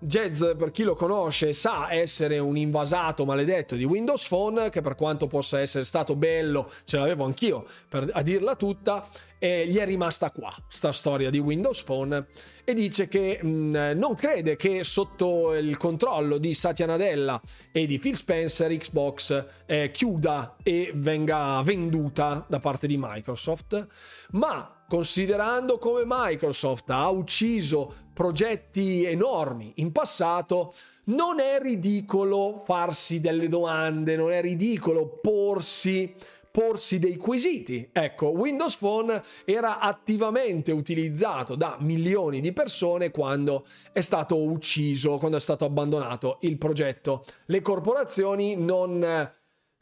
Jazz, 0.03 0.43
per 0.57 0.71
chi 0.71 0.83
lo 0.83 0.95
conosce, 0.95 1.53
sa 1.53 1.93
essere 1.93 2.39
un 2.39 2.57
invasato 2.57 3.27
maledetto 3.27 3.77
di 3.77 3.85
Windows 3.85 4.27
Phone, 4.27 4.71
che 4.71 4.81
per 4.81 4.95
quanto 4.95 5.27
possa 5.27 5.61
essere 5.61 5.85
stato 5.85 6.17
bello, 6.17 6.71
ce 6.85 6.97
l'avevo 6.97 7.25
anch'io 7.25 7.67
per, 7.87 8.09
a 8.11 8.23
dirla 8.23 8.57
tutta, 8.57 9.07
e 9.39 9.67
gli 9.69 9.77
è 9.77 9.85
rimasta 9.85 10.31
qua, 10.31 10.51
sta 10.69 10.91
storia 10.91 11.29
di 11.29 11.39
Windows 11.39 11.83
Phone, 11.83 12.27
e 12.65 12.73
dice 12.73 13.09
che 13.09 13.43
mh, 13.43 13.93
non 13.97 14.15
crede 14.15 14.57
che 14.57 14.85
sotto 14.85 15.55
il 15.55 15.77
controllo 15.77 16.39
di 16.39 16.55
Satya 16.55 16.87
Nadella 16.87 17.41
e 17.71 17.85
di 17.85 17.99
Phil 17.99 18.17
Spencer 18.17 18.75
Xbox 18.75 19.45
eh, 19.67 19.91
chiuda 19.91 20.57
e 20.63 20.93
venga 20.95 21.61
venduta 21.63 22.45
da 22.49 22.59
parte 22.59 22.87
di 22.87 22.97
Microsoft, 22.99 23.87
ma 24.31 24.80
considerando 24.91 25.79
come 25.79 26.03
Microsoft 26.05 26.91
ha 26.91 27.09
ucciso 27.11 28.09
progetti 28.13 29.05
enormi 29.05 29.75
in 29.77 29.93
passato, 29.93 30.75
non 31.05 31.39
è 31.39 31.61
ridicolo 31.63 32.63
farsi 32.65 33.21
delle 33.21 33.49
domande, 33.49 34.17
non 34.17 34.33
è 34.33 34.41
ridicolo 34.41 35.21
porsi 35.23 36.13
porsi 36.51 36.99
dei 36.99 37.17
quesiti. 37.17 37.89
Ecco, 37.93 38.31
Windows 38.31 38.77
Phone 38.79 39.23
era 39.45 39.79
attivamente 39.79 40.73
utilizzato 40.73 41.55
da 41.55 41.77
milioni 41.79 42.41
di 42.41 42.53
persone 42.53 43.13
quando 43.13 43.65
è 43.93 44.01
stato 44.01 44.43
ucciso, 44.43 45.19
quando 45.19 45.37
è 45.37 45.41
stato 45.41 45.65
abbandonato 45.65 46.39
il 46.41 46.59
progetto. 46.59 47.25
Le 47.47 47.61
corporazioni 47.61 48.57
non, 48.57 49.31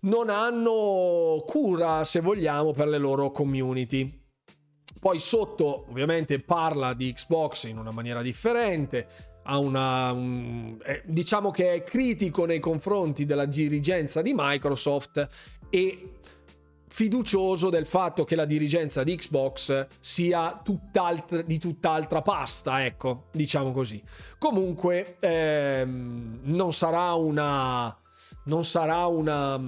non 0.01 0.29
hanno 0.29 1.43
cura, 1.47 2.05
se 2.05 2.21
vogliamo, 2.21 2.73
per 2.73 2.89
le 2.89 2.99
loro 2.99 3.31
community. 3.31 4.27
Poi 5.01 5.19
sotto 5.19 5.87
ovviamente 5.89 6.41
parla 6.41 6.95
di 6.95 7.13
Xbox 7.13 7.65
in 7.65 7.79
una 7.79 7.91
maniera 7.91 8.23
differente, 8.23 9.07
ha 9.45 9.59
una, 9.59 10.13
un, 10.13 10.79
eh, 10.85 11.03
diciamo 11.07 11.51
che 11.51 11.75
è 11.75 11.83
critico 11.83 12.45
nei 12.45 12.59
confronti 12.59 13.25
della 13.25 13.47
dirigenza 13.47 14.21
di 14.21 14.33
Microsoft 14.35 15.27
e 15.71 16.13
fiducioso 16.89 17.71
del 17.71 17.87
fatto 17.87 18.25
che 18.25 18.35
la 18.35 18.45
dirigenza 18.45 19.05
di 19.05 19.15
Xbox 19.15 19.87
sia 20.01 20.61
tutt'altra, 20.63 21.43
di 21.43 21.59
tutt'altra 21.59 22.23
pasta, 22.23 22.85
ecco, 22.85 23.27
diciamo 23.33 23.73
così. 23.73 24.03
Comunque 24.39 25.17
ehm, 25.21 26.41
non 26.43 26.73
sarà 26.73 27.13
una 27.15 27.97
non 28.49 28.65
sarà 28.65 29.07
una, 29.07 29.61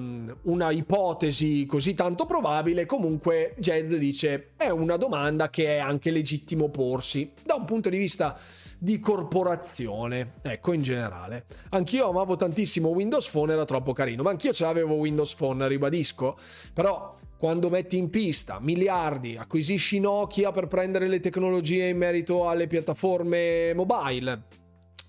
una, 0.43 0.70
ipotesi 0.70 1.66
così 1.66 1.94
tanto 1.94 2.24
probabile, 2.24 2.86
comunque 2.86 3.55
Jazz 3.59 3.93
dice 3.93 4.52
è 4.57 4.70
una 4.70 4.97
domanda 4.97 5.51
che 5.51 5.77
è 5.77 5.78
anche 5.78 6.11
legittimo 6.11 6.70
porsi 6.70 7.32
da 7.44 7.55
un 7.55 7.66
punto 7.66 7.90
di 7.90 7.98
vista 7.98 8.39
di 8.78 8.98
corporazione, 8.98 10.36
ecco 10.40 10.73
in 10.73 10.81
generale. 10.81 11.44
Anch'io 11.70 12.09
amavo 12.09 12.36
tantissimo 12.36 12.89
Windows 12.89 13.28
Phone, 13.28 13.52
era 13.52 13.66
troppo 13.66 13.93
carino, 13.93 14.23
ma 14.23 14.31
anch'io 14.31 14.55
ce 14.55 14.65
l'avevo 14.65 14.94
Windows 14.94 15.35
Phone, 15.35 15.69
ribadisco, 15.69 16.39
però 16.73 17.15
quando 17.36 17.69
metti 17.69 17.98
in 17.98 18.09
pista 18.09 18.59
miliardi, 18.61 19.36
acquisisci 19.36 20.01
Nokia 20.01 20.52
per 20.52 20.69
prendere 20.69 21.09
le 21.09 21.20
tecnologie 21.20 21.89
in 21.89 21.98
merito 21.98 22.48
alle 22.48 22.66
piattaforme 22.66 23.74
mobile, 23.74 24.43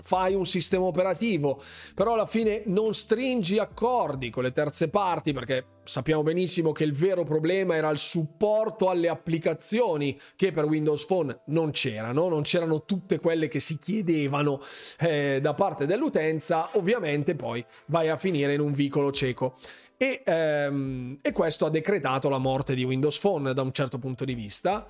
fai 0.02 0.34
un 0.34 0.46
sistema 0.46 0.86
operativo, 0.86 1.62
però 1.94 2.14
alla 2.14 2.26
fine 2.26 2.64
non 2.66 2.94
stringi 2.94 3.58
accordi 3.58 4.30
con 4.30 4.44
le 4.44 4.52
terze 4.52 4.90
parti 4.90 5.34
perché 5.34 5.66
sappiamo 5.84 6.24
benissimo 6.24 6.72
che 6.72 6.84
il 6.84 6.94
vero 6.94 7.24
problema 7.24 7.76
era 7.76 7.90
il 7.90 7.98
supporto 7.98 8.90
alle 8.90 9.10
applicazioni 9.10 10.20
che 10.36 10.52
per 10.52 10.66
Windows 10.66 11.06
Phone 11.06 11.42
non 11.48 11.72
c'erano, 11.72 12.28
non 12.28 12.44
c'erano 12.44 12.86
tutte 12.86 13.20
quelle 13.20 13.48
che 13.48 13.60
si 13.60 13.78
chiedevano 13.78 14.62
eh, 15.00 15.40
da 15.42 15.54
parte 15.54 15.86
dell'utenza, 15.86 16.70
ovviamente 16.74 17.36
poi 17.36 17.64
vai 17.88 18.10
a 18.10 18.18
finire 18.18 18.54
in 18.54 18.60
un 18.60 18.72
vicolo 18.72 19.12
cieco. 19.12 19.58
E, 19.98 20.24
ehm, 20.26 21.20
e 21.22 21.32
questo 21.32 21.68
ha 21.68 21.70
decretato 21.70 22.28
la 22.28 22.40
morte 22.40 22.74
di 22.74 22.84
Windows 22.84 23.20
Phone 23.20 23.54
da 23.54 23.62
un 23.62 23.72
certo 23.72 24.00
punto 24.00 24.26
di 24.26 24.34
vista 24.34 24.90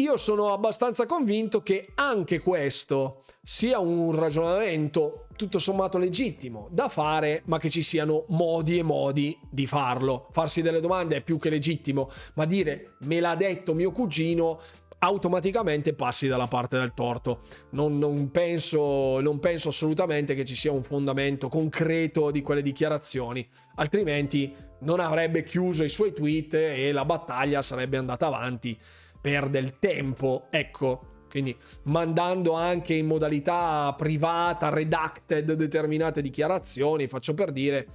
io 0.00 0.16
sono 0.16 0.52
abbastanza 0.52 1.06
convinto 1.06 1.62
che 1.62 1.88
anche 1.96 2.38
questo 2.38 3.24
sia 3.50 3.78
un 3.78 4.14
ragionamento 4.14 5.24
tutto 5.34 5.58
sommato 5.58 5.96
legittimo 5.96 6.68
da 6.70 6.90
fare, 6.90 7.40
ma 7.46 7.58
che 7.58 7.70
ci 7.70 7.80
siano 7.80 8.26
modi 8.28 8.76
e 8.76 8.82
modi 8.82 9.38
di 9.48 9.66
farlo. 9.66 10.28
Farsi 10.32 10.60
delle 10.60 10.80
domande 10.80 11.16
è 11.16 11.20
più 11.22 11.38
che 11.38 11.48
legittimo, 11.48 12.10
ma 12.34 12.44
dire 12.44 12.96
me 13.00 13.20
l'ha 13.20 13.34
detto 13.36 13.72
mio 13.72 13.90
cugino 13.90 14.60
automaticamente 14.98 15.94
passi 15.94 16.28
dalla 16.28 16.46
parte 16.46 16.76
del 16.76 16.92
torto. 16.92 17.40
Non, 17.70 17.96
non, 17.96 18.30
penso, 18.30 19.18
non 19.20 19.38
penso 19.38 19.70
assolutamente 19.70 20.34
che 20.34 20.44
ci 20.44 20.54
sia 20.54 20.70
un 20.70 20.82
fondamento 20.82 21.48
concreto 21.48 22.30
di 22.30 22.42
quelle 22.42 22.60
dichiarazioni, 22.60 23.48
altrimenti 23.76 24.54
non 24.80 25.00
avrebbe 25.00 25.42
chiuso 25.42 25.84
i 25.84 25.88
suoi 25.88 26.12
tweet 26.12 26.52
e 26.52 26.92
la 26.92 27.06
battaglia 27.06 27.62
sarebbe 27.62 27.96
andata 27.96 28.26
avanti 28.26 28.78
per 29.18 29.48
del 29.48 29.78
tempo. 29.78 30.48
Ecco, 30.50 31.16
quindi 31.28 31.56
mandando 31.84 32.52
anche 32.52 32.94
in 32.94 33.06
modalità 33.06 33.94
privata, 33.96 34.68
redacted 34.68 35.52
determinate 35.52 36.22
dichiarazioni, 36.22 37.06
faccio 37.06 37.34
per 37.34 37.52
dire, 37.52 37.86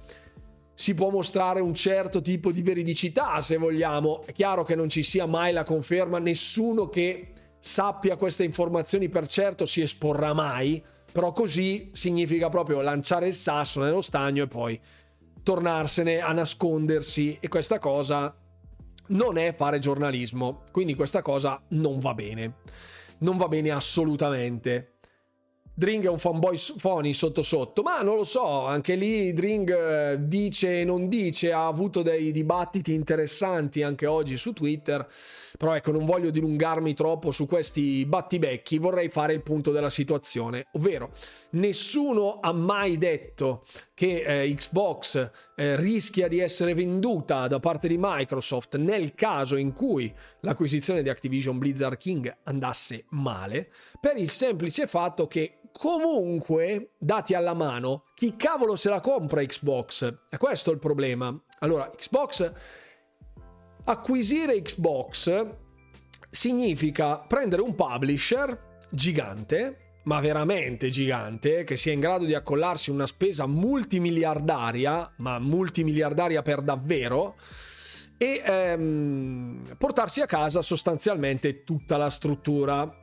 si 0.74 0.94
può 0.94 1.10
mostrare 1.10 1.60
un 1.60 1.74
certo 1.74 2.20
tipo 2.20 2.50
di 2.50 2.62
veridicità 2.62 3.40
se 3.40 3.56
vogliamo. 3.56 4.22
È 4.24 4.32
chiaro 4.32 4.64
che 4.64 4.74
non 4.74 4.88
ci 4.88 5.02
sia 5.02 5.26
mai 5.26 5.52
la 5.52 5.62
conferma, 5.62 6.18
nessuno 6.18 6.88
che 6.88 7.28
sappia 7.58 8.16
queste 8.16 8.44
informazioni 8.44 9.08
per 9.08 9.26
certo 9.26 9.66
si 9.66 9.80
esporrà 9.80 10.32
mai, 10.32 10.82
però 11.12 11.32
così 11.32 11.90
significa 11.92 12.48
proprio 12.48 12.80
lanciare 12.80 13.28
il 13.28 13.34
sasso 13.34 13.80
nello 13.80 14.00
stagno 14.00 14.42
e 14.42 14.48
poi 14.48 14.80
tornarsene 15.42 16.20
a 16.20 16.32
nascondersi 16.32 17.36
e 17.38 17.48
questa 17.48 17.78
cosa 17.78 18.34
non 19.08 19.36
è 19.36 19.54
fare 19.54 19.78
giornalismo, 19.78 20.64
quindi 20.72 20.94
questa 20.94 21.22
cosa 21.22 21.62
non 21.68 21.98
va 21.98 22.14
bene. 22.14 22.54
Non 23.18 23.36
va 23.36 23.48
bene 23.48 23.70
assolutamente. 23.70 24.94
Dring 25.76 26.04
è 26.04 26.08
un 26.08 26.20
fanboy 26.20 26.56
phony 26.80 27.12
sotto 27.12 27.42
sotto, 27.42 27.82
ma 27.82 28.00
non 28.02 28.14
lo 28.14 28.22
so, 28.22 28.64
anche 28.64 28.94
lì 28.94 29.32
Dring 29.32 29.68
eh, 29.68 30.16
dice 30.20 30.82
e 30.82 30.84
non 30.84 31.08
dice, 31.08 31.50
ha 31.50 31.66
avuto 31.66 32.02
dei 32.02 32.30
dibattiti 32.30 32.94
interessanti 32.94 33.82
anche 33.82 34.06
oggi 34.06 34.36
su 34.36 34.52
Twitter, 34.52 35.04
però 35.58 35.74
ecco 35.74 35.90
non 35.90 36.04
voglio 36.04 36.30
dilungarmi 36.30 36.94
troppo 36.94 37.32
su 37.32 37.46
questi 37.46 38.06
battibecchi, 38.06 38.78
vorrei 38.78 39.08
fare 39.08 39.32
il 39.32 39.42
punto 39.42 39.72
della 39.72 39.90
situazione, 39.90 40.66
ovvero 40.74 41.10
nessuno 41.54 42.38
ha 42.40 42.52
mai 42.52 42.96
detto 42.96 43.66
che 43.94 44.42
eh, 44.42 44.54
Xbox 44.54 45.30
eh, 45.56 45.76
rischia 45.76 46.28
di 46.28 46.38
essere 46.38 46.74
venduta 46.74 47.48
da 47.48 47.60
parte 47.60 47.88
di 47.88 47.96
Microsoft 47.98 48.76
nel 48.76 49.14
caso 49.14 49.56
in 49.56 49.72
cui 49.72 50.12
l'acquisizione 50.40 51.02
di 51.02 51.08
Activision 51.08 51.58
Blizzard 51.58 51.96
King 51.96 52.34
andasse 52.44 53.06
male, 53.10 53.70
per 54.00 54.16
il 54.16 54.28
semplice 54.28 54.86
fatto 54.86 55.26
che 55.26 55.58
comunque, 55.72 56.92
dati 56.98 57.34
alla 57.34 57.54
mano, 57.54 58.04
chi 58.14 58.36
cavolo 58.36 58.76
se 58.76 58.88
la 58.90 59.00
compra 59.00 59.44
Xbox? 59.44 60.18
E 60.30 60.36
questo 60.36 60.70
è 60.70 60.74
il 60.74 60.78
problema. 60.78 61.36
Allora, 61.60 61.90
Xbox, 61.90 62.52
acquisire 63.84 64.60
Xbox 64.62 65.46
significa 66.30 67.18
prendere 67.18 67.62
un 67.62 67.74
publisher 67.74 68.78
gigante, 68.90 69.83
ma 70.04 70.20
veramente 70.20 70.88
gigante, 70.88 71.64
che 71.64 71.76
sia 71.76 71.92
in 71.92 72.00
grado 72.00 72.24
di 72.24 72.34
accollarsi 72.34 72.90
una 72.90 73.06
spesa 73.06 73.46
multimiliardaria, 73.46 75.14
ma 75.18 75.38
multimiliardaria 75.38 76.42
per 76.42 76.62
davvero, 76.62 77.36
e 78.16 78.42
ehm, 78.44 79.74
portarsi 79.76 80.20
a 80.20 80.26
casa 80.26 80.62
sostanzialmente 80.62 81.64
tutta 81.64 81.96
la 81.96 82.10
struttura 82.10 83.02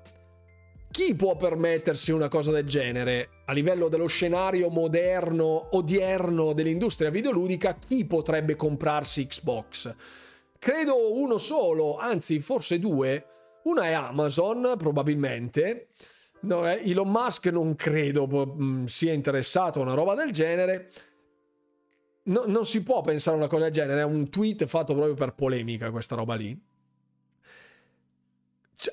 chi 0.91 1.15
può 1.15 1.37
permettersi 1.37 2.11
una 2.11 2.27
cosa 2.27 2.51
del 2.51 2.65
genere? 2.65 3.29
A 3.45 3.53
livello 3.53 3.87
dello 3.87 4.07
scenario 4.07 4.67
moderno, 4.67 5.69
odierno 5.77 6.51
dell'industria 6.51 7.09
videoludica, 7.09 7.75
chi 7.75 8.03
potrebbe 8.03 8.57
comprarsi 8.57 9.25
Xbox? 9.25 9.95
Credo 10.59 11.13
uno 11.17 11.37
solo, 11.37 11.95
anzi 11.95 12.41
forse 12.41 12.77
due. 12.77 13.25
Una 13.63 13.83
è 13.83 13.93
Amazon, 13.93 14.73
probabilmente. 14.77 15.87
No, 16.41 16.69
eh, 16.69 16.81
Elon 16.89 17.09
Musk 17.09 17.47
non 17.47 17.75
credo 17.75 18.27
mm, 18.27 18.85
sia 18.85 19.13
interessato 19.13 19.79
a 19.79 19.83
una 19.83 19.93
roba 19.93 20.15
del 20.15 20.31
genere. 20.31 20.91
No, 22.23 22.43
non 22.45 22.65
si 22.65 22.83
può 22.83 23.01
pensare 23.01 23.35
a 23.35 23.39
una 23.39 23.47
cosa 23.47 23.63
del 23.63 23.71
genere, 23.71 24.01
è 24.01 24.05
un 24.05 24.29
tweet 24.29 24.65
fatto 24.65 24.93
proprio 24.93 25.15
per 25.15 25.33
polemica 25.33 25.89
questa 25.91 26.15
roba 26.15 26.35
lì. 26.35 26.69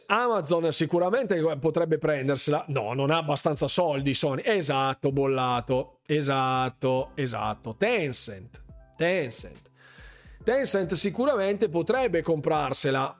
Amazon 0.07 0.70
sicuramente 0.73 1.41
potrebbe 1.59 1.99
prendersela. 1.99 2.65
No, 2.69 2.93
non 2.93 3.11
ha 3.11 3.16
abbastanza 3.19 3.66
soldi 3.66 4.12
Sony. 4.12 4.43
Esatto, 4.45 5.12
bollato. 5.12 6.01
Esatto, 6.07 7.12
esatto. 7.15 7.75
Tencent. 7.77 8.62
Tencent. 8.97 9.70
Tencent 10.45 10.93
sicuramente 10.93 11.69
potrebbe 11.69 12.20
comprarsela. 12.20 13.18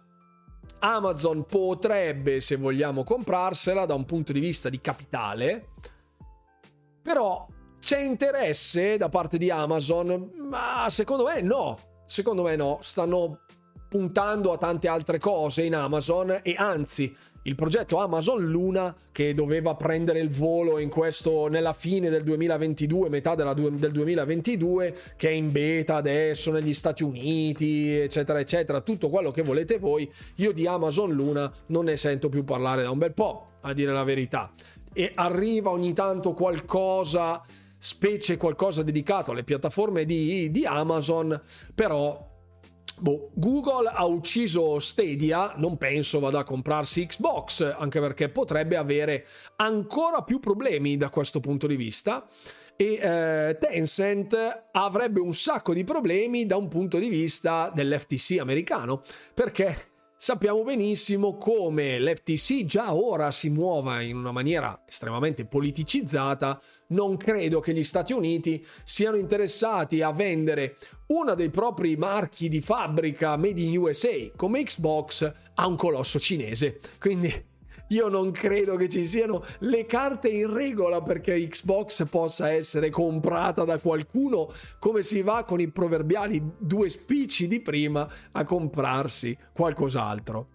Amazon 0.81 1.45
potrebbe, 1.47 2.41
se 2.41 2.57
vogliamo, 2.57 3.05
comprarsela 3.05 3.85
da 3.87 3.95
un 3.95 4.05
punto 4.05 4.33
di 4.33 4.41
vista 4.41 4.69
di 4.69 4.81
capitale. 4.81 5.69
Però 7.03 7.47
c'è 7.79 8.01
interesse 8.01 8.97
da 8.97 9.09
parte 9.09 9.39
di 9.39 9.51
Amazon? 9.51 10.33
Ma 10.37 10.87
secondo 10.91 11.25
me 11.25 11.41
no. 11.41 11.79
Secondo 12.07 12.43
me 12.43 12.57
no. 12.57 12.79
Stanno 12.83 13.41
puntando 13.89 14.53
a 14.53 14.59
tante 14.59 14.89
altre 14.89 15.19
cose 15.19 15.63
in 15.63 15.75
Amazon 15.75 16.41
e 16.43 16.55
anzi 16.57 17.15
il 17.49 17.55
progetto 17.55 17.97
Amazon 17.97 18.45
Luna 18.45 18.95
che 19.11 19.33
doveva 19.33 19.75
prendere 19.75 20.21
il 20.21 20.29
volo 20.29 20.79
in 20.79 20.91
questo 20.91 21.49
nella 21.49 21.73
fine 21.73 22.11
del 22.11 22.23
2022, 22.23 23.09
metà 23.09 23.35
della, 23.35 23.55
del 23.55 23.91
2022, 23.91 24.95
che 25.17 25.31
è 25.31 25.33
in 25.33 25.51
beta 25.51 25.97
adesso 25.97 26.53
negli 26.53 26.75
Stati 26.75 27.05
Uniti, 27.05 27.97
eccetera, 27.97 28.39
eccetera, 28.39 28.83
tutto 28.83 29.09
quello 29.09 29.31
che 29.31 29.41
volete 29.41 29.79
voi, 29.79 30.11
io 30.37 30.53
di 30.53 30.67
Amazon 30.67 31.11
Luna 31.11 31.51
non 31.67 31.87
ne 31.87 31.97
sento 31.97 32.29
più 32.29 32.45
parlare 32.45 32.83
da 32.83 32.91
un 32.91 32.99
bel 32.99 33.15
po', 33.15 33.47
a 33.63 33.73
dire 33.73 33.93
la 33.93 34.05
verità. 34.05 34.53
E 34.93 35.13
arriva 35.15 35.71
ogni 35.71 35.95
tanto 35.95 36.35
qualcosa, 36.35 37.43
specie 37.79 38.37
qualcosa 38.37 38.83
dedicato 38.83 39.31
alle 39.31 39.43
piattaforme 39.43 40.05
di, 40.05 40.51
di 40.51 40.67
Amazon, 40.67 41.41
però 41.75 42.28
Boh, 42.99 43.31
Google 43.35 43.89
ha 43.89 44.05
ucciso 44.05 44.79
Stadia, 44.81 45.55
non 45.57 45.79
penso 45.79 46.19
vada 46.19 46.41
a 46.41 46.45
comprarsi 46.45 47.07
Xbox, 47.07 47.75
anche 47.79 48.01
perché 48.01 48.29
potrebbe 48.29 48.77
avere 48.77 49.27
ancora 49.57 50.23
più 50.23 50.41
problemi 50.41 50.97
da 50.97 51.11
questo 51.11 51.41
punto 51.41 51.67
di 51.67 51.77
vista. 51.77 52.27
E 52.77 52.95
eh, 52.95 53.57
Tencent 53.59 54.67
avrebbe 54.73 55.21
un 55.21 55.35
sacco 55.35 55.73
di 55.75 55.85
problemi 55.85 56.47
da 56.47 56.57
un 56.57 56.69
punto 56.69 56.99
di 56.99 57.09
vista 57.09 57.71
dell'FTC 57.75 58.39
americano, 58.39 59.03
perché 59.35 59.97
sappiamo 60.21 60.65
benissimo 60.65 61.37
come 61.37 62.01
l'FTC 62.01 62.65
già 62.65 62.93
ora 62.93 63.31
si 63.31 63.51
muova 63.51 64.01
in 64.01 64.17
una 64.17 64.33
maniera 64.33 64.83
estremamente 64.87 65.45
politicizzata. 65.45 66.61
Non 66.89 67.17
credo 67.17 67.61
che 67.61 67.73
gli 67.73 67.85
Stati 67.85 68.13
Uniti 68.13 68.65
siano 68.83 69.17
interessati 69.17 70.03
a 70.03 70.11
vendere 70.11 70.77
uno 71.09 71.35
dei 71.35 71.51
propri 71.51 71.97
marchi 71.97 72.49
di 72.49 72.61
fabbrica 72.61 73.37
made 73.37 73.61
in 73.61 73.79
USA 73.79 74.31
come 74.35 74.65
Xbox 74.65 75.33
a 75.55 75.67
un 75.67 75.77
colosso 75.77 76.19
cinese. 76.19 76.81
Quindi 76.99 77.33
io 77.89 78.09
non 78.09 78.31
credo 78.31 78.77
che 78.77 78.89
ci 78.89 79.07
siano 79.07 79.45
le 79.61 79.87
carte 79.87 80.29
in 80.29 80.53
regola 80.53 81.01
perché 81.03 81.47
Xbox 81.47 82.07
possa 82.09 82.51
essere 82.51 82.91
comprata 82.91 83.65
da 83.65 83.79
qualcuno 83.79 84.53
come 84.79 85.03
si 85.03 85.23
va 85.23 85.45
con 85.45 85.61
i 85.61 85.69
proverbiali 85.69 86.43
due 86.59 86.89
spicci 86.91 87.47
di 87.47 87.61
prima 87.61 88.09
a 88.33 88.45
comprarsi 88.45 89.37
qualcos'altro. 89.53 90.49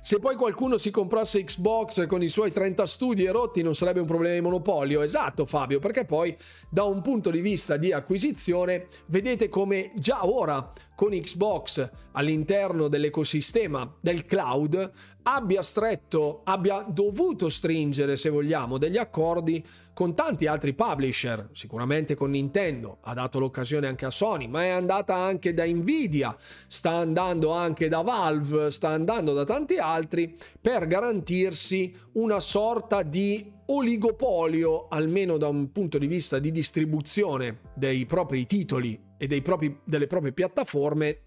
Se 0.00 0.18
poi 0.18 0.36
qualcuno 0.36 0.76
si 0.76 0.90
comprasse 0.90 1.42
Xbox 1.44 2.06
con 2.06 2.22
i 2.22 2.28
suoi 2.28 2.52
30 2.52 2.86
studi 2.86 3.24
erotti 3.24 3.62
non 3.62 3.74
sarebbe 3.74 4.00
un 4.00 4.06
problema 4.06 4.34
di 4.34 4.40
monopolio. 4.40 5.02
Esatto 5.02 5.46
Fabio, 5.46 5.78
perché 5.78 6.04
poi 6.04 6.36
da 6.68 6.84
un 6.84 7.02
punto 7.02 7.30
di 7.30 7.40
vista 7.40 7.76
di 7.76 7.92
acquisizione 7.92 8.88
vedete 9.06 9.48
come 9.48 9.92
già 9.96 10.26
ora 10.26 10.72
con 10.94 11.10
Xbox 11.10 11.90
all'interno 12.12 12.88
dell'ecosistema 12.88 13.92
del 14.00 14.24
cloud 14.24 14.90
abbia 15.22 15.62
stretto, 15.62 16.42
abbia 16.44 16.84
dovuto 16.88 17.48
stringere, 17.48 18.16
se 18.16 18.28
vogliamo, 18.28 18.78
degli 18.78 18.98
accordi 18.98 19.64
con 19.94 20.14
tanti 20.14 20.46
altri 20.46 20.72
publisher, 20.72 21.50
sicuramente 21.52 22.14
con 22.14 22.30
Nintendo, 22.30 22.98
ha 23.02 23.12
dato 23.12 23.38
l'occasione 23.38 23.86
anche 23.86 24.06
a 24.06 24.10
Sony, 24.10 24.46
ma 24.46 24.62
è 24.62 24.68
andata 24.68 25.14
anche 25.14 25.52
da 25.52 25.66
Nvidia, 25.66 26.34
sta 26.66 26.92
andando 26.92 27.50
anche 27.50 27.88
da 27.88 28.00
Valve, 28.00 28.70
sta 28.70 28.88
andando 28.88 29.34
da 29.34 29.44
tanti 29.44 29.76
altri 29.76 30.34
per 30.60 30.86
garantirsi 30.86 31.94
una 32.12 32.40
sorta 32.40 33.02
di 33.02 33.52
oligopolio, 33.66 34.88
almeno 34.88 35.36
da 35.36 35.48
un 35.48 35.70
punto 35.72 35.98
di 35.98 36.06
vista 36.06 36.38
di 36.38 36.50
distribuzione 36.50 37.60
dei 37.74 38.06
propri 38.06 38.46
titoli 38.46 38.98
e 39.18 39.42
propri, 39.42 39.80
delle 39.84 40.06
proprie 40.06 40.32
piattaforme. 40.32 41.18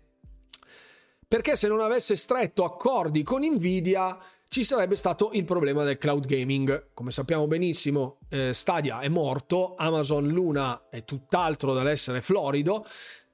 Perché 1.28 1.56
se 1.56 1.68
non 1.68 1.82
avesse 1.82 2.16
stretto 2.16 2.64
accordi 2.64 3.24
con 3.24 3.44
Nvidia 3.44 4.18
ci 4.56 4.64
sarebbe 4.64 4.95
stato 4.95 5.32
il 5.34 5.44
problema 5.44 5.84
del 5.84 5.98
cloud 5.98 6.26
gaming. 6.26 6.91
Come 6.94 7.11
sappiamo 7.11 7.45
benissimo, 7.45 8.19
eh, 8.30 8.53
Stadia 8.53 9.02
è 9.02 9.10
morto, 9.10 9.76
Amazon 9.76 10.30
Luna 10.30 10.88
è 10.90 11.03
tutt'altro 11.03 11.73
dall'essere 11.73 12.22
florido 12.22 12.86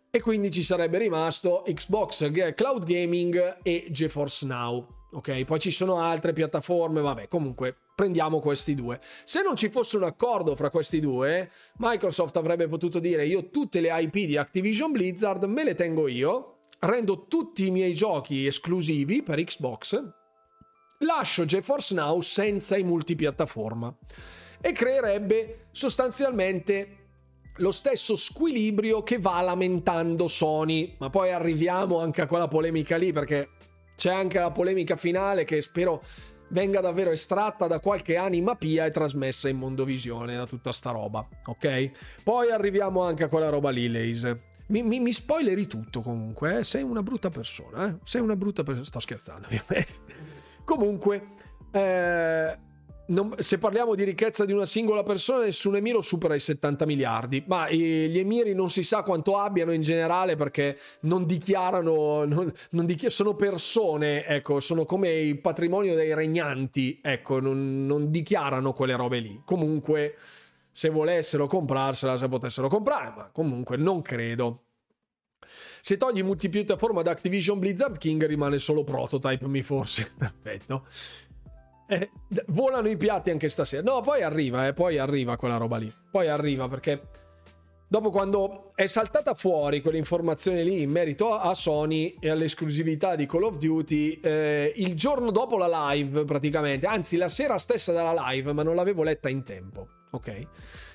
e 0.10 0.20
quindi 0.20 0.50
ci 0.50 0.64
sarebbe 0.64 0.98
rimasto 0.98 1.62
Xbox 1.64 2.32
Cloud 2.56 2.86
Gaming 2.86 3.58
e 3.62 3.86
GeForce 3.92 4.48
Now. 4.48 4.88
Ok, 5.12 5.44
poi 5.44 5.60
ci 5.60 5.70
sono 5.70 6.00
altre 6.00 6.34
piattaforme, 6.34 7.02
vabbè, 7.02 7.28
comunque 7.28 7.76
prendiamo 7.94 8.40
questi 8.40 8.74
due. 8.74 9.00
Se 9.24 9.44
non 9.44 9.56
ci 9.56 9.70
fosse 9.70 9.98
un 9.98 10.04
accordo 10.06 10.56
fra 10.56 10.72
questi 10.72 11.00
due, 11.00 11.52
Microsoft 11.78 12.36
avrebbe 12.38 12.68
potuto 12.68 12.98
dire 12.98 13.28
io 13.28 13.52
tutte 13.52 13.80
le 13.80 13.92
IP 14.02 14.26
di 14.26 14.38
Activision 14.38 14.92
Blizzard 14.92 15.44
me 15.44 15.66
le 15.66 15.76
tengo 15.76 16.08
io, 16.08 16.62
rendo 16.80 17.28
tutti 17.28 17.68
i 17.68 17.70
miei 17.70 17.94
giochi 17.94 18.48
esclusivi 18.48 19.22
per 19.22 19.44
Xbox, 19.44 20.20
lascio 21.02 21.46
GeForce 21.46 21.94
Now 21.94 22.22
senza 22.22 22.78
i 22.78 22.84
multipiattaforma 22.84 23.96
e 24.60 24.72
creerebbe 24.72 25.68
sostanzialmente 25.72 26.98
lo 27.58 27.72
stesso 27.72 28.16
squilibrio 28.16 29.04
che 29.04 29.20
va 29.20 29.42
lamentando 29.42 30.28
Sony. 30.28 30.96
Ma 31.00 31.10
poi 31.10 31.32
arriviamo 31.32 32.00
anche 32.00 32.22
a 32.22 32.28
quella 32.28 32.48
polemica 32.48 32.98
lì 32.98 33.12
perché 33.12 33.50
c'è 33.96 34.12
anche 34.12 34.40
la 34.40 34.52
polemica 34.52 34.96
finale 34.96 35.44
che 35.44 35.62
spero 35.62 36.02
venga 36.50 36.82
davvero 36.82 37.12
estratta 37.12 37.68
da 37.68 37.80
qualche 37.80 38.18
anima 38.18 38.56
pia 38.56 38.86
e 38.86 38.92
trasmessa 38.92 39.48
in 39.48 39.58
mondovisione 39.58 40.36
da 40.36 40.46
tutta 40.46 40.72
sta 40.72 40.92
roba, 40.92 41.26
ok? 41.46 41.92
Poi 42.24 42.52
arriviamo 42.52 43.04
anche 43.04 43.24
a 43.24 43.28
quella 43.28 43.50
roba 43.50 43.70
lì, 43.70 43.90
Lace. 43.90 44.50
Mi, 44.68 44.84
mi, 44.84 45.00
mi 45.00 45.14
spoileri 45.14 45.68
tutto 45.68 46.02
comunque, 46.02 46.60
eh? 46.60 46.64
sei 46.64 46.84
una 46.84 47.04
brutta 47.04 47.30
persona, 47.30 47.88
eh? 47.88 47.96
sei 48.04 48.22
una 48.22 48.36
brutta 48.36 48.64
persona, 48.64 48.86
sto 48.86 49.00
scherzando 49.00 49.48
ovviamente. 49.48 50.41
Comunque, 50.64 51.30
eh, 51.72 52.58
non, 53.08 53.34
se 53.38 53.58
parliamo 53.58 53.96
di 53.96 54.04
ricchezza 54.04 54.46
di 54.46 54.54
una 54.54 54.66
singola 54.66 55.04
persona, 55.04 55.44
nessun 55.44 55.76
emiro 55.76 56.02
supera 56.02 56.34
i 56.34 56.40
70 56.40 56.86
miliardi, 56.86 57.44
ma 57.48 57.70
gli 57.70 58.18
emiri 58.18 58.54
non 58.54 58.70
si 58.70 58.84
sa 58.84 59.04
quanto 59.04 59.38
abbiano 59.38 59.72
in 59.72 59.82
generale 59.82 60.36
perché 60.36 60.78
non 61.02 61.26
dichiarano, 61.26 62.24
non, 62.26 62.52
non 62.72 62.86
dichiar- 62.86 63.14
sono 63.14 63.36
persone, 63.36 64.26
ecco, 64.26 64.60
sono 64.60 64.86
come 64.86 65.12
il 65.12 65.40
patrimonio 65.40 65.94
dei 65.96 66.14
regnanti, 66.14 67.00
ecco, 67.02 67.40
non 67.40 68.10
dichiarano 68.10 68.74
quelle 68.74 68.96
robe 68.96 69.20
lì. 69.20 69.42
Comunque, 69.46 70.16
se 70.72 70.90
volessero 70.90 71.48
comprarsela, 71.48 72.16
se 72.16 72.30
potessero 72.30 72.70
comprare, 72.70 73.14
ma 73.16 73.30
comunque 73.32 73.76
non 73.76 74.02
credo. 74.02 74.64
Se 75.82 75.98
togli 75.98 76.24
multipiattaforma 76.24 77.02
da 77.02 77.12
Activision 77.12 77.60
Blizzard 77.60 77.98
King 77.98 78.26
rimane 78.26 78.60
solo 78.60 78.84
Prototype, 78.84 79.48
mi 79.48 79.62
forse. 79.62 80.12
Perfetto. 80.18 80.86
Eh, 81.88 82.10
volano 82.48 82.88
i 82.88 82.96
piatti 82.96 83.32
anche 83.32 83.50
stasera. 83.50 83.82
No, 83.82 84.02
poi 84.02 84.22
arriva, 84.22 84.68
eh, 84.68 84.74
poi 84.74 84.98
arriva 84.98 85.36
quella 85.36 85.58
roba 85.58 85.78
lì. 85.78 85.92
Poi 86.10 86.28
arriva 86.28 86.68
perché 86.70 87.02
dopo 87.88 88.10
quando 88.12 88.72
è 88.76 88.86
saltata 88.86 89.34
fuori 89.34 89.82
quell'informazione 89.82 90.64
lì 90.64 90.82
in 90.82 90.90
merito 90.90 91.34
a 91.34 91.54
Sony 91.54 92.16
e 92.20 92.30
all'esclusività 92.30 93.18
di 93.18 93.26
Call 93.26 93.44
of 93.44 93.58
Duty, 93.58 94.20
eh, 94.22 94.72
il 94.78 94.96
giorno 94.96 95.32
dopo 95.32 95.58
la 95.58 95.92
live 95.92 96.24
praticamente, 96.24 96.86
anzi 96.86 97.18
la 97.18 97.28
sera 97.28 97.58
stessa 97.58 97.92
della 97.92 98.14
live, 98.30 98.54
ma 98.54 98.64
non 98.64 98.76
l'avevo 98.76 99.04
letta 99.04 99.28
in 99.28 99.44
tempo. 99.44 99.88
Ok? 100.12 100.48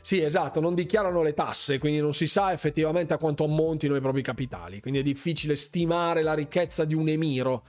Sì, 0.02 0.20
esatto, 0.20 0.60
non 0.60 0.74
dichiarano 0.74 1.22
le 1.22 1.32
tasse, 1.32 1.78
quindi 1.78 2.00
non 2.00 2.12
si 2.12 2.26
sa 2.26 2.52
effettivamente 2.52 3.14
a 3.14 3.18
quanto 3.18 3.44
ammontino 3.44 3.96
i 3.96 4.00
propri 4.00 4.22
capitali, 4.22 4.80
quindi 4.80 5.00
è 5.00 5.02
difficile 5.02 5.56
stimare 5.56 6.22
la 6.22 6.34
ricchezza 6.34 6.84
di 6.84 6.94
un 6.94 7.08
emiro. 7.08 7.64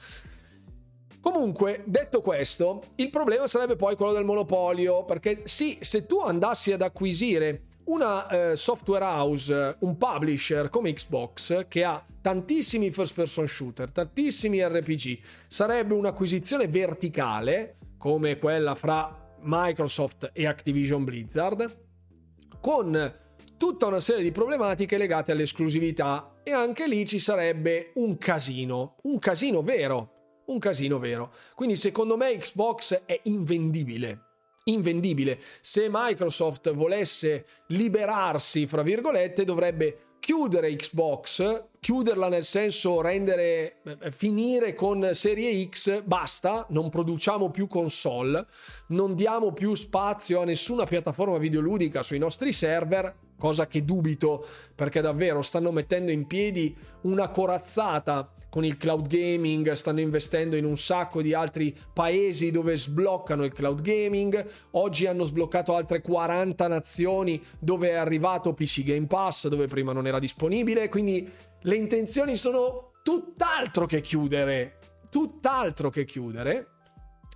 Comunque, 1.22 1.84
detto 1.86 2.22
questo, 2.22 2.84
il 2.96 3.10
problema 3.10 3.48
sarebbe 3.48 3.76
poi 3.76 3.96
quello 3.96 4.14
del 4.14 4.24
monopolio, 4.24 5.04
perché 5.04 5.42
sì, 5.46 5.78
se 5.82 6.06
tu 6.06 6.20
andassi 6.20 6.72
ad 6.74 6.82
acquisire 6.82 7.64
una 7.86 8.28
eh, 8.52 8.56
software 8.56 9.04
house, 9.04 9.78
un 9.80 9.98
publisher 9.98 10.70
come 10.70 10.94
Xbox, 10.94 11.68
che 11.68 11.84
ha 11.84 12.06
tantissimi 12.22 12.92
first 12.92 13.14
person 13.14 13.48
shooter, 13.48 13.92
tantissimi 13.92 14.62
RPG, 14.62 15.20
sarebbe 15.48 15.94
un'acquisizione 15.94 16.68
verticale, 16.68 17.78
come 17.98 18.38
quella 18.38 18.76
fra 18.76 19.27
Microsoft 19.48 20.32
e 20.34 20.46
Activision 20.46 21.04
Blizzard, 21.04 21.86
con 22.60 23.14
tutta 23.58 23.88
una 23.88 24.00
serie 24.00 24.24
di 24.24 24.32
problematiche 24.32 24.98
legate 24.98 25.32
all'esclusività 25.32 26.42
e 26.44 26.52
anche 26.52 26.88
lì 26.88 27.06
ci 27.06 27.20
sarebbe 27.20 27.92
un 27.96 28.18
casino, 28.18 28.98
un 29.04 29.18
casino 29.20 29.64
vero, 29.64 30.44
un 30.48 30.60
casino 30.60 31.00
vero. 31.00 31.34
Quindi 31.56 31.76
secondo 31.76 32.18
me 32.18 32.38
Xbox 32.38 33.04
è 33.06 33.20
invendibile. 33.24 34.27
Invendibile. 34.68 35.40
Se 35.62 35.88
Microsoft 35.90 36.74
volesse 36.74 37.46
liberarsi, 37.68 38.68
fra 38.68 38.82
virgolette, 38.82 39.44
dovrebbe 39.44 40.08
chiudere 40.20 40.76
Xbox, 40.76 41.64
chiuderla 41.80 42.28
nel 42.28 42.44
senso 42.44 43.00
rendere 43.00 43.78
eh, 43.84 44.12
finire 44.12 44.74
con 44.74 45.12
serie 45.14 45.70
X, 45.70 46.04
basta, 46.04 46.66
non 46.72 46.90
produciamo 46.90 47.50
più 47.50 47.68
console, 47.68 48.46
non 48.88 49.16
diamo 49.16 49.54
più 49.54 49.74
spazio 49.74 50.42
a 50.42 50.46
nessuna 50.46 50.84
piattaforma 50.84 51.38
videoludica 51.38 52.04
sui 52.04 52.18
nostri 52.18 52.52
server, 52.52 53.16
cosa 53.38 53.68
che 53.68 53.86
dubito 53.86 54.46
perché 54.76 55.00
davvero 55.00 55.42
stanno 55.42 55.72
mettendo 55.72 56.12
in 56.12 56.28
piedi 56.28 56.76
una 57.04 57.30
corazzata 57.30 58.34
con 58.58 58.66
il 58.66 58.78
cloud 58.78 59.06
gaming, 59.08 59.74
stanno 59.74 60.00
investendo 60.00 60.56
in 60.56 60.66
un 60.66 60.78
sacco 60.78 61.22
di 61.22 61.36
altri 61.36 61.78
paesi 61.94 62.50
dove 62.50 62.76
sbloccano 62.76 63.44
il 63.44 63.54
cloud 63.54 63.82
gaming. 63.82 64.44
Oggi 64.72 65.06
hanno 65.06 65.26
sbloccato 65.26 65.76
altre 65.76 66.02
40 66.02 66.68
nazioni 66.68 67.40
dove 67.60 67.90
è 67.90 67.94
arrivato 67.94 68.56
PC 68.56 68.82
Game 68.84 69.06
Pass, 69.06 69.48
dove 69.48 69.68
prima 69.68 69.94
non 69.94 70.08
era 70.08 70.18
disponibile. 70.18 70.90
Quindi 70.90 71.32
le 71.62 71.76
intenzioni 71.76 72.36
sono 72.36 72.94
tutt'altro 73.04 73.86
che 73.86 74.02
chiudere, 74.02 74.80
tutt'altro 75.12 75.92
che 75.92 76.04
chiudere. 76.04 76.70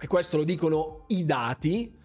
E 0.02 0.08
questo 0.08 0.38
lo 0.38 0.44
dicono 0.44 1.06
i 1.10 1.24
dati 1.24 2.00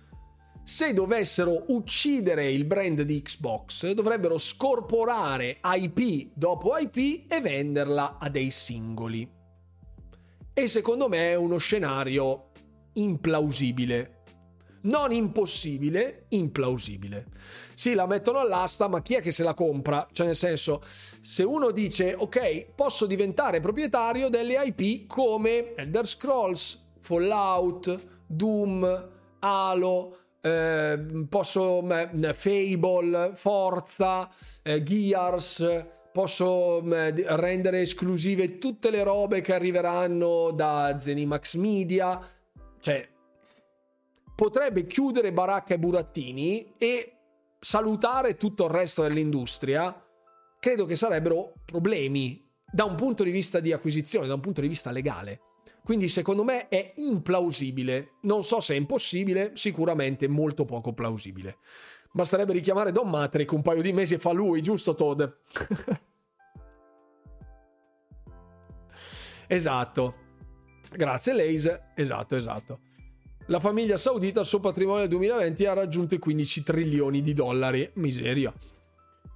se 0.67 0.93
dovessero 0.93 1.63
uccidere 1.69 2.51
il 2.51 2.65
brand 2.65 3.03
di 3.03 3.23
Xbox, 3.23 3.89
dovrebbero 3.93 4.37
scorporare 4.37 5.59
IP 5.63 6.33
dopo 6.35 6.77
IP 6.77 7.31
e 7.31 7.41
venderla 7.41 8.17
a 8.19 8.29
dei 8.29 8.51
singoli. 8.51 9.31
E 10.53 10.67
secondo 10.67 11.09
me 11.09 11.31
è 11.31 11.35
uno 11.37 11.59
scenario 11.59 12.51
implausibile. 12.95 14.25
Non 14.83 15.13
impossibile, 15.13 16.25
implausibile. 16.31 17.27
Sì, 17.75 17.95
la 17.95 18.09
mettono 18.09 18.41
all'asta, 18.41 18.89
ma 18.89 19.03
chi 19.03 19.15
è 19.15 19.21
che 19.21 19.31
se 19.31 19.45
la 19.45 19.55
compra? 19.55 20.09
Cioè, 20.11 20.27
nel 20.27 20.35
senso, 20.35 20.83
se 21.21 21.45
uno 21.45 21.71
dice, 21.71 22.13
ok, 22.13 22.73
posso 22.75 23.07
diventare 23.07 23.61
proprietario 23.61 24.29
delle 24.29 24.61
IP 24.65 25.07
come 25.07 25.77
Elder 25.77 26.09
Scrolls, 26.09 26.89
Fallout, 26.99 28.25
Doom, 28.27 29.11
Halo, 29.39 30.26
eh, 30.47 31.27
posso 31.29 31.83
eh, 31.91 32.33
Fable, 32.33 33.33
Forza, 33.35 34.31
eh, 34.63 34.81
Gears, 34.83 35.85
posso 36.13 36.81
eh, 36.85 37.13
rendere 37.37 37.81
esclusive 37.81 38.59
tutte 38.59 38.91
le 38.91 39.03
robe 39.03 39.41
che 39.41 39.53
arriveranno 39.53 40.53
da 40.53 40.97
Zenimax 40.99 41.57
Media, 41.57 42.21
cioè 42.79 43.09
potrebbe 44.37 44.87
chiudere 44.87 45.33
baracca 45.33 45.75
e 45.75 45.79
burattini 45.79 46.73
e 46.79 47.13
salutare 47.59 48.37
tutto 48.37 48.67
il 48.67 48.71
resto 48.71 49.03
dell'industria, 49.03 50.01
credo 50.61 50.85
che 50.85 50.95
sarebbero 50.95 51.55
problemi 51.65 52.41
da 52.71 52.85
un 52.85 52.95
punto 52.95 53.25
di 53.25 53.31
vista 53.33 53.59
di 53.59 53.73
acquisizione, 53.73 54.29
da 54.29 54.35
un 54.35 54.41
punto 54.41 54.61
di 54.61 54.69
vista 54.69 54.93
legale. 54.93 55.41
Quindi 55.87 56.09
secondo 56.09 56.43
me 56.43 56.67
è 56.67 56.95
implausibile. 56.97 58.15
Non 58.23 58.43
so 58.43 58.59
se 58.59 58.75
è 58.75 58.77
impossibile, 58.77 59.53
sicuramente 59.55 60.27
molto 60.27 60.65
poco 60.65 60.93
plausibile. 60.93 61.59
Basterebbe 62.11 62.53
richiamare 62.53 62.91
Don 62.91 63.09
Matrix 63.09 63.53
un 63.53 63.63
paio 63.63 63.83
di 63.83 63.93
mesi 63.93 64.19
fa 64.19 64.33
lui, 64.33 64.61
giusto 64.63 64.97
Todd? 64.97 65.23
esatto. 69.47 70.15
Grazie 70.91 71.35
Lace. 71.35 71.93
Esatto, 71.95 72.35
esatto. 72.35 72.81
La 73.47 73.61
famiglia 73.61 73.97
saudita 73.97 74.41
al 74.41 74.47
suo 74.47 74.59
patrimonio 74.59 75.03
nel 75.03 75.11
2020 75.11 75.67
ha 75.67 75.73
raggiunto 75.73 76.17
i 76.17 76.19
15 76.19 76.65
trilioni 76.65 77.23
di 77.23 77.33
dollari. 77.33 77.89
Miseria. 77.95 78.53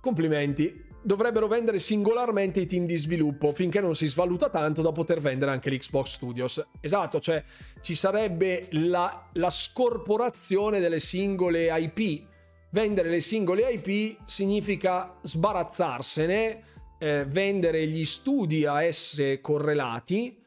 Complimenti 0.00 0.88
dovrebbero 1.02 1.46
vendere 1.46 1.78
singolarmente 1.78 2.60
i 2.60 2.66
team 2.66 2.84
di 2.84 2.96
sviluppo 2.96 3.52
finché 3.52 3.80
non 3.80 3.94
si 3.94 4.08
svaluta 4.08 4.48
tanto 4.50 4.82
da 4.82 4.92
poter 4.92 5.20
vendere 5.20 5.50
anche 5.50 5.70
l'Xbox 5.70 6.08
Studios. 6.08 6.66
Esatto, 6.80 7.20
cioè 7.20 7.42
ci 7.80 7.94
sarebbe 7.94 8.68
la, 8.72 9.28
la 9.34 9.50
scorporazione 9.50 10.80
delle 10.80 11.00
singole 11.00 11.68
IP. 11.78 12.28
Vendere 12.72 13.08
le 13.08 13.20
singole 13.20 13.70
IP 13.72 14.18
significa 14.26 15.16
sbarazzarsene, 15.22 16.62
eh, 16.98 17.24
vendere 17.26 17.86
gli 17.86 18.04
studi 18.04 18.64
a 18.64 18.82
esse 18.82 19.40
correlati 19.40 20.40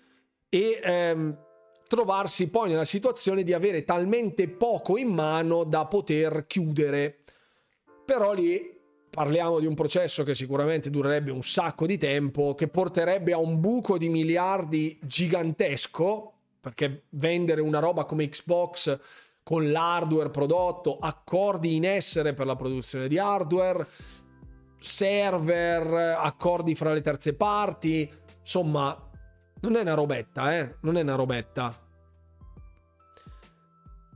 e 0.47 0.79
ehm, 0.81 1.37
trovarsi 1.87 2.49
poi 2.49 2.69
nella 2.69 2.85
situazione 2.85 3.43
di 3.43 3.53
avere 3.53 3.83
talmente 3.83 4.47
poco 4.47 4.97
in 4.97 5.09
mano 5.09 5.63
da 5.63 5.85
poter 5.85 6.45
chiudere. 6.47 7.19
Però 8.05 8.33
lì 8.33 8.72
parliamo 9.13 9.59
di 9.59 9.67
un 9.67 9.75
processo 9.75 10.23
che 10.23 10.33
sicuramente 10.33 10.89
durerebbe 10.89 11.29
un 11.29 11.43
sacco 11.43 11.85
di 11.85 11.99
tempo, 11.99 12.55
che 12.55 12.67
porterebbe 12.67 13.31
a 13.31 13.37
un 13.37 13.59
buco 13.59 13.99
di 13.99 14.09
miliardi 14.09 14.97
gigantesco, 15.03 16.33
perché 16.59 17.03
vendere 17.09 17.61
una 17.61 17.77
roba 17.77 18.05
come 18.05 18.27
Xbox 18.27 18.99
con 19.43 19.69
l'hardware 19.69 20.31
prodotto, 20.31 20.97
accordi 20.97 21.75
in 21.75 21.85
essere 21.85 22.33
per 22.33 22.47
la 22.47 22.55
produzione 22.55 23.07
di 23.07 23.19
hardware, 23.19 23.87
server, 24.79 26.15
accordi 26.17 26.73
fra 26.73 26.91
le 26.91 27.01
terze 27.01 27.35
parti, 27.35 28.11
insomma, 28.39 28.97
non 29.61 29.75
è 29.75 29.81
una 29.81 29.93
robetta, 29.93 30.57
eh? 30.57 30.77
Non 30.81 30.97
è 30.97 31.01
una 31.01 31.15
robetta. 31.15 31.82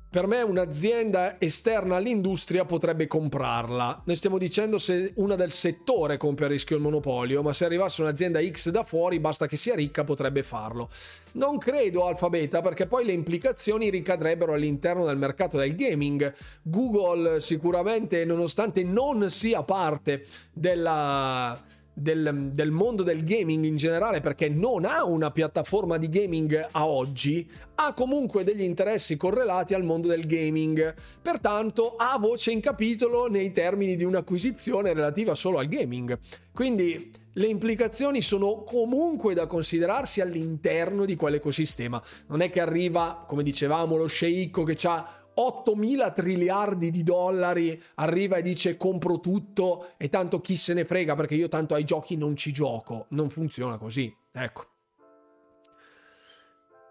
Per 0.09 0.25
me 0.25 0.41
un'azienda 0.41 1.35
esterna 1.37 1.97
all'industria 1.97 2.63
potrebbe 2.63 3.07
comprarla. 3.07 4.03
Ne 4.05 4.15
stiamo 4.15 4.37
dicendo 4.37 4.77
se 4.77 5.11
una 5.17 5.35
del 5.35 5.51
settore 5.51 6.15
compie 6.15 6.45
a 6.45 6.47
rischio 6.47 6.77
il 6.77 6.81
monopolio, 6.81 7.41
ma 7.41 7.51
se 7.51 7.65
arrivasse 7.65 8.03
un'azienda 8.03 8.39
X 8.41 8.69
da 8.69 8.85
fuori, 8.85 9.19
basta 9.19 9.47
che 9.47 9.57
sia 9.57 9.75
ricca, 9.75 10.05
potrebbe 10.05 10.43
farlo. 10.43 10.89
Non 11.33 11.57
credo 11.57 12.05
Alphabeta 12.05 12.61
perché 12.61 12.87
poi 12.87 13.03
le 13.03 13.11
implicazioni 13.11 13.89
ricadrebbero 13.89 14.53
all'interno 14.53 15.05
del 15.05 15.17
mercato 15.17 15.57
del 15.57 15.75
gaming. 15.75 16.33
Google 16.61 17.41
sicuramente, 17.41 18.23
nonostante 18.23 18.83
non 18.83 19.29
sia 19.29 19.61
parte 19.63 20.25
della 20.53 21.61
del, 21.99 22.51
del, 22.53 22.69
mondo 22.69 23.01
del 23.01 23.23
gaming 23.23 23.63
in 23.63 23.75
generale 23.75 24.19
perché 24.19 24.49
non 24.49 24.85
ha 24.85 25.03
una 25.03 25.31
piattaforma 25.31 25.97
di 25.97 26.09
gaming 26.09 26.67
a 26.71 26.85
oggi, 26.85 27.49
ha 27.75 27.93
comunque 27.95 28.43
degli 28.43 28.61
interessi 28.61 29.17
correlati 29.17 29.73
al 29.73 29.83
mondo 29.83 30.07
del 30.07 30.27
gaming. 30.27 30.93
Pertanto 31.21 31.95
ha 31.95 32.17
voce 32.19 32.51
in 32.51 32.59
capitolo 32.59 33.27
nei 33.27 33.51
termini 33.51 33.95
di 33.95 34.03
un'acquisizione 34.03 34.93
relativa 34.93 35.33
solo 35.33 35.57
al 35.57 35.65
gaming. 35.65 36.19
Quindi 36.53 37.11
le 37.33 37.47
implicazioni 37.47 38.21
sono 38.21 38.63
comunque 38.63 39.33
da 39.33 39.47
considerarsi 39.47 40.21
all'interno 40.21 41.05
di 41.05 41.15
quell'ecosistema. 41.15 42.01
Non 42.27 42.41
è 42.41 42.51
che 42.51 42.61
arriva, 42.61 43.25
come 43.27 43.41
dicevamo, 43.41 43.97
lo 43.97 44.07
sceicco 44.07 44.63
che 44.63 44.77
ha 44.87 45.17
8 45.39 45.75
mila 45.75 46.11
triliardi 46.11 46.89
di 46.89 47.03
dollari 47.03 47.81
arriva 47.95 48.37
e 48.37 48.41
dice 48.41 48.75
compro 48.75 49.19
tutto 49.19 49.89
e 49.97 50.09
tanto 50.09 50.41
chi 50.41 50.55
se 50.55 50.73
ne 50.73 50.83
frega 50.83 51.15
perché 51.15 51.35
io 51.35 51.47
tanto 51.47 51.75
ai 51.75 51.83
giochi 51.83 52.17
non 52.17 52.35
ci 52.35 52.51
gioco. 52.51 53.05
Non 53.09 53.29
funziona 53.29 53.77
così. 53.77 54.11
Ecco. 54.31 54.65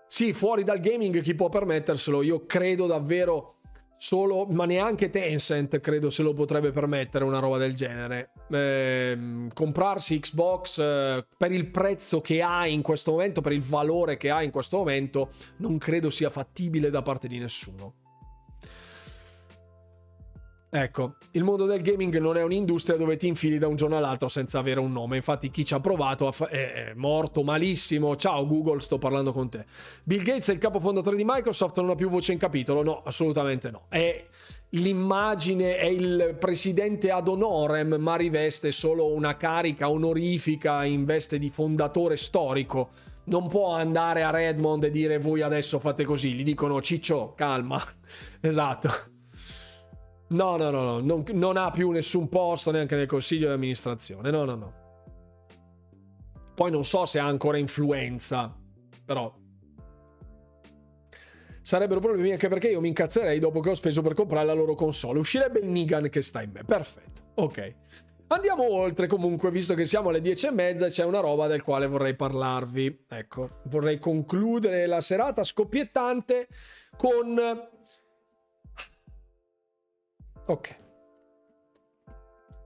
Sì, 0.09 0.32
fuori 0.32 0.62
dal 0.62 0.78
gaming 0.78 1.20
chi 1.20 1.35
può 1.35 1.48
permetterselo? 1.48 2.23
Io 2.23 2.47
credo 2.47 2.86
davvero 2.86 3.56
solo, 3.97 4.47
ma 4.47 4.64
neanche 4.64 5.10
Tencent 5.10 5.81
credo 5.81 6.10
se 6.10 6.23
lo 6.23 6.32
potrebbe 6.32 6.70
permettere 6.70 7.24
una 7.24 7.40
roba 7.40 7.59
del 7.59 7.74
genere. 7.74 8.31
Eh, 8.48 9.48
comprarsi 9.52 10.20
Xbox 10.20 10.78
eh, 10.78 11.27
per 11.36 11.51
il 11.51 11.66
prezzo 11.66 12.20
che 12.20 12.43
ha 12.43 12.66
in 12.68 12.82
questo 12.82 13.10
momento, 13.10 13.40
per 13.40 13.52
il 13.52 13.62
valore 13.62 14.16
che 14.16 14.31
ha 14.31 14.43
in 14.43 14.52
questo 14.52 14.77
momento, 14.77 15.31
non 15.56 15.78
credo 15.78 16.10
sia 16.10 16.31
fattibile 16.31 16.90
da 16.90 17.02
parte 17.02 17.27
di 17.27 17.39
nessuno. 17.39 18.06
Ecco, 20.69 21.15
il 21.31 21.45
mondo 21.45 21.65
del 21.65 21.81
gaming 21.81 22.19
non 22.19 22.37
è 22.37 22.43
un'industria 22.43 22.97
dove 22.97 23.17
ti 23.17 23.29
infili 23.29 23.57
da 23.57 23.69
un 23.69 23.77
giorno 23.77 23.97
all'altro 23.97 24.29
senza 24.29 24.59
avere 24.59 24.81
un 24.81 24.93
nome. 24.93 25.17
Infatti, 25.17 25.51
chi 25.51 25.65
ci 25.65 25.75
ha 25.75 25.81
provato 25.81 26.33
è 26.49 26.93
morto 26.97 27.43
malissimo. 27.45 28.17
Ciao 28.17 28.47
Google, 28.47 28.81
sto 28.81 28.99
parlando 28.99 29.33
con 29.33 29.49
te. 29.49 29.65
Bill 30.03 30.23
Gates 30.23 30.49
è 30.49 30.53
il 30.53 30.59
capo 30.59 30.81
fondatore 30.81 31.17
di 31.17 31.25
Microsoft, 31.25 31.79
non 31.79 31.91
ha 31.91 31.95
più 31.95 32.09
voce 32.09 32.33
in 32.33 32.39
capitolo? 32.39 32.83
No, 32.83 33.03
assolutamente 33.05 33.71
no. 33.71 33.87
È 33.89 34.27
l'immagine, 34.71 35.77
è 35.77 35.87
il 35.87 36.37
presidente 36.39 37.11
ad 37.11 37.29
honorem, 37.29 37.95
ma 37.95 38.17
riveste 38.17 38.73
solo 38.73 39.13
una 39.13 39.37
carica 39.37 39.89
onorifica 39.89 40.85
in 40.85 41.05
veste 41.05 41.39
di 41.39 41.49
fondatore 41.49 42.17
storico. 42.17 42.91
Non 43.25 43.49
può 43.49 43.73
andare 43.73 44.25
a 44.25 44.31
Redmond 44.31 44.85
e 44.85 44.91
dire 44.91 45.19
voi 45.19 45.43
adesso 45.43 45.79
fate 45.79 46.05
così. 46.05 46.35
Gli 46.35 46.45
dicono 46.45 46.83
Ciccio, 46.83 47.35
calma. 47.35 47.83
esatto. 48.41 49.16
No, 50.28 50.57
no, 50.57 50.70
no, 50.70 50.82
no. 50.82 51.01
Non, 51.01 51.24
non, 51.32 51.57
ha 51.57 51.70
più 51.70 51.90
nessun 51.90 52.28
posto 52.28 52.70
neanche 52.70 52.97
nel 52.97 53.07
consiglio 53.07 53.48
di 53.48 53.55
amministrazione. 53.55 54.31
No, 54.31 54.44
no, 54.44 54.55
no. 54.55 54.85
Poi 56.55 56.70
non 56.70 56.85
so 56.85 57.05
se 57.05 57.19
ha 57.19 57.27
ancora 57.27 57.59
influenza, 57.59 58.55
però. 59.05 59.32
Sarebbero 61.61 62.01
problemi 62.01 62.31
anche 62.31 62.48
perché 62.48 62.69
io 62.69 62.81
mi 62.81 62.89
incazzerei 62.89 63.39
dopo 63.39 63.61
che 63.61 63.70
ho 63.70 63.74
speso 63.74 64.01
per 64.01 64.15
comprare 64.15 64.47
la 64.47 64.53
loro 64.53 64.74
console. 64.74 65.19
Uscirebbe 65.19 65.59
il 65.59 65.66
Nigan 65.66 66.09
che 66.09 66.23
sta 66.23 66.43
in 66.43 66.51
me. 66.53 66.65
Perfetto. 66.65 67.23
Ok. 67.35 67.74
Andiamo 68.28 68.69
oltre 68.69 69.07
comunque, 69.07 69.53
visto 69.53 69.74
che 69.74 69.85
siamo 69.85 70.09
alle 70.09 70.20
10 70.20 70.47
e 70.47 70.51
mezza, 70.51 70.86
c'è 70.86 71.05
una 71.05 71.20
roba 71.20 71.47
del 71.47 71.62
quale 71.62 71.86
vorrei 71.86 72.16
parlarvi. 72.16 73.05
Ecco, 73.09 73.61
vorrei 73.65 73.98
concludere 74.01 74.86
la 74.86 75.01
serata 75.01 75.44
scoppiettante 75.44 76.48
con 76.97 77.39
Ok. 80.47 80.77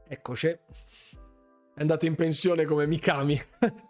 Eccoci. 0.06 0.48
È 0.48 1.80
andato 1.80 2.04
in 2.04 2.14
pensione 2.14 2.64
come 2.66 2.86
Mikami. 2.86 3.40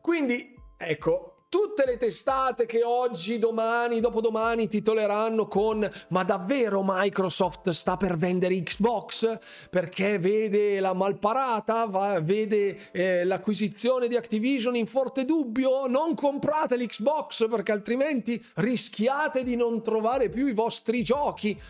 Quindi, 0.00 0.56
ecco, 0.76 1.40
tutte 1.48 1.84
le 1.84 1.96
testate 1.98 2.64
che 2.64 2.82
oggi, 2.82 3.38
domani, 3.38 4.00
dopodomani 4.00 4.66
titoleranno 4.66 5.46
con 5.46 5.88
ma 6.08 6.24
davvero 6.24 6.82
Microsoft 6.84 7.70
sta 7.70 7.96
per 7.96 8.16
vendere 8.16 8.60
Xbox 8.60 9.38
perché 9.68 10.18
vede 10.18 10.80
la 10.80 10.94
malparata, 10.94 11.86
va, 11.86 12.20
vede 12.20 12.90
eh, 12.92 13.24
l'acquisizione 13.24 14.08
di 14.08 14.16
Activision 14.16 14.74
in 14.74 14.86
forte 14.86 15.24
dubbio, 15.24 15.86
non 15.86 16.14
comprate 16.14 16.76
l'Xbox 16.76 17.48
perché 17.48 17.72
altrimenti 17.72 18.42
rischiate 18.54 19.44
di 19.44 19.54
non 19.54 19.82
trovare 19.82 20.28
più 20.28 20.46
i 20.46 20.54
vostri 20.54 21.02
giochi 21.02 21.60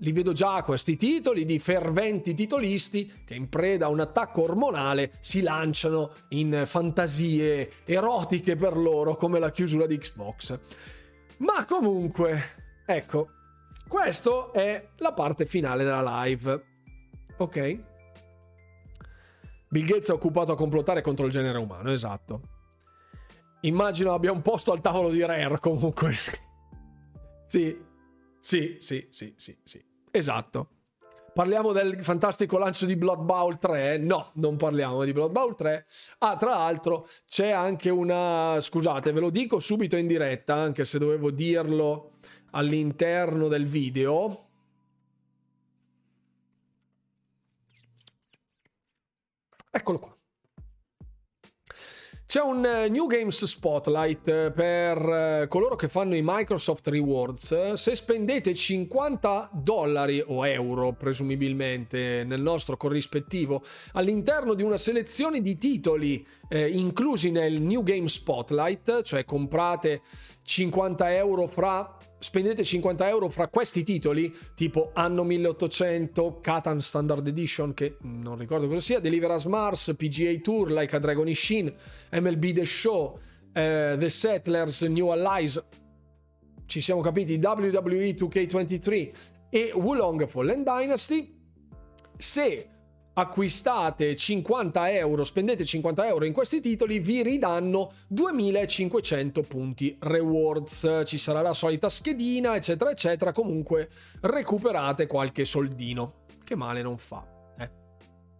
li 0.00 0.12
vedo 0.12 0.32
già 0.32 0.62
questi 0.62 0.96
titoli 0.96 1.44
di 1.44 1.58
ferventi 1.58 2.34
titolisti 2.34 3.22
che 3.24 3.34
in 3.34 3.48
preda 3.48 3.86
a 3.86 3.90
un 3.90 4.00
attacco 4.00 4.42
ormonale 4.42 5.12
si 5.20 5.40
lanciano 5.40 6.12
in 6.30 6.64
fantasie 6.66 7.70
erotiche 7.84 8.54
per 8.54 8.76
loro 8.76 9.16
come 9.16 9.38
la 9.38 9.50
chiusura 9.50 9.86
di 9.86 9.98
Xbox. 9.98 10.58
Ma 11.38 11.64
comunque, 11.66 12.82
ecco, 12.86 13.28
questa 13.88 14.50
è 14.52 14.90
la 14.98 15.12
parte 15.12 15.46
finale 15.46 15.84
della 15.84 16.22
live. 16.24 16.64
Ok? 17.38 17.78
Bill 19.68 19.86
Gates 19.86 20.08
è 20.08 20.12
occupato 20.12 20.52
a 20.52 20.56
complottare 20.56 21.00
contro 21.00 21.26
il 21.26 21.32
genere 21.32 21.58
umano, 21.58 21.92
esatto. 21.92 22.58
Immagino 23.62 24.12
abbia 24.12 24.32
un 24.32 24.42
posto 24.42 24.72
al 24.72 24.80
tavolo 24.80 25.10
di 25.10 25.24
Rare 25.24 25.58
comunque. 25.58 26.12
Sì, 27.50 27.76
sì, 28.38 28.76
sì, 28.78 29.08
sì, 29.10 29.34
sì, 29.36 29.58
sì. 29.64 29.89
Esatto. 30.10 30.68
Parliamo 31.32 31.70
del 31.72 32.02
fantastico 32.02 32.58
lancio 32.58 32.86
di 32.86 32.96
Blood 32.96 33.22
Bowl 33.22 33.58
3? 33.58 33.98
No, 33.98 34.32
non 34.34 34.56
parliamo 34.56 35.04
di 35.04 35.12
Blood 35.12 35.30
Bowl 35.30 35.54
3. 35.54 35.86
Ah, 36.18 36.36
tra 36.36 36.50
l'altro 36.50 37.08
c'è 37.26 37.50
anche 37.50 37.88
una... 37.88 38.60
Scusate, 38.60 39.12
ve 39.12 39.20
lo 39.20 39.30
dico 39.30 39.60
subito 39.60 39.96
in 39.96 40.08
diretta, 40.08 40.54
anche 40.54 40.84
se 40.84 40.98
dovevo 40.98 41.30
dirlo 41.30 42.14
all'interno 42.50 43.46
del 43.46 43.64
video. 43.66 44.48
Eccolo 49.70 49.98
qua. 50.00 50.19
C'è 52.30 52.40
un 52.40 52.64
eh, 52.64 52.88
New 52.88 53.08
Games 53.08 53.44
Spotlight 53.44 54.28
eh, 54.28 54.52
per 54.52 54.98
eh, 54.98 55.46
coloro 55.48 55.74
che 55.74 55.88
fanno 55.88 56.14
i 56.14 56.20
Microsoft 56.22 56.86
Rewards. 56.86 57.72
Se 57.72 57.96
spendete 57.96 58.54
50 58.54 59.50
dollari 59.52 60.22
o 60.24 60.46
euro, 60.46 60.92
presumibilmente, 60.92 62.22
nel 62.22 62.40
nostro 62.40 62.76
corrispettivo, 62.76 63.64
all'interno 63.94 64.54
di 64.54 64.62
una 64.62 64.76
selezione 64.76 65.40
di 65.40 65.58
titoli 65.58 66.24
eh, 66.48 66.68
inclusi 66.68 67.32
nel 67.32 67.60
New 67.60 67.82
Game 67.82 68.06
Spotlight, 68.06 69.02
cioè 69.02 69.24
comprate 69.24 70.02
50 70.44 71.12
euro 71.16 71.48
fra 71.48 71.96
spendete 72.20 72.62
50 72.62 73.08
euro 73.08 73.28
fra 73.30 73.48
questi 73.48 73.82
titoli, 73.82 74.32
tipo 74.54 74.90
Anno 74.94 75.24
1800, 75.24 76.38
Catan 76.40 76.80
Standard 76.80 77.26
Edition, 77.26 77.74
che 77.74 77.96
non 78.02 78.38
ricordo 78.38 78.68
cosa 78.68 78.80
sia, 78.80 79.00
Deliver 79.00 79.30
Us 79.30 79.46
Mars, 79.46 79.94
PGA 79.96 80.38
Tour, 80.40 80.70
Like 80.70 80.94
a 80.94 80.98
Dragon 81.00 81.26
Ishin, 81.26 81.74
MLB 82.12 82.52
The 82.52 82.64
Show, 82.64 83.18
eh, 83.52 83.96
The 83.98 84.10
Settlers, 84.10 84.82
New 84.82 85.08
Allies, 85.08 85.60
ci 86.66 86.80
siamo 86.80 87.00
capiti, 87.00 87.40
WWE 87.42 88.14
2K23 88.14 89.10
e 89.50 89.72
Wulong 89.74 90.28
Fallen 90.28 90.62
Dynasty. 90.62 91.36
Se 92.16 92.69
acquistate 93.20 94.16
50 94.16 94.90
euro, 94.92 95.24
spendete 95.24 95.64
50 95.64 96.06
euro 96.06 96.24
in 96.24 96.32
questi 96.32 96.60
titoli, 96.60 96.98
vi 96.98 97.22
ridanno 97.22 97.92
2500 98.08 99.42
punti 99.42 99.96
rewards. 100.00 101.02
Ci 101.04 101.18
sarà 101.18 101.42
la 101.42 101.52
solita 101.52 101.88
schedina, 101.88 102.56
eccetera, 102.56 102.90
eccetera. 102.90 103.32
Comunque 103.32 103.90
recuperate 104.22 105.06
qualche 105.06 105.44
soldino, 105.44 106.24
che 106.44 106.56
male 106.56 106.82
non 106.82 106.98
fa. 106.98 107.26
Eh. 107.58 107.70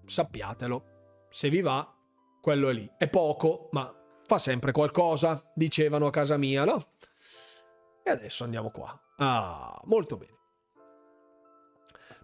Sappiatelo. 0.06 0.84
Se 1.30 1.48
vi 1.48 1.60
va, 1.60 1.94
quello 2.40 2.70
è 2.70 2.72
lì. 2.72 2.90
È 2.96 3.08
poco, 3.08 3.68
ma 3.72 3.94
fa 4.24 4.38
sempre 4.38 4.72
qualcosa, 4.72 5.42
dicevano 5.54 6.06
a 6.06 6.10
casa 6.10 6.36
mia, 6.36 6.64
no? 6.64 6.86
E 8.02 8.10
adesso 8.10 8.44
andiamo 8.44 8.70
qua. 8.70 8.98
Ah, 9.16 9.80
molto 9.84 10.16
bene. 10.16 10.39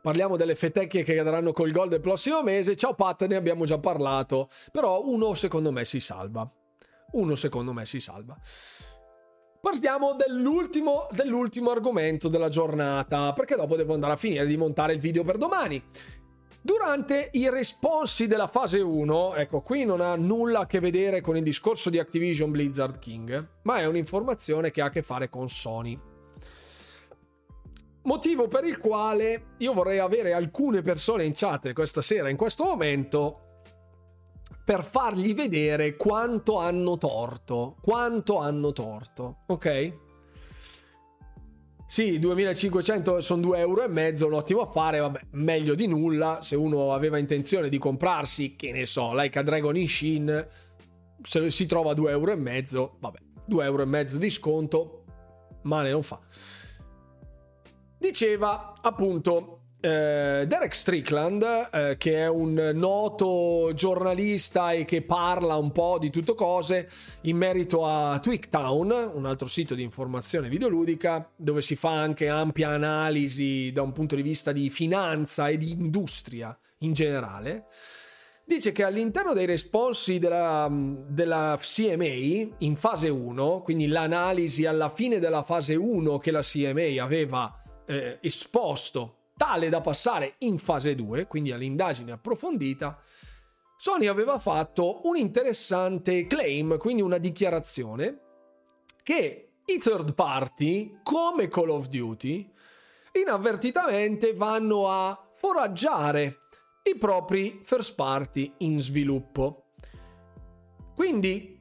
Parliamo 0.07 0.37
delle 0.37 0.55
fetecchie 0.55 1.03
che 1.03 1.17
cadranno 1.17 1.51
col 1.51 1.73
gol 1.73 1.89
del 1.89 2.01
prossimo 2.01 2.41
mese. 2.45 2.77
Ciao 2.77 2.95
Pat, 2.95 3.27
ne 3.27 3.35
abbiamo 3.35 3.65
già 3.65 3.79
parlato. 3.79 4.49
Però 4.71 5.05
uno 5.05 5.35
secondo 5.35 5.73
me 5.73 5.85
si 5.85 5.99
salva. 5.99 6.49
Uno 7.15 7.35
secondo 7.35 7.73
me 7.73 7.85
si 7.87 7.99
salva. 7.99 8.39
Parliamo 9.61 10.15
dell'ultimo, 10.15 11.09
dell'ultimo 11.11 11.73
argomento 11.73 12.29
della 12.29 12.49
giornata, 12.49 13.33
perché 13.33 13.57
dopo 13.57 13.75
devo 13.75 13.95
andare 13.95 14.13
a 14.13 14.17
finire 14.17 14.47
di 14.47 14.57
montare 14.57 14.93
il 14.93 15.01
video 15.01 15.25
per 15.25 15.39
domani. 15.39 15.83
Durante 16.63 17.31
i 17.33 17.51
responsi 17.51 18.29
della 18.29 18.47
fase 18.47 18.79
1, 18.79 19.35
ecco 19.35 19.61
qui 19.61 19.85
non 19.85 20.01
ha 20.01 20.15
nulla 20.15 20.61
a 20.61 20.67
che 20.67 20.79
vedere 20.79 21.21
con 21.21 21.37
il 21.37 21.43
discorso 21.43 21.91
di 21.91 21.99
Activision 21.99 22.53
Blizzard 22.53 23.01
King, 23.01 23.49
ma 23.63 23.79
è 23.79 23.87
un'informazione 23.87 24.71
che 24.71 24.83
ha 24.83 24.85
a 24.85 24.91
che 24.91 25.03
fare 25.03 25.29
con 25.29 25.49
Sony. 25.49 25.99
Motivo 28.07 28.47
per 28.47 28.65
il 28.65 28.79
quale 28.79 29.55
io 29.59 29.73
vorrei 29.73 29.99
avere 29.99 30.33
alcune 30.33 30.81
persone 30.81 31.25
in 31.25 31.33
chat 31.35 31.73
questa 31.73 32.03
sera, 32.03 32.29
in 32.29 32.37
questo 32.37 32.63
momento, 32.63 33.41
per 34.65 34.85
fargli 34.85 35.35
vedere 35.35 35.97
quanto 35.97 36.59
hanno 36.59 36.99
torto. 36.99 37.75
Quanto 37.81 38.39
hanno 38.39 38.73
torto, 38.73 39.39
ok? 39.47 40.05
Sì, 41.89 42.21
2500 42.21 43.21
sono 43.21 43.43
2 43.43 43.59
euro 43.59 43.83
e 43.83 43.89
mezzo, 43.89 44.27
un 44.27 44.35
ottimo 44.35 44.61
affare, 44.61 44.99
vabbè, 45.01 45.21
meglio 45.33 45.75
di 45.75 45.89
nulla. 45.89 46.39
Se 46.43 46.55
uno 46.55 46.93
aveva 46.93 47.19
intenzione 47.19 47.69
di 47.69 47.79
comprarsi, 47.79 48.55
che 48.55 48.71
ne 48.71 48.87
so, 48.87 49.15
Like 49.15 49.37
a 49.37 49.43
Dragon 49.43 49.77
in 49.77 49.89
Shin, 49.89 50.49
se 51.23 51.51
si 51.51 51.67
trova 51.67 51.93
2 51.93 52.11
euro 52.13 52.31
e 52.31 52.37
mezzo, 52.37 52.99
vabbè, 53.01 53.19
2 53.47 53.65
euro 53.65 53.83
e 53.83 53.87
mezzo 53.87 54.17
di 54.17 54.31
sconto, 54.31 55.05
male 55.63 55.91
non 55.91 56.05
fa. 56.05 56.21
Diceva 57.99 58.75
appunto 58.81 59.61
eh, 59.81 60.45
Derek 60.47 60.75
Strickland, 60.75 61.69
eh, 61.73 61.97
che 61.97 62.17
è 62.17 62.29
un 62.29 62.73
noto 62.75 63.71
giornalista 63.75 64.73
e 64.73 64.85
che 64.85 65.03
parla 65.03 65.55
un 65.57 65.71
po' 65.71 65.99
di 65.99 66.11
tutto 66.11 66.35
cose 66.35 66.89
in 67.23 67.37
merito 67.37 67.87
a 67.87 68.19
Twigtown, 68.19 69.13
un 69.15 69.27
altro 69.27 69.47
sito 69.49 69.75
di 69.75 69.83
informazione 69.83 70.49
videoludica, 70.49 71.31
dove 71.37 71.61
si 71.61 71.77
fa 71.77 71.91
anche 71.91 72.29
ampia 72.29 72.71
analisi 72.71 73.71
da 73.73 73.83
un 73.83 73.93
punto 73.93 74.17
di 74.17 74.23
vista 74.23 74.53
di 74.53 74.71
finanza 74.71 75.49
e 75.49 75.57
di 75.57 75.71
industria 75.71 76.57
in 76.79 76.93
generale. 76.93 77.67
Dice 78.45 78.73
che 78.73 78.85
all'interno 78.85 79.33
dei 79.35 79.47
responsi 79.47 80.19
della, 80.19 80.69
della 80.71 81.59
CMA 81.61 82.55
in 82.59 82.77
fase 82.77 83.09
1, 83.09 83.63
quindi 83.63 83.89
l'analisi 83.89 84.67
alla 84.67 84.89
fine 84.89 85.19
della 85.19 85.43
fase 85.43 85.75
1 85.75 86.19
che 86.19 86.31
la 86.31 86.43
CMA 86.43 87.03
aveva 87.03 87.61
eh, 87.87 88.19
esposto 88.21 89.17
tale 89.37 89.69
da 89.69 89.81
passare 89.81 90.35
in 90.39 90.59
fase 90.59 90.95
2, 90.95 91.27
quindi 91.27 91.53
all'indagine 91.53 92.13
approfondita, 92.13 92.99
Sony 93.77 94.07
aveva 94.07 94.39
fatto 94.39 95.01
un 95.05 95.17
interessante 95.17 96.27
claim, 96.27 96.79
quindi 96.79 97.03
una 97.03 97.19
dichiarazione, 97.19 98.21
che 99.03 99.51
i 99.67 99.79
third 99.79 100.15
party, 100.15 101.01
come 101.03 101.49
Call 101.49 101.69
of 101.69 101.89
Duty, 101.89 102.51
inavvertitamente 103.13 104.33
vanno 104.35 104.89
a 104.89 105.29
foraggiare 105.35 106.41
i 106.83 106.97
propri 106.97 107.61
first 107.63 107.95
party 107.95 108.55
in 108.59 108.81
sviluppo. 108.81 109.73
Quindi, 110.95 111.61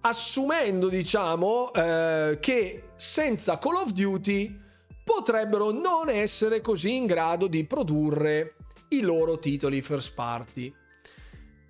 assumendo, 0.00 0.88
diciamo, 0.88 1.72
eh, 1.72 2.38
che 2.40 2.90
senza 2.96 3.58
Call 3.58 3.74
of 3.74 3.92
Duty 3.92 4.62
potrebbero 5.04 5.70
non 5.70 6.08
essere 6.08 6.60
così 6.60 6.96
in 6.96 7.06
grado 7.06 7.46
di 7.46 7.64
produrre 7.64 8.56
i 8.88 9.00
loro 9.00 9.38
titoli 9.38 9.82
first 9.82 10.14
party. 10.14 10.72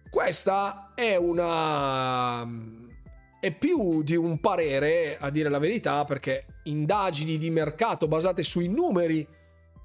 Questa 0.08 0.92
è 0.94 1.16
una 1.16 2.48
è 3.44 3.52
più 3.52 4.02
di 4.02 4.16
un 4.16 4.40
parere, 4.40 5.18
a 5.18 5.28
dire 5.28 5.50
la 5.50 5.58
verità, 5.58 6.04
perché 6.04 6.46
indagini 6.62 7.36
di 7.36 7.50
mercato 7.50 8.08
basate 8.08 8.42
sui 8.42 8.68
numeri 8.68 9.26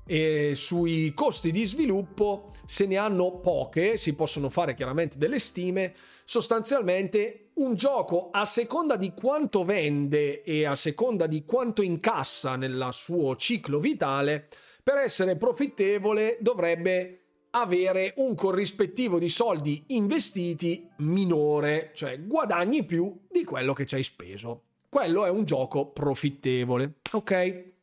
e 0.05 0.53
sui 0.55 1.13
costi 1.13 1.51
di 1.51 1.65
sviluppo 1.65 2.51
se 2.65 2.85
ne 2.85 2.95
hanno 2.95 3.39
poche, 3.39 3.97
si 3.97 4.15
possono 4.15 4.47
fare 4.47 4.75
chiaramente 4.75 5.17
delle 5.17 5.39
stime, 5.39 5.93
sostanzialmente 6.29 7.49
un 7.55 7.73
gioco 7.73 8.29
a 8.31 8.45
seconda 8.45 8.97
di 8.97 9.15
quanto 9.15 9.63
vende 9.63 10.43
e 10.43 10.63
a 10.63 10.75
seconda 10.75 11.25
di 11.25 11.43
quanto 11.43 11.81
incassa 11.81 12.55
nel 12.55 12.89
suo 12.91 13.35
ciclo 13.35 13.79
vitale, 13.79 14.47
per 14.83 14.97
essere 14.97 15.37
profittevole 15.37 16.37
dovrebbe 16.39 17.21
avere 17.49 18.13
un 18.17 18.35
corrispettivo 18.35 19.17
di 19.17 19.27
soldi 19.27 19.85
investiti 19.87 20.87
minore, 20.97 21.89
cioè 21.95 22.23
guadagni 22.23 22.85
più 22.85 23.21
di 23.27 23.43
quello 23.43 23.73
che 23.73 23.87
ci 23.87 23.95
hai 23.95 24.03
speso. 24.03 24.65
Quello 24.87 25.25
è 25.25 25.31
un 25.31 25.45
gioco 25.45 25.87
profittevole, 25.87 26.99
ok? 27.11 27.31
E 27.31 27.73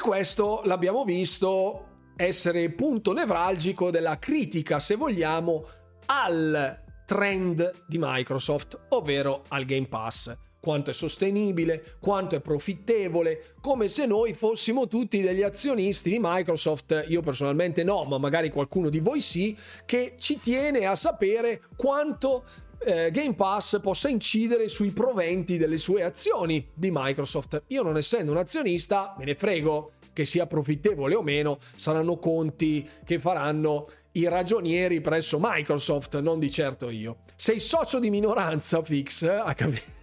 questo 0.00 0.62
l'abbiamo 0.64 1.04
visto 1.04 1.88
essere 2.16 2.70
punto 2.70 3.12
nevralgico 3.12 3.90
della 3.90 4.18
critica, 4.18 4.80
se 4.80 4.94
vogliamo, 4.94 5.79
al 6.12 6.82
trend 7.06 7.84
di 7.86 7.96
Microsoft, 8.00 8.78
ovvero 8.88 9.44
al 9.48 9.64
Game 9.64 9.86
Pass. 9.86 10.36
Quanto 10.60 10.90
è 10.90 10.92
sostenibile, 10.92 11.96
quanto 12.00 12.34
è 12.34 12.40
profittevole, 12.40 13.54
come 13.60 13.88
se 13.88 14.06
noi 14.06 14.34
fossimo 14.34 14.88
tutti 14.88 15.22
degli 15.22 15.42
azionisti 15.42 16.10
di 16.10 16.18
Microsoft, 16.20 17.04
io 17.08 17.22
personalmente 17.22 17.84
no, 17.84 18.04
ma 18.04 18.18
magari 18.18 18.50
qualcuno 18.50 18.90
di 18.90 18.98
voi 18.98 19.20
sì, 19.20 19.56
che 19.86 20.14
ci 20.18 20.38
tiene 20.40 20.84
a 20.84 20.96
sapere 20.96 21.62
quanto 21.76 22.44
eh, 22.84 23.10
Game 23.10 23.34
Pass 23.34 23.80
possa 23.80 24.08
incidere 24.08 24.68
sui 24.68 24.90
proventi 24.90 25.56
delle 25.58 25.78
sue 25.78 26.02
azioni 26.02 26.68
di 26.74 26.90
Microsoft. 26.92 27.62
Io 27.68 27.82
non 27.82 27.96
essendo 27.96 28.32
un 28.32 28.38
azionista, 28.38 29.14
me 29.16 29.24
ne 29.24 29.34
frego 29.36 29.92
che 30.12 30.24
sia 30.24 30.46
profittevole 30.46 31.14
o 31.14 31.22
meno, 31.22 31.58
saranno 31.76 32.18
conti 32.18 32.86
che 33.04 33.18
faranno 33.18 33.86
i 34.12 34.28
ragionieri 34.28 35.00
presso 35.00 35.38
Microsoft, 35.40 36.18
non 36.20 36.38
di 36.38 36.50
certo 36.50 36.90
io. 36.90 37.18
Sei 37.36 37.60
socio 37.60 37.98
di 37.98 38.10
minoranza, 38.10 38.82
Fix, 38.82 39.22
a 39.22 39.54
capire. 39.54 39.98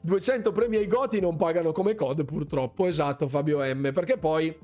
200 0.00 0.52
premi 0.52 0.76
ai 0.76 0.86
Goti 0.86 1.20
non 1.20 1.36
pagano 1.36 1.72
come 1.72 1.94
code 1.94 2.24
purtroppo, 2.24 2.86
esatto 2.86 3.28
Fabio 3.28 3.62
M, 3.62 3.92
perché 3.92 4.18
poi 4.18 4.56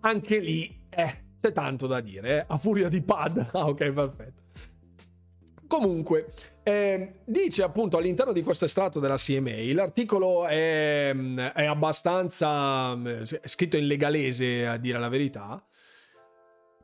anche 0.00 0.38
lì 0.38 0.86
eh, 0.90 1.24
c'è 1.40 1.52
tanto 1.52 1.86
da 1.86 2.00
dire, 2.00 2.38
eh, 2.38 2.44
a 2.48 2.58
furia 2.58 2.88
di 2.88 3.02
pad. 3.02 3.50
Ah 3.52 3.66
ok, 3.66 3.92
perfetto. 3.92 4.42
Comunque, 5.66 6.32
eh, 6.62 7.20
dice 7.26 7.62
appunto 7.62 7.98
all'interno 7.98 8.32
di 8.32 8.42
questo 8.42 8.64
estratto 8.64 9.00
della 9.00 9.16
CMA, 9.16 9.74
l'articolo 9.74 10.46
è, 10.46 11.14
è 11.14 11.64
abbastanza 11.64 12.98
è 13.02 13.46
scritto 13.46 13.76
in 13.76 13.86
legalese 13.86 14.66
a 14.66 14.78
dire 14.78 14.98
la 14.98 15.10
verità, 15.10 15.62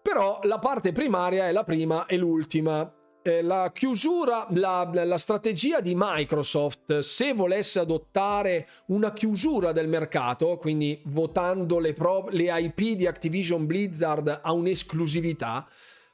però 0.04 0.38
la 0.42 0.58
parte 0.58 0.92
primaria 0.92 1.48
è 1.48 1.52
la 1.52 1.64
prima 1.64 2.04
e 2.04 2.18
l'ultima. 2.18 2.92
Eh, 3.22 3.40
la 3.40 3.70
chiusura, 3.72 4.46
la, 4.50 4.86
la, 4.92 5.16
strategia 5.16 5.80
di 5.80 5.94
Microsoft, 5.96 6.98
se 6.98 7.32
volesse 7.32 7.78
adottare 7.78 8.68
una 8.88 9.14
chiusura 9.14 9.72
del 9.72 9.88
mercato, 9.88 10.58
quindi 10.58 11.00
votando 11.06 11.78
le, 11.78 11.94
pro, 11.94 12.26
le 12.28 12.52
IP 12.60 12.96
di 12.96 13.06
Activision 13.06 13.64
Blizzard 13.64 14.40
a 14.42 14.52
un'esclusività, 14.52 15.66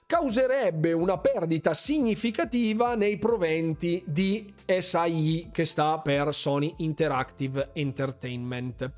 causerebbe 0.06 0.92
una 0.92 1.18
perdita 1.18 1.74
significativa 1.74 2.94
nei 2.94 3.18
proventi 3.18 4.04
di 4.06 4.54
SIE 4.64 5.48
che 5.50 5.64
sta 5.64 5.98
per 5.98 6.32
Sony 6.32 6.72
Interactive 6.76 7.70
Entertainment 7.72 8.92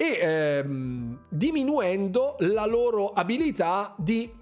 e 0.00 0.18
ehm, 0.18 1.26
diminuendo 1.28 2.36
la 2.38 2.64
loro 2.64 3.12
abilità 3.12 3.94
di 3.98 4.32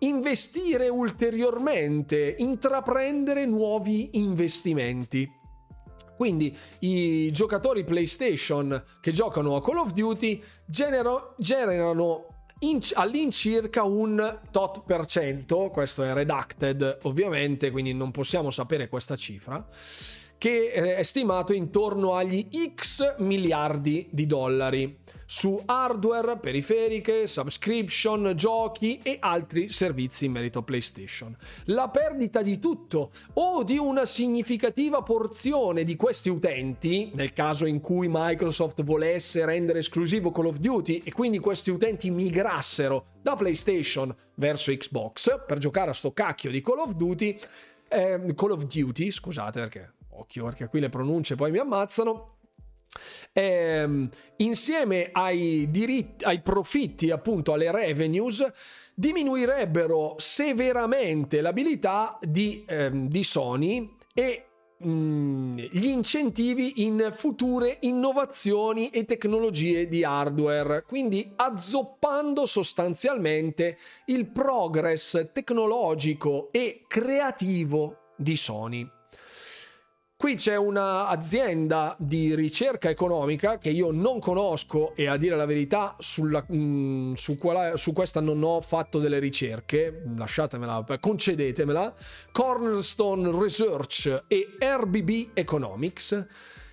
investire 0.00 0.90
ulteriormente, 0.90 2.34
intraprendere 2.36 3.46
nuovi 3.46 4.10
investimenti. 4.18 5.26
Quindi 6.14 6.54
i 6.80 7.30
giocatori 7.32 7.84
PlayStation 7.84 8.84
che 9.00 9.12
giocano 9.12 9.56
a 9.56 9.62
Call 9.62 9.78
of 9.78 9.92
Duty 9.92 10.42
generano, 10.66 11.34
generano 11.38 12.26
in- 12.58 12.80
all'incirca 12.92 13.82
un 13.84 14.40
tot 14.50 14.82
per 14.84 15.06
cento, 15.06 15.70
questo 15.72 16.02
è 16.02 16.12
redacted 16.12 16.98
ovviamente, 17.04 17.70
quindi 17.70 17.94
non 17.94 18.10
possiamo 18.10 18.50
sapere 18.50 18.90
questa 18.90 19.16
cifra, 19.16 19.66
che 20.40 20.70
eh, 20.72 20.96
è 20.96 21.02
stimato 21.02 21.52
intorno 21.52 22.14
agli 22.14 22.48
X 22.74 23.16
miliardi 23.18 24.08
di 24.10 24.24
dollari 24.24 24.98
su 25.26 25.60
hardware, 25.66 26.38
periferiche, 26.38 27.26
subscription, 27.26 28.32
giochi 28.34 29.00
e 29.02 29.18
altri 29.20 29.68
servizi 29.68 30.24
in 30.24 30.32
merito 30.32 30.60
a 30.60 30.62
PlayStation. 30.62 31.36
La 31.66 31.90
perdita 31.90 32.40
di 32.40 32.58
tutto 32.58 33.10
o 33.34 33.62
di 33.64 33.76
una 33.76 34.06
significativa 34.06 35.02
porzione 35.02 35.84
di 35.84 35.94
questi 35.94 36.30
utenti, 36.30 37.10
nel 37.12 37.34
caso 37.34 37.66
in 37.66 37.80
cui 37.80 38.08
Microsoft 38.10 38.82
volesse 38.82 39.44
rendere 39.44 39.80
esclusivo 39.80 40.32
Call 40.32 40.46
of 40.46 40.56
Duty 40.56 41.02
e 41.04 41.12
quindi 41.12 41.38
questi 41.38 41.68
utenti 41.68 42.10
migrassero 42.10 43.08
da 43.20 43.36
PlayStation 43.36 44.16
verso 44.36 44.72
Xbox 44.72 45.44
per 45.46 45.58
giocare 45.58 45.90
a 45.90 45.94
sto 45.94 46.14
cacchio 46.14 46.50
di 46.50 46.62
Call 46.62 46.78
of 46.78 46.92
Duty, 46.94 47.38
eh, 47.88 48.32
Call 48.34 48.52
of 48.52 48.64
Duty, 48.64 49.10
scusate 49.10 49.60
perché 49.60 49.92
occhio 50.20 50.44
perché 50.44 50.68
qui 50.68 50.80
le 50.80 50.88
pronunce 50.88 51.34
poi 51.34 51.50
mi 51.50 51.58
ammazzano 51.58 52.38
ehm, 53.32 54.08
insieme 54.36 55.08
ai, 55.12 55.68
diritti, 55.70 56.24
ai 56.24 56.40
profitti, 56.40 57.10
appunto 57.10 57.52
alle 57.52 57.70
revenues, 57.70 58.44
diminuirebbero 58.94 60.16
severamente 60.18 61.40
l'abilità 61.40 62.18
di, 62.22 62.64
ehm, 62.66 63.08
di 63.08 63.24
Sony 63.24 63.96
e 64.12 64.44
mm, 64.84 65.56
gli 65.70 65.86
incentivi 65.86 66.84
in 66.84 67.08
future 67.12 67.78
innovazioni 67.80 68.90
e 68.90 69.04
tecnologie 69.04 69.88
di 69.88 70.04
hardware, 70.04 70.84
quindi 70.86 71.32
azzoppando 71.36 72.46
sostanzialmente 72.46 73.78
il 74.06 74.26
progress 74.26 75.30
tecnologico 75.32 76.48
e 76.50 76.84
creativo 76.86 78.12
di 78.16 78.36
Sony. 78.36 78.99
Qui 80.20 80.34
c'è 80.34 80.54
un'azienda 80.54 81.96
di 81.98 82.34
ricerca 82.34 82.90
economica 82.90 83.56
che 83.56 83.70
io 83.70 83.90
non 83.90 84.20
conosco 84.20 84.94
e 84.94 85.06
a 85.06 85.16
dire 85.16 85.34
la 85.34 85.46
verità 85.46 85.96
sulla, 85.98 86.44
mh, 86.46 86.56
mm, 86.56 87.12
su, 87.14 87.38
quale, 87.38 87.78
su, 87.78 87.94
questa 87.94 88.20
non 88.20 88.42
ho 88.42 88.60
fatto 88.60 88.98
delle 88.98 89.18
ricerche, 89.18 90.02
lasciatemela, 90.14 90.84
concedetemela, 91.00 91.94
Cornerstone 92.32 93.30
Research 93.32 94.24
e 94.26 94.58
RBB 94.60 95.30
Economics 95.32 96.26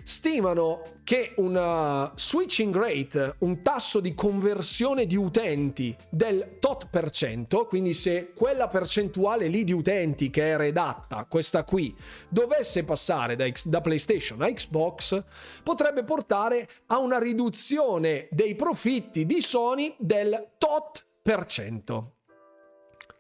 stimano 0.08 1.02
che 1.04 1.34
una 1.36 2.14
switching 2.16 2.74
rate, 2.74 3.36
un 3.40 3.62
tasso 3.62 4.00
di 4.00 4.16
conversione 4.16 5.06
di 5.06 5.18
utenti 5.18 5.94
del 6.10 6.60
tot 6.62 6.88
per 6.90 7.12
cento, 7.12 7.66
quindi 7.66 7.94
se 7.94 8.32
quella 8.34 8.68
percentuale 8.68 9.48
lì 9.48 9.66
di 9.66 9.74
utenti 9.74 10.30
che 10.30 10.54
è 10.54 10.56
redatta, 10.56 11.26
questa 11.26 11.66
qui, 11.66 11.94
dovesse 12.30 12.86
passare 12.86 13.36
da, 13.36 13.46
da 13.66 13.82
PlayStation 13.82 14.42
a 14.42 14.50
Xbox, 14.50 15.22
potrebbe 15.62 16.06
portare 16.06 16.70
a 16.86 17.00
una 17.00 17.20
riduzione 17.20 18.30
dei 18.32 18.56
profitti 18.56 19.26
di 19.26 19.42
Sony 19.42 19.94
del 20.00 20.52
tot 20.58 21.06
per 21.22 21.46
cento. 21.46 22.14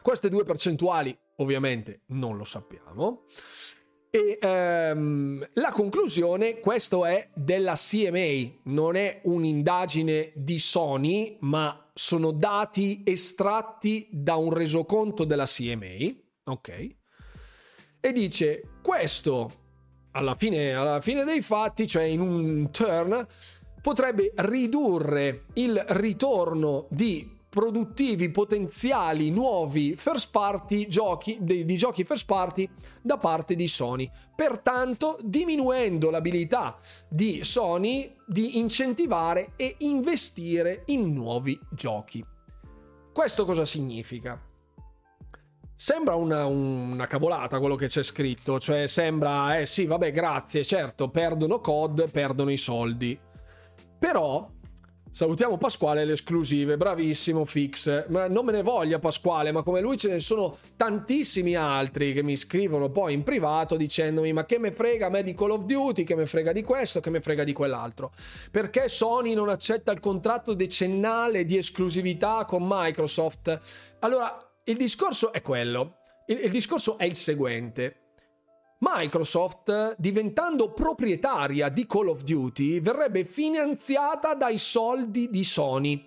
Queste 0.02 0.30
due 0.30 0.46
percentuali 0.46 1.16
ovviamente 1.36 2.04
non 2.08 2.38
lo 2.38 2.46
sappiamo. 2.46 3.26
E 4.18 4.40
ehm, 4.42 5.48
la 5.54 5.70
conclusione, 5.70 6.60
questo 6.60 7.06
è 7.06 7.30
della 7.36 7.76
CMA, 7.76 8.62
non 8.64 8.96
è 8.96 9.22
un'indagine 9.26 10.32
di 10.34 10.58
Sony, 10.58 11.38
ma 11.42 11.92
sono 11.94 12.32
dati 12.32 13.04
estratti 13.06 14.08
da 14.12 14.34
un 14.34 14.52
resoconto 14.52 15.24
della 15.24 15.46
CMA, 15.46 16.16
ok? 16.46 16.96
E 18.00 18.12
dice, 18.12 18.64
questo 18.82 19.52
alla 20.14 20.34
fine, 20.34 20.74
alla 20.74 21.00
fine 21.00 21.24
dei 21.24 21.44
fatti, 21.44 21.86
cioè 21.86 22.04
in 22.04 22.20
un 22.20 22.72
turn, 22.72 23.24
potrebbe 23.84 24.32
ridurre 24.38 25.46
il 25.54 25.80
ritorno 25.90 26.88
di 26.90 27.37
produttivi 27.50 28.30
potenziali 28.30 29.30
nuovi 29.30 29.96
first 29.96 30.32
party 30.32 30.88
giochi 30.88 31.38
di, 31.40 31.66
di, 31.66 31.78
giochi 31.78 32.04
first 32.04 32.26
party 32.26 32.70
da 33.02 33.18
parte 33.18 33.56
di 33.56 33.68
Sony. 33.68 34.10
Pertanto 34.36 35.18
diminuendo 35.22 36.10
l'abilità 36.10 36.78
di 37.08 37.44
Sony 37.44 38.14
di 38.26 38.60
incentivare 38.60 39.54
e 39.56 39.76
investire 39.80 40.84
in 40.88 41.14
nuovi 41.14 41.60
giochi. 41.72 42.24
Questo 43.14 43.46
cosa 43.46 43.66
significa? 43.66 44.40
Sembra 45.80 46.16
una, 46.16 46.46
una, 46.46 47.06
cavolata 47.06 47.60
quello 47.60 47.76
che 47.76 47.86
c'è 47.86 48.02
scritto, 48.02 48.60
cioè 48.60 48.88
sembra, 48.88 49.60
eh 49.60 49.68
sì, 49.68 49.86
vabbè, 49.86 50.12
grazie, 50.12 50.64
certo, 50.64 51.10
perdono 51.10 51.60
COD, 51.60 52.10
perdono 52.10 52.52
i 52.52 52.58
soldi. 52.58 53.18
Però 54.00 54.50
Salutiamo 55.18 55.58
Pasquale 55.58 56.06
le 56.06 56.14
esclusive, 56.14 56.78
bravissimo 56.78 57.44
Fix. 57.44 58.06
Ma 58.10 58.28
non 58.28 58.46
me 58.46 58.52
ne 58.52 58.62
voglia 58.62 59.00
Pasquale, 59.00 59.52
ma 59.52 59.64
come 59.64 59.82
lui 59.82 59.98
ce 59.98 60.10
ne 60.10 60.20
sono 60.20 60.60
tantissimi 60.76 61.56
altri 61.56 62.14
che 62.14 62.22
mi 62.22 62.38
scrivono 62.38 62.92
poi 62.92 63.16
in 63.16 63.24
privato 63.24 63.78
dicendomi 63.78 64.32
ma 64.32 64.46
che 64.46 64.60
me 64.60 64.72
frega 64.72 65.08
a 65.08 65.10
me 65.10 65.24
di 65.24 65.34
Call 65.34 65.50
of 65.50 65.64
Duty, 65.64 66.04
che 66.04 66.14
me 66.14 66.28
frega 66.28 66.52
di 66.52 66.62
questo, 66.62 67.00
che 67.00 67.10
me 67.10 67.20
frega 67.20 67.44
di 67.44 67.52
quell'altro. 67.52 68.12
Perché 68.52 68.88
Sony 68.90 69.34
non 69.34 69.50
accetta 69.50 69.92
il 69.92 70.00
contratto 70.00 70.54
decennale 70.54 71.46
di 71.46 71.58
esclusività 71.58 72.46
con 72.46 72.64
Microsoft? 72.64 73.60
Allora, 74.02 74.38
il 74.66 74.78
discorso 74.78 75.34
è 75.34 75.42
quello. 75.42 75.96
il, 76.28 76.42
il 76.44 76.52
discorso 76.52 76.96
è 77.00 77.06
il 77.06 77.16
seguente. 77.16 78.07
Microsoft, 78.80 79.96
diventando 79.98 80.72
proprietaria 80.72 81.70
di 81.70 81.88
Call 81.88 82.10
of 82.10 82.22
Duty, 82.22 82.80
verrebbe 82.80 83.26
finanziata 83.26 84.36
dai 84.36 84.60
soldi 84.60 85.30
di 85.30 85.44
Sony. 85.44 86.06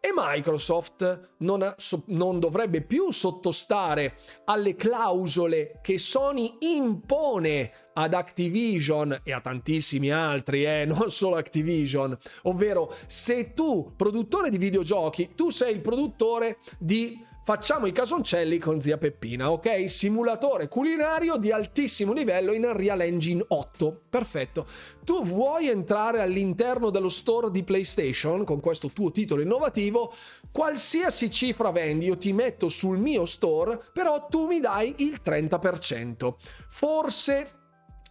E 0.00 0.10
Microsoft 0.14 1.34
non, 1.38 1.74
non, 2.06 2.38
dovrebbe 2.38 2.80
più 2.82 3.10
sottostare 3.10 4.18
alle 4.44 4.76
clausole 4.76 5.80
che 5.82 5.98
Sony 5.98 6.58
impone 6.60 7.72
ad 7.92 8.14
Activision 8.14 9.20
e 9.24 9.32
a 9.32 9.40
tantissimi 9.40 10.10
altri, 10.10 10.64
eh, 10.64 10.84
non 10.88 11.10
solo 11.10 11.36
Activision, 11.36 12.16
ovvero 12.42 12.94
se 13.06 13.52
tu, 13.52 13.92
produttore 13.96 14.48
di 14.48 14.58
videogiochi, 14.58 15.32
tu 15.34 15.50
sei 15.50 15.74
il 15.74 15.80
produttore 15.80 16.58
di 16.78 17.20
Facciamo 17.46 17.86
i 17.86 17.92
casoncelli 17.92 18.58
con 18.58 18.80
zia 18.80 18.98
Peppina, 18.98 19.52
ok? 19.52 19.88
Simulatore 19.88 20.66
culinario 20.66 21.36
di 21.36 21.52
altissimo 21.52 22.12
livello 22.12 22.52
in 22.52 22.64
Unreal 22.64 23.02
Engine 23.02 23.44
8. 23.46 24.00
Perfetto. 24.10 24.66
Tu 25.04 25.22
vuoi 25.22 25.68
entrare 25.68 26.20
all'interno 26.20 26.90
dello 26.90 27.08
store 27.08 27.52
di 27.52 27.62
PlayStation 27.62 28.42
con 28.42 28.58
questo 28.58 28.88
tuo 28.88 29.12
titolo 29.12 29.42
innovativo? 29.42 30.12
Qualsiasi 30.50 31.30
cifra 31.30 31.70
vendi, 31.70 32.06
io 32.06 32.18
ti 32.18 32.32
metto 32.32 32.68
sul 32.68 32.98
mio 32.98 33.24
store, 33.24 33.80
però 33.92 34.26
tu 34.26 34.48
mi 34.48 34.58
dai 34.58 34.92
il 34.98 35.20
30%. 35.24 36.34
Forse 36.68 37.55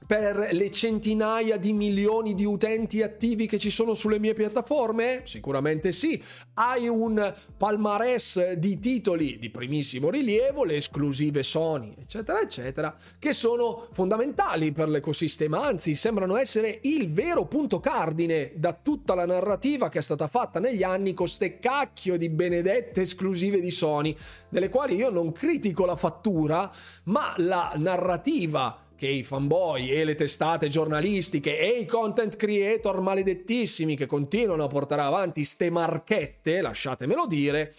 per 0.06 0.49
le 0.52 0.69
centinaia 0.69 1.57
di 1.57 1.73
milioni 1.73 2.36
di 2.36 2.45
utenti 2.45 3.02
attivi 3.02 3.48
che 3.48 3.57
ci 3.57 3.69
sono 3.69 3.94
sulle 3.94 4.19
mie 4.19 4.34
piattaforme? 4.34 5.22
Sicuramente 5.23 5.91
sì. 5.91 6.22
Hai 6.53 6.88
un 6.88 7.34
palmarès 7.57 8.53
di 8.53 8.80
titoli 8.80 9.38
di 9.40 9.49
primissimo 9.49 10.10
rilievo, 10.10 10.64
le 10.64 10.76
esclusive 10.76 11.44
Sony, 11.44 11.95
eccetera, 11.99 12.40
eccetera, 12.40 12.95
che 13.18 13.34
sono 13.34 13.88
fondamentali 13.91 14.72
per 14.72 14.90
l'ecosistema, 14.90 15.61
anzi 15.61 15.95
sembrano 15.95 16.38
essere 16.38 16.80
il 16.84 17.11
vero 17.11 17.45
punto 17.45 17.80
cardine 17.80 18.52
da 18.56 18.73
tutta 18.73 19.15
la 19.15 19.26
narrativa 19.26 19.90
che 19.90 19.99
è 19.99 20.02
stata 20.02 20.27
fatta 20.27 20.60
negli 20.60 20.84
anni 20.84 21.14
con 21.14 21.27
ste 21.27 21.60
cacchio 21.60 22.18
di 22.18 22.30
benedette 22.30 23.02
esclusive 23.02 23.60
di 23.60 23.72
Sony, 23.72 24.15
delle 24.49 24.69
quali 24.69 24.95
io 24.95 25.10
non 25.10 25.32
critico 25.32 25.86
la 25.86 25.95
fattura, 25.95 26.72
ma 27.06 27.34
la 27.38 27.73
narrativa 27.76 28.85
che 28.96 29.08
i 29.08 29.24
fanboy 29.24 29.90
e 29.90 30.04
le 30.04 30.16
testate 30.16 30.68
giornalistiche 30.68 31.60
e 31.60 31.80
i 31.80 31.86
content 31.86 32.36
creator 32.36 33.02
maledettissimi 33.02 33.96
che 33.96 34.06
continuano 34.06 34.64
a 34.64 34.68
portare 34.68 35.02
avanti 35.02 35.44
ste 35.44 35.70
marchette, 35.70 36.62
lasciatemelo 36.62 37.28
dire, 37.28 37.74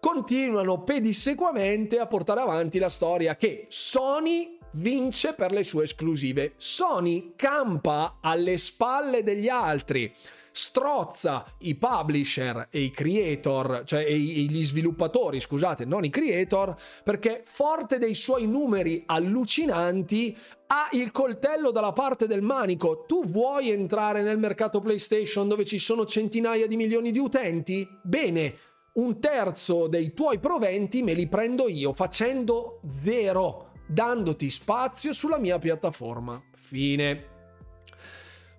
continuano 0.00 0.82
pedissequamente 0.82 1.98
a 1.98 2.06
portare 2.06 2.40
avanti 2.40 2.78
la 2.78 2.88
storia 2.88 3.36
che 3.36 3.66
Sony 3.68 4.58
vince 4.72 5.34
per 5.34 5.52
le 5.52 5.62
sue 5.62 5.84
esclusive. 5.84 6.54
Sony 6.56 7.32
campa 7.36 8.18
alle 8.20 8.56
spalle 8.56 9.22
degli 9.22 9.48
altri 9.48 10.12
strozza 10.60 11.46
i 11.60 11.74
publisher 11.74 12.68
e 12.70 12.80
i 12.80 12.90
creator, 12.90 13.82
cioè 13.86 14.04
e 14.04 14.18
gli 14.18 14.62
sviluppatori, 14.62 15.40
scusate, 15.40 15.86
non 15.86 16.04
i 16.04 16.10
creator, 16.10 16.76
perché 17.02 17.42
forte 17.46 17.98
dei 17.98 18.14
suoi 18.14 18.46
numeri 18.46 19.02
allucinanti 19.06 20.36
ha 20.66 20.88
il 20.92 21.10
coltello 21.12 21.70
dalla 21.70 21.92
parte 21.92 22.26
del 22.26 22.42
manico. 22.42 23.04
Tu 23.06 23.24
vuoi 23.24 23.70
entrare 23.70 24.20
nel 24.20 24.38
mercato 24.38 24.80
PlayStation 24.80 25.48
dove 25.48 25.64
ci 25.64 25.78
sono 25.78 26.04
centinaia 26.04 26.66
di 26.66 26.76
milioni 26.76 27.10
di 27.10 27.18
utenti? 27.18 27.88
Bene, 28.02 28.54
un 28.92 29.18
terzo 29.18 29.86
dei 29.86 30.12
tuoi 30.12 30.38
proventi 30.38 31.02
me 31.02 31.14
li 31.14 31.26
prendo 31.26 31.68
io 31.68 31.94
facendo 31.94 32.82
zero, 33.02 33.72
dandoti 33.88 34.50
spazio 34.50 35.14
sulla 35.14 35.38
mia 35.38 35.58
piattaforma. 35.58 36.40
Fine. 36.54 37.29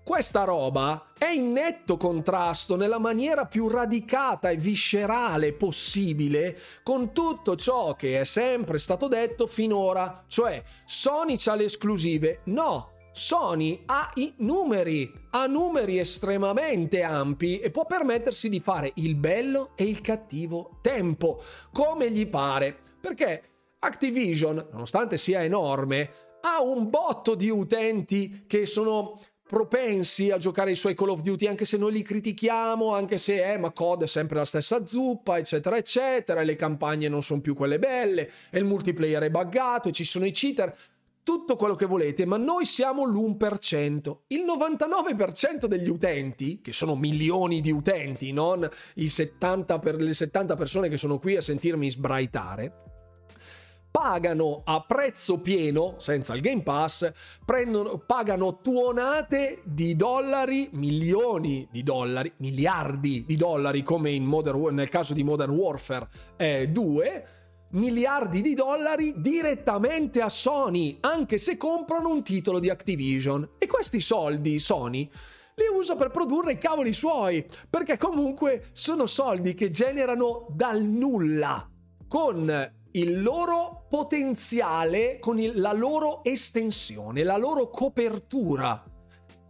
Questa 0.03 0.43
roba 0.43 1.11
è 1.15 1.27
in 1.27 1.51
netto 1.51 1.95
contrasto 1.95 2.75
nella 2.75 2.97
maniera 2.97 3.45
più 3.45 3.67
radicata 3.67 4.49
e 4.49 4.57
viscerale 4.57 5.53
possibile 5.53 6.57
con 6.81 7.13
tutto 7.13 7.55
ciò 7.55 7.95
che 7.95 8.19
è 8.19 8.23
sempre 8.23 8.79
stato 8.79 9.07
detto 9.07 9.45
finora, 9.45 10.23
cioè 10.27 10.63
Sony 10.85 11.37
ha 11.45 11.55
le 11.55 11.65
esclusive. 11.65 12.41
No, 12.45 12.93
Sony 13.13 13.83
ha 13.85 14.11
i 14.15 14.33
numeri, 14.37 15.11
ha 15.31 15.45
numeri 15.45 15.99
estremamente 15.99 17.03
ampi 17.03 17.59
e 17.59 17.69
può 17.69 17.85
permettersi 17.85 18.49
di 18.49 18.59
fare 18.59 18.91
il 18.95 19.15
bello 19.15 19.71
e 19.75 19.83
il 19.83 20.01
cattivo 20.01 20.79
tempo, 20.81 21.43
come 21.71 22.09
gli 22.09 22.27
pare, 22.27 22.75
perché 22.99 23.51
Activision, 23.83 24.67
nonostante 24.71 25.17
sia 25.17 25.43
enorme, 25.43 26.09
ha 26.41 26.61
un 26.61 26.89
botto 26.89 27.33
di 27.33 27.49
utenti 27.49 28.45
che 28.47 28.67
sono 28.67 29.19
propensi 29.51 30.31
a 30.31 30.37
giocare 30.37 30.71
i 30.71 30.77
suoi 30.77 30.95
Call 30.95 31.09
of 31.09 31.19
Duty 31.19 31.45
anche 31.45 31.65
se 31.65 31.75
noi 31.75 31.91
li 31.91 32.03
critichiamo, 32.03 32.93
anche 32.93 33.17
se 33.17 33.51
eh, 33.51 33.57
ma 33.57 33.71
COD 33.71 34.03
è 34.03 34.07
sempre 34.07 34.37
la 34.37 34.45
stessa 34.45 34.85
zuppa, 34.85 35.37
eccetera, 35.37 35.75
eccetera, 35.75 36.39
e 36.39 36.45
le 36.45 36.55
campagne 36.55 37.09
non 37.09 37.21
sono 37.21 37.41
più 37.41 37.53
quelle 37.53 37.77
belle, 37.77 38.31
e 38.49 38.59
il 38.59 38.63
multiplayer 38.63 39.23
è 39.23 39.29
buggato, 39.29 39.89
e 39.89 39.91
ci 39.91 40.05
sono 40.05 40.25
i 40.25 40.31
cheater 40.31 40.73
tutto 41.21 41.57
quello 41.57 41.75
che 41.75 41.85
volete, 41.85 42.25
ma 42.25 42.37
noi 42.37 42.63
siamo 42.63 43.03
l'1%. 43.03 44.19
Il 44.27 44.45
99% 44.45 45.65
degli 45.65 45.89
utenti, 45.89 46.61
che 46.61 46.71
sono 46.71 46.95
milioni 46.95 47.59
di 47.59 47.71
utenti, 47.71 48.31
non 48.31 48.65
i 48.95 49.09
70 49.09 49.79
per 49.79 49.95
le 49.95 50.13
70 50.13 50.55
persone 50.55 50.87
che 50.87 50.95
sono 50.95 51.19
qui 51.19 51.35
a 51.35 51.41
sentirmi 51.41 51.91
sbraitare, 51.91 52.90
pagano 53.91 54.61
a 54.63 54.81
prezzo 54.81 55.39
pieno, 55.39 55.95
senza 55.97 56.33
il 56.33 56.41
Game 56.41 56.63
Pass, 56.63 57.11
prendono, 57.45 57.97
pagano 57.97 58.61
tuonate 58.61 59.61
di 59.65 59.95
dollari, 59.97 60.69
milioni 60.71 61.67
di 61.69 61.83
dollari, 61.83 62.31
miliardi 62.37 63.25
di 63.27 63.35
dollari, 63.35 63.83
come 63.83 64.17
Modern, 64.19 64.73
nel 64.73 64.89
caso 64.89 65.13
di 65.13 65.23
Modern 65.23 65.51
Warfare 65.51 66.07
eh, 66.37 66.69
2 66.69 67.25
miliardi 67.71 68.41
di 68.41 68.53
dollari 68.53 69.13
direttamente 69.17 70.21
a 70.21 70.29
Sony, 70.29 70.97
anche 71.01 71.37
se 71.37 71.57
comprano 71.57 72.09
un 72.09 72.23
titolo 72.23 72.59
di 72.59 72.69
Activision. 72.69 73.51
E 73.57 73.67
questi 73.67 74.01
soldi 74.01 74.59
Sony 74.59 75.09
li 75.55 75.77
usa 75.77 75.95
per 75.95 76.11
produrre 76.11 76.53
i 76.53 76.57
cavoli 76.57 76.93
suoi, 76.93 77.45
perché 77.69 77.97
comunque 77.97 78.69
sono 78.71 79.05
soldi 79.05 79.53
che 79.53 79.69
generano 79.69 80.47
dal 80.49 80.81
nulla, 80.81 81.69
con 82.07 82.79
il 82.93 83.21
loro 83.21 83.85
potenziale, 83.89 85.19
con 85.19 85.39
il, 85.39 85.59
la 85.59 85.73
loro 85.73 86.23
estensione, 86.23 87.23
la 87.23 87.37
loro 87.37 87.69
copertura. 87.69 88.83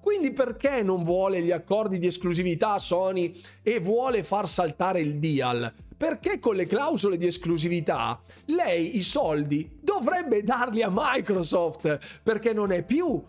Quindi 0.02 0.32
perché 0.32 0.82
non 0.82 1.04
vuole 1.04 1.42
gli 1.42 1.52
accordi 1.52 2.00
di 2.00 2.08
esclusività 2.08 2.80
Sony 2.80 3.40
e 3.62 3.80
vuole 3.80 4.24
far 4.24 4.48
saltare 4.48 5.00
il 5.00 5.18
deal? 5.20 5.74
perché 6.02 6.40
con 6.40 6.56
le 6.56 6.66
clausole 6.66 7.16
di 7.16 7.28
esclusività 7.28 8.20
lei 8.46 8.98
i 8.98 9.04
soldi 9.04 9.78
dovrebbe 9.84 10.42
darli 10.42 10.82
a 10.82 10.90
Microsoft 10.92 12.22
perché 12.24 12.54
non 12.54 12.72
è 12.72 12.84
più 12.84 13.24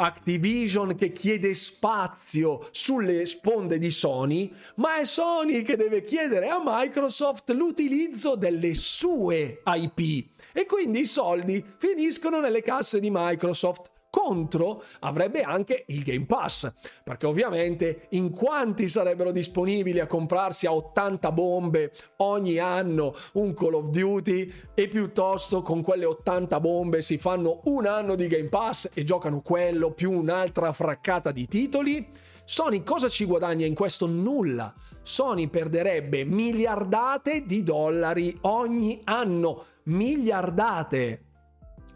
Activision 0.00 0.94
che 0.94 1.12
chiede 1.12 1.54
spazio 1.54 2.68
sulle 2.70 3.26
sponde 3.26 3.78
di 3.78 3.90
Sony, 3.90 4.52
ma 4.76 4.98
è 5.00 5.04
Sony 5.04 5.62
che 5.62 5.76
deve 5.76 6.04
chiedere 6.04 6.48
a 6.48 6.62
Microsoft 6.64 7.50
l'utilizzo 7.50 8.36
delle 8.36 8.74
sue 8.74 9.60
IP 9.64 10.26
e 10.52 10.66
quindi 10.66 11.00
i 11.00 11.06
soldi 11.06 11.64
finiscono 11.78 12.38
nelle 12.38 12.62
casse 12.62 13.00
di 13.00 13.10
Microsoft 13.10 13.90
contro 14.10 14.82
avrebbe 15.00 15.42
anche 15.42 15.84
il 15.88 16.02
Game 16.02 16.26
Pass, 16.26 16.72
perché 17.04 17.26
ovviamente 17.26 18.06
in 18.10 18.30
quanti 18.30 18.88
sarebbero 18.88 19.32
disponibili 19.32 20.00
a 20.00 20.06
comprarsi 20.06 20.66
a 20.66 20.74
80 20.74 21.32
bombe 21.32 21.92
ogni 22.18 22.58
anno 22.58 23.14
un 23.34 23.54
Call 23.54 23.74
of 23.74 23.90
Duty 23.90 24.52
e 24.74 24.88
piuttosto 24.88 25.62
con 25.62 25.82
quelle 25.82 26.04
80 26.04 26.60
bombe 26.60 27.02
si 27.02 27.18
fanno 27.18 27.60
un 27.64 27.86
anno 27.86 28.14
di 28.14 28.26
Game 28.28 28.48
Pass 28.48 28.90
e 28.94 29.04
giocano 29.04 29.40
quello 29.40 29.92
più 29.92 30.12
un'altra 30.12 30.72
fraccata 30.72 31.30
di 31.30 31.46
titoli? 31.46 32.06
Sony 32.44 32.82
cosa 32.82 33.08
ci 33.08 33.26
guadagna 33.26 33.66
in 33.66 33.74
questo? 33.74 34.06
Nulla. 34.06 34.74
Sony 35.02 35.48
perderebbe 35.48 36.24
miliardate 36.24 37.44
di 37.44 37.62
dollari 37.62 38.34
ogni 38.42 38.98
anno. 39.04 39.64
Miliardate. 39.84 41.24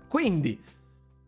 Quindi 0.09 0.61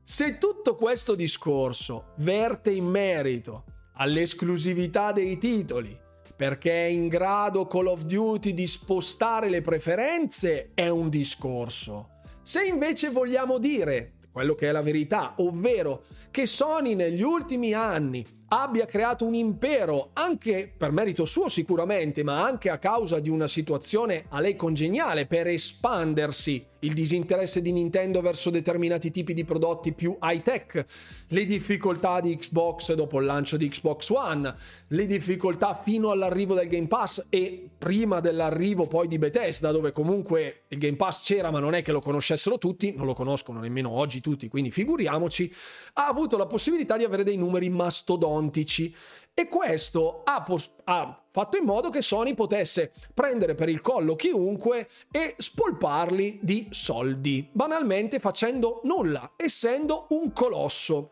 se 0.07 0.37
tutto 0.37 0.75
questo 0.75 1.15
discorso 1.15 2.13
verte 2.17 2.71
in 2.71 2.85
merito 2.85 3.65
all'esclusività 3.95 5.13
dei 5.13 5.39
titoli, 5.39 5.99
perché 6.37 6.71
è 6.71 6.89
in 6.89 7.09
grado 7.09 7.67
Call 7.67 7.87
of 7.87 8.03
Duty 8.03 8.53
di 8.53 8.67
spostare 8.67 9.49
le 9.49 9.63
preferenze, 9.63 10.73
è 10.75 10.89
un 10.89 11.09
discorso. 11.09 12.21
Se 12.43 12.63
invece 12.65 13.09
vogliamo 13.09 13.57
dire 13.57 14.17
quello 14.31 14.55
che 14.55 14.69
è 14.69 14.73
la 14.73 14.83
verità, 14.83 15.35
ovvero 15.39 16.05
che 16.31 16.45
Sony 16.45 16.95
negli 16.95 17.23
ultimi 17.23 17.73
anni 17.73 18.27
abbia 18.49 18.85
creato 18.85 19.25
un 19.25 19.35
impero, 19.35 20.11
anche 20.13 20.73
per 20.77 20.93
merito 20.93 21.25
suo 21.25 21.49
sicuramente, 21.49 22.23
ma 22.23 22.45
anche 22.45 22.69
a 22.69 22.79
causa 22.79 23.21
di 23.21 23.31
una 23.31 23.47
situazione 23.47 24.27
a 24.29 24.41
lei 24.41 24.55
congeniale 24.55 25.27
per 25.27 25.47
espandersi 25.47 26.67
il 26.85 26.93
disinteresse 26.93 27.61
di 27.61 27.73
Nintendo 27.73 28.21
verso 28.21 28.51
determinati 28.51 29.11
tipi 29.11 29.35
di 29.35 29.45
prodotti 29.45 29.93
più 29.93 30.17
high 30.21 30.43
tech, 30.43 30.85
le 31.29 31.45
difficoltà 31.45 32.21
di 32.21 32.37
Xbox 32.37 32.93
dopo 32.95 33.19
il 33.19 33.27
lancio 33.27 33.57
di 33.57 33.69
Xbox 33.69 34.11
One, 34.11 34.55
le 34.89 35.07
difficoltà 35.07 35.75
fino 35.83 36.11
all'arrivo 36.11 36.55
del 36.55 36.69
Game 36.69 36.87
Pass 36.87 37.27
e 37.29 37.69
prima 37.77 38.21
dell'arrivo 38.21 38.87
poi 38.87 39.09
di 39.09 39.19
Bethesda, 39.19 39.71
dove 39.71 39.93
comunque 39.93 40.63
il 40.69 40.79
Game 40.79 40.97
Pass 40.97 41.23
c'era 41.25 41.51
ma 41.51 41.59
non 41.59 41.75
è 41.75 41.83
che 41.83 41.93
lo 41.93 42.01
conoscessero 42.01 42.59
tutti, 42.59 42.93
non 42.95 43.07
lo 43.07 43.15
conoscono 43.15 43.61
nemmeno 43.61 43.91
oggi 43.91 44.21
tutti, 44.21 44.49
quindi 44.49 44.71
figuriamoci, 44.71 45.53
ha 45.95 46.07
avuto 46.07 46.37
la 46.37 46.47
possibilità 46.47 46.97
di 46.97 47.05
avere 47.05 47.25
dei 47.25 47.37
numeri 47.37 47.71
mastodontici 47.71 48.95
e 49.35 49.49
questo 49.49 50.23
ha, 50.23 50.43
pos- 50.43 50.75
ha, 50.85 51.21
fatto 51.31 51.57
in 51.57 51.65
modo 51.65 51.91
che 51.91 52.03
Sony 52.03 52.35
potesse 52.35 52.93
prendere 53.13 53.57
per 53.57 53.69
il 53.69 53.81
collo 53.81 54.15
chiunque 54.15 54.89
e 55.11 55.35
spolparli 55.37 56.39
di 56.41 56.69
soldi, 56.71 57.49
banalmente 57.53 58.21
facendo 58.21 58.81
nulla, 58.85 59.33
essendo 59.37 60.07
un 60.11 60.33
colosso. 60.33 61.11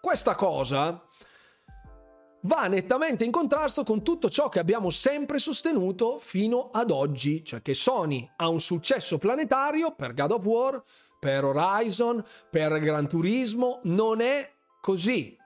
Questa 0.00 0.36
cosa 0.36 1.04
va 2.42 2.66
nettamente 2.68 3.24
in 3.24 3.32
contrasto 3.32 3.82
con 3.82 4.04
tutto 4.04 4.30
ciò 4.30 4.48
che 4.48 4.60
abbiamo 4.60 4.88
sempre 4.88 5.40
sostenuto 5.40 6.20
fino 6.20 6.68
ad 6.70 6.92
oggi, 6.92 7.44
cioè 7.44 7.60
che 7.62 7.74
Sony 7.74 8.30
ha 8.36 8.48
un 8.48 8.60
successo 8.60 9.18
planetario 9.18 9.92
per 9.96 10.14
God 10.14 10.30
of 10.30 10.44
War, 10.44 10.82
per 11.18 11.44
Horizon, 11.44 12.24
per 12.48 12.78
Gran 12.78 13.08
Turismo, 13.08 13.80
non 13.82 14.20
è 14.20 14.48
così 14.80 15.36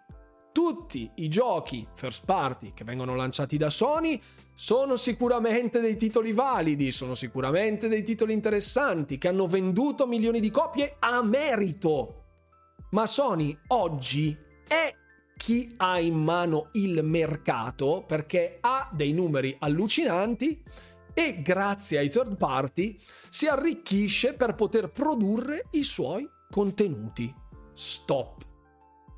tutti 0.54 1.10
i 1.16 1.28
giochi 1.28 1.84
first 1.94 2.24
party 2.24 2.74
che 2.74 2.84
vengono 2.84 3.16
lanciati 3.16 3.56
da 3.56 3.70
Sony 3.70 4.22
sono 4.54 4.94
sicuramente 4.94 5.80
dei 5.80 5.96
titoli 5.96 6.32
validi, 6.32 6.92
sono 6.92 7.16
sicuramente 7.16 7.88
dei 7.88 8.04
titoli 8.04 8.32
interessanti 8.32 9.18
che 9.18 9.26
hanno 9.26 9.48
venduto 9.48 10.06
milioni 10.06 10.38
di 10.38 10.52
copie 10.52 10.94
a 11.00 11.20
merito. 11.24 12.26
Ma 12.90 13.04
Sony 13.04 13.58
oggi 13.66 14.38
è 14.68 14.94
chi 15.36 15.74
ha 15.78 15.98
in 15.98 16.22
mano 16.22 16.68
il 16.74 17.02
mercato 17.02 18.04
perché 18.06 18.58
ha 18.60 18.88
dei 18.92 19.12
numeri 19.12 19.56
allucinanti 19.58 20.62
e 21.12 21.42
grazie 21.42 21.98
ai 21.98 22.10
third 22.10 22.36
party 22.36 22.96
si 23.28 23.48
arricchisce 23.48 24.34
per 24.34 24.54
poter 24.54 24.92
produrre 24.92 25.66
i 25.72 25.82
suoi 25.82 26.28
contenuti. 26.48 27.34
Stop. 27.72 28.53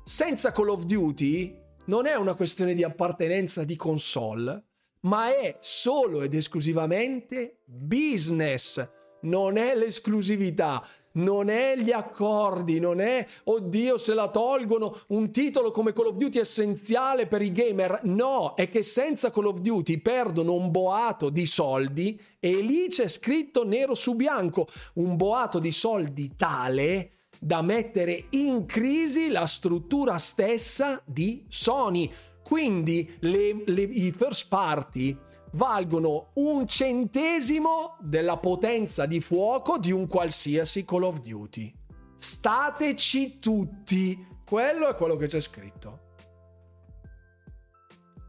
Senza 0.07 0.53
Call 0.53 0.69
of 0.69 0.85
Duty 0.85 1.53
non 1.87 2.05
è 2.05 2.15
una 2.15 2.33
questione 2.33 2.73
di 2.73 2.81
appartenenza 2.81 3.65
di 3.65 3.75
console, 3.75 4.63
ma 5.01 5.35
è 5.35 5.57
solo 5.59 6.21
ed 6.21 6.33
esclusivamente 6.33 7.57
business. 7.65 8.89
Non 9.23 9.57
è 9.57 9.75
l'esclusività, 9.75 10.81
non 11.15 11.49
è 11.49 11.75
gli 11.75 11.91
accordi, 11.91 12.79
non 12.79 13.01
è 13.01 13.25
oddio 13.43 13.97
se 13.97 14.13
la 14.13 14.29
tolgono 14.29 14.97
un 15.07 15.29
titolo 15.33 15.71
come 15.71 15.91
Call 15.91 16.07
of 16.07 16.15
Duty 16.15 16.39
essenziale 16.39 17.27
per 17.27 17.41
i 17.41 17.51
gamer. 17.51 17.99
No, 18.03 18.53
è 18.55 18.69
che 18.69 18.83
senza 18.83 19.29
Call 19.29 19.47
of 19.47 19.59
Duty 19.59 19.97
perdono 19.97 20.53
un 20.53 20.71
boato 20.71 21.29
di 21.29 21.45
soldi 21.45 22.17
e 22.39 22.53
lì 22.61 22.87
c'è 22.87 23.09
scritto 23.09 23.65
nero 23.65 23.93
su 23.93 24.15
bianco 24.15 24.67
un 24.93 25.17
boato 25.17 25.59
di 25.59 25.73
soldi 25.73 26.33
tale 26.37 27.11
da 27.39 27.61
mettere 27.61 28.25
in 28.31 28.65
crisi 28.65 29.29
la 29.29 29.45
struttura 29.45 30.17
stessa 30.17 31.01
di 31.05 31.45
Sony. 31.47 32.11
Quindi 32.43 33.17
le, 33.19 33.63
le, 33.65 33.81
i 33.81 34.11
first 34.11 34.47
party 34.47 35.17
valgono 35.51 36.31
un 36.35 36.67
centesimo 36.67 37.97
della 37.99 38.37
potenza 38.37 39.05
di 39.05 39.19
fuoco 39.19 39.77
di 39.77 39.91
un 39.91 40.07
qualsiasi 40.07 40.85
Call 40.85 41.03
of 41.03 41.21
Duty. 41.21 41.73
Stateci 42.17 43.39
tutti. 43.39 44.25
Quello 44.45 44.87
è 44.89 44.95
quello 44.95 45.15
che 45.15 45.27
c'è 45.27 45.39
scritto. 45.39 46.05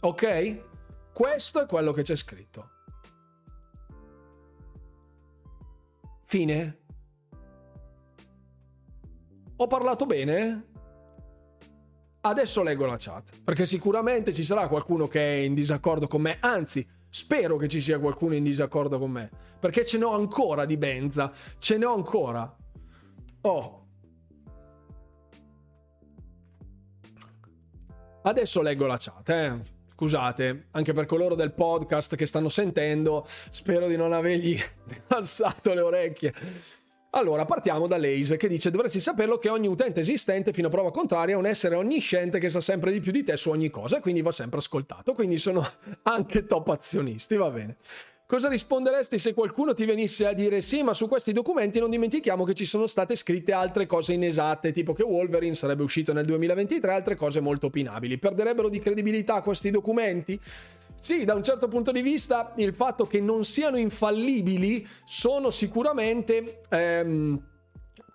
Ok? 0.00 0.62
Questo 1.12 1.62
è 1.62 1.66
quello 1.66 1.92
che 1.92 2.02
c'è 2.02 2.16
scritto. 2.16 2.70
Fine. 6.24 6.77
Ho 9.60 9.66
parlato 9.66 10.06
bene? 10.06 10.66
Adesso 12.20 12.62
leggo 12.62 12.86
la 12.86 12.94
chat, 12.96 13.40
perché 13.42 13.66
sicuramente 13.66 14.32
ci 14.32 14.44
sarà 14.44 14.68
qualcuno 14.68 15.08
che 15.08 15.20
è 15.20 15.40
in 15.40 15.54
disaccordo 15.54 16.06
con 16.06 16.20
me, 16.20 16.36
anzi, 16.38 16.86
spero 17.08 17.56
che 17.56 17.66
ci 17.66 17.80
sia 17.80 17.98
qualcuno 17.98 18.36
in 18.36 18.44
disaccordo 18.44 19.00
con 19.00 19.10
me, 19.10 19.28
perché 19.58 19.84
ce 19.84 19.98
ne 19.98 20.04
ho 20.04 20.14
ancora 20.14 20.64
di 20.64 20.76
Benza, 20.76 21.32
ce 21.58 21.76
ne 21.76 21.84
ho 21.86 21.94
ancora. 21.94 22.56
Oh. 23.40 23.86
Adesso 28.22 28.62
leggo 28.62 28.86
la 28.86 28.96
chat, 28.96 29.28
eh. 29.30 29.76
Scusate, 29.92 30.68
anche 30.70 30.92
per 30.92 31.06
coloro 31.06 31.34
del 31.34 31.52
podcast 31.52 32.14
che 32.14 32.26
stanno 32.26 32.48
sentendo, 32.48 33.26
spero 33.50 33.88
di 33.88 33.96
non 33.96 34.12
avergli 34.12 34.56
devastato 35.08 35.74
le 35.74 35.80
orecchie. 35.80 36.32
Allora, 37.10 37.46
partiamo 37.46 37.86
da 37.86 37.96
Lace 37.96 38.36
che 38.36 38.48
dice 38.48 38.70
dovresti 38.70 39.00
saperlo 39.00 39.38
che 39.38 39.48
ogni 39.48 39.66
utente 39.66 40.00
esistente 40.00 40.52
fino 40.52 40.66
a 40.66 40.70
prova 40.70 40.90
contraria 40.90 41.34
è 41.34 41.38
un 41.38 41.46
essere 41.46 41.74
onnisciente 41.74 42.38
che 42.38 42.50
sa 42.50 42.60
sempre 42.60 42.92
di 42.92 43.00
più 43.00 43.12
di 43.12 43.24
te 43.24 43.36
su 43.38 43.48
ogni 43.48 43.70
cosa, 43.70 44.00
quindi 44.00 44.20
va 44.20 44.30
sempre 44.30 44.58
ascoltato, 44.58 45.14
quindi 45.14 45.38
sono 45.38 45.66
anche 46.02 46.44
top 46.44 46.68
azionisti, 46.68 47.36
va 47.36 47.50
bene. 47.50 47.76
Cosa 48.26 48.50
risponderesti 48.50 49.18
se 49.18 49.32
qualcuno 49.32 49.72
ti 49.72 49.86
venisse 49.86 50.26
a 50.26 50.34
dire 50.34 50.60
sì, 50.60 50.82
ma 50.82 50.92
su 50.92 51.08
questi 51.08 51.32
documenti 51.32 51.80
non 51.80 51.88
dimentichiamo 51.88 52.44
che 52.44 52.52
ci 52.52 52.66
sono 52.66 52.86
state 52.86 53.16
scritte 53.16 53.52
altre 53.52 53.86
cose 53.86 54.12
inesatte, 54.12 54.70
tipo 54.70 54.92
che 54.92 55.02
Wolverine 55.02 55.54
sarebbe 55.54 55.82
uscito 55.82 56.12
nel 56.12 56.26
2023, 56.26 56.92
altre 56.92 57.14
cose 57.14 57.40
molto 57.40 57.68
opinabili. 57.68 58.18
Perderebbero 58.18 58.68
di 58.68 58.80
credibilità 58.80 59.40
questi 59.40 59.70
documenti? 59.70 60.38
Sì, 61.00 61.24
da 61.24 61.34
un 61.34 61.42
certo 61.42 61.68
punto 61.68 61.92
di 61.92 62.02
vista 62.02 62.52
il 62.56 62.74
fatto 62.74 63.06
che 63.06 63.20
non 63.20 63.44
siano 63.44 63.76
infallibili 63.76 64.86
sono 65.04 65.50
sicuramente... 65.50 66.60
Ehm, 66.70 67.47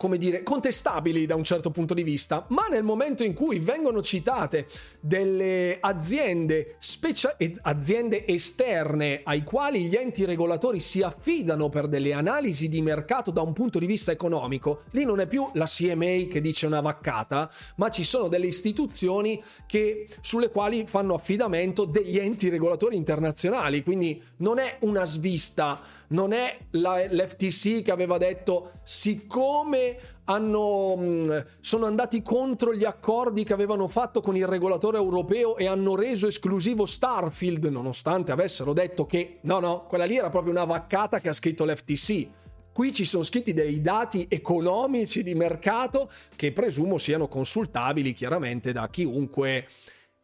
come 0.03 0.17
dire, 0.17 0.43
contestabili 0.43 1.25
da 1.25 1.35
un 1.35 1.45
certo 1.45 1.71
punto 1.71 1.93
di 1.93 2.03
vista, 2.03 2.45
ma 2.49 2.67
nel 2.69 2.83
momento 2.83 3.23
in 3.23 3.33
cui 3.33 3.59
vengono 3.59 4.01
citate 4.01 4.67
delle 4.99 5.77
aziende, 5.79 6.75
specia- 6.77 7.37
aziende 7.61 8.27
esterne 8.27 9.21
ai 9.23 9.45
quali 9.45 9.85
gli 9.85 9.95
enti 9.95 10.25
regolatori 10.25 10.81
si 10.81 11.01
affidano 11.01 11.69
per 11.69 11.87
delle 11.87 12.11
analisi 12.11 12.67
di 12.67 12.81
mercato 12.81 13.31
da 13.31 13.39
un 13.39 13.53
punto 13.53 13.79
di 13.79 13.85
vista 13.85 14.11
economico, 14.11 14.81
lì 14.91 15.05
non 15.05 15.21
è 15.21 15.25
più 15.25 15.49
la 15.53 15.67
CMA 15.67 16.27
che 16.29 16.41
dice 16.41 16.65
una 16.65 16.81
vaccata, 16.81 17.49
ma 17.77 17.87
ci 17.87 18.03
sono 18.03 18.27
delle 18.27 18.47
istituzioni 18.47 19.41
che, 19.65 20.09
sulle 20.19 20.49
quali 20.49 20.85
fanno 20.85 21.13
affidamento 21.13 21.85
degli 21.85 22.17
enti 22.17 22.49
regolatori 22.49 22.97
internazionali, 22.97 23.81
quindi 23.83 24.21
non 24.39 24.59
è 24.59 24.79
una 24.81 25.05
svista 25.05 26.01
non 26.09 26.33
è 26.33 26.57
la, 26.71 27.05
l'FTC 27.05 27.81
che 27.81 27.91
aveva 27.91 28.17
detto 28.17 28.73
siccome 28.83 29.97
hanno, 30.25 30.95
mm, 30.97 31.37
sono 31.59 31.85
andati 31.85 32.21
contro 32.21 32.73
gli 32.73 32.85
accordi 32.85 33.43
che 33.43 33.53
avevano 33.53 33.87
fatto 33.87 34.21
con 34.21 34.35
il 34.35 34.47
regolatore 34.47 34.97
europeo 34.97 35.57
e 35.57 35.67
hanno 35.67 35.95
reso 35.95 36.27
esclusivo 36.27 36.85
Starfield, 36.85 37.65
nonostante 37.65 38.31
avessero 38.31 38.73
detto 38.73 39.05
che 39.05 39.39
no, 39.41 39.59
no, 39.59 39.85
quella 39.87 40.05
lì 40.05 40.17
era 40.17 40.29
proprio 40.29 40.51
una 40.51 40.65
vaccata 40.65 41.19
che 41.19 41.29
ha 41.29 41.33
scritto 41.33 41.65
l'FTC. 41.65 42.27
Qui 42.73 42.91
ci 42.91 43.05
sono 43.05 43.23
scritti 43.23 43.53
dei 43.53 43.81
dati 43.81 44.25
economici 44.29 45.21
di 45.21 45.35
mercato 45.35 46.09
che 46.35 46.51
presumo 46.51 46.97
siano 46.97 47.27
consultabili 47.27 48.13
chiaramente 48.13 48.71
da 48.71 48.89
chiunque 48.89 49.67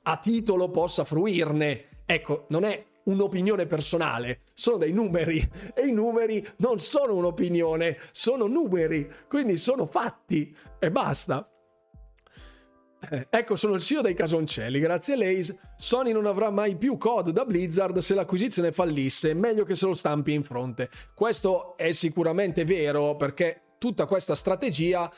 a 0.03 0.17
titolo 0.17 0.69
possa 0.69 1.03
fruirne. 1.03 1.85
Ecco, 2.05 2.45
non 2.49 2.63
è 2.63 2.83
un'opinione 3.09 3.65
personale, 3.65 4.41
sono 4.53 4.77
dei 4.77 4.91
numeri 4.91 5.37
e 5.73 5.87
i 5.87 5.91
numeri 5.91 6.45
non 6.57 6.79
sono 6.79 7.15
un'opinione, 7.15 7.97
sono 8.11 8.47
numeri, 8.47 9.11
quindi 9.27 9.57
sono 9.57 9.85
fatti 9.85 10.55
e 10.79 10.91
basta. 10.91 11.49
Ecco, 13.29 13.55
sono 13.55 13.75
il 13.75 13.81
CEO 13.81 14.01
dei 14.01 14.13
casoncelli, 14.13 14.79
grazie 14.79 15.13
a 15.13 15.17
lei 15.17 15.47
Sony 15.77 16.11
non 16.11 16.25
avrà 16.25 16.49
mai 16.49 16.75
più 16.75 16.97
COD 16.97 17.29
da 17.29 17.45
Blizzard 17.45 17.97
se 17.99 18.13
l'acquisizione 18.13 18.73
fallisse, 18.73 19.33
meglio 19.33 19.63
che 19.63 19.75
se 19.75 19.85
lo 19.85 19.93
stampi 19.93 20.33
in 20.33 20.43
fronte. 20.43 20.89
Questo 21.13 21.77
è 21.77 21.91
sicuramente 21.93 22.65
vero 22.65 23.15
perché 23.15 23.61
tutta 23.77 24.05
questa 24.05 24.35
strategia 24.35 25.09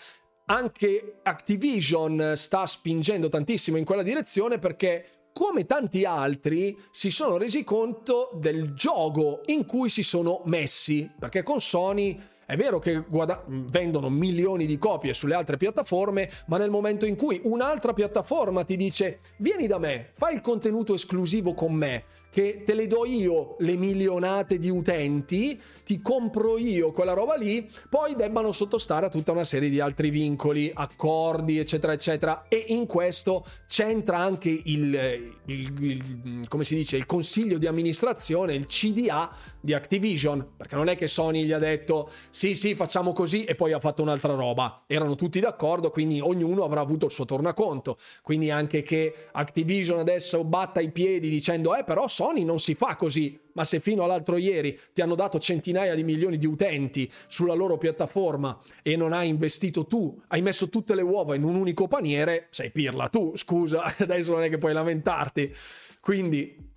anche 0.45 1.19
Activision 1.23 2.33
sta 2.35 2.67
spingendo 2.67 3.29
tantissimo 3.29 3.77
in 3.77 3.85
quella 3.85 4.03
direzione 4.03 4.59
perché 4.59 5.20
come 5.33 5.65
tanti 5.65 6.05
altri, 6.05 6.77
si 6.91 7.09
sono 7.09 7.37
resi 7.37 7.63
conto 7.63 8.31
del 8.33 8.73
gioco 8.73 9.41
in 9.45 9.65
cui 9.65 9.89
si 9.89 10.03
sono 10.03 10.41
messi. 10.45 11.09
Perché 11.17 11.43
con 11.43 11.61
Sony 11.61 12.19
è 12.45 12.57
vero 12.57 12.79
che 12.79 13.05
guada- 13.07 13.45
vendono 13.47 14.09
milioni 14.09 14.65
di 14.65 14.77
copie 14.77 15.13
sulle 15.13 15.35
altre 15.35 15.55
piattaforme, 15.55 16.29
ma 16.47 16.57
nel 16.57 16.69
momento 16.69 17.05
in 17.05 17.15
cui 17.15 17.39
un'altra 17.43 17.93
piattaforma 17.93 18.65
ti 18.65 18.75
dice 18.75 19.21
vieni 19.37 19.67
da 19.67 19.77
me, 19.77 20.09
fai 20.13 20.33
il 20.33 20.41
contenuto 20.41 20.93
esclusivo 20.93 21.53
con 21.53 21.71
me, 21.73 22.03
che 22.31 22.63
te 22.65 22.73
le 22.73 22.87
do 22.87 23.05
io 23.05 23.55
le 23.59 23.75
milionate 23.75 24.57
di 24.57 24.69
utenti, 24.69 25.59
ti 25.83 26.01
compro 26.01 26.57
io 26.57 26.91
quella 26.91 27.11
roba 27.13 27.35
lì, 27.35 27.69
poi 27.89 28.15
debbano 28.15 28.53
sottostare 28.53 29.07
a 29.07 29.09
tutta 29.09 29.33
una 29.33 29.43
serie 29.43 29.69
di 29.69 29.81
altri 29.81 30.09
vincoli, 30.09 30.71
accordi, 30.73 31.59
eccetera, 31.59 31.91
eccetera. 31.91 32.45
E 32.47 32.65
in 32.69 32.85
questo 32.85 33.45
c'entra 33.67 34.17
anche 34.17 34.49
il, 34.49 35.33
il, 35.45 35.83
il 35.83 36.47
come 36.47 36.63
si 36.63 36.75
dice, 36.75 36.95
il 36.95 37.05
consiglio 37.05 37.57
di 37.57 37.67
amministrazione, 37.67 38.53
il 38.53 38.65
CDA 38.65 39.29
di 39.59 39.73
Activision, 39.73 40.53
perché 40.55 40.75
non 40.75 40.87
è 40.87 40.95
che 40.95 41.07
Sony 41.07 41.43
gli 41.43 41.51
ha 41.51 41.59
detto 41.59 42.09
sì, 42.29 42.55
sì, 42.55 42.73
facciamo 42.75 43.11
così 43.11 43.43
e 43.43 43.55
poi 43.55 43.73
ha 43.73 43.79
fatto 43.79 44.01
un'altra 44.01 44.33
roba. 44.33 44.83
Erano 44.87 45.15
tutti 45.15 45.41
d'accordo, 45.41 45.89
quindi 45.89 46.21
ognuno 46.21 46.63
avrà 46.63 46.79
avuto 46.79 47.07
il 47.07 47.11
suo 47.11 47.25
tornaconto. 47.25 47.97
Quindi 48.21 48.49
anche 48.49 48.81
che 48.83 49.27
Activision 49.33 49.99
adesso 49.99 50.45
batta 50.45 50.79
i 50.79 50.91
piedi 50.91 51.29
dicendo 51.29 51.75
eh 51.75 51.83
però 51.83 52.07
Sony 52.07 52.20
non 52.43 52.59
si 52.59 52.75
fa 52.75 52.95
così, 52.95 53.39
ma 53.53 53.63
se 53.63 53.79
fino 53.79 54.03
all'altro 54.03 54.37
ieri 54.37 54.79
ti 54.93 55.01
hanno 55.01 55.15
dato 55.15 55.39
centinaia 55.39 55.95
di 55.95 56.03
milioni 56.03 56.37
di 56.37 56.45
utenti 56.45 57.11
sulla 57.27 57.53
loro 57.53 57.77
piattaforma 57.77 58.59
e 58.83 58.95
non 58.95 59.11
hai 59.13 59.27
investito 59.27 59.85
tu, 59.87 60.21
hai 60.27 60.41
messo 60.41 60.69
tutte 60.69 60.93
le 60.95 61.01
uova 61.01 61.35
in 61.35 61.43
un 61.43 61.55
unico 61.55 61.87
paniere, 61.87 62.47
sei 62.51 62.71
pirla 62.71 63.09
tu, 63.09 63.35
scusa, 63.35 63.93
adesso 63.97 64.33
non 64.33 64.43
è 64.43 64.49
che 64.49 64.57
puoi 64.57 64.73
lamentarti. 64.73 65.53
Quindi 65.99 66.69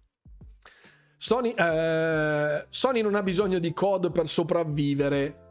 Sony, 1.17 1.55
eh, 1.57 2.67
Sony 2.69 3.01
non 3.01 3.15
ha 3.15 3.23
bisogno 3.23 3.59
di 3.59 3.73
code 3.73 4.11
per 4.11 4.29
sopravvivere. 4.29 5.43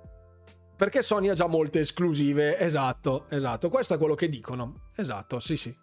Perché 0.76 1.04
Sony 1.04 1.30
ha 1.30 1.34
già 1.34 1.48
molte 1.48 1.80
esclusive, 1.80 2.58
esatto, 2.58 3.26
esatto, 3.30 3.70
questo 3.70 3.94
è 3.94 3.98
quello 3.98 4.16
che 4.16 4.28
dicono, 4.28 4.90
esatto, 4.96 5.40
sì 5.40 5.56
sì. 5.56 5.83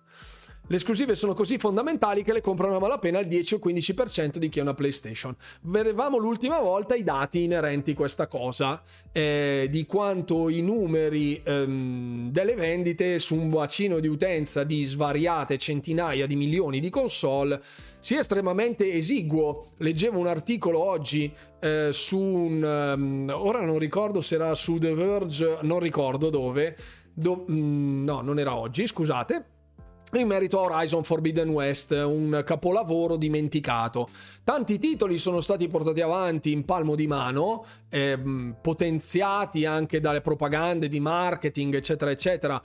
Le 0.71 0.77
esclusive 0.77 1.17
sono 1.17 1.35
così 1.35 1.59
fondamentali 1.59 2.23
che 2.23 2.33
le 2.33 2.41
comprano 2.41 2.77
a 2.77 2.79
malapena 2.79 3.19
il 3.19 3.27
10 3.27 3.55
o 3.55 3.59
15% 3.59 4.37
di 4.37 4.49
chi 4.49 4.61
ha 4.61 4.63
una 4.63 4.73
PlayStation. 4.73 5.35
Vedevamo 5.63 6.17
l'ultima 6.17 6.61
volta 6.61 6.95
i 6.95 7.03
dati 7.03 7.43
inerenti 7.43 7.91
a 7.91 7.95
questa 7.95 8.29
cosa, 8.29 8.81
eh, 9.11 9.67
di 9.69 9.85
quanto 9.85 10.49
i 10.49 10.61
numeri 10.63 11.43
ehm, 11.43 12.31
delle 12.31 12.55
vendite 12.55 13.19
su 13.19 13.35
un 13.35 13.51
bacino 13.51 13.99
di 13.99 14.07
utenza 14.07 14.63
di 14.63 14.85
svariate 14.85 15.59
centinaia 15.59 16.29
di 16.29 16.37
milioni 16.37 16.79
di 16.79 16.89
console 16.89 17.61
sia 17.99 18.21
estremamente 18.21 18.93
esiguo. 18.93 19.73
Leggevo 19.79 20.21
un 20.21 20.29
articolo 20.29 20.79
oggi 20.79 21.35
eh, 21.59 21.89
su 21.91 22.17
un... 22.17 22.95
Um, 22.97 23.29
ora 23.35 23.65
non 23.65 23.81
ricordo 23.81 24.21
se 24.21 24.37
era 24.37 24.55
su 24.55 24.79
The 24.79 24.95
Verge, 24.95 25.59
non 25.63 25.81
ricordo 25.81 26.31
dove. 26.31 26.77
Do, 27.13 27.45
mm, 27.51 28.05
no, 28.05 28.21
non 28.21 28.39
era 28.39 28.55
oggi, 28.55 28.87
scusate 28.87 29.59
in 30.19 30.27
merito 30.27 30.59
a 30.59 30.63
Horizon 30.63 31.05
Forbidden 31.05 31.51
West, 31.51 31.93
un 31.93 32.43
capolavoro 32.45 33.17
dimenticato. 33.17 34.09
Tanti 34.43 34.79
titoli 34.79 35.19
sono 35.19 35.41
stati 35.41 35.69
portati 35.69 36.01
avanti 36.01 36.51
in 36.51 36.65
palmo 36.65 36.97
di 36.97 37.07
mano, 37.07 37.65
ehm, 37.89 38.57
potenziati 38.61 39.65
anche 39.65 40.01
dalle 40.01 40.21
propagande 40.21 40.89
di 40.89 40.99
marketing, 40.99 41.77
eccetera, 41.77 42.11
eccetera, 42.11 42.61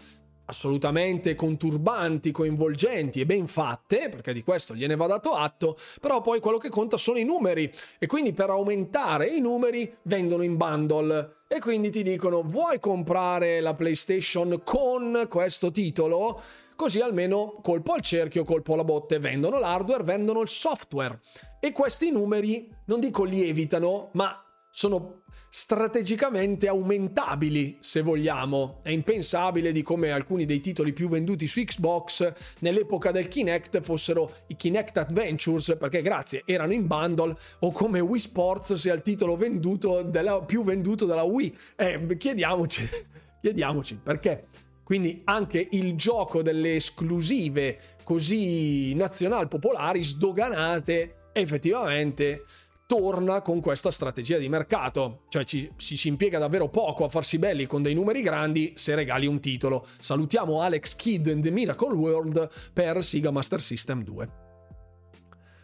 assolutamente 0.46 1.36
conturbanti, 1.36 2.32
coinvolgenti 2.32 3.20
e 3.20 3.26
ben 3.26 3.48
fatte, 3.48 4.10
perché 4.10 4.34
di 4.34 4.44
questo 4.44 4.76
gliene 4.76 4.96
va 4.96 5.08
dato 5.08 5.32
atto, 5.32 5.78
però 6.00 6.22
poi 6.22 6.40
quello 6.40 6.58
che 6.58 6.70
conta 6.70 6.98
sono 6.98 7.18
i 7.18 7.24
numeri 7.24 7.72
e 7.98 8.08
quindi 8.08 8.34
per 8.34 8.50
aumentare 8.50 9.28
i 9.28 9.40
numeri 9.40 9.96
vendono 10.04 10.44
in 10.44 10.58
bundle 10.58 11.38
e 11.48 11.60
quindi 11.60 11.90
ti 11.90 12.04
dicono 12.04 12.42
vuoi 12.44 12.80
comprare 12.80 13.60
la 13.60 13.74
PlayStation 13.74 14.62
con 14.64 15.26
questo 15.30 15.72
titolo? 15.72 16.42
Così 16.76 17.00
almeno 17.00 17.60
colpo 17.62 17.94
al 17.94 18.02
cerchio, 18.02 18.44
colpo 18.44 18.74
alla 18.74 18.84
botte, 18.84 19.18
vendono 19.18 19.60
l'hardware, 19.60 20.04
vendono 20.04 20.42
il 20.42 20.50
software 20.50 21.22
e 21.60 21.72
questi 21.72 22.12
numeri 22.12 22.70
non 22.86 23.00
dico 23.00 23.24
lievitano, 23.24 24.10
ma 24.14 24.44
sono 24.70 25.22
strategicamente 25.50 26.68
aumentabili, 26.68 27.78
se 27.80 28.02
vogliamo. 28.02 28.82
È 28.84 28.90
impensabile 28.90 29.72
di 29.72 29.82
come 29.82 30.12
alcuni 30.12 30.44
dei 30.44 30.60
titoli 30.60 30.92
più 30.92 31.08
venduti 31.08 31.48
su 31.48 31.64
Xbox 31.64 32.34
nell'epoca 32.60 33.12
del 33.12 33.30
Kinect 33.30 33.80
fossero 33.80 34.30
i 34.48 34.58
Kinect 34.58 34.98
Adventures, 34.98 35.78
perché 35.80 36.02
grazie, 36.02 36.44
erano 36.46 36.74
in 36.74 36.88
bundle, 36.88 37.34
o 37.60 37.72
come 37.72 38.02
Wii 38.02 38.20
Sports 38.20 38.74
sia 38.74 38.94
il 38.94 39.02
titolo 39.02 39.38
venduto 39.38 40.02
della, 40.02 40.42
più 40.42 40.62
venduto 40.62 41.06
della 41.06 41.24
Wii. 41.24 41.58
Eh, 41.78 42.18
chiediamoci, 42.18 42.86
chiediamoci 43.40 43.98
perché. 44.04 44.48
Quindi 44.86 45.24
anche 45.26 45.68
il 45.72 45.96
gioco 45.96 46.44
delle 46.44 46.76
esclusive 46.76 47.98
così 48.04 48.94
nazional 48.94 49.48
popolari 49.48 50.04
sdoganate 50.04 51.30
effettivamente 51.34 52.46
torna 52.86 53.42
con 53.42 53.62
questa 53.62 53.90
strategia 53.90 54.38
di 54.38 54.48
mercato, 54.48 55.24
cioè 55.30 55.44
ci, 55.44 55.72
ci, 55.76 55.98
si 55.98 56.08
impiega 56.08 56.38
davvero 56.38 56.70
poco 56.70 57.04
a 57.04 57.10
farsi 57.10 57.40
belli 57.40 57.66
con 57.66 57.82
dei 57.82 57.96
numeri 57.96 58.22
grandi 58.22 58.74
se 58.76 58.94
regali 58.94 59.26
un 59.26 59.40
titolo. 59.40 59.88
Salutiamo 60.00 60.62
Alex 60.62 60.96
Kidd 60.96 61.26
in 61.26 61.42
The 61.42 61.50
Miracle 61.50 61.94
World 61.94 62.48
per 62.72 63.04
Sega 63.04 63.32
Master 63.32 63.62
System 63.62 64.04
2. 64.04 64.30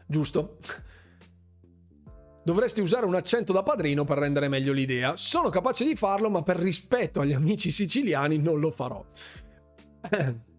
Giusto? 0.07 0.57
Dovresti 2.52 2.82
usare 2.82 3.06
un 3.06 3.15
accento 3.15 3.53
da 3.53 3.64
padrino 3.64 4.03
per 4.03 4.18
rendere 4.18 4.49
meglio 4.49 4.73
l'idea. 4.73 5.15
Sono 5.15 5.48
capace 5.48 5.86
di 5.86 5.95
farlo, 5.95 6.30
ma 6.30 6.41
per 6.41 6.57
rispetto 6.57 7.22
agli 7.22 7.32
amici 7.32 7.72
siciliani 7.72 8.38
non 8.40 8.60
lo 8.60 8.72
farò. 8.72 9.02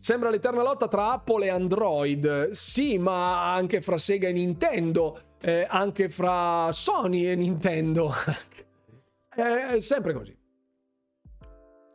Sembra 0.00 0.30
l'eterna 0.30 0.62
lotta 0.62 0.88
tra 0.88 1.12
Apple 1.12 1.44
e 1.44 1.50
Android. 1.50 2.50
Sì, 2.52 2.96
ma 2.96 3.52
anche 3.52 3.82
fra 3.82 3.98
Sega 3.98 4.28
e 4.28 4.32
Nintendo 4.32 5.20
eh, 5.42 5.66
anche 5.68 6.08
fra 6.08 6.70
Sony 6.72 7.26
e 7.26 7.34
Nintendo. 7.34 8.10
è 9.28 9.76
sempre 9.80 10.14
così. 10.14 10.34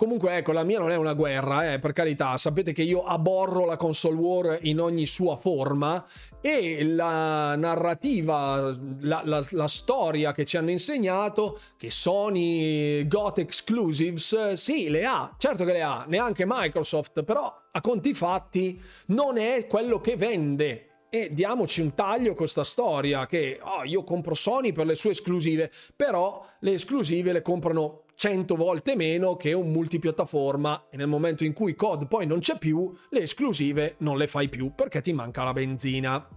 Comunque, 0.04 0.36
ecco, 0.36 0.52
la 0.52 0.64
mia 0.64 0.80
non 0.80 0.92
è 0.92 0.98
una 0.98 1.14
guerra, 1.14 1.72
eh, 1.72 1.80
per 1.80 1.94
carità. 1.94 2.36
Sapete 2.36 2.74
che 2.74 2.82
io 2.82 3.06
aborro 3.06 3.64
la 3.64 3.78
console 3.78 4.18
war 4.18 4.60
in 4.64 4.82
ogni 4.82 5.06
sua 5.06 5.38
forma 5.38 6.06
e 6.42 6.84
la 6.84 7.56
narrativa, 7.56 8.76
la, 9.00 9.22
la, 9.24 9.42
la 9.52 9.68
storia 9.70 10.34
che 10.34 10.44
ci 10.44 10.58
hanno 10.58 10.72
insegnato, 10.72 11.58
che 11.78 11.90
Sony 11.90 13.08
got 13.08 13.38
exclusives, 13.40 14.52
sì, 14.56 14.90
le 14.90 15.06
ha, 15.06 15.34
certo 15.38 15.64
che 15.64 15.72
le 15.72 15.84
ha, 15.84 16.04
neanche 16.06 16.44
Microsoft, 16.46 17.24
però 17.24 17.62
a 17.72 17.80
conti 17.80 18.14
fatti 18.14 18.78
non 19.06 19.38
è 19.38 19.68
quello 19.68 20.02
che 20.02 20.18
vende 20.18 20.88
e 21.10 21.30
diamoci 21.32 21.80
un 21.80 21.94
taglio 21.94 22.30
con 22.30 22.38
questa 22.38 22.64
storia 22.66 23.26
che 23.26 23.60
oh, 23.62 23.84
io 23.86 24.04
compro 24.04 24.34
Sony 24.34 24.74
per 24.74 24.86
le 24.86 24.96
sue 24.96 25.12
esclusive, 25.12 25.72
però 25.96 26.46
le 26.60 26.74
esclusive 26.74 27.32
le 27.32 27.42
comprano 27.42 28.03
100 28.16 28.56
volte 28.56 28.96
meno 28.96 29.36
che 29.36 29.54
un 29.54 29.72
multipiattaforma 29.72 30.88
e 30.90 30.98
nel 30.98 31.08
momento 31.08 31.44
in 31.44 31.54
cui 31.54 31.76
COD 31.76 32.08
poi 32.08 32.26
non 32.26 32.40
c'è 32.40 32.58
più, 32.58 32.94
le 33.10 33.22
esclusive 33.22 33.96
non 34.00 34.18
le 34.18 34.28
fai 34.28 34.50
più 34.50 34.74
perché 34.74 35.02
ti 35.02 35.14
manca 35.14 35.44
la 35.44 35.54
benzina. 35.54 36.28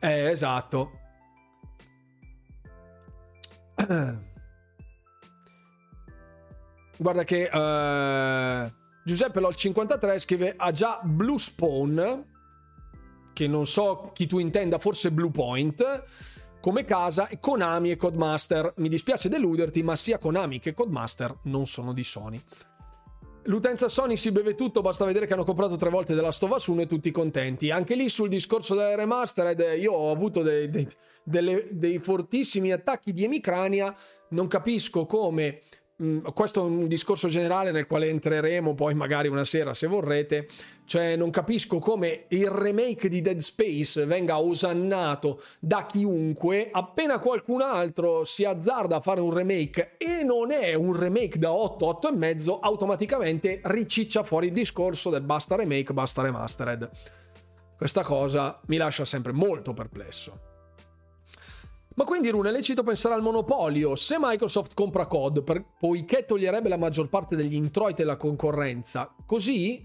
Eh, 0.00 0.30
esatto. 0.30 0.90
Guarda 6.98 7.22
che 7.22 7.48
uh, 7.52 8.72
Giuseppe 9.04 9.40
LOL53 9.40 10.18
scrive 10.18 10.54
ha 10.56 10.72
già 10.72 11.00
Blue 11.04 11.38
Spawn 11.38 12.36
che 13.38 13.46
non 13.46 13.66
so 13.66 14.10
chi 14.12 14.26
tu 14.26 14.40
intenda, 14.40 14.80
forse 14.80 15.12
Bluepoint, 15.12 16.04
come 16.60 16.84
casa, 16.84 17.28
Konami 17.40 17.90
e 17.90 17.96
Codemaster. 17.96 18.74
Mi 18.76 18.88
dispiace 18.88 19.28
deluderti, 19.28 19.82
ma 19.82 19.96
sia 19.96 20.18
Konami 20.18 20.58
che 20.58 20.74
Codemaster 20.74 21.38
non 21.44 21.66
sono 21.66 21.92
di 21.92 22.04
Sony. 22.04 22.42
L'utenza 23.44 23.88
Sony 23.88 24.18
si 24.18 24.30
beve 24.30 24.54
tutto, 24.54 24.82
basta 24.82 25.06
vedere 25.06 25.26
che 25.26 25.32
hanno 25.32 25.44
comprato 25.44 25.76
tre 25.76 25.88
volte 25.88 26.14
della 26.14 26.32
Stova 26.32 26.58
1 26.64 26.82
e 26.82 26.86
tutti 26.86 27.10
contenti. 27.10 27.70
Anche 27.70 27.94
lì 27.94 28.10
sul 28.10 28.28
discorso 28.28 28.74
della 28.74 28.94
remastered 28.94 29.80
io 29.80 29.92
ho 29.92 30.10
avuto 30.10 30.42
dei, 30.42 30.68
dei, 30.68 30.86
delle, 31.24 31.68
dei 31.70 31.98
fortissimi 31.98 32.72
attacchi 32.72 33.14
di 33.14 33.24
emicrania, 33.24 33.94
non 34.30 34.48
capisco 34.48 35.06
come 35.06 35.62
questo 36.32 36.60
è 36.60 36.64
un 36.64 36.86
discorso 36.86 37.26
generale 37.26 37.72
nel 37.72 37.88
quale 37.88 38.08
entreremo 38.08 38.74
poi 38.74 38.94
magari 38.94 39.26
una 39.26 39.44
sera 39.44 39.74
se 39.74 39.88
vorrete, 39.88 40.48
cioè 40.84 41.16
non 41.16 41.30
capisco 41.30 41.80
come 41.80 42.26
il 42.28 42.48
remake 42.48 43.08
di 43.08 43.20
Dead 43.20 43.38
Space 43.38 44.06
venga 44.06 44.38
osannato 44.38 45.42
da 45.58 45.86
chiunque 45.86 46.68
appena 46.70 47.18
qualcun 47.18 47.62
altro 47.62 48.22
si 48.24 48.44
azzarda 48.44 48.96
a 48.96 49.00
fare 49.00 49.20
un 49.20 49.34
remake 49.34 49.96
e 49.98 50.22
non 50.22 50.52
è 50.52 50.74
un 50.74 50.96
remake 50.96 51.36
da 51.36 51.52
8, 51.52 51.86
8 51.86 52.08
e 52.08 52.16
mezzo, 52.16 52.60
automaticamente 52.60 53.60
riciccia 53.64 54.22
fuori 54.22 54.46
il 54.46 54.52
discorso 54.52 55.10
del 55.10 55.22
basta 55.22 55.56
remake, 55.56 55.92
basta 55.92 56.22
remastered. 56.22 56.88
Questa 57.76 58.02
cosa 58.02 58.60
mi 58.66 58.76
lascia 58.76 59.04
sempre 59.04 59.32
molto 59.32 59.74
perplesso. 59.74 60.47
Ma 61.98 62.04
quindi 62.04 62.30
Rune 62.30 62.50
è 62.50 62.52
lecito 62.52 62.84
pensare 62.84 63.16
al 63.16 63.22
monopolio. 63.22 63.96
Se 63.96 64.18
Microsoft 64.20 64.72
compra 64.72 65.06
COD, 65.06 65.42
per, 65.42 65.64
poiché 65.80 66.26
toglierebbe 66.26 66.68
la 66.68 66.76
maggior 66.76 67.08
parte 67.08 67.34
degli 67.34 67.56
introiti 67.56 68.02
della 68.02 68.16
concorrenza, 68.16 69.12
così... 69.26 69.84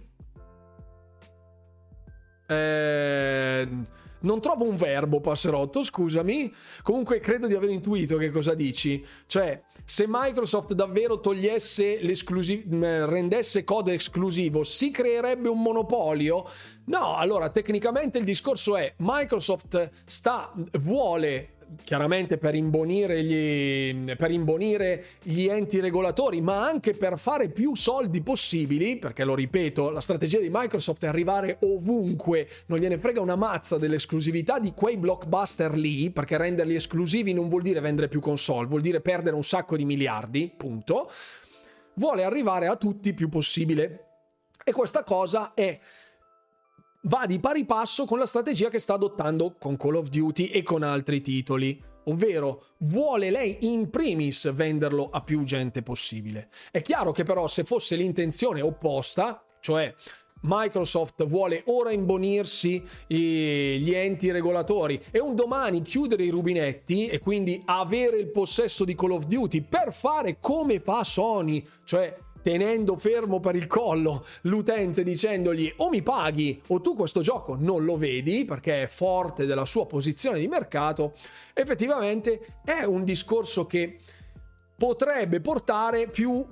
Eh, 2.46 3.68
non 4.20 4.42
trovo 4.42 4.66
un 4.66 4.76
verbo, 4.76 5.22
passerotto, 5.22 5.82
scusami. 5.82 6.54
Comunque 6.84 7.20
credo 7.20 7.48
di 7.48 7.56
aver 7.56 7.72
intuito 7.72 8.18
che 8.18 8.30
cosa 8.30 8.54
dici. 8.54 9.04
Cioè, 9.26 9.64
se 9.84 10.06
Microsoft 10.08 10.74
davvero 10.74 11.20
togliesse 11.20 12.00
l'esclusivo, 12.00 13.08
rendesse 13.08 13.64
COD 13.64 13.88
esclusivo, 13.88 14.64
si 14.64 14.92
creerebbe 14.92 15.50
un 15.50 15.64
monopolio? 15.64 16.46
No, 16.86 17.18
allora 17.18 17.50
tecnicamente 17.50 18.20
il 18.20 18.24
discorso 18.24 18.78
è 18.78 18.94
Microsoft 18.98 19.90
sta, 20.06 20.54
vuole 20.74 21.54
chiaramente 21.84 22.38
per 22.38 22.56
imbonire, 22.56 23.24
gli, 23.24 24.16
per 24.16 24.32
imbonire 24.32 25.04
gli 25.22 25.48
enti 25.48 25.80
regolatori, 25.80 26.42
ma 26.42 26.66
anche 26.66 26.94
per 26.94 27.18
fare 27.18 27.50
più 27.50 27.76
soldi 27.76 28.22
possibili, 28.22 28.98
perché 28.98 29.24
lo 29.24 29.36
ripeto, 29.36 29.90
la 29.90 30.02
strategia 30.02 30.40
di 30.40 30.50
Microsoft 30.52 31.04
è 31.04 31.08
arrivare 31.08 31.58
ovunque, 31.62 32.48
non 32.68 32.80
gliene 32.80 32.98
frega 32.98 33.22
una 33.22 33.36
mazza 33.36 33.78
dell'esclusività 33.78 34.60
di 34.60 34.74
quei 34.74 34.98
blockbuster 34.98 35.74
lì, 35.74 36.10
perché 36.12 36.38
renderli 36.38 36.76
esclusivi 36.76 37.34
non 37.34 37.48
vuol 37.48 37.62
dire 37.62 37.80
vendere 37.80 38.08
più 38.08 38.20
console, 38.20 38.68
vuol 38.68 38.82
dire 38.82 39.02
perdere 39.02 39.36
un 39.36 39.44
sacco 39.44 39.76
di 39.76 39.86
miliardi, 39.86 40.52
punto. 40.56 41.10
Vuole 41.96 42.24
arrivare 42.24 42.68
a 42.68 42.76
tutti 42.76 43.14
più 43.14 43.30
possibile. 43.30 44.08
E 44.66 44.72
questa 44.72 45.04
cosa 45.04 45.54
è 45.54 45.78
va 47.04 47.26
di 47.26 47.40
pari 47.40 47.66
passo 47.66 48.06
con 48.06 48.20
la 48.20 48.26
strategia 48.26 48.70
che 48.70 48.80
sta 48.80 48.94
adottando 48.94 49.56
con 49.58 49.78
Call 49.78 49.96
of 49.96 50.10
Duty 50.10 50.46
e 50.46 50.64
con 50.64 50.84
altri 50.84 51.22
titoli. 51.22 51.82
Ovvero, 52.06 52.66
vuole 52.80 53.32
lei 53.32 53.58
in 53.62 53.90
primis 53.90 54.52
venderlo 54.52 55.10
a 55.10 55.22
più 55.22 55.44
gente 55.44 55.82
possibile. 55.82 56.50
È 56.72 56.82
chiaro 56.82 57.12
che 57.12 57.24
però 57.24 57.48
se 57.48 57.64
fosse 57.64 57.96
l'intenzione 57.96 58.62
opposta, 58.62 59.44
cioè 59.62 59.94
Microsoft 60.42 61.26
vuole 61.26 61.64
ora 61.68 61.92
imbonirsi 61.92 62.84
gli 63.08 63.94
enti 63.94 64.32
regolatori 64.32 65.02
e 65.10 65.20
un 65.20 65.36
domani 65.36 65.82
chiudere 65.82 66.24
i 66.24 66.30
rubinetti 66.30 67.08
e 67.08 67.20
quindi 67.20 67.62
avere 67.66 68.18
il 68.18 68.30
possesso 68.30 68.84
di 68.84 68.96
Call 68.96 69.12
of 69.12 69.26
Duty 69.26 69.62
per 69.62 69.94
fare 69.94 70.40
come 70.42 70.82
fa 70.82 71.06
Sony, 71.06 71.66
cioè 71.86 72.14
tenendo 72.44 72.98
fermo 72.98 73.40
per 73.40 73.56
il 73.56 73.66
collo 73.66 74.24
l'utente 74.42 75.02
dicendogli 75.02 75.74
o 75.78 75.90
mi 75.90 76.04
paghi 76.04 76.62
o 76.68 76.82
tu 76.82 76.94
questo 76.94 77.22
gioco 77.22 77.56
non 77.58 77.86
lo 77.86 77.98
vedi 77.98 78.46
perché 78.46 78.84
è 78.84 78.88
forte 78.88 79.46
della 79.46 79.66
sua 79.66 79.88
posizione 79.88 80.40
di 80.40 80.48
mercato, 80.48 81.14
effettivamente 81.54 82.60
è 82.64 82.84
un 82.84 83.04
discorso 83.04 83.66
che 83.66 83.98
potrebbe 84.78 85.40
portare 85.40 86.10
più 86.10 86.46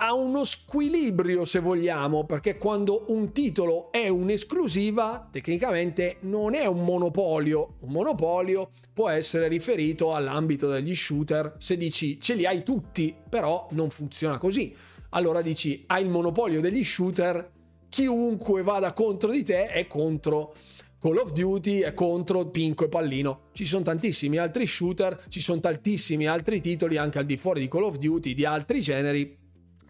a 0.00 0.12
uno 0.14 0.44
squilibrio 0.44 1.44
se 1.44 1.58
vogliamo, 1.58 2.24
perché 2.24 2.56
quando 2.56 3.06
un 3.08 3.32
titolo 3.32 3.90
è 3.90 4.06
un'esclusiva, 4.06 5.28
tecnicamente 5.30 6.18
non 6.20 6.54
è 6.54 6.66
un 6.66 6.84
monopolio. 6.84 7.78
Un 7.80 7.90
monopolio 7.90 8.70
può 8.92 9.08
essere 9.08 9.48
riferito 9.48 10.14
all'ambito 10.14 10.68
degli 10.68 10.94
shooter 10.94 11.56
se 11.58 11.76
dici 11.76 12.20
ce 12.20 12.34
li 12.34 12.46
hai 12.46 12.62
tutti, 12.62 13.12
però 13.28 13.66
non 13.72 13.90
funziona 13.90 14.38
così 14.38 14.72
allora 15.10 15.42
dici 15.42 15.84
hai 15.86 16.02
il 16.02 16.08
monopolio 16.08 16.60
degli 16.60 16.84
shooter, 16.84 17.52
chiunque 17.88 18.62
vada 18.62 18.92
contro 18.92 19.30
di 19.30 19.42
te 19.42 19.64
è 19.64 19.86
contro 19.86 20.54
Call 21.00 21.16
of 21.16 21.30
Duty 21.30 21.78
è 21.78 21.94
contro 21.94 22.50
Pinco 22.50 22.84
e 22.84 22.88
Pallino. 22.88 23.42
Ci 23.52 23.64
sono 23.64 23.84
tantissimi 23.84 24.36
altri 24.36 24.66
shooter, 24.66 25.26
ci 25.28 25.40
sono 25.40 25.60
tantissimi 25.60 26.26
altri 26.26 26.60
titoli 26.60 26.96
anche 26.96 27.18
al 27.18 27.24
di 27.24 27.36
fuori 27.36 27.60
di 27.60 27.68
Call 27.68 27.84
of 27.84 27.98
Duty 27.98 28.34
di 28.34 28.44
altri 28.44 28.80
generi 28.80 29.38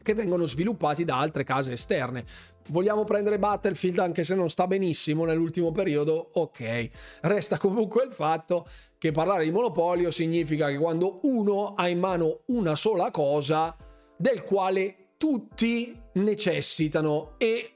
che 0.02 0.12
vengono 0.12 0.44
sviluppati 0.44 1.04
da 1.04 1.18
altre 1.18 1.44
case 1.44 1.72
esterne. 1.72 2.24
Vogliamo 2.68 3.04
prendere 3.04 3.38
Battlefield 3.38 3.98
anche 4.00 4.22
se 4.22 4.34
non 4.34 4.50
sta 4.50 4.66
benissimo 4.66 5.24
nell'ultimo 5.24 5.72
periodo? 5.72 6.30
Ok. 6.34 6.90
Resta 7.22 7.56
comunque 7.56 8.04
il 8.04 8.12
fatto 8.12 8.66
che 8.98 9.10
parlare 9.10 9.44
di 9.44 9.50
monopolio 9.50 10.10
significa 10.10 10.68
che 10.68 10.76
quando 10.76 11.20
uno 11.22 11.72
ha 11.72 11.88
in 11.88 12.00
mano 12.00 12.42
una 12.48 12.74
sola 12.74 13.10
cosa 13.10 13.74
del 14.14 14.42
quale 14.42 15.07
tutti 15.18 16.00
necessitano 16.14 17.34
e 17.36 17.72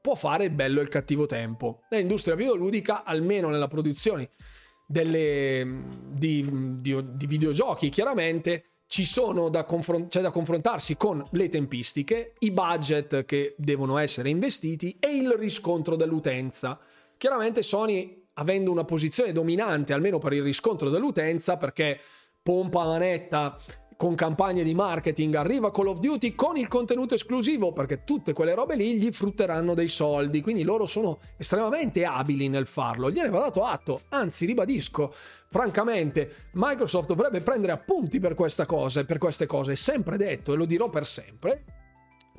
può 0.00 0.14
fare 0.14 0.44
il 0.44 0.50
bello 0.52 0.78
e 0.78 0.84
il 0.84 0.88
cattivo 0.88 1.26
tempo. 1.26 1.82
Nell'industria 1.90 2.34
videoludica, 2.34 3.04
almeno 3.04 3.50
nella 3.50 3.66
produzione 3.66 4.30
delle, 4.86 5.82
di, 6.08 6.48
di, 6.80 6.96
di 7.14 7.26
videogiochi, 7.26 7.90
chiaramente 7.90 8.64
ci 8.86 9.04
sono 9.04 9.50
da 9.50 9.64
confron- 9.64 10.08
c'è 10.08 10.22
da 10.22 10.30
confrontarsi 10.30 10.96
con 10.96 11.22
le 11.32 11.48
tempistiche, 11.50 12.34
i 12.38 12.50
budget 12.50 13.26
che 13.26 13.54
devono 13.58 13.98
essere 13.98 14.30
investiti 14.30 14.96
e 14.98 15.14
il 15.14 15.30
riscontro 15.32 15.94
dell'utenza. 15.94 16.80
Chiaramente 17.18 17.62
Sony, 17.62 18.28
avendo 18.34 18.70
una 18.70 18.84
posizione 18.84 19.32
dominante, 19.32 19.92
almeno 19.92 20.18
per 20.18 20.32
il 20.32 20.42
riscontro 20.42 20.88
dell'utenza, 20.88 21.58
perché 21.58 22.00
pompa 22.42 22.86
manetta 22.86 23.58
con 23.98 24.14
campagne 24.14 24.62
di 24.62 24.74
marketing 24.74 25.34
arriva 25.34 25.72
Call 25.72 25.88
of 25.88 25.98
Duty 25.98 26.36
con 26.36 26.56
il 26.56 26.68
contenuto 26.68 27.16
esclusivo 27.16 27.72
perché 27.72 28.04
tutte 28.04 28.32
quelle 28.32 28.54
robe 28.54 28.76
lì 28.76 28.94
gli 28.94 29.10
frutteranno 29.10 29.74
dei 29.74 29.88
soldi 29.88 30.40
quindi 30.40 30.62
loro 30.62 30.86
sono 30.86 31.18
estremamente 31.36 32.04
abili 32.04 32.48
nel 32.48 32.68
farlo 32.68 33.10
gliene 33.10 33.28
va 33.28 33.40
dato 33.40 33.64
atto 33.64 34.02
anzi 34.10 34.46
ribadisco 34.46 35.12
francamente 35.48 36.50
Microsoft 36.52 37.08
dovrebbe 37.08 37.40
prendere 37.40 37.72
appunti 37.72 38.20
per 38.20 38.34
questa 38.34 38.66
cosa 38.66 39.00
e 39.00 39.04
per 39.04 39.18
queste 39.18 39.46
cose 39.46 39.72
è 39.72 39.74
sempre 39.74 40.16
detto 40.16 40.52
e 40.52 40.56
lo 40.56 40.64
dirò 40.64 40.88
per 40.88 41.04
sempre 41.04 41.64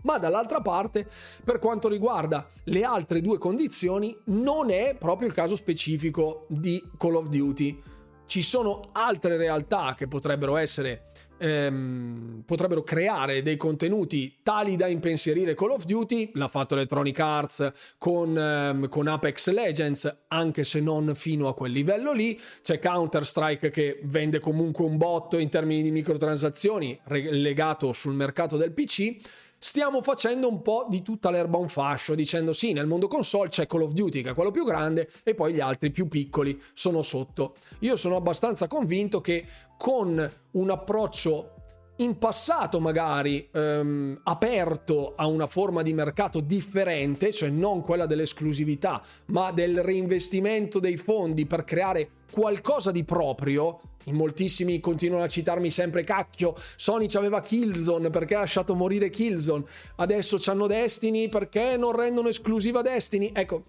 ma 0.04 0.18
dall'altra 0.18 0.62
parte, 0.62 1.06
per 1.44 1.60
quanto 1.60 1.90
riguarda 1.90 2.48
le 2.64 2.86
altre 2.86 3.20
due 3.20 3.38
condizioni, 3.38 4.18
non 4.28 4.70
è 4.70 4.96
proprio 4.98 5.28
il 5.28 5.34
caso 5.34 5.58
specifico 5.58 6.46
di 6.48 6.82
Call 6.98 7.16
of 7.16 7.28
Duty. 7.28 7.82
Ci 8.26 8.42
sono 8.42 8.92
altre 8.94 9.36
realtà 9.36 9.96
che 9.98 10.08
potrebbero 10.08 10.56
essere 10.56 11.09
ehm, 11.40 12.44
potrebbero 12.46 12.84
creare 12.84 13.42
dei 13.42 13.58
contenuti 13.58 14.38
tali 14.44 14.76
da 14.76 14.88
impensierire 14.88 15.56
Call 15.56 15.72
of 15.72 15.86
Duty, 15.86 16.32
l'ha 16.34 16.48
fatto 16.48 16.76
Electronic 16.76 17.20
Arts 17.20 17.72
con, 17.98 18.38
ehm, 18.38 18.90
con 18.90 19.08
Apex 19.08 19.50
Legends, 19.50 20.24
anche 20.28 20.64
se 20.64 20.82
non 20.82 21.16
fino 21.16 21.48
a 21.48 21.56
quel 21.56 21.72
livello 21.72 22.12
lì, 22.12 22.40
c'è 22.62 22.80
Counter-Strike 22.80 23.70
che 23.70 24.00
vende 24.04 24.40
comunque 24.40 24.86
un 24.86 24.98
botto 24.98 25.38
in 25.38 25.50
termini 25.50 25.82
di 25.82 25.92
microtransazioni 25.92 27.00
legato 27.06 27.94
sul 27.94 28.14
mercato 28.14 28.58
del 28.58 28.72
PC 28.72 29.18
stiamo 29.60 30.02
facendo 30.02 30.48
un 30.48 30.62
po' 30.62 30.88
di 30.90 31.02
tutta 31.02 31.30
l'erba 31.30 31.58
un 31.58 31.68
fascio, 31.68 32.16
dicendo 32.16 32.54
sì, 32.54 32.72
nel 32.72 32.88
mondo 32.88 33.08
console 33.08 33.50
c'è 33.50 33.68
Call 33.68 33.84
of 33.84 33.92
Duty 33.92 34.22
che 34.22 34.30
è 34.30 34.34
quello 34.34 34.52
più 34.52 34.64
grande 34.64 35.10
e 35.24 35.36
poi 35.36 35.54
gli 35.54 35.60
altri 35.60 35.92
più 35.92 36.08
piccoli 36.08 36.60
sono 36.74 37.02
sotto. 37.02 37.56
Io 37.80 37.98
sono 37.98 38.16
abbastanza 38.16 38.68
convinto 38.68 39.20
che 39.20 39.46
con 39.80 40.32
un 40.52 40.70
approccio 40.70 41.54
in 42.00 42.18
passato 42.18 42.82
magari 42.82 43.48
ehm, 43.50 44.20
aperto 44.24 45.14
a 45.16 45.26
una 45.26 45.48
forma 45.48 45.82
di 45.84 45.94
mercato 45.94 46.42
differente, 46.42 47.32
cioè 47.32 47.48
non 47.48 47.82
quella 47.82 48.06
dell'esclusività, 48.06 49.02
ma 49.28 49.54
del 49.54 49.82
reinvestimento 49.82 50.80
dei 50.80 50.98
fondi 50.98 51.46
per 51.46 51.64
creare 51.64 52.10
qualcosa 52.30 52.92
di 52.92 53.06
proprio, 53.06 53.80
in 54.06 54.16
moltissimi 54.16 54.82
continuano 54.82 55.24
a 55.24 55.30
citarmi 55.30 55.72
sempre 55.72 56.04
cacchio, 56.04 56.56
Sony 56.76 57.08
aveva 57.14 57.40
Killzone 57.40 58.10
perché 58.10 58.36
ha 58.36 58.40
lasciato 58.40 58.76
morire 58.76 59.10
Killzone, 59.10 59.64
adesso 59.96 60.36
c'hanno 60.38 60.68
Destiny 60.68 61.30
perché 61.30 61.78
non 61.78 61.96
rendono 61.96 62.28
esclusiva 62.28 62.82
Destiny. 62.82 63.32
Ecco, 63.34 63.68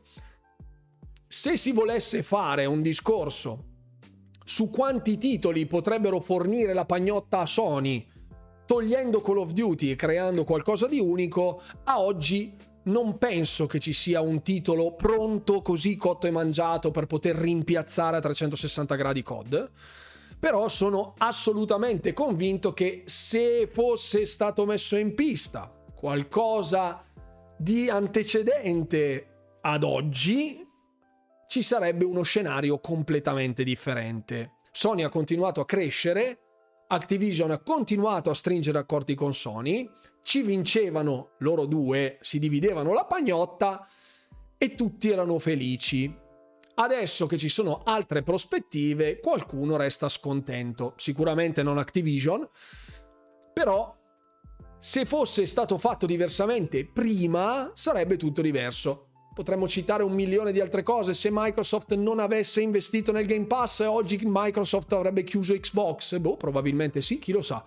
se 1.28 1.57
si 1.57 1.70
volesse 1.70 2.24
fare 2.24 2.65
un 2.65 2.82
discorso 2.82 3.70
su 4.51 4.68
quanti 4.68 5.16
titoli 5.16 5.64
potrebbero 5.66 6.18
fornire 6.18 6.74
la 6.74 6.85
pagnotta 6.85 7.39
a 7.39 7.47
Sony, 7.47 8.05
togliendo 8.66 9.20
Call 9.20 9.39
of 9.39 9.52
Duty 9.52 9.93
e 9.93 9.94
creando 9.94 10.43
qualcosa 10.43 10.89
di 10.89 10.98
unico, 10.98 11.62
a 11.85 12.01
oggi 12.01 12.56
non 12.85 13.16
penso 13.16 13.66
che 13.66 13.78
ci 13.78 13.93
sia 13.93 14.20
un 14.20 14.43
titolo 14.43 14.97
pronto 14.97 15.62
così 15.62 15.94
cotto 15.94 16.27
e 16.27 16.32
mangiato 16.32 16.90
per 16.90 17.06
poter 17.06 17.36
rimpiazzare 17.36 18.16
a 18.16 18.20
360 18.20 18.97
gradi 18.97 19.22
COD 19.22 19.70
però 20.40 20.68
sono 20.68 21.14
assolutamente 21.18 22.12
convinto 22.12 22.72
che 22.72 23.02
se 23.05 23.68
fosse 23.70 24.27
stato 24.27 24.64
messo 24.64 24.97
in 24.97 25.14
pista 25.14 25.72
qualcosa 25.94 27.05
di 27.56 27.89
antecedente 27.89 29.59
ad 29.60 29.85
oggi, 29.85 30.66
ci 31.51 31.62
sarebbe 31.62 32.05
uno 32.05 32.22
scenario 32.22 32.78
completamente 32.78 33.64
differente. 33.64 34.59
Sony 34.70 35.02
ha 35.02 35.09
continuato 35.09 35.60
a 35.60 35.64
crescere, 35.64 36.39
Activision 36.86 37.51
ha 37.51 37.59
continuato 37.59 38.31
a 38.31 38.35
stringere 38.35 38.78
accordi 38.78 39.16
con 39.16 39.35
Sony, 39.35 39.90
ci 40.22 40.43
vincevano 40.43 41.32
loro 41.39 41.66
due, 41.66 42.18
si 42.20 42.39
dividevano 42.39 42.93
la 42.93 43.05
pagnotta 43.05 43.85
e 44.56 44.77
tutti 44.77 45.10
erano 45.10 45.40
felici. 45.40 46.16
Adesso 46.72 47.27
che 47.27 47.36
ci 47.36 47.48
sono 47.48 47.82
altre 47.82 48.22
prospettive, 48.22 49.18
qualcuno 49.18 49.77
resta 49.77 50.09
scontento. 50.09 50.94
Sicuramente 50.98 51.64
non 51.64 51.78
Activision, 51.78 52.48
però 53.52 53.93
se 54.78 55.05
fosse 55.05 55.47
stato 55.47 55.78
fatto 55.78 56.06
diversamente 56.06 56.86
prima, 56.86 57.72
sarebbe 57.74 58.16
tutto 58.16 58.40
diverso. 58.40 59.10
Potremmo 59.41 59.67
citare 59.67 60.03
un 60.03 60.12
milione 60.12 60.53
di 60.53 60.61
altre 60.61 60.83
cose. 60.83 61.15
Se 61.15 61.31
Microsoft 61.33 61.95
non 61.95 62.19
avesse 62.19 62.61
investito 62.61 63.11
nel 63.11 63.25
Game 63.25 63.47
Pass, 63.47 63.81
oggi 63.81 64.21
Microsoft 64.23 64.93
avrebbe 64.93 65.25
chiuso 65.25 65.59
Xbox. 65.59 66.19
Boh, 66.19 66.37
probabilmente 66.37 67.01
sì, 67.01 67.19
chi 67.19 67.33
lo 67.33 67.41
sa. 67.41 67.65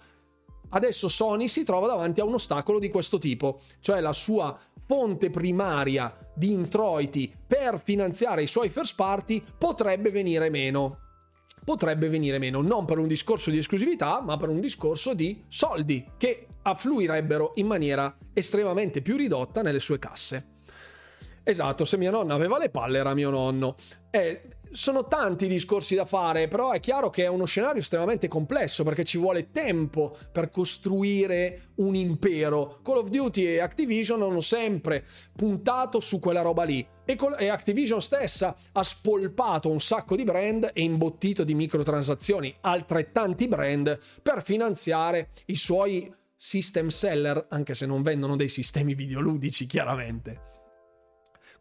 Adesso 0.69 1.07
Sony 1.07 1.47
si 1.47 1.63
trova 1.63 1.87
davanti 1.87 2.21
a 2.21 2.25
un 2.25 2.35
ostacolo 2.35 2.77
di 2.77 2.89
questo 2.89 3.17
tipo, 3.17 3.61
cioè 3.79 4.01
la 4.01 4.13
sua 4.13 4.55
fonte 4.85 5.31
primaria 5.31 6.15
di 6.35 6.51
introiti 6.51 7.33
per 7.47 7.81
finanziare 7.83 8.43
i 8.43 8.47
suoi 8.47 8.69
first 8.69 8.93
party 8.93 9.43
potrebbe 9.57 10.11
venire 10.11 10.51
meno. 10.51 10.99
Potrebbe 11.65 12.07
venire 12.07 12.37
meno 12.37 12.61
non 12.61 12.85
per 12.85 12.99
un 12.99 13.07
discorso 13.07 13.49
di 13.49 13.57
esclusività, 13.57 14.21
ma 14.21 14.37
per 14.37 14.49
un 14.49 14.59
discorso 14.59 15.15
di 15.15 15.43
soldi 15.47 16.05
che 16.17 16.45
affluirebbero 16.61 17.53
in 17.55 17.65
maniera 17.65 18.15
estremamente 18.31 19.01
più 19.01 19.17
ridotta 19.17 19.63
nelle 19.63 19.79
sue 19.79 19.97
casse. 19.97 20.52
Esatto, 21.43 21.83
se 21.83 21.97
mia 21.97 22.11
nonna 22.11 22.33
aveva 22.33 22.57
le 22.57 22.69
palle 22.69 22.99
era 22.99 23.13
mio 23.13 23.29
nonno. 23.29 23.75
E 24.09 24.41
sono 24.73 25.07
tanti 25.07 25.47
discorsi 25.47 25.93
da 25.93 26.05
fare, 26.05 26.47
però 26.47 26.71
è 26.71 26.79
chiaro 26.79 27.09
che 27.09 27.25
è 27.25 27.27
uno 27.27 27.45
scenario 27.45 27.79
estremamente 27.79 28.27
complesso 28.27 28.83
perché 28.83 29.03
ci 29.03 29.19
vuole 29.19 29.51
tempo 29.51 30.17
per 30.31 30.49
costruire 30.49 31.73
un 31.75 31.95
impero. 31.95 32.79
Call 32.83 32.97
of 32.97 33.09
Duty 33.09 33.45
e 33.45 33.59
Activision 33.59 34.23
hanno 34.23 34.41
sempre 34.41 35.05
puntato 35.35 35.99
su 35.99 36.19
quella 36.19 36.41
roba 36.41 36.63
lì 36.63 36.85
e 37.05 37.49
Activision 37.49 38.01
stessa 38.01 38.55
ha 38.71 38.83
spolpato 38.83 39.69
un 39.69 39.79
sacco 39.79 40.15
di 40.15 40.23
brand 40.23 40.71
e 40.73 40.81
imbottito 40.81 41.43
di 41.43 41.53
microtransazioni 41.53 42.53
altrettanti 42.61 43.47
brand 43.47 43.99
per 44.23 44.41
finanziare 44.43 45.29
i 45.47 45.55
suoi 45.55 46.11
system 46.35 46.87
seller, 46.87 47.45
anche 47.49 47.73
se 47.73 47.85
non 47.85 48.01
vendono 48.01 48.35
dei 48.35 48.49
sistemi 48.49 48.95
videoludici 48.95 49.67
chiaramente. 49.67 50.52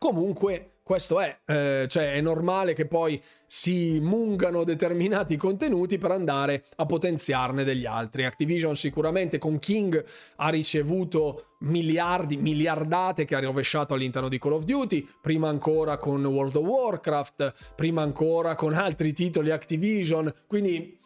Comunque, 0.02 0.78
questo 0.82 1.20
è, 1.20 1.38
eh, 1.46 1.86
cioè 1.88 2.14
è 2.14 2.20
normale 2.20 2.72
che 2.72 2.88
poi 2.88 3.22
si 3.46 4.00
mungano 4.00 4.64
determinati 4.64 5.36
contenuti 5.36 5.96
per 5.96 6.10
andare 6.10 6.64
a 6.74 6.86
potenziarne 6.86 7.62
degli 7.62 7.86
altri. 7.86 8.24
Activision 8.24 8.74
sicuramente 8.74 9.38
con 9.38 9.60
King 9.60 10.04
ha 10.38 10.48
ricevuto 10.48 11.54
miliardi, 11.60 12.36
miliardate 12.36 13.24
che 13.24 13.36
ha 13.36 13.40
rovesciato 13.40 13.94
all'interno 13.94 14.28
di 14.28 14.40
Call 14.40 14.54
of 14.54 14.64
Duty, 14.64 15.06
prima 15.20 15.48
ancora 15.48 15.98
con 15.98 16.24
World 16.24 16.56
of 16.56 16.64
Warcraft, 16.64 17.74
prima 17.76 18.02
ancora 18.02 18.56
con 18.56 18.74
altri 18.74 19.12
titoli 19.12 19.52
Activision, 19.52 20.34
quindi 20.48 20.98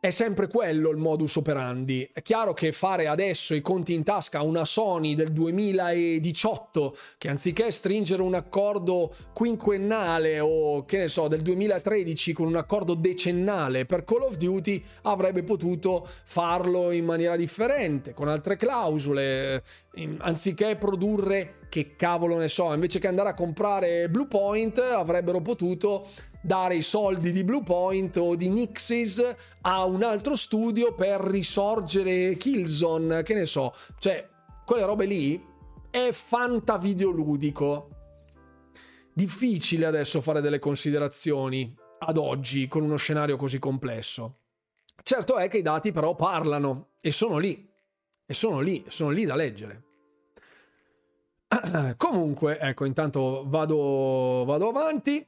è 0.00 0.08
sempre 0.08 0.46
quello 0.48 0.88
il 0.88 0.96
modus 0.96 1.36
operandi. 1.36 2.08
È 2.10 2.22
chiaro 2.22 2.54
che 2.54 2.72
fare 2.72 3.06
adesso 3.06 3.54
i 3.54 3.60
conti 3.60 3.92
in 3.92 4.02
tasca 4.02 4.38
a 4.38 4.42
una 4.42 4.64
Sony 4.64 5.14
del 5.14 5.30
2018, 5.30 6.96
che 7.18 7.28
anziché 7.28 7.70
stringere 7.70 8.22
un 8.22 8.32
accordo 8.32 9.14
quinquennale 9.34 10.40
o 10.40 10.86
che 10.86 10.96
ne 10.96 11.08
so, 11.08 11.28
del 11.28 11.42
2013 11.42 12.32
con 12.32 12.46
un 12.46 12.56
accordo 12.56 12.94
decennale 12.94 13.84
per 13.84 14.04
Call 14.04 14.22
of 14.22 14.36
Duty, 14.38 14.82
avrebbe 15.02 15.42
potuto 15.42 16.08
farlo 16.24 16.92
in 16.92 17.04
maniera 17.04 17.36
differente, 17.36 18.14
con 18.14 18.28
altre 18.28 18.56
clausole, 18.56 19.62
anziché 20.20 20.76
produrre 20.76 21.56
che 21.68 21.94
cavolo 21.94 22.36
ne 22.36 22.48
so, 22.48 22.72
invece 22.72 22.98
che 22.98 23.06
andare 23.06 23.28
a 23.28 23.34
comprare 23.34 24.08
Bluepoint, 24.08 24.78
avrebbero 24.78 25.42
potuto 25.42 26.08
dare 26.40 26.76
i 26.76 26.82
soldi 26.82 27.32
di 27.32 27.44
Bluepoint 27.44 28.16
o 28.16 28.34
di 28.34 28.48
Nixis 28.48 29.22
a 29.62 29.84
un 29.84 30.02
altro 30.02 30.34
studio 30.36 30.94
per 30.94 31.20
risorgere 31.20 32.36
Killzone, 32.36 33.22
che 33.22 33.34
ne 33.34 33.46
so, 33.46 33.74
cioè 33.98 34.28
quelle 34.64 34.84
robe 34.84 35.04
lì 35.04 35.44
è 35.90 36.10
fantavideoludico. 36.12 37.88
Difficile 39.12 39.86
adesso 39.86 40.20
fare 40.20 40.40
delle 40.40 40.58
considerazioni 40.58 41.74
ad 41.98 42.16
oggi 42.16 42.68
con 42.68 42.82
uno 42.82 42.96
scenario 42.96 43.36
così 43.36 43.58
complesso. 43.58 44.36
Certo 45.02 45.36
è 45.36 45.48
che 45.48 45.58
i 45.58 45.62
dati 45.62 45.92
però 45.92 46.14
parlano 46.14 46.90
e 47.00 47.10
sono 47.10 47.38
lì, 47.38 47.68
e 48.24 48.34
sono 48.34 48.60
lì, 48.60 48.84
sono 48.88 49.10
lì 49.10 49.24
da 49.24 49.34
leggere. 49.34 49.82
Comunque, 51.96 52.58
ecco, 52.58 52.84
intanto 52.84 53.44
vado, 53.46 54.44
vado 54.44 54.68
avanti. 54.68 55.26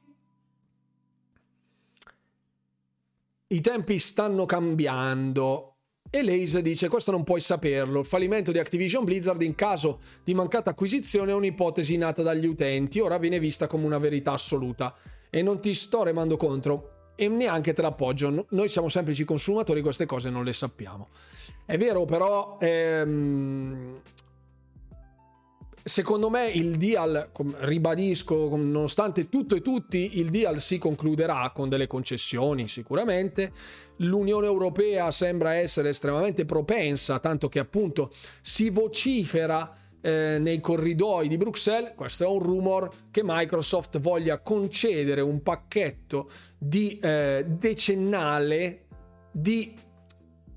I 3.53 3.61
tempi 3.61 3.99
stanno 3.99 4.45
cambiando. 4.45 5.75
E 6.09 6.23
Lace 6.23 6.63
dice: 6.63 6.87
Questo 6.87 7.11
non 7.11 7.23
puoi 7.23 7.39
saperlo. 7.39 7.99
Il 7.99 8.05
fallimento 8.05 8.51
di 8.51 8.57
Activision 8.57 9.03
Blizzard 9.03 9.41
in 9.43 9.53
caso 9.53 9.99
di 10.23 10.33
mancata 10.33 10.71
acquisizione 10.71 11.31
è 11.31 11.35
un'ipotesi 11.35 11.95
nata 11.95 12.23
dagli 12.23 12.47
utenti, 12.47 12.99
ora 12.99 13.19
viene 13.19 13.37
vista 13.37 13.67
come 13.67 13.85
una 13.85 13.99
verità 13.99 14.31
assoluta. 14.31 14.95
E 15.29 15.43
non 15.43 15.61
ti 15.61 15.75
sto 15.75 16.01
remando 16.01 16.35
contro 16.35 17.11
e 17.15 17.27
neanche 17.27 17.73
te 17.73 17.83
l'appoggio. 17.83 18.47
Noi 18.49 18.67
siamo 18.67 18.89
semplici 18.89 19.23
consumatori, 19.23 19.81
queste 19.81 20.07
cose 20.07 20.31
non 20.31 20.43
le 20.43 20.53
sappiamo. 20.53 21.09
È 21.63 21.77
vero, 21.77 22.05
però. 22.05 22.57
Ehm, 22.59 24.01
Secondo 25.85 26.29
me 26.29 26.49
il 26.49 26.77
deal, 26.77 27.29
ribadisco, 27.59 28.55
nonostante 28.55 29.27
tutto 29.27 29.55
e 29.55 29.61
tutti, 29.61 30.17
il 30.19 30.29
deal 30.29 30.61
si 30.61 30.77
concluderà 30.77 31.51
con 31.53 31.67
delle 31.67 31.87
concessioni 31.87 32.69
sicuramente. 32.69 33.51
L'Unione 33.97 34.45
Europea 34.45 35.11
sembra 35.11 35.55
essere 35.55 35.89
estremamente 35.89 36.45
propensa, 36.45 37.19
tanto 37.19 37.49
che 37.49 37.59
appunto 37.59 38.13
si 38.41 38.69
vocifera 38.69 39.75
eh, 39.99 40.37
nei 40.39 40.61
corridoi 40.61 41.27
di 41.27 41.35
Bruxelles, 41.35 41.91
questo 41.95 42.23
è 42.23 42.27
un 42.27 42.39
rumor, 42.39 42.89
che 43.11 43.21
Microsoft 43.21 43.99
voglia 43.99 44.39
concedere 44.39 45.19
un 45.19 45.43
pacchetto 45.43 46.29
di 46.57 46.97
eh, 46.97 47.45
decennale 47.45 48.85
di 49.31 49.75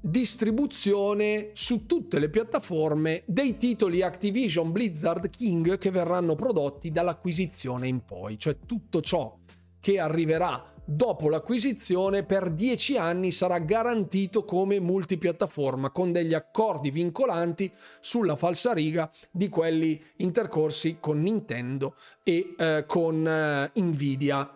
distribuzione 0.08 1.50
su 1.54 1.84
tutte 1.84 2.20
le 2.20 2.30
piattaforme 2.30 3.24
dei 3.26 3.56
titoli 3.56 4.02
Activision 4.02 4.70
Blizzard 4.70 5.28
King 5.28 5.78
che 5.78 5.90
verranno 5.90 6.36
prodotti 6.36 6.92
dall'acquisizione 6.92 7.88
in 7.88 8.04
poi, 8.04 8.38
cioè 8.38 8.56
tutto 8.64 9.00
ciò 9.00 9.36
che 9.80 9.98
arriverà 9.98 10.72
dopo 10.84 11.28
l'acquisizione 11.28 12.22
per 12.22 12.50
10 12.50 12.96
anni 12.96 13.32
sarà 13.32 13.58
garantito 13.58 14.44
come 14.44 14.78
multipiattaforma 14.78 15.90
con 15.90 16.12
degli 16.12 16.34
accordi 16.34 16.90
vincolanti 16.90 17.72
sulla 17.98 18.36
falsariga 18.36 19.10
di 19.32 19.48
quelli 19.48 20.00
intercorsi 20.18 20.98
con 21.00 21.20
Nintendo 21.20 21.96
e 22.22 22.54
eh, 22.56 22.84
con 22.86 23.26
eh, 23.26 23.72
Nvidia 23.80 24.55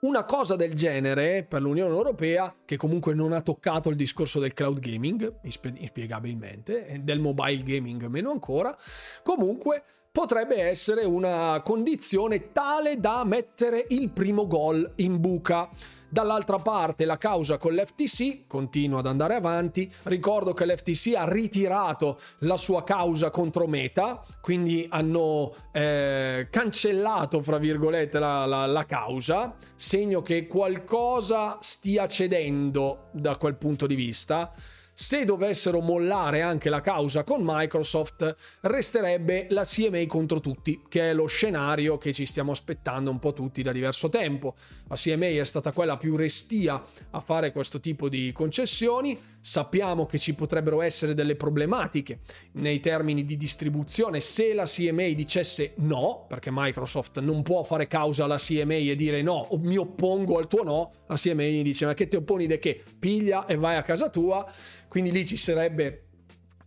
una 0.00 0.24
cosa 0.24 0.54
del 0.54 0.74
genere 0.74 1.44
per 1.44 1.60
l'Unione 1.60 1.94
Europea, 1.94 2.54
che 2.64 2.76
comunque 2.76 3.14
non 3.14 3.32
ha 3.32 3.40
toccato 3.40 3.88
il 3.88 3.96
discorso 3.96 4.38
del 4.38 4.54
cloud 4.54 4.78
gaming, 4.78 5.40
inspiegabilmente, 5.42 7.00
del 7.02 7.18
mobile 7.18 7.62
gaming 7.62 8.06
meno 8.06 8.30
ancora, 8.30 8.76
comunque 9.22 9.82
potrebbe 10.10 10.60
essere 10.62 11.04
una 11.04 11.60
condizione 11.64 12.52
tale 12.52 12.98
da 12.98 13.24
mettere 13.24 13.86
il 13.88 14.10
primo 14.10 14.46
gol 14.46 14.92
in 14.96 15.20
buca. 15.20 15.68
Dall'altra 16.10 16.58
parte 16.58 17.04
la 17.04 17.18
causa 17.18 17.58
con 17.58 17.74
l'FTC 17.74 18.46
continua 18.46 19.00
ad 19.00 19.06
andare 19.06 19.34
avanti. 19.34 19.92
Ricordo 20.04 20.54
che 20.54 20.64
l'FTC 20.64 21.14
ha 21.14 21.30
ritirato 21.30 22.18
la 22.40 22.56
sua 22.56 22.82
causa 22.82 23.30
contro 23.30 23.66
Meta, 23.66 24.24
quindi 24.40 24.86
hanno 24.88 25.54
eh, 25.72 26.48
cancellato, 26.50 27.42
fra 27.42 27.58
virgolette, 27.58 28.18
la, 28.18 28.46
la, 28.46 28.64
la 28.66 28.86
causa, 28.86 29.54
segno 29.74 30.22
che 30.22 30.46
qualcosa 30.46 31.58
stia 31.60 32.06
cedendo 32.06 33.08
da 33.12 33.36
quel 33.36 33.56
punto 33.56 33.86
di 33.86 33.94
vista. 33.94 34.52
Se 35.00 35.24
dovessero 35.24 35.78
mollare 35.78 36.42
anche 36.42 36.68
la 36.68 36.80
causa 36.80 37.22
con 37.22 37.40
Microsoft, 37.44 38.34
resterebbe 38.62 39.46
la 39.50 39.62
CMA 39.62 40.04
contro 40.08 40.40
tutti, 40.40 40.82
che 40.88 41.10
è 41.10 41.14
lo 41.14 41.26
scenario 41.26 41.98
che 41.98 42.12
ci 42.12 42.26
stiamo 42.26 42.50
aspettando 42.50 43.08
un 43.08 43.20
po' 43.20 43.32
tutti 43.32 43.62
da 43.62 43.70
diverso 43.70 44.08
tempo. 44.08 44.56
La 44.88 44.96
CMA 44.96 45.26
è 45.26 45.44
stata 45.44 45.70
quella 45.70 45.96
più 45.98 46.16
restia 46.16 46.84
a 47.12 47.20
fare 47.20 47.52
questo 47.52 47.78
tipo 47.78 48.08
di 48.08 48.32
concessioni, 48.32 49.16
sappiamo 49.48 50.04
che 50.04 50.18
ci 50.18 50.34
potrebbero 50.34 50.82
essere 50.82 51.14
delle 51.14 51.34
problematiche 51.34 52.20
nei 52.52 52.80
termini 52.80 53.24
di 53.24 53.38
distribuzione. 53.38 54.20
Se 54.20 54.52
la 54.52 54.66
CMA 54.66 55.14
dicesse 55.14 55.72
no, 55.78 56.26
perché 56.28 56.50
Microsoft 56.52 57.18
non 57.20 57.42
può 57.42 57.62
fare 57.62 57.86
causa 57.86 58.24
alla 58.24 58.36
CMA 58.36 58.74
e 58.74 58.94
dire 58.94 59.22
no, 59.22 59.46
o 59.48 59.56
mi 59.56 59.78
oppongo 59.78 60.36
al 60.36 60.48
tuo 60.48 60.64
no, 60.64 60.92
la 61.06 61.16
CMA 61.16 61.44
gli 61.44 61.62
dice 61.62 61.86
ma 61.86 61.94
che 61.94 62.08
ti 62.08 62.16
opponi 62.16 62.46
di 62.46 62.58
che? 62.58 62.84
Piglia 62.98 63.46
e 63.46 63.56
vai 63.56 63.76
a 63.76 63.82
casa 63.82 64.10
tua. 64.10 64.46
Quindi 64.86 65.12
lì 65.12 65.24
ci 65.24 65.38
sarebbe 65.38 66.08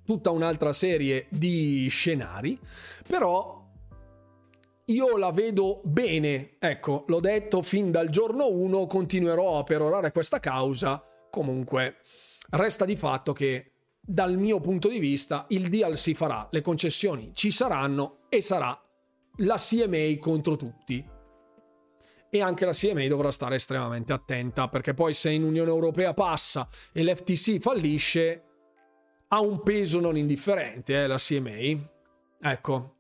tutta 0.04 0.32
un'altra 0.32 0.74
serie 0.74 1.28
di 1.30 1.88
scenari, 1.88 2.58
però 3.08 3.64
io 4.86 5.18
la 5.18 5.30
vedo 5.30 5.82
bene, 5.84 6.56
ecco, 6.58 7.04
l'ho 7.06 7.20
detto 7.20 7.62
fin 7.62 7.92
dal 7.92 8.10
giorno 8.10 8.50
1, 8.50 8.88
continuerò 8.88 9.60
a 9.60 9.64
perorare 9.64 10.12
questa 10.12 10.40
causa, 10.40 11.04
comunque 11.30 11.98
resta 12.52 12.86
di 12.86 12.96
fatto 12.96 13.34
che 13.34 13.72
dal 14.00 14.38
mio 14.38 14.60
punto 14.60 14.88
di 14.88 15.00
vista 15.00 15.46
il 15.50 15.70
deal 15.70 15.98
si 15.98 16.14
farà, 16.14 16.48
le 16.52 16.62
concessioni 16.62 17.32
ci 17.34 17.52
saranno 17.52 18.26
e 18.30 18.42
sarà 18.42 18.80
la 19.38 19.58
CMA 19.58 20.18
contro 20.20 20.56
tutti. 20.56 21.06
E 22.34 22.42
anche 22.42 22.66
la 22.66 22.72
CMA 22.72 23.08
dovrà 23.08 23.32
stare 23.32 23.56
estremamente 23.56 24.14
attenta 24.14 24.70
perché 24.70 24.94
poi 24.94 25.14
se 25.14 25.32
in 25.32 25.44
Unione 25.44 25.70
Europea 25.70 26.14
passa 26.14 26.68
e 26.94 27.04
l'FTC 27.04 27.60
fallisce 27.60 28.44
ha 29.28 29.42
un 29.42 29.62
peso 29.64 30.00
non 30.00 30.18
indifferente 30.18 31.04
eh, 31.04 31.08
la 31.08 31.18
CMA. 31.18 31.90
Ecco, 32.42 32.96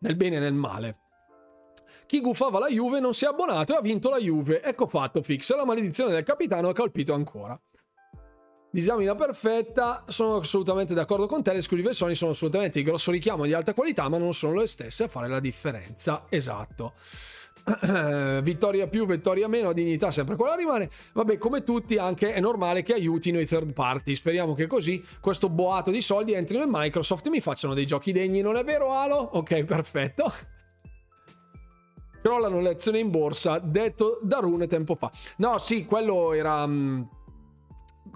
nel 0.00 0.16
bene 0.16 0.36
e 0.36 0.40
nel 0.40 0.52
male. 0.52 0.98
Chi 2.06 2.20
guffava 2.20 2.58
la 2.58 2.68
Juve 2.68 3.00
non 3.00 3.14
si 3.14 3.24
è 3.24 3.28
abbonato 3.28 3.72
e 3.72 3.76
ha 3.76 3.80
vinto 3.80 4.10
la 4.10 4.18
Juve. 4.18 4.62
Ecco 4.62 4.86
fatto, 4.86 5.22
fix. 5.22 5.54
La 5.54 5.64
maledizione 5.64 6.12
del 6.12 6.24
capitano 6.24 6.68
ha 6.68 6.74
colpito 6.74 7.14
ancora. 7.14 7.58
Disamina 8.74 9.14
perfetta, 9.14 10.02
sono 10.08 10.36
assolutamente 10.36 10.94
d'accordo 10.94 11.26
con 11.26 11.42
te, 11.42 11.52
le 11.52 11.58
esclusive 11.58 11.92
Sony 11.92 12.14
sono 12.14 12.30
assolutamente 12.30 12.78
di 12.78 12.86
grosso 12.86 13.10
richiamo 13.10 13.44
di 13.44 13.52
alta 13.52 13.74
qualità, 13.74 14.08
ma 14.08 14.16
non 14.16 14.32
sono 14.32 14.54
le 14.54 14.66
stesse 14.66 15.04
a 15.04 15.08
fare 15.08 15.28
la 15.28 15.40
differenza. 15.40 16.24
Esatto. 16.30 16.94
vittoria 18.42 18.86
più, 18.86 19.04
vittoria 19.04 19.46
meno, 19.46 19.66
la 19.66 19.72
dignità 19.74 20.10
sempre 20.10 20.36
quella 20.36 20.54
rimane. 20.54 20.88
Vabbè, 21.12 21.36
come 21.36 21.62
tutti, 21.64 21.98
anche 21.98 22.32
è 22.32 22.40
normale 22.40 22.82
che 22.82 22.94
aiutino 22.94 23.38
i 23.38 23.44
third 23.44 23.74
party. 23.74 24.14
Speriamo 24.14 24.54
che 24.54 24.66
così 24.66 25.04
questo 25.20 25.50
boato 25.50 25.90
di 25.90 26.00
soldi 26.00 26.32
entrino 26.32 26.62
in 26.62 26.70
Microsoft 26.72 27.26
e 27.26 27.28
mi 27.28 27.42
facciano 27.42 27.74
dei 27.74 27.84
giochi 27.84 28.10
degni, 28.10 28.40
non 28.40 28.56
è 28.56 28.64
vero, 28.64 28.90
Alo? 28.92 29.16
Ok, 29.16 29.64
perfetto. 29.68 30.32
Crollano 32.22 32.62
le 32.62 32.70
azioni 32.70 33.00
in 33.00 33.10
borsa, 33.10 33.58
detto 33.58 34.18
da 34.22 34.38
Rune 34.38 34.66
tempo 34.66 34.94
fa. 34.94 35.10
No, 35.36 35.58
sì, 35.58 35.84
quello 35.84 36.32
era. 36.32 36.62
Um, 36.62 37.06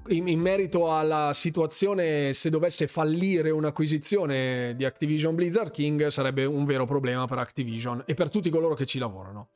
in, 0.09 0.28
in, 0.28 0.41
merito 0.41 0.93
alla 0.95 1.33
situazione, 1.35 2.33
se 2.33 2.51
dovesse 2.51 2.87
fallire 2.87 3.51
un'acquisizione 3.51 4.74
di 4.77 4.85
Activision 4.85 5.35
Blizzard 5.35 5.70
King, 5.70 6.09
sarebbe 6.09 6.45
un 6.45 6.65
vero 6.65 6.87
problema 6.87 7.27
per 7.27 7.39
Activision 7.39 8.03
e 8.07 8.15
per 8.15 8.28
tutti 8.28 8.51
coloro 8.51 8.74
che 8.74 8.87
ci 8.87 8.99
lavorano. 8.99 9.51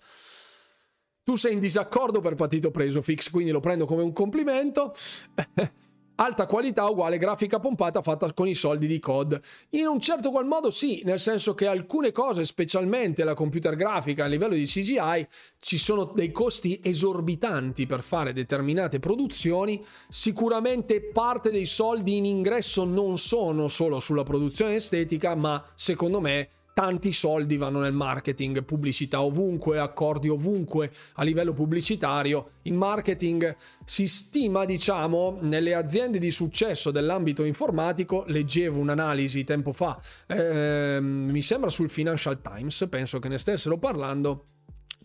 Tu 1.22 1.36
sei 1.36 1.52
in 1.52 1.60
disaccordo 1.60 2.20
per 2.20 2.34
partito 2.34 2.70
preso, 2.70 3.02
Fix, 3.02 3.30
quindi 3.30 3.50
lo 3.50 3.60
prendo 3.60 3.86
come 3.86 4.02
un 4.02 4.12
complimento. 4.12 4.92
alta 6.20 6.46
qualità 6.46 6.86
uguale 6.86 7.16
grafica 7.16 7.58
pompata 7.58 8.02
fatta 8.02 8.32
con 8.32 8.46
i 8.46 8.54
soldi 8.54 8.86
di 8.86 9.00
COD. 9.00 9.40
In 9.70 9.86
un 9.86 10.00
certo 10.00 10.30
qual 10.30 10.46
modo 10.46 10.70
sì, 10.70 11.00
nel 11.04 11.18
senso 11.18 11.54
che 11.54 11.66
alcune 11.66 12.12
cose, 12.12 12.44
specialmente 12.44 13.24
la 13.24 13.34
computer 13.34 13.74
grafica 13.74 14.24
a 14.24 14.28
livello 14.28 14.54
di 14.54 14.66
CGI, 14.66 15.26
ci 15.58 15.78
sono 15.78 16.12
dei 16.14 16.30
costi 16.30 16.78
esorbitanti 16.82 17.86
per 17.86 18.02
fare 18.02 18.34
determinate 18.34 18.98
produzioni. 18.98 19.82
Sicuramente 20.08 21.00
parte 21.00 21.50
dei 21.50 21.66
soldi 21.66 22.18
in 22.18 22.26
ingresso 22.26 22.84
non 22.84 23.16
sono 23.16 23.68
solo 23.68 23.98
sulla 23.98 24.22
produzione 24.22 24.74
estetica, 24.74 25.34
ma 25.34 25.64
secondo 25.74 26.20
me 26.20 26.48
tanti 26.80 27.12
soldi 27.12 27.58
vanno 27.58 27.80
nel 27.80 27.92
marketing, 27.92 28.64
pubblicità 28.64 29.20
ovunque, 29.20 29.78
accordi 29.78 30.30
ovunque 30.30 30.90
a 31.16 31.22
livello 31.24 31.52
pubblicitario. 31.52 32.52
In 32.62 32.76
marketing 32.76 33.54
si 33.84 34.08
stima, 34.08 34.64
diciamo, 34.64 35.36
nelle 35.42 35.74
aziende 35.74 36.18
di 36.18 36.30
successo 36.30 36.90
dell'ambito 36.90 37.44
informatico, 37.44 38.24
leggevo 38.28 38.80
un'analisi 38.80 39.44
tempo 39.44 39.72
fa, 39.72 40.00
eh, 40.26 41.00
mi 41.02 41.42
sembra 41.42 41.68
sul 41.68 41.90
Financial 41.90 42.40
Times, 42.40 42.86
penso 42.88 43.18
che 43.18 43.28
ne 43.28 43.36
stessero 43.36 43.76
parlando 43.76 44.46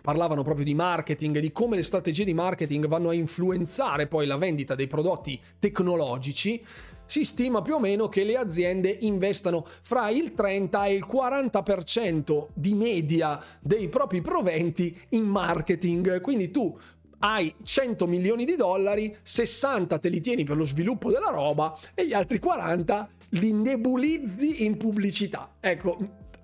parlavano 0.02 0.44
proprio 0.44 0.64
di 0.64 0.76
marketing, 0.76 1.40
di 1.40 1.52
come 1.52 1.76
le 1.76 1.84
strategie 1.84 2.24
di 2.24 2.34
marketing 2.34 2.88
vanno 2.88 3.10
a 3.10 3.14
influenzare 3.14 4.06
poi 4.06 4.28
la 4.28 4.38
vendita 4.38 4.76
dei 4.76 4.86
prodotti 4.86 5.42
tecnologici 5.58 6.64
si 7.06 7.24
stima 7.24 7.62
più 7.62 7.76
o 7.76 7.80
meno 7.80 8.08
che 8.08 8.24
le 8.24 8.38
aziende 8.38 8.98
investano 9.02 9.66
fra 9.82 10.10
il 10.10 10.34
30 10.34 10.86
e 10.86 10.94
il 10.94 11.06
40% 11.10 12.48
di 12.54 12.74
media 12.74 13.42
dei 13.62 13.90
propri 13.90 14.22
proventi 14.22 14.98
in 15.10 15.26
marketing. 15.26 16.22
Quindi 16.22 16.52
tu 16.52 16.78
hai 17.20 17.54
100 17.64 18.08
milioni 18.08 18.46
di 18.46 18.56
dollari, 18.56 19.16
60 19.22 19.98
te 20.00 20.10
li 20.10 20.22
tieni 20.22 20.44
per 20.44 20.58
lo 20.58 20.66
sviluppo 20.66 21.10
della 21.10 21.30
roba 21.30 21.78
e 21.94 22.06
gli 22.06 22.14
altri 22.14 22.40
40 22.40 23.10
li 23.30 23.52
nebulizzi 23.52 24.64
in 24.64 24.78
pubblicità. 24.78 25.56
Ecco, 25.60 25.98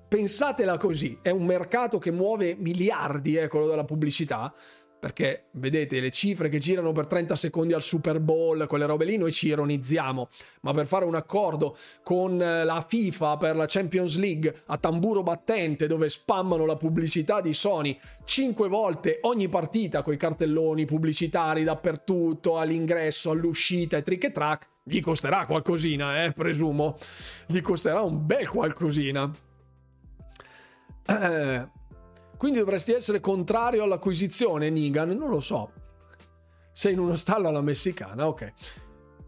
pensatela 0.08 0.78
così, 0.78 1.20
è 1.22 1.30
un 1.30 1.46
mercato 1.46 1.98
che 1.98 2.12
muove 2.12 2.56
miliardi, 2.58 3.36
eh, 3.36 3.48
quello 3.48 3.68
della 3.68 3.86
pubblicità 3.86 4.54
perché 5.02 5.48
vedete 5.53 5.99
le 5.99 6.11
cifre 6.11 6.48
che 6.48 6.60
girano 6.60 6.91
per 6.91 7.07
30 7.07 7.36
secondi 7.36 7.73
al 7.73 7.82
Super 7.82 8.19
Bowl, 8.19 8.68
quelle 8.68 8.86
robe 8.86 9.03
lì, 9.03 9.18
noi 9.18 9.32
ci 9.32 9.48
ironizziamo, 9.48 10.30
ma 10.61 10.73
per 10.73 10.86
fare 10.86 11.06
un 11.06 11.15
accordo 11.15 11.76
con 12.03 12.40
eh, 12.40 12.64
la 12.64 12.86
FIFA 12.88 13.38
per 13.38 13.56
la 13.56 13.65
Champions 13.68 14.19
League 14.19 14.61
a 14.68 14.78
tamburo 14.78 15.23
battente 15.23 15.88
dove 15.88 16.07
spammano 16.07 16.68
la 16.68 16.76
pubblicità 16.76 17.41
di 17.41 17.52
Sony 17.52 17.98
5 18.23 18.68
volte 18.68 19.18
ogni 19.22 19.49
partita 19.49 20.03
con 20.03 20.14
i 20.14 20.18
cartelloni 20.18 20.86
pubblicitari 20.86 21.64
dappertutto, 21.64 22.60
all'ingresso, 22.60 23.32
all'uscita 23.32 23.98
e 23.98 24.03
trick 24.03 24.26
e 24.26 24.32
track, 24.32 24.68
gli 24.84 24.99
costerà 24.99 25.48
qualcosina, 25.48 26.26
eh, 26.26 26.32
presumo. 26.32 26.95
Gli 27.48 27.60
costerà 27.61 28.02
un 28.02 28.23
bel 28.23 28.48
qualcosina. 28.48 29.32
Eh 31.03 31.80
quindi 32.41 32.57
dovresti 32.57 32.93
essere 32.93 33.19
contrario 33.19 33.84
all'acquisizione, 33.84 34.72
Nigan? 34.72 35.09
Non 35.09 35.30
lo 35.30 35.39
so. 35.39 35.73
Sei 36.73 36.93
in 36.93 36.97
uno 36.97 37.15
stallo 37.15 37.49
alla 37.49 37.61
messicana, 37.61 38.27
ok. 38.27 38.53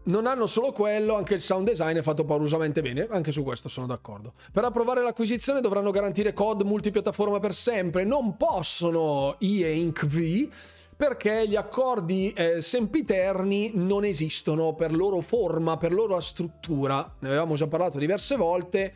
Non 0.06 0.26
hanno 0.26 0.46
solo 0.46 0.72
quello, 0.72 1.14
anche 1.14 1.34
il 1.34 1.40
sound 1.40 1.68
design 1.68 1.96
è 1.96 2.02
fatto 2.02 2.24
paurosamente 2.24 2.82
bene, 2.82 3.06
anche 3.08 3.30
su 3.30 3.44
questo 3.44 3.68
sono 3.68 3.86
d'accordo. 3.86 4.32
Per 4.50 4.64
approvare 4.64 5.00
l'acquisizione 5.00 5.60
dovranno 5.60 5.92
garantire 5.92 6.32
COD 6.32 6.62
multipiattaforma 6.62 7.38
per 7.38 7.54
sempre, 7.54 8.02
non 8.02 8.36
possono 8.36 9.36
EA 9.38 9.68
Inc. 9.68 10.06
V 10.06 10.48
perché 10.96 11.46
gli 11.46 11.54
accordi 11.54 12.32
eh, 12.32 12.60
sempiterni 12.60 13.70
non 13.74 14.04
esistono 14.04 14.74
per 14.74 14.92
loro 14.92 15.20
forma, 15.20 15.76
per 15.76 15.92
loro 15.92 16.18
struttura. 16.18 17.14
Ne 17.20 17.28
avevamo 17.28 17.54
già 17.54 17.68
parlato 17.68 17.96
diverse 17.96 18.34
volte. 18.34 18.92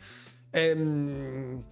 Ehm 0.51 1.63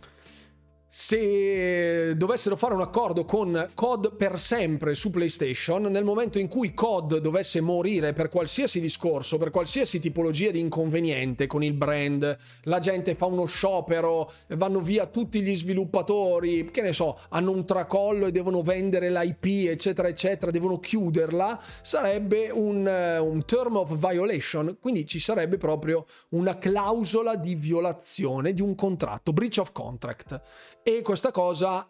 se 1.00 2.16
dovessero 2.18 2.56
fare 2.56 2.74
un 2.74 2.82
accordo 2.82 3.24
con 3.24 3.70
COD 3.76 4.16
per 4.16 4.40
sempre 4.40 4.96
su 4.96 5.12
PlayStation, 5.12 5.84
nel 5.84 6.04
momento 6.04 6.40
in 6.40 6.48
cui 6.48 6.74
COD 6.74 7.20
dovesse 7.20 7.62
morire 7.62 8.14
per 8.14 8.30
qualsiasi 8.30 8.82
discorso, 8.82 9.38
per 9.38 9.52
qualsiasi 9.52 10.00
tipologia 10.00 10.50
di 10.50 10.60
inconveniente 10.60 11.46
con 11.46 11.64
il 11.64 11.74
brand, 11.74 12.36
la 12.64 12.80
gente 12.80 13.14
fa 13.14 13.28
uno 13.28 13.46
sciopero, 13.46 14.32
vanno 14.56 14.80
via 14.82 15.06
tutti 15.06 15.44
gli 15.44 15.56
sviluppatori, 15.56 16.66
che 16.72 16.82
ne 16.82 16.94
so, 16.94 17.20
hanno 17.30 17.52
un 17.52 17.64
tracollo 17.68 18.26
e 18.26 18.32
devono 18.32 18.64
vendere 18.64 19.12
l'IP, 19.12 19.70
eccetera, 19.70 20.08
eccetera, 20.08 20.50
devono 20.50 20.80
chiuderla, 20.80 21.62
sarebbe 21.84 22.50
un, 22.50 22.88
un 23.22 23.46
term 23.46 23.76
of 23.76 23.96
violation, 23.96 24.76
quindi 24.82 25.06
ci 25.06 25.20
sarebbe 25.20 25.58
proprio 25.58 26.08
una 26.30 26.58
clausola 26.58 27.36
di 27.36 27.54
violazione 27.54 28.52
di 28.52 28.64
un 28.64 28.74
contratto, 28.74 29.32
breach 29.32 29.60
of 29.60 29.72
contract 29.72 30.42
e 30.88 31.02
questa 31.02 31.32
cosa 31.32 31.86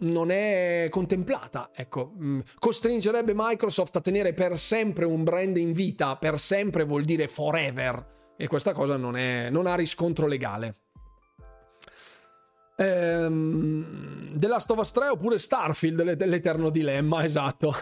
non 0.00 0.30
è 0.30 0.88
contemplata. 0.90 1.70
Ecco, 1.74 2.12
mm, 2.14 2.40
costringerebbe 2.58 3.32
Microsoft 3.34 3.96
a 3.96 4.02
tenere 4.02 4.34
per 4.34 4.58
sempre 4.58 5.06
un 5.06 5.24
brand 5.24 5.56
in 5.56 5.72
vita, 5.72 6.14
per 6.16 6.38
sempre 6.38 6.84
vuol 6.84 7.04
dire 7.04 7.26
forever, 7.26 8.34
e 8.36 8.46
questa 8.46 8.72
cosa 8.72 8.98
non, 8.98 9.16
è, 9.16 9.48
non 9.48 9.66
ha 9.66 9.74
riscontro 9.74 10.26
legale. 10.26 10.74
Ehm, 12.76 14.38
The 14.38 14.46
Last 14.46 14.70
of 14.72 14.78
Us 14.78 14.92
3 14.92 15.08
oppure 15.08 15.38
Starfield, 15.38 16.22
l'eterno 16.26 16.68
dilemma, 16.68 17.24
esatto. 17.24 17.74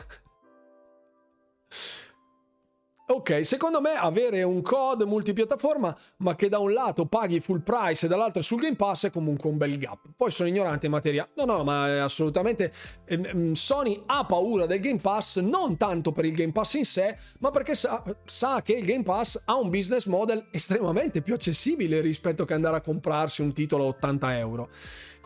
Ok, 3.08 3.46
secondo 3.46 3.80
me 3.80 3.92
avere 3.92 4.42
un 4.42 4.62
COD 4.62 5.02
multipiattaforma, 5.02 5.96
ma 6.16 6.34
che 6.34 6.48
da 6.48 6.58
un 6.58 6.72
lato 6.72 7.06
paghi 7.06 7.38
full 7.38 7.62
price 7.62 8.06
e 8.06 8.08
dall'altro 8.08 8.42
sul 8.42 8.60
Game 8.60 8.74
Pass 8.74 9.06
è 9.06 9.10
comunque 9.10 9.48
un 9.48 9.56
bel 9.56 9.78
gap. 9.78 10.08
Poi 10.16 10.32
sono 10.32 10.48
ignorante 10.48 10.86
in 10.86 10.92
materia. 10.92 11.28
No, 11.36 11.44
no, 11.44 11.62
ma 11.62 12.02
assolutamente 12.02 12.72
ehm, 13.04 13.52
Sony 13.52 14.02
ha 14.06 14.24
paura 14.24 14.66
del 14.66 14.80
Game 14.80 14.98
Pass 14.98 15.38
non 15.38 15.76
tanto 15.76 16.10
per 16.10 16.24
il 16.24 16.34
Game 16.34 16.50
Pass 16.50 16.74
in 16.74 16.84
sé, 16.84 17.16
ma 17.38 17.52
perché 17.52 17.76
sa, 17.76 18.02
sa 18.24 18.60
che 18.62 18.72
il 18.72 18.84
Game 18.84 19.04
Pass 19.04 19.40
ha 19.44 19.54
un 19.54 19.70
business 19.70 20.06
model 20.06 20.48
estremamente 20.50 21.22
più 21.22 21.34
accessibile 21.34 22.00
rispetto 22.00 22.44
che 22.44 22.54
andare 22.54 22.74
a 22.74 22.80
comprarsi 22.80 23.40
un 23.40 23.52
titolo 23.52 23.84
a 23.84 23.88
80 23.88 24.38
euro. 24.38 24.68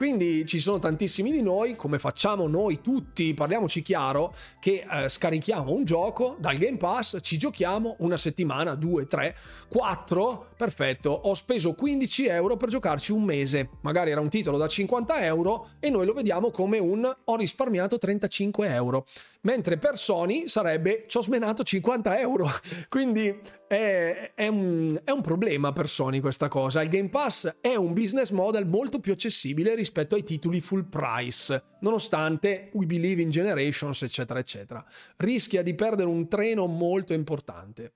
Quindi 0.01 0.47
ci 0.47 0.61
sono 0.61 0.79
tantissimi 0.79 1.31
di 1.31 1.43
noi, 1.43 1.77
come 1.77 1.99
facciamo 1.99 2.49
noi 2.49 2.81
tutti, 2.81 3.35
parliamoci 3.35 3.83
chiaro, 3.83 4.35
che 4.59 4.87
eh, 4.91 5.11
scarichiamo 5.11 5.71
un 5.71 5.85
gioco 5.85 6.37
dal 6.39 6.57
Game 6.57 6.79
Pass, 6.79 7.19
ci 7.21 7.37
giochiamo 7.37 7.97
una 7.99 8.17
settimana, 8.17 8.75
due, 8.75 9.07
tre, 9.07 9.37
quattro, 9.69 10.53
perfetto, 10.57 11.11
ho 11.11 11.35
speso 11.35 11.75
15 11.75 12.29
euro 12.29 12.57
per 12.57 12.71
giocarci 12.71 13.13
un 13.13 13.25
mese, 13.25 13.69
magari 13.83 14.11
era 14.11 14.23
un 14.23 14.31
titolo 14.31 14.57
da 14.57 14.69
50 14.69 15.23
euro 15.23 15.73
e 15.79 15.91
noi 15.91 16.07
lo 16.07 16.15
vediamo 16.15 16.51
come 16.51 16.79
un 16.79 17.05
ho 17.25 17.37
risparmiato 17.37 17.99
35 17.99 18.73
euro 18.73 19.07
mentre 19.43 19.79
per 19.79 19.97
Sony 19.97 20.49
sarebbe 20.49 21.05
ci 21.07 21.17
ho 21.17 21.23
smenato 21.23 21.63
50 21.63 22.19
euro. 22.19 22.49
Quindi 22.89 23.41
è, 23.67 24.33
è, 24.35 24.49
un, 24.49 25.01
è, 25.05 25.11
un, 25.11 25.21
problema 25.21 25.73
per 25.73 25.89
Sony 25.89 26.21
questa 26.21 26.49
cosa. 26.49 26.83
Il 26.83 26.89
Game 26.89 27.09
Pass 27.09 27.57
è 27.61 27.75
un 27.75 27.93
business 27.93 28.31
model 28.31 28.67
molto 28.67 28.99
più 28.99 29.13
accessibile 29.13 29.75
rispetto 29.75 30.15
ai 30.15 30.25
titoli 30.25 30.61
full 30.61 30.89
price, 30.89 31.63
nonostante 31.81 32.71
We 32.73 32.87
Believe 32.87 33.23
in 33.23 33.31
Generations, 33.31 34.03
eccetera, 34.03 34.39
eccetera. 34.39 34.85
Rischia 35.17 35.63
di 35.63 35.75
perdere 35.75 36.09
un 36.09 36.29
treno 36.29 36.67
molto 36.67 37.13
importante. 37.13 37.93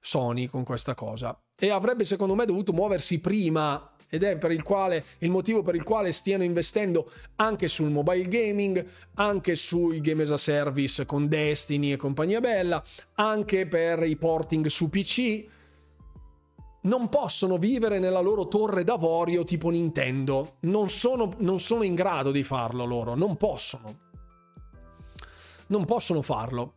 Sony 0.00 0.46
con 0.46 0.64
questa 0.64 0.94
cosa 0.94 1.38
e 1.56 1.70
avrebbe 1.70 2.04
secondo 2.04 2.34
me 2.34 2.44
dovuto 2.44 2.74
muoversi 2.74 3.20
prima 3.20 3.93
ed 4.08 4.22
è 4.22 4.36
per 4.36 4.50
il, 4.50 4.62
quale, 4.62 5.04
il 5.18 5.30
motivo 5.30 5.62
per 5.62 5.74
il 5.74 5.82
quale 5.82 6.12
stiano 6.12 6.44
investendo 6.44 7.10
anche 7.36 7.68
sul 7.68 7.90
mobile 7.90 8.28
gaming, 8.28 8.84
anche 9.14 9.54
sui 9.54 10.00
game 10.00 10.22
as 10.22 10.30
a 10.30 10.36
service 10.36 11.04
con 11.06 11.28
Destiny 11.28 11.92
e 11.92 11.96
compagnia 11.96 12.40
bella, 12.40 12.82
anche 13.14 13.66
per 13.66 14.02
i 14.04 14.16
porting 14.16 14.66
su 14.66 14.88
PC. 14.88 15.46
Non 16.82 17.08
possono 17.08 17.56
vivere 17.56 17.98
nella 17.98 18.20
loro 18.20 18.46
torre 18.46 18.84
d'avorio 18.84 19.42
tipo 19.42 19.70
Nintendo, 19.70 20.56
non 20.60 20.90
sono, 20.90 21.34
non 21.38 21.58
sono 21.58 21.82
in 21.82 21.94
grado 21.94 22.30
di 22.30 22.44
farlo 22.44 22.84
loro, 22.84 23.14
non 23.14 23.36
possono. 23.36 24.02
Non 25.68 25.86
possono 25.86 26.20
farlo. 26.20 26.74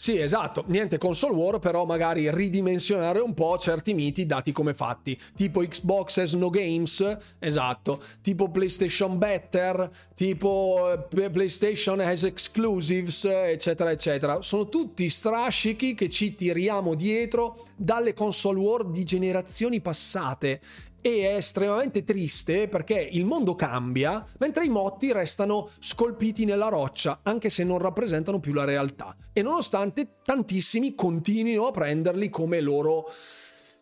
Sì, 0.00 0.16
esatto, 0.20 0.62
niente 0.68 0.96
console 0.96 1.34
war, 1.34 1.58
però 1.58 1.84
magari 1.84 2.32
ridimensionare 2.32 3.18
un 3.18 3.34
po' 3.34 3.58
certi 3.58 3.94
miti 3.94 4.26
dati 4.26 4.52
come 4.52 4.72
fatti, 4.72 5.18
tipo 5.34 5.58
Xbox 5.58 6.18
has 6.18 6.34
no 6.34 6.50
games, 6.50 7.16
esatto, 7.40 8.00
tipo 8.22 8.48
PlayStation 8.48 9.18
better, 9.18 9.90
tipo 10.14 10.92
eh, 11.10 11.30
PlayStation 11.30 11.98
has 11.98 12.22
exclusives, 12.22 13.24
eccetera, 13.24 13.90
eccetera. 13.90 14.40
Sono 14.40 14.68
tutti 14.68 15.08
strascichi 15.08 15.94
che 15.96 16.08
ci 16.08 16.36
tiriamo 16.36 16.94
dietro 16.94 17.64
dalle 17.74 18.12
console 18.12 18.60
war 18.60 18.84
di 18.84 19.02
generazioni 19.02 19.80
passate 19.80 20.60
e 21.00 21.28
è 21.30 21.36
estremamente 21.36 22.04
triste 22.04 22.68
perché 22.68 22.98
il 22.98 23.24
mondo 23.24 23.54
cambia 23.54 24.24
mentre 24.38 24.64
i 24.64 24.68
motti 24.68 25.12
restano 25.12 25.70
scolpiti 25.78 26.44
nella 26.44 26.68
roccia 26.68 27.20
anche 27.22 27.48
se 27.48 27.64
non 27.64 27.78
rappresentano 27.78 28.40
più 28.40 28.52
la 28.52 28.64
realtà 28.64 29.16
e 29.32 29.42
nonostante 29.42 30.16
tantissimi 30.24 30.94
continuino 30.94 31.66
a 31.66 31.70
prenderli 31.70 32.28
come 32.28 32.60
loro 32.60 33.10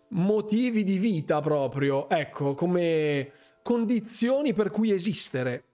motivi 0.09 0.85
di 0.85 0.99
vita 0.99 1.41
proprio, 1.41 2.09
ecco, 2.09 2.55
come 2.55 3.33
condizioni 3.63 4.53
per 4.53 4.71
cui 4.71 4.93
esistere. 4.93 5.65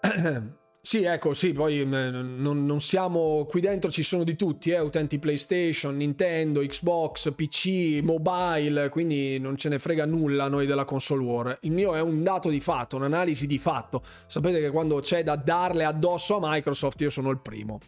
Sì, 0.86 1.04
ecco, 1.04 1.32
sì, 1.32 1.52
poi 1.54 1.82
mm, 1.82 2.42
non, 2.42 2.66
non, 2.66 2.78
siamo 2.78 3.46
qui 3.46 3.62
dentro, 3.62 3.90
ci 3.90 4.02
sono 4.02 4.22
di 4.22 4.36
tutti, 4.36 4.68
eh, 4.68 4.80
utenti 4.80 5.18
PlayStation, 5.18 5.96
Nintendo, 5.96 6.60
Xbox, 6.60 7.32
PC, 7.32 8.02
mobile, 8.02 8.90
quindi 8.90 9.38
non 9.38 9.56
ce 9.56 9.70
ne 9.70 9.78
frega 9.78 10.04
nulla 10.04 10.46
noi 10.48 10.66
della 10.66 10.84
console 10.84 11.24
war. 11.24 11.58
Il 11.62 11.72
mio 11.72 11.94
è 11.94 12.02
un 12.02 12.22
dato 12.22 12.50
di 12.50 12.60
fatto, 12.60 12.96
un'analisi 12.96 13.46
di 13.46 13.58
fatto. 13.58 14.02
Sapete 14.26 14.60
che 14.60 14.70
quando 14.70 15.00
c'è 15.00 15.22
da 15.22 15.36
darle 15.36 15.84
addosso 15.84 16.36
a 16.36 16.40
Microsoft 16.42 17.00
io 17.00 17.08
sono 17.08 17.30
il 17.30 17.40
primo. 17.40 17.80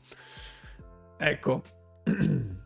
Ecco. 1.19 1.63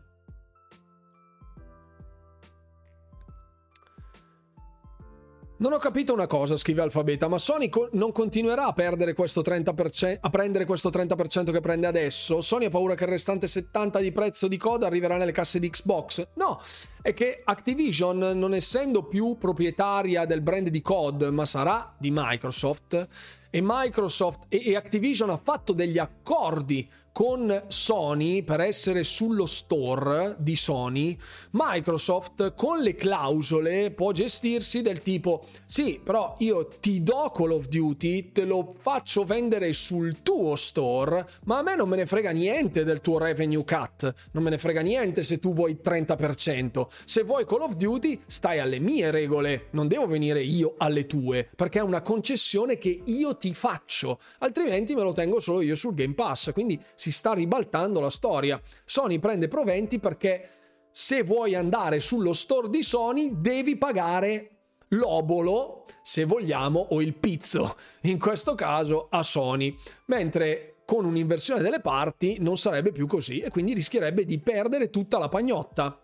Non 5.61 5.73
ho 5.73 5.77
capito 5.77 6.11
una 6.11 6.25
cosa, 6.25 6.57
scrive 6.57 6.81
Alfabeta, 6.81 7.27
ma 7.27 7.37
Sony 7.37 7.69
co- 7.69 7.87
non 7.91 8.11
continuerà 8.11 8.65
a, 8.65 8.73
perdere 8.73 9.13
questo 9.13 9.41
30%, 9.41 10.17
a 10.19 10.29
prendere 10.31 10.65
questo 10.65 10.89
30% 10.89 11.51
che 11.51 11.59
prende 11.59 11.85
adesso? 11.85 12.41
Sony 12.41 12.65
ha 12.65 12.69
paura 12.71 12.95
che 12.95 13.03
il 13.03 13.11
restante 13.11 13.45
70% 13.45 14.01
di 14.01 14.11
prezzo 14.11 14.47
di 14.47 14.57
coda 14.57 14.87
arriverà 14.87 15.17
nelle 15.17 15.31
casse 15.31 15.59
di 15.59 15.69
Xbox? 15.69 16.29
No, 16.33 16.59
è 17.03 17.13
che 17.13 17.41
Activision, 17.43 18.17
non 18.17 18.55
essendo 18.55 19.03
più 19.03 19.37
proprietaria 19.37 20.25
del 20.25 20.41
brand 20.41 20.67
di 20.69 20.81
COD, 20.81 21.25
ma 21.25 21.45
sarà 21.45 21.93
di 21.95 22.09
Microsoft, 22.11 23.07
e 23.51 23.59
Microsoft 23.61 24.45
e, 24.47 24.63
e 24.65 24.75
Activision 24.75 25.29
ha 25.29 25.37
fatto 25.37 25.73
degli 25.73 25.99
accordi 25.99 26.89
con 27.11 27.63
Sony 27.67 28.41
per 28.43 28.61
essere 28.61 29.03
sullo 29.03 29.45
store 29.45 30.35
di 30.39 30.55
Sony, 30.55 31.17
Microsoft 31.51 32.53
con 32.55 32.79
le 32.79 32.95
clausole 32.95 33.91
può 33.91 34.11
gestirsi 34.11 34.81
del 34.81 35.01
tipo 35.01 35.45
sì, 35.65 35.99
però 36.03 36.35
io 36.39 36.67
ti 36.79 37.03
do 37.03 37.31
Call 37.33 37.51
of 37.51 37.67
Duty, 37.67 38.31
te 38.31 38.45
lo 38.45 38.73
faccio 38.79 39.23
vendere 39.23 39.73
sul 39.73 40.21
tuo 40.21 40.55
store, 40.55 41.25
ma 41.45 41.59
a 41.59 41.61
me 41.61 41.75
non 41.75 41.87
me 41.87 41.97
ne 41.97 42.05
frega 42.05 42.31
niente 42.31 42.83
del 42.83 43.01
tuo 43.01 43.17
revenue 43.17 43.63
cut, 43.63 44.13
non 44.31 44.43
me 44.43 44.49
ne 44.49 44.57
frega 44.57 44.81
niente 44.81 45.21
se 45.21 45.39
tu 45.39 45.53
vuoi 45.53 45.79
30%. 45.83 46.87
Se 47.05 47.23
vuoi 47.23 47.45
Call 47.45 47.61
of 47.61 47.75
Duty, 47.75 48.21
stai 48.25 48.59
alle 48.59 48.79
mie 48.79 49.11
regole, 49.11 49.67
non 49.71 49.87
devo 49.87 50.07
venire 50.07 50.41
io 50.41 50.75
alle 50.77 51.05
tue, 51.05 51.49
perché 51.55 51.79
è 51.79 51.83
una 51.83 52.01
concessione 52.01 52.77
che 52.77 53.01
io 53.05 53.37
ti 53.37 53.53
faccio, 53.53 54.19
altrimenti 54.39 54.95
me 54.95 55.03
lo 55.03 55.13
tengo 55.13 55.39
solo 55.39 55.61
io 55.61 55.75
sul 55.75 55.93
Game 55.93 56.13
Pass, 56.13 56.51
quindi 56.51 56.81
si 57.01 57.11
sta 57.11 57.33
ribaltando 57.33 57.99
la 57.99 58.11
storia. 58.11 58.61
Sony 58.85 59.17
prende 59.17 59.47
proventi 59.47 59.97
perché 59.97 60.49
se 60.91 61.23
vuoi 61.23 61.55
andare 61.55 61.99
sullo 61.99 62.31
store 62.31 62.69
di 62.69 62.83
Sony 62.83 63.41
devi 63.41 63.75
pagare 63.75 64.49
l'obolo, 64.89 65.87
se 66.03 66.25
vogliamo, 66.25 66.79
o 66.91 67.01
il 67.01 67.15
pizzo, 67.15 67.75
in 68.01 68.19
questo 68.19 68.53
caso 68.53 69.07
a 69.09 69.23
Sony, 69.23 69.75
mentre 70.05 70.83
con 70.85 71.05
un'inversione 71.05 71.63
delle 71.63 71.81
parti 71.81 72.37
non 72.39 72.55
sarebbe 72.55 72.91
più 72.91 73.07
così 73.07 73.39
e 73.39 73.49
quindi 73.49 73.73
rischierebbe 73.73 74.23
di 74.23 74.37
perdere 74.39 74.91
tutta 74.91 75.17
la 75.17 75.27
pagnotta. 75.27 75.99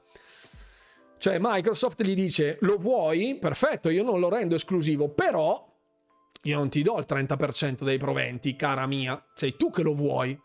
Cioè 1.20 1.38
Microsoft 1.40 2.02
gli 2.02 2.16
dice 2.16 2.58
lo 2.62 2.78
vuoi? 2.78 3.38
Perfetto, 3.38 3.90
io 3.90 4.02
non 4.02 4.20
lo 4.20 4.30
rendo 4.30 4.56
esclusivo, 4.56 5.10
però 5.10 5.64
io 6.42 6.58
non 6.58 6.70
ti 6.70 6.82
do 6.82 6.98
il 6.98 7.06
30% 7.08 7.84
dei 7.84 8.00
proventi, 8.00 8.56
cara 8.56 8.88
mia, 8.88 9.24
sei 9.36 9.56
tu 9.56 9.70
che 9.70 9.84
lo 9.84 9.94
vuoi. 9.94 10.36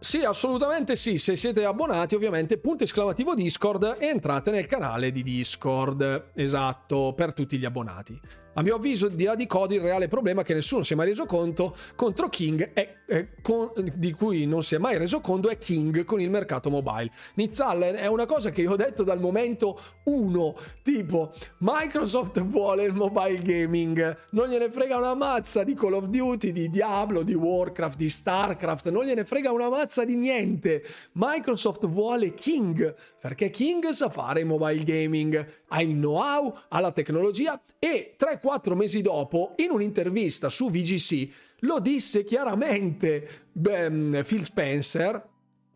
Sì, 0.00 0.22
assolutamente 0.24 0.94
sì. 0.94 1.18
Se 1.18 1.34
siete 1.34 1.64
abbonati, 1.64 2.14
ovviamente, 2.14 2.58
punto 2.58 2.84
esclamativo 2.84 3.34
Discord 3.34 3.96
e 3.98 4.06
entrate 4.06 4.50
nel 4.50 4.66
canale 4.66 5.10
di 5.10 5.22
Discord. 5.22 6.30
Esatto, 6.34 7.12
per 7.16 7.34
tutti 7.34 7.58
gli 7.58 7.64
abbonati. 7.64 8.20
A 8.54 8.62
mio 8.62 8.76
avviso, 8.76 9.08
di 9.08 9.24
là 9.24 9.34
di 9.34 9.46
Cody, 9.46 9.76
il 9.76 9.82
reale 9.82 10.08
problema 10.08 10.42
che 10.42 10.54
nessuno 10.54 10.82
si 10.82 10.92
è 10.94 10.96
mai 10.96 11.06
reso 11.06 11.26
conto 11.26 11.76
contro 11.94 12.28
King 12.28 12.72
è, 12.72 12.96
è 13.06 13.28
con, 13.40 13.70
di 13.94 14.12
cui 14.12 14.46
non 14.46 14.62
si 14.62 14.74
è 14.74 14.78
mai 14.78 14.98
reso 14.98 15.20
conto 15.20 15.48
è 15.48 15.58
King 15.58 16.04
con 16.04 16.20
il 16.20 16.30
mercato 16.30 16.70
mobile. 16.70 17.10
Nizzallen 17.34 17.94
è 17.94 18.06
una 18.06 18.24
cosa 18.24 18.50
che 18.50 18.62
io 18.62 18.72
ho 18.72 18.76
detto 18.76 19.04
dal 19.04 19.20
momento 19.20 19.78
1, 20.04 20.56
tipo 20.82 21.32
Microsoft 21.58 22.42
vuole 22.42 22.84
il 22.84 22.94
mobile 22.94 23.40
gaming, 23.42 24.16
non 24.30 24.48
gliene 24.48 24.70
frega 24.70 24.96
una 24.96 25.14
mazza 25.14 25.62
di 25.62 25.74
Call 25.74 25.94
of 25.94 26.06
Duty, 26.06 26.50
di 26.50 26.68
Diablo, 26.68 27.22
di 27.22 27.34
Warcraft, 27.34 27.96
di 27.96 28.08
Starcraft, 28.08 28.90
non 28.90 29.04
gliene 29.04 29.24
frega 29.24 29.52
una 29.52 29.68
mazza 29.68 30.04
di 30.04 30.16
niente. 30.16 30.82
Microsoft 31.12 31.86
vuole 31.86 32.34
King 32.34 32.94
perché 33.28 33.50
King 33.50 33.90
sa 33.90 34.08
fare 34.08 34.42
mobile 34.42 34.82
gaming, 34.84 35.46
ha 35.68 35.82
il 35.82 35.90
know-how, 35.90 36.60
ha 36.68 36.80
la 36.80 36.92
tecnologia 36.92 37.62
e 37.78 38.16
3-4 38.18 38.74
mesi 38.74 39.02
dopo, 39.02 39.52
in 39.56 39.70
un'intervista 39.70 40.48
su 40.48 40.70
VGC, 40.70 41.28
lo 41.60 41.78
disse 41.78 42.24
chiaramente 42.24 43.48
ben, 43.52 44.24
Phil 44.26 44.44
Spencer 44.44 45.22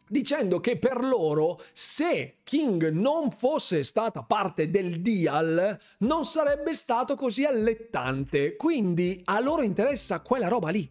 dicendo 0.08 0.60
che 0.60 0.78
per 0.78 1.05
loro 1.05 1.60
se 1.74 2.39
King 2.42 2.89
non 2.89 3.31
fosse 3.31 3.82
stata 3.82 4.22
parte 4.22 4.70
del 4.70 5.02
deal 5.02 5.78
non 5.98 6.24
sarebbe 6.24 6.72
stato 6.72 7.16
così 7.16 7.44
allettante. 7.44 8.56
Quindi 8.56 9.20
a 9.24 9.40
loro 9.40 9.60
interessa 9.60 10.20
quella 10.20 10.48
roba 10.48 10.70
lì. 10.70 10.90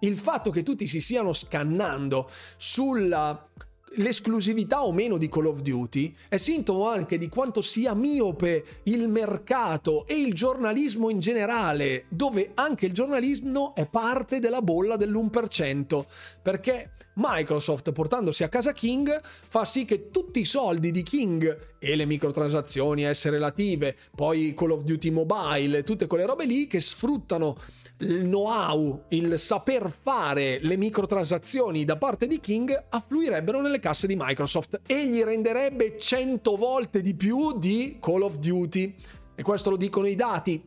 Il 0.00 0.18
fatto 0.18 0.50
che 0.50 0.62
tutti 0.62 0.86
si 0.86 1.00
stiano 1.00 1.32
scannando 1.32 2.30
sulla 2.56 3.48
l'esclusività 3.96 4.84
o 4.84 4.92
meno 4.92 5.18
di 5.18 5.28
Call 5.28 5.46
of 5.46 5.60
Duty 5.60 6.14
è 6.28 6.36
sintomo 6.36 6.88
anche 6.88 7.18
di 7.18 7.28
quanto 7.28 7.60
sia 7.60 7.94
miope 7.94 8.64
il 8.84 9.08
mercato 9.08 10.06
e 10.06 10.14
il 10.14 10.34
giornalismo 10.34 11.10
in 11.10 11.20
generale, 11.20 12.06
dove 12.08 12.52
anche 12.54 12.86
il 12.86 12.92
giornalismo 12.92 13.74
è 13.74 13.86
parte 13.86 14.40
della 14.40 14.62
bolla 14.62 14.96
dell'1%, 14.96 16.04
perché 16.42 16.92
Microsoft 17.14 17.92
portandosi 17.92 18.42
a 18.42 18.48
casa 18.48 18.72
King 18.72 19.20
fa 19.22 19.64
sì 19.64 19.84
che 19.84 20.10
tutti 20.10 20.40
i 20.40 20.44
soldi 20.44 20.90
di 20.90 21.02
King 21.02 21.76
e 21.78 21.96
le 21.96 22.06
microtransazioni 22.06 23.04
esse 23.04 23.30
relative, 23.30 23.96
poi 24.14 24.54
Call 24.54 24.72
of 24.72 24.82
Duty 24.82 25.10
Mobile, 25.10 25.84
tutte 25.84 26.06
quelle 26.06 26.26
robe 26.26 26.46
lì 26.46 26.66
che 26.66 26.80
sfruttano 26.80 27.56
il 28.04 28.24
know-how, 28.24 29.04
il 29.08 29.38
saper 29.38 29.90
fare 29.90 30.58
le 30.60 30.76
microtransazioni 30.76 31.84
da 31.84 31.96
parte 31.96 32.26
di 32.26 32.38
King 32.38 32.86
affluirebbero 32.90 33.60
nelle 33.60 33.80
casse 33.80 34.06
di 34.06 34.16
Microsoft 34.16 34.80
e 34.86 35.06
gli 35.06 35.22
renderebbe 35.22 35.96
100 35.98 36.56
volte 36.56 37.00
di 37.00 37.14
più 37.14 37.58
di 37.58 37.96
Call 38.00 38.22
of 38.22 38.36
Duty. 38.36 38.94
E 39.34 39.42
questo 39.42 39.70
lo 39.70 39.76
dicono 39.76 40.06
i 40.06 40.14
dati. 40.14 40.62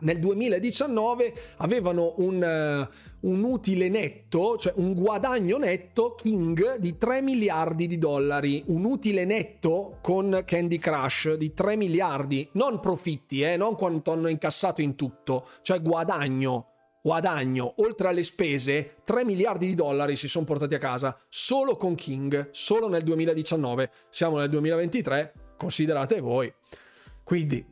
Nel 0.00 0.18
2019 0.18 1.32
avevano 1.58 2.14
un, 2.16 2.88
uh, 3.22 3.28
un 3.30 3.44
utile 3.44 3.88
netto, 3.88 4.56
cioè 4.56 4.72
un 4.76 4.94
guadagno 4.94 5.58
netto 5.58 6.16
King 6.16 6.78
di 6.78 6.98
3 6.98 7.22
miliardi 7.22 7.86
di 7.86 7.98
dollari. 7.98 8.64
Un 8.66 8.84
utile 8.84 9.24
netto 9.24 9.98
con 10.02 10.42
Candy 10.44 10.78
Crush 10.78 11.34
di 11.34 11.54
3 11.54 11.76
miliardi, 11.76 12.48
non 12.54 12.80
profitti, 12.80 13.42
eh, 13.42 13.56
non 13.56 13.76
quanto 13.76 14.10
hanno 14.10 14.26
incassato 14.26 14.82
in 14.82 14.96
tutto, 14.96 15.46
cioè 15.62 15.80
guadagno 15.80 16.71
guadagno, 17.02 17.74
oltre 17.78 18.08
alle 18.08 18.22
spese, 18.22 18.98
3 19.04 19.24
miliardi 19.24 19.66
di 19.66 19.74
dollari 19.74 20.16
si 20.16 20.28
sono 20.28 20.44
portati 20.44 20.74
a 20.74 20.78
casa 20.78 21.18
solo 21.28 21.76
con 21.76 21.94
King, 21.94 22.50
solo 22.52 22.88
nel 22.88 23.02
2019. 23.02 23.90
Siamo 24.08 24.38
nel 24.38 24.48
2023, 24.48 25.32
considerate 25.56 26.20
voi. 26.20 26.52
Quindi, 27.24 27.66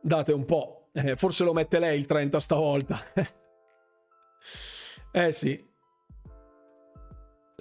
date 0.00 0.32
un 0.32 0.44
po'. 0.44 0.90
Eh, 0.92 1.16
forse 1.16 1.42
lo 1.42 1.52
mette 1.52 1.78
lei 1.78 1.98
il 1.98 2.06
30 2.06 2.38
stavolta. 2.38 3.00
eh 5.10 5.32
sì, 5.32 5.72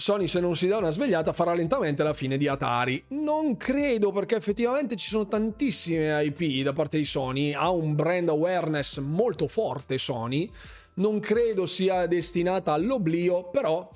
Sony 0.03 0.27
se 0.27 0.41
non 0.41 0.57
si 0.57 0.67
dà 0.67 0.79
una 0.79 0.89
svegliata 0.89 1.31
farà 1.31 1.53
lentamente 1.53 2.03
la 2.03 2.11
fine 2.11 2.35
di 2.35 2.45
Atari. 2.49 3.01
Non 3.11 3.55
credo 3.55 4.11
perché 4.11 4.35
effettivamente 4.35 4.97
ci 4.97 5.07
sono 5.07 5.29
tantissime 5.29 6.21
IP 6.25 6.61
da 6.61 6.73
parte 6.73 6.97
di 6.97 7.05
Sony, 7.05 7.53
ha 7.53 7.69
un 7.69 7.95
brand 7.95 8.27
awareness 8.27 8.97
molto 8.97 9.47
forte 9.47 9.97
Sony, 9.97 10.51
non 10.95 11.21
credo 11.21 11.65
sia 11.65 12.05
destinata 12.05 12.73
all'oblio, 12.73 13.49
però 13.49 13.89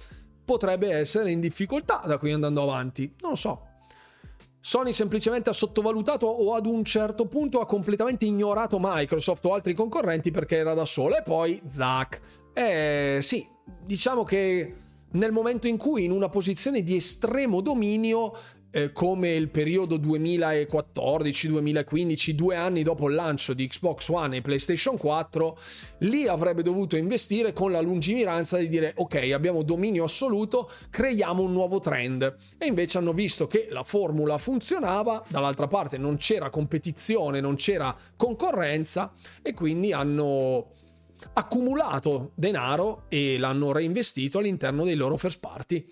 potrebbe 0.46 0.94
essere 0.94 1.30
in 1.30 1.42
difficoltà 1.42 2.02
da 2.06 2.18
qui 2.18 2.32
andando 2.32 2.62
avanti, 2.62 3.14
non 3.20 3.32
lo 3.32 3.36
so. 3.36 3.62
Sony 4.62 4.94
semplicemente 4.94 5.50
ha 5.50 5.54
sottovalutato 5.54 6.26
o 6.26 6.54
ad 6.54 6.68
un 6.68 6.86
certo 6.86 7.26
punto 7.26 7.60
ha 7.60 7.66
completamente 7.66 8.24
ignorato 8.24 8.78
Microsoft 8.80 9.44
o 9.44 9.54
altri 9.54 9.74
concorrenti 9.74 10.32
perché 10.32 10.56
era 10.56 10.74
da 10.74 10.86
sola 10.86 11.18
e 11.18 11.24
poi 11.24 11.62
zac. 11.70 12.22
Eh 12.54 13.20
sì, 13.22 13.46
diciamo 13.84 14.24
che 14.24 14.86
nel 15.12 15.32
momento 15.32 15.68
in 15.68 15.78
cui 15.78 16.04
in 16.04 16.12
una 16.12 16.30
posizione 16.30 16.84
di 16.84 16.96
estremo 16.96 17.62
dominio 17.62 18.34
eh, 18.70 18.92
come 18.92 19.34
il 19.34 19.48
periodo 19.50 19.98
2014-2015, 19.98 22.32
due 22.32 22.56
anni 22.56 22.84
dopo 22.84 23.08
il 23.08 23.16
lancio 23.16 23.54
di 23.54 23.66
Xbox 23.68 24.10
One 24.10 24.36
e 24.38 24.42
PlayStation 24.42 24.98
4, 24.98 25.58
lì 26.00 26.28
avrebbe 26.28 26.64
dovuto 26.64 26.98
investire 26.98 27.54
con 27.54 27.72
la 27.72 27.82
lungimiranza 27.82 28.58
di 28.58 28.68
dire 28.68 28.92
ok, 28.96 29.32
abbiamo 29.34 29.64
dominio 29.64 30.04
assoluto, 30.04 30.70
creiamo 30.90 31.42
un 31.42 31.54
nuovo 31.54 31.80
trend. 31.80 32.36
E 32.58 32.66
invece 32.66 32.98
hanno 32.98 33.14
visto 33.14 33.48
che 33.48 33.70
la 33.72 33.84
formula 33.84 34.38
funzionava, 34.38 35.24
dall'altra 35.28 35.68
parte 35.68 35.98
non 35.98 36.18
c'era 36.18 36.50
competizione, 36.50 37.40
non 37.40 37.56
c'era 37.56 37.96
concorrenza 38.16 39.14
e 39.42 39.54
quindi 39.54 39.94
hanno 39.94 40.76
accumulato 41.34 42.32
denaro 42.36 43.04
e 43.10 43.38
l'hanno 43.38 43.72
reinvestito 43.72 44.40
all'interno 44.40 44.84
dei 44.84 44.96
loro 44.96 45.18
first 45.18 45.40
party 45.40 45.86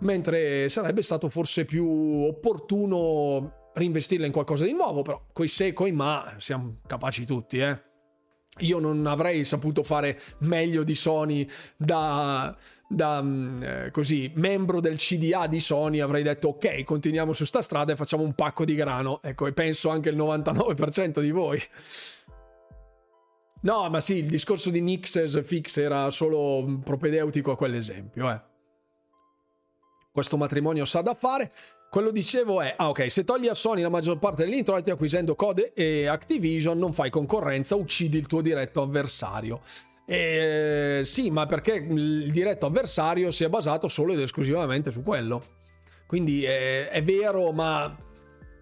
mentre 0.00 0.68
sarebbe 0.68 1.02
stato 1.02 1.28
forse 1.28 1.64
più 1.64 1.86
opportuno 1.86 3.70
reinvestirla 3.74 4.26
in 4.26 4.32
qualcosa 4.32 4.64
di 4.64 4.72
nuovo, 4.72 5.02
però 5.02 5.22
coi 5.32 5.48
se, 5.48 5.72
coi 5.72 5.92
ma 5.92 6.34
siamo 6.38 6.78
capaci 6.86 7.24
tutti, 7.24 7.58
eh. 7.58 7.84
Io 8.60 8.78
non 8.78 9.06
avrei 9.06 9.44
saputo 9.44 9.82
fare 9.82 10.18
meglio 10.38 10.82
di 10.82 10.94
Sony 10.94 11.46
da, 11.76 12.56
da 12.88 13.20
mm, 13.20 13.62
eh, 13.62 13.90
così 13.90 14.32
membro 14.36 14.80
del 14.80 14.96
CDA 14.96 15.46
di 15.46 15.60
Sony 15.60 16.00
avrei 16.00 16.22
detto 16.22 16.48
ok 16.48 16.82
continuiamo 16.82 17.34
su 17.34 17.44
sta 17.44 17.60
strada 17.60 17.92
e 17.92 17.96
facciamo 17.96 18.22
un 18.22 18.32
pacco 18.32 18.64
di 18.64 18.74
grano 18.74 19.20
ecco 19.22 19.46
e 19.46 19.52
penso 19.52 19.90
anche 19.90 20.08
il 20.08 20.16
99% 20.16 21.20
di 21.20 21.32
voi 21.32 21.60
no 23.66 23.90
ma 23.90 24.00
sì 24.00 24.14
il 24.14 24.26
discorso 24.26 24.70
di 24.70 24.80
Nixes 24.80 25.44
Fix 25.44 25.76
era 25.76 26.10
solo 26.10 26.80
propedeutico 26.82 27.50
a 27.52 27.56
quell'esempio 27.56 28.30
eh 28.30 28.54
questo 30.16 30.38
matrimonio 30.38 30.86
sa 30.86 31.02
da 31.02 31.12
fare. 31.12 31.52
Quello 31.90 32.10
dicevo 32.10 32.62
è, 32.62 32.74
ah 32.74 32.88
ok, 32.88 33.10
se 33.10 33.22
togli 33.22 33.48
a 33.48 33.54
Sony 33.54 33.82
la 33.82 33.90
maggior 33.90 34.18
parte 34.18 34.46
degli 34.46 34.54
introiti 34.54 34.88
acquisendo 34.88 35.34
Code 35.34 35.74
e 35.74 36.06
Activision, 36.06 36.78
non 36.78 36.94
fai 36.94 37.10
concorrenza, 37.10 37.74
uccidi 37.74 38.16
il 38.16 38.26
tuo 38.26 38.40
diretto 38.40 38.80
avversario. 38.80 39.60
E, 40.06 41.02
sì, 41.04 41.30
ma 41.30 41.44
perché 41.44 41.74
il 41.74 42.32
diretto 42.32 42.64
avversario 42.64 43.30
si 43.30 43.44
è 43.44 43.50
basato 43.50 43.88
solo 43.88 44.14
ed 44.14 44.20
esclusivamente 44.20 44.90
su 44.90 45.02
quello. 45.02 45.42
Quindi 46.06 46.44
è, 46.44 46.88
è 46.88 47.02
vero, 47.02 47.52
ma 47.52 47.94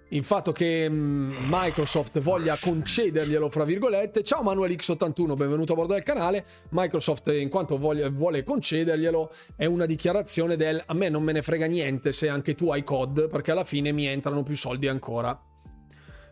il 0.09 0.25
fatto 0.25 0.53
che 0.53 0.89
mm, 0.89 1.33
Microsoft 1.49 2.19
voglia 2.21 2.59
concederglielo, 2.61 3.49
fra 3.49 3.65
virgolette. 3.65 4.23
Ciao 4.23 4.43
Manuel 4.43 4.73
X81, 4.73 5.35
benvenuto 5.35 5.73
a 5.73 5.77
bordo 5.77 5.95
del 5.95 6.03
canale. 6.03 6.45
Microsoft, 6.71 7.29
in 7.29 7.49
quanto 7.49 7.79
voglia, 7.79 8.09
vuole 8.11 8.43
concederglielo, 8.43 9.33
è 9.57 9.65
una 9.65 9.87
dichiarazione 9.87 10.57
del 10.57 10.83
a 10.85 10.95
me 10.95 11.09
non 11.09 11.23
me 11.23 11.33
ne 11.33 11.43
frega 11.43 11.67
niente 11.67 12.13
se 12.13 12.29
anche 12.29 12.55
tu 12.55 12.71
hai 12.71 12.85
COD, 12.85 13.29
perché 13.29 13.53
alla 13.53 13.65
fine 13.65 13.93
mi 13.93 14.07
entrano 14.07 14.43
più 14.43 14.55
soldi 14.55 14.87
ancora. 14.87 15.41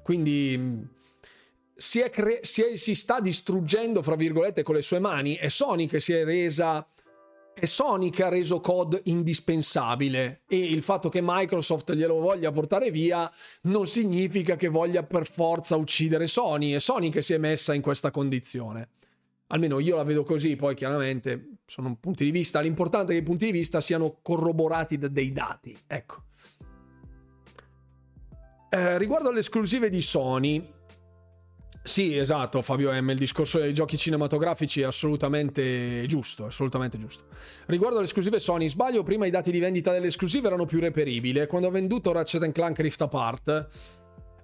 Quindi 0.02 0.54
mm, 0.58 0.82
si, 1.74 2.00
cre- 2.10 2.40
si, 2.42 2.62
è, 2.62 2.76
si 2.76 2.94
sta 2.94 3.20
distruggendo, 3.20 4.02
fra 4.02 4.16
virgolette, 4.16 4.62
con 4.62 4.74
le 4.74 4.82
sue 4.82 4.98
mani. 4.98 5.34
È 5.36 5.48
Sony 5.48 5.86
che 5.86 5.98
si 5.98 6.12
è 6.12 6.24
resa 6.24 6.86
è 7.54 7.64
Sony 7.66 8.10
che 8.10 8.22
ha 8.22 8.28
reso 8.28 8.60
COD 8.60 9.00
indispensabile 9.04 10.42
e 10.46 10.56
il 10.56 10.82
fatto 10.82 11.08
che 11.08 11.20
Microsoft 11.22 11.92
glielo 11.92 12.18
voglia 12.18 12.50
portare 12.50 12.90
via 12.90 13.30
non 13.62 13.86
significa 13.86 14.56
che 14.56 14.68
voglia 14.68 15.02
per 15.02 15.28
forza 15.28 15.76
uccidere 15.76 16.26
Sony, 16.26 16.72
è 16.72 16.78
Sony 16.78 17.10
che 17.10 17.22
si 17.22 17.34
è 17.34 17.38
messa 17.38 17.74
in 17.74 17.82
questa 17.82 18.10
condizione. 18.10 18.88
Almeno 19.48 19.80
io 19.80 19.96
la 19.96 20.02
vedo 20.02 20.22
così, 20.22 20.56
poi 20.56 20.74
chiaramente 20.74 21.58
sono 21.66 21.94
punti 22.00 22.24
di 22.24 22.30
vista, 22.30 22.60
l'importante 22.60 23.12
è 23.12 23.16
che 23.16 23.20
i 23.20 23.24
punti 23.24 23.44
di 23.44 23.52
vista 23.52 23.82
siano 23.82 24.18
corroborati 24.22 24.96
da 24.96 25.08
dei 25.08 25.30
dati. 25.30 25.76
Ecco. 25.86 26.24
Eh, 28.70 28.96
riguardo 28.96 29.28
alle 29.28 29.40
esclusive 29.40 29.90
di 29.90 30.00
Sony, 30.00 30.66
sì, 31.84 32.16
esatto, 32.16 32.62
Fabio 32.62 32.92
M. 32.92 33.10
Il 33.10 33.16
discorso 33.16 33.58
dei 33.58 33.74
giochi 33.74 33.96
cinematografici 33.96 34.82
è 34.82 34.84
assolutamente 34.84 36.04
giusto, 36.06 36.46
assolutamente 36.46 36.96
giusto. 36.96 37.24
Riguardo 37.66 37.96
alle 37.96 38.06
esclusive 38.06 38.38
Sony, 38.38 38.68
sbaglio, 38.68 39.02
prima 39.02 39.26
i 39.26 39.30
dati 39.30 39.50
di 39.50 39.58
vendita 39.58 39.90
delle 39.90 40.06
esclusive 40.06 40.46
erano 40.46 40.64
più 40.64 40.78
reperibili. 40.78 41.44
Quando 41.46 41.66
ho 41.66 41.70
venduto 41.72 42.12
Ratchet 42.12 42.52
Clank 42.52 42.78
Rift 42.78 43.02
Apart, 43.02 43.68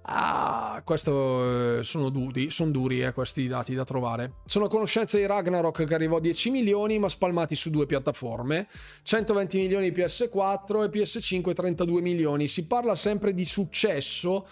ah, 0.01 0.81
questo 0.83 1.77
eh, 1.79 1.83
sono 1.83 2.09
duri, 2.09 2.49
sono 2.49 2.71
duri 2.71 3.03
eh, 3.03 3.13
questi 3.13 3.47
dati 3.47 3.73
da 3.73 3.85
trovare. 3.85 4.33
Sono 4.45 4.65
a 4.65 4.69
conoscenza 4.69 5.17
di 5.17 5.25
Ragnarok 5.25 5.85
che 5.85 5.93
arrivò 5.93 6.17
a 6.17 6.21
10 6.21 6.49
milioni, 6.49 6.99
ma 6.99 7.07
spalmati 7.07 7.55
su 7.55 7.69
due 7.69 7.85
piattaforme, 7.85 8.67
120 9.03 9.57
milioni 9.59 9.91
PS4 9.91 10.83
e 10.83 10.99
PS5 10.99 11.53
32 11.53 12.01
milioni. 12.01 12.47
Si 12.47 12.67
parla 12.67 12.95
sempre 12.95 13.33
di 13.33 13.45
successo 13.45 14.45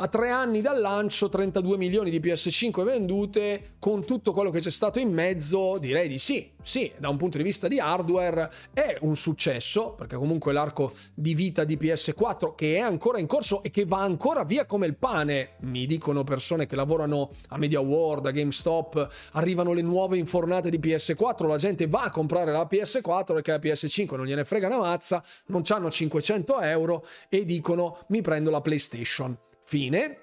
a 0.00 0.06
tre 0.06 0.30
anni 0.30 0.60
dal 0.60 0.80
lancio 0.80 1.28
32 1.28 1.76
milioni 1.76 2.10
di 2.10 2.20
PS5 2.20 2.84
vendute, 2.84 3.74
con 3.80 4.04
tutto 4.04 4.32
quello 4.32 4.50
che 4.50 4.60
c'è 4.60 4.70
stato 4.70 5.00
in 5.00 5.12
mezzo 5.12 5.76
direi 5.78 6.06
di 6.06 6.18
sì, 6.18 6.52
sì, 6.62 6.92
da 6.98 7.08
un 7.08 7.16
punto 7.16 7.36
di 7.36 7.42
vista 7.42 7.66
di 7.66 7.80
hardware 7.80 8.48
è 8.72 8.96
un 9.00 9.16
successo, 9.16 9.94
perché 9.94 10.14
comunque 10.14 10.52
l'arco 10.52 10.92
di 11.14 11.34
vita 11.34 11.64
di 11.64 11.76
PS4 11.76 12.54
che 12.54 12.76
è 12.76 12.78
ancora 12.78 13.18
in 13.18 13.26
corso 13.26 13.60
e 13.64 13.70
che 13.70 13.86
va 13.86 14.00
ancora 14.00 14.44
via 14.44 14.66
come 14.66 14.86
il 14.86 14.96
pane, 14.96 15.54
mi 15.60 15.84
dicono 15.86 16.22
persone 16.22 16.66
che 16.66 16.76
lavorano 16.76 17.30
a 17.48 17.58
Media 17.58 17.80
World, 17.80 18.26
a 18.26 18.30
GameStop, 18.30 19.08
arrivano 19.32 19.72
le 19.72 19.82
nuove 19.82 20.16
infornate 20.16 20.70
di 20.70 20.78
PS4, 20.78 21.48
la 21.48 21.56
gente 21.56 21.88
va 21.88 22.02
a 22.02 22.10
comprare 22.12 22.52
la 22.52 22.68
PS4 22.70 23.32
perché 23.32 23.50
la 23.50 23.58
PS5 23.58 24.14
non 24.14 24.26
gliene 24.26 24.44
frega 24.44 24.68
una 24.68 24.78
mazza, 24.78 25.24
non 25.46 25.62
hanno 25.66 25.90
500 25.90 26.60
euro 26.60 27.04
e 27.28 27.44
dicono 27.44 28.04
mi 28.08 28.20
prendo 28.20 28.50
la 28.50 28.60
PlayStation. 28.60 29.36
Fine. 29.68 30.20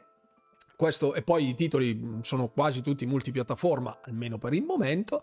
Questo, 0.75 1.13
e 1.13 1.21
poi 1.21 1.49
i 1.49 1.53
titoli 1.53 2.17
sono 2.21 2.47
quasi 2.47 2.81
tutti 2.81 3.05
multipiattaforma, 3.05 3.99
almeno 4.05 4.39
per 4.39 4.55
il 4.55 4.63
momento. 4.63 5.21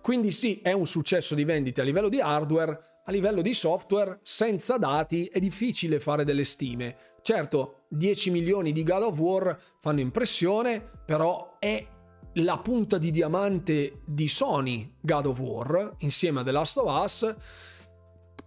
Quindi 0.00 0.30
sì, 0.30 0.60
è 0.62 0.70
un 0.70 0.86
successo 0.86 1.34
di 1.34 1.42
vendite 1.42 1.80
a 1.80 1.84
livello 1.84 2.08
di 2.08 2.20
hardware, 2.20 3.00
a 3.04 3.10
livello 3.10 3.42
di 3.42 3.52
software, 3.52 4.20
senza 4.22 4.78
dati 4.78 5.24
è 5.24 5.40
difficile 5.40 5.98
fare 5.98 6.22
delle 6.22 6.44
stime. 6.44 6.96
Certo, 7.20 7.86
10 7.88 8.30
milioni 8.30 8.70
di 8.70 8.84
God 8.84 9.02
of 9.02 9.18
War 9.18 9.58
fanno 9.80 9.98
impressione, 9.98 10.80
però 11.04 11.56
è 11.58 11.84
la 12.34 12.58
punta 12.58 12.96
di 12.96 13.10
diamante 13.10 14.02
di 14.04 14.28
Sony 14.28 14.98
God 15.00 15.26
of 15.26 15.38
War 15.40 15.96
insieme 15.98 16.40
a 16.40 16.44
The 16.44 16.52
Last 16.52 16.76
of 16.76 17.02
Us 17.02 17.34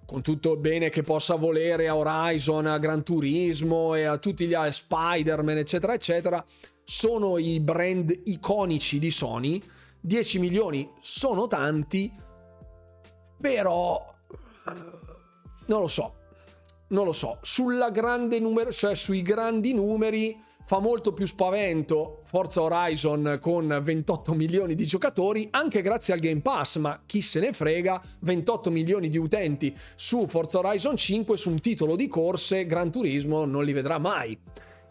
con 0.08 0.22
tutto 0.22 0.54
il 0.54 0.60
bene 0.60 0.90
che 0.90 1.04
possa 1.04 1.36
volere 1.36 1.90
a 1.90 1.96
Horizon, 1.98 2.66
a 2.66 2.80
Gran 2.80 3.04
Turismo 3.04 3.94
e 3.94 4.06
a 4.06 4.18
tutti 4.18 4.48
gli 4.48 4.54
altri 4.54 4.72
Spider-Man, 4.72 5.58
eccetera, 5.58 5.94
eccetera, 5.94 6.44
sono 6.86 7.38
i 7.38 7.60
brand 7.60 8.18
iconici 8.24 9.00
di 9.00 9.12
Sony. 9.12 9.62
10 10.00 10.40
milioni 10.40 10.90
sono 11.02 11.48
tanti, 11.48 12.10
però 13.42 14.16
non 15.66 15.82
lo 15.82 15.88
so. 15.88 16.16
Non 16.88 17.04
lo 17.04 17.12
so, 17.12 17.40
sulla 17.42 17.90
grande 17.90 18.40
numero, 18.40 18.72
cioè 18.72 18.96
sui 18.96 19.22
grandi 19.22 19.74
numeri 19.74 20.42
fa 20.68 20.80
molto 20.80 21.14
più 21.14 21.26
spavento 21.26 22.24
Forza 22.26 22.62
Horizon 22.62 23.38
con 23.40 23.80
28 23.82 24.34
milioni 24.34 24.76
di 24.76 24.86
giocatori, 24.86 25.48
anche 25.52 25.82
grazie 25.82 26.14
al 26.14 26.20
Game 26.20 26.42
Pass, 26.42 26.78
ma 26.78 27.04
chi 27.06 27.22
se 27.22 27.40
ne 27.40 27.54
frega, 27.54 28.02
28 28.20 28.70
milioni 28.70 29.08
di 29.08 29.18
utenti 29.18 29.74
su 29.96 30.28
Forza 30.28 30.58
Horizon 30.58 30.98
5 30.98 31.38
su 31.38 31.52
un 31.52 31.62
titolo 31.62 31.96
di 31.96 32.10
corse, 32.10 32.66
Gran 32.66 32.92
Turismo 32.92 33.46
non 33.46 33.64
li 33.64 33.72
vedrà 33.72 33.98
mai. 33.98 34.38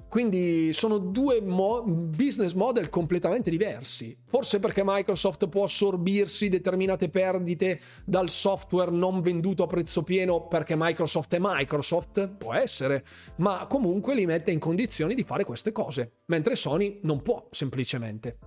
Quindi 0.09 0.73
sono 0.73 0.99
due 0.99 1.41
mo- 1.41 1.83
business 1.83 2.53
model 2.53 2.89
completamente 2.89 3.51
diversi. 3.51 4.17
Forse 4.25 4.59
perché 4.59 4.83
Microsoft 4.85 5.49
può 5.49 5.65
assorbirsi 5.65 6.49
determinate 6.49 7.09
perdite 7.09 7.81
dal 8.05 8.31
software 8.31 8.91
non 8.91 9.21
venduto 9.21 9.65
a 9.65 9.67
prezzo 9.67 10.03
pieno 10.03 10.47
perché 10.47 10.75
Microsoft 10.77 11.35
è 11.35 11.39
Microsoft, 11.41 12.29
può 12.29 12.55
essere, 12.55 13.05
ma 13.37 13.67
comunque 13.69 14.15
li 14.15 14.27
mette 14.27 14.53
in 14.53 14.59
condizioni 14.59 15.15
di 15.15 15.25
fare 15.25 15.45
queste 15.45 15.73
cose, 15.73 16.21
mentre 16.27 16.57
Sony 16.57 17.01
non 17.03 17.21
può 17.23 17.49
semplicemente. 17.51 18.39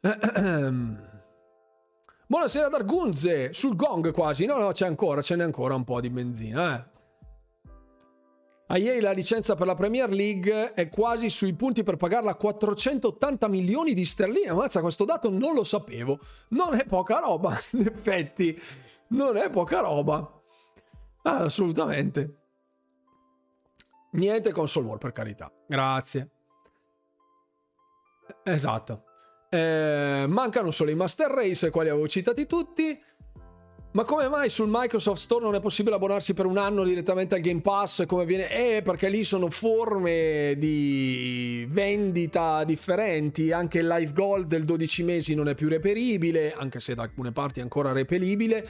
Buonasera 2.26 2.68
Dargunze, 2.68 3.52
sul 3.52 3.74
gong 3.74 4.12
quasi, 4.12 4.46
no 4.46 4.56
no 4.56 4.70
c'è 4.70 4.86
ancora, 4.86 5.20
ce 5.20 5.34
n'è 5.34 5.42
ancora 5.42 5.74
un 5.74 5.82
po' 5.82 6.00
di 6.00 6.10
benzina, 6.10 6.78
eh. 6.78 6.98
A 8.72 8.78
EA 8.78 9.00
la 9.00 9.10
licenza 9.10 9.56
per 9.56 9.66
la 9.66 9.74
Premier 9.74 10.08
League 10.10 10.74
è 10.74 10.88
quasi 10.88 11.28
sui 11.28 11.54
punti 11.54 11.82
per 11.82 11.96
pagarla 11.96 12.36
480 12.36 13.48
milioni 13.48 13.94
di 13.94 14.04
sterline. 14.04 14.52
Mazza, 14.52 14.80
questo 14.80 15.04
dato 15.04 15.28
non 15.28 15.54
lo 15.54 15.64
sapevo. 15.64 16.20
Non 16.50 16.74
è 16.74 16.84
poca 16.84 17.18
roba, 17.18 17.58
in 17.72 17.88
effetti. 17.88 18.56
Non 19.08 19.36
è 19.36 19.50
poca 19.50 19.80
roba. 19.80 20.40
Ah, 21.22 21.38
assolutamente. 21.38 22.36
Niente 24.12 24.52
console 24.52 24.86
war, 24.86 24.98
per 24.98 25.10
carità. 25.10 25.52
Grazie. 25.66 26.30
Esatto. 28.44 29.04
Eh, 29.50 30.26
mancano 30.28 30.70
solo 30.70 30.90
i 30.90 30.94
Master 30.94 31.28
Race, 31.28 31.70
quali 31.70 31.88
avevo 31.88 32.06
citati 32.06 32.46
tutti. 32.46 33.02
Ma 33.92 34.04
come 34.04 34.28
mai 34.28 34.48
sul 34.50 34.68
Microsoft 34.70 35.20
Store 35.20 35.42
non 35.44 35.56
è 35.56 35.60
possibile 35.60 35.96
abbonarsi 35.96 36.32
per 36.32 36.46
un 36.46 36.58
anno 36.58 36.84
direttamente 36.84 37.34
al 37.34 37.40
Game 37.40 37.60
Pass 37.60 38.06
come 38.06 38.24
viene? 38.24 38.48
Eh, 38.48 38.82
perché 38.82 39.08
lì 39.08 39.24
sono 39.24 39.50
forme 39.50 40.54
di 40.58 41.66
vendita 41.68 42.62
differenti, 42.62 43.50
anche 43.50 43.80
il 43.80 43.88
Live 43.88 44.12
Gold 44.12 44.46
del 44.46 44.62
12 44.62 45.02
mesi 45.02 45.34
non 45.34 45.48
è 45.48 45.56
più 45.56 45.68
reperibile, 45.68 46.52
anche 46.52 46.78
se 46.78 46.94
da 46.94 47.02
alcune 47.02 47.32
parti 47.32 47.58
è 47.58 47.62
ancora 47.64 47.90
reperibile. 47.90 48.64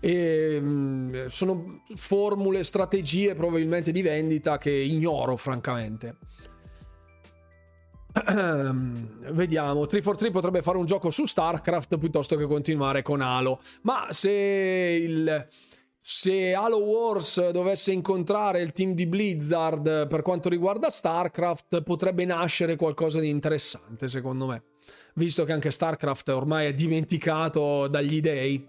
E, 0.00 0.54
ehm, 0.54 1.26
sono 1.26 1.82
formule, 1.94 2.64
strategie 2.64 3.34
probabilmente 3.34 3.92
di 3.92 4.00
vendita 4.00 4.56
che 4.56 4.70
ignoro 4.70 5.36
francamente. 5.36 6.16
Vediamo, 8.14 9.86
343 9.86 10.30
potrebbe 10.30 10.62
fare 10.62 10.78
un 10.78 10.86
gioco 10.86 11.10
su 11.10 11.26
StarCraft 11.26 11.98
piuttosto 11.98 12.36
che 12.36 12.46
continuare 12.46 13.02
con 13.02 13.20
Halo. 13.20 13.60
Ma 13.82 14.06
se 14.10 14.30
il 14.30 15.48
se 16.06 16.52
Halo 16.52 16.84
Wars 16.84 17.48
dovesse 17.48 17.90
incontrare 17.90 18.60
il 18.60 18.72
team 18.72 18.92
di 18.92 19.06
Blizzard 19.06 20.06
per 20.06 20.20
quanto 20.20 20.50
riguarda 20.50 20.90
StarCraft, 20.90 21.82
potrebbe 21.82 22.26
nascere 22.26 22.76
qualcosa 22.76 23.20
di 23.20 23.30
interessante, 23.30 24.08
secondo 24.08 24.46
me. 24.46 24.64
Visto 25.14 25.44
che 25.44 25.52
anche 25.52 25.70
StarCraft 25.70 26.28
ormai 26.28 26.66
è 26.66 26.74
dimenticato 26.74 27.88
dagli 27.88 28.20
dei. 28.20 28.68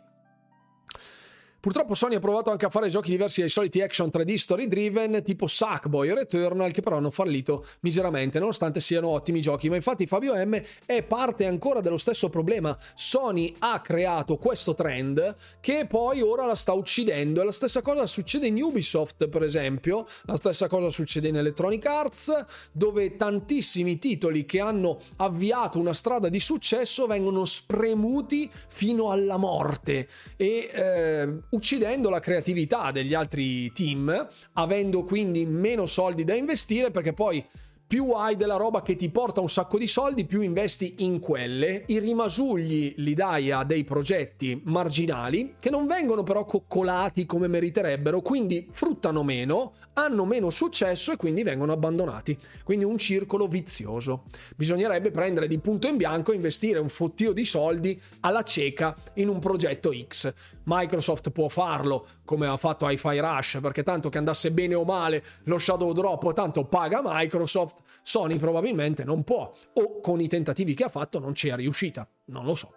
Purtroppo 1.66 1.96
Sony 1.96 2.14
ha 2.14 2.20
provato 2.20 2.52
anche 2.52 2.68
a 2.68 2.70
fare 2.70 2.90
giochi 2.90 3.10
diversi 3.10 3.40
dai 3.40 3.50
soliti 3.50 3.82
action 3.82 4.12
3D 4.14 4.36
story 4.36 4.68
driven 4.68 5.24
tipo 5.24 5.48
Sackboy 5.48 6.10
e 6.10 6.14
Returnal 6.14 6.70
che 6.70 6.84
però 6.84 6.98
hanno 6.98 7.10
fallito 7.10 7.66
miseramente 7.80 8.38
nonostante 8.38 8.80
siano 8.80 9.08
ottimi 9.08 9.42
giochi. 9.42 9.68
Ma 9.68 9.76
infatti 9.76 10.06
Fabio 10.06 10.36
M 10.36 10.62
è 10.86 11.02
parte 11.02 11.48
ancora 11.48 11.82
dello 11.82 11.98
stesso 11.98 12.30
problema. 12.30 12.78
Sony 12.94 13.52
ha 13.58 13.82
creato 13.82 14.38
questo 14.38 14.76
trend 14.76 15.36
che 15.60 15.88
poi 15.88 16.22
ora 16.22 16.46
la 16.46 16.54
sta 16.54 16.74
uccidendo 16.74 17.42
e 17.42 17.46
la 17.46 17.52
stessa 17.52 17.82
cosa 17.82 18.06
succede 18.06 18.46
in 18.46 18.62
Ubisoft 18.62 19.28
per 19.28 19.42
esempio, 19.42 20.06
la 20.26 20.36
stessa 20.36 20.68
cosa 20.68 20.92
succede 20.92 21.30
in 21.30 21.38
Electronic 21.38 21.84
Arts 21.84 22.46
dove 22.74 23.16
tantissimi 23.16 23.98
titoli 23.98 24.46
che 24.46 24.60
hanno 24.60 25.00
avviato 25.16 25.80
una 25.80 25.94
strada 25.94 26.30
di 26.30 26.40
successo 26.40 27.08
vengono 27.08 27.44
spremuti 27.44 28.52
fino 28.68 29.10
alla 29.10 29.38
morte 29.38 30.08
e 30.36 30.70
eh, 30.72 31.40
uccidendo 31.56 32.10
la 32.10 32.20
creatività 32.20 32.92
degli 32.92 33.14
altri 33.14 33.72
team, 33.72 34.28
avendo 34.54 35.04
quindi 35.04 35.46
meno 35.46 35.86
soldi 35.86 36.24
da 36.24 36.36
investire 36.36 36.92
perché 36.92 37.14
poi 37.14 37.44
più 37.88 38.12
hai 38.12 38.36
della 38.36 38.56
roba 38.56 38.82
che 38.82 38.96
ti 38.96 39.10
porta 39.10 39.42
un 39.42 39.50
sacco 39.50 39.78
di 39.78 39.88
soldi, 39.88 40.26
più 40.26 40.42
investi 40.42 40.96
in 41.00 41.20
quelle, 41.20 41.84
i 41.88 42.00
rimasugli 42.00 42.96
li 42.98 43.14
dai 43.14 43.52
a 43.52 43.64
dei 43.64 43.84
progetti 43.84 44.60
marginali 44.66 45.56
che 45.60 45.70
non 45.70 45.86
vengono 45.86 46.24
però 46.24 46.46
coccolati 46.46 47.26
come 47.28 47.48
meriterebbero, 47.48 48.22
quindi 48.22 48.68
fruttano 48.72 49.22
meno, 49.22 49.74
hanno 49.94 50.26
meno 50.26 50.50
successo 50.50 51.12
e 51.12 51.18
quindi 51.18 51.44
vengono 51.44 51.74
abbandonati. 51.74 52.38
Quindi 52.64 52.86
un 52.86 52.98
circolo 52.98 53.48
vizioso. 53.48 54.24
Bisognerebbe 54.56 55.12
prendere 55.12 55.48
di 55.48 55.60
punto 55.60 55.88
in 55.88 55.98
bianco 55.98 56.32
e 56.32 56.36
investire 56.36 56.80
un 56.80 56.90
fottio 56.90 57.34
di 57.34 57.46
soldi 57.46 58.00
alla 58.22 58.44
cieca 58.44 58.96
in 59.16 59.30
un 59.30 59.40
progetto 59.40 59.92
X. 59.94 60.34
Microsoft 60.64 61.30
può 61.30 61.48
farlo 61.48 62.08
come 62.26 62.48
ha 62.48 62.58
fatto 62.58 62.90
Hi-Fi 62.90 63.20
Rush 63.20 63.60
perché 63.62 63.84
tanto 63.84 64.10
che 64.10 64.18
andasse 64.18 64.52
bene 64.52 64.74
o 64.74 64.84
male 64.84 65.24
lo 65.44 65.60
Shadow 65.60 65.94
Drop 65.94 66.34
tanto 66.34 66.66
paga 66.66 67.02
Microsoft, 67.04 67.75
Sony 68.02 68.38
probabilmente 68.38 69.04
non 69.04 69.24
può 69.24 69.52
o 69.74 70.02
con 70.02 70.22
i 70.22 70.28
tentativi 70.28 70.74
che 70.74 70.86
ha 70.86 70.90
fatto 70.90 71.20
non 71.20 71.34
ci 71.34 71.48
è 71.48 71.56
riuscita, 71.56 72.08
non 72.26 72.46
lo 72.46 72.56
so. 72.56 72.74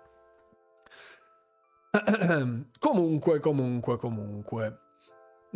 comunque, 2.78 3.41
comunque, 3.41 3.97
comunque. 3.97 4.78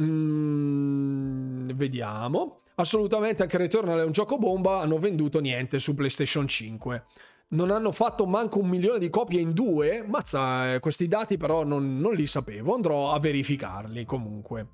Mm, 0.01 1.71
vediamo. 1.75 2.61
Assolutamente 2.77 3.43
anche 3.43 3.59
Returnal 3.59 4.01
è 4.01 4.05
un 4.05 4.13
gioco 4.13 4.39
bomba, 4.39 4.81
hanno 4.81 4.99
venduto 4.99 5.41
niente 5.41 5.79
su 5.79 5.95
PlayStation 5.95 6.49
5 6.49 7.05
non 7.53 7.71
hanno 7.71 7.93
fatto 7.93 8.27
manco 8.27 8.59
un 8.59 8.69
milione 8.69 8.99
di 8.99 9.11
copie 9.11 9.41
in 9.41 9.53
due. 9.53 10.05
Mazza, 10.07 10.75
eh, 10.75 10.81
questi 10.81 11.09
dati 11.09 11.37
però 11.37 11.65
non, 11.65 11.99
non 11.99 12.15
li 12.15 12.27
sapevo, 12.27 12.75
andrò 12.75 13.13
a 13.13 13.19
verificarli 13.19 14.05
comunque. 14.05 14.69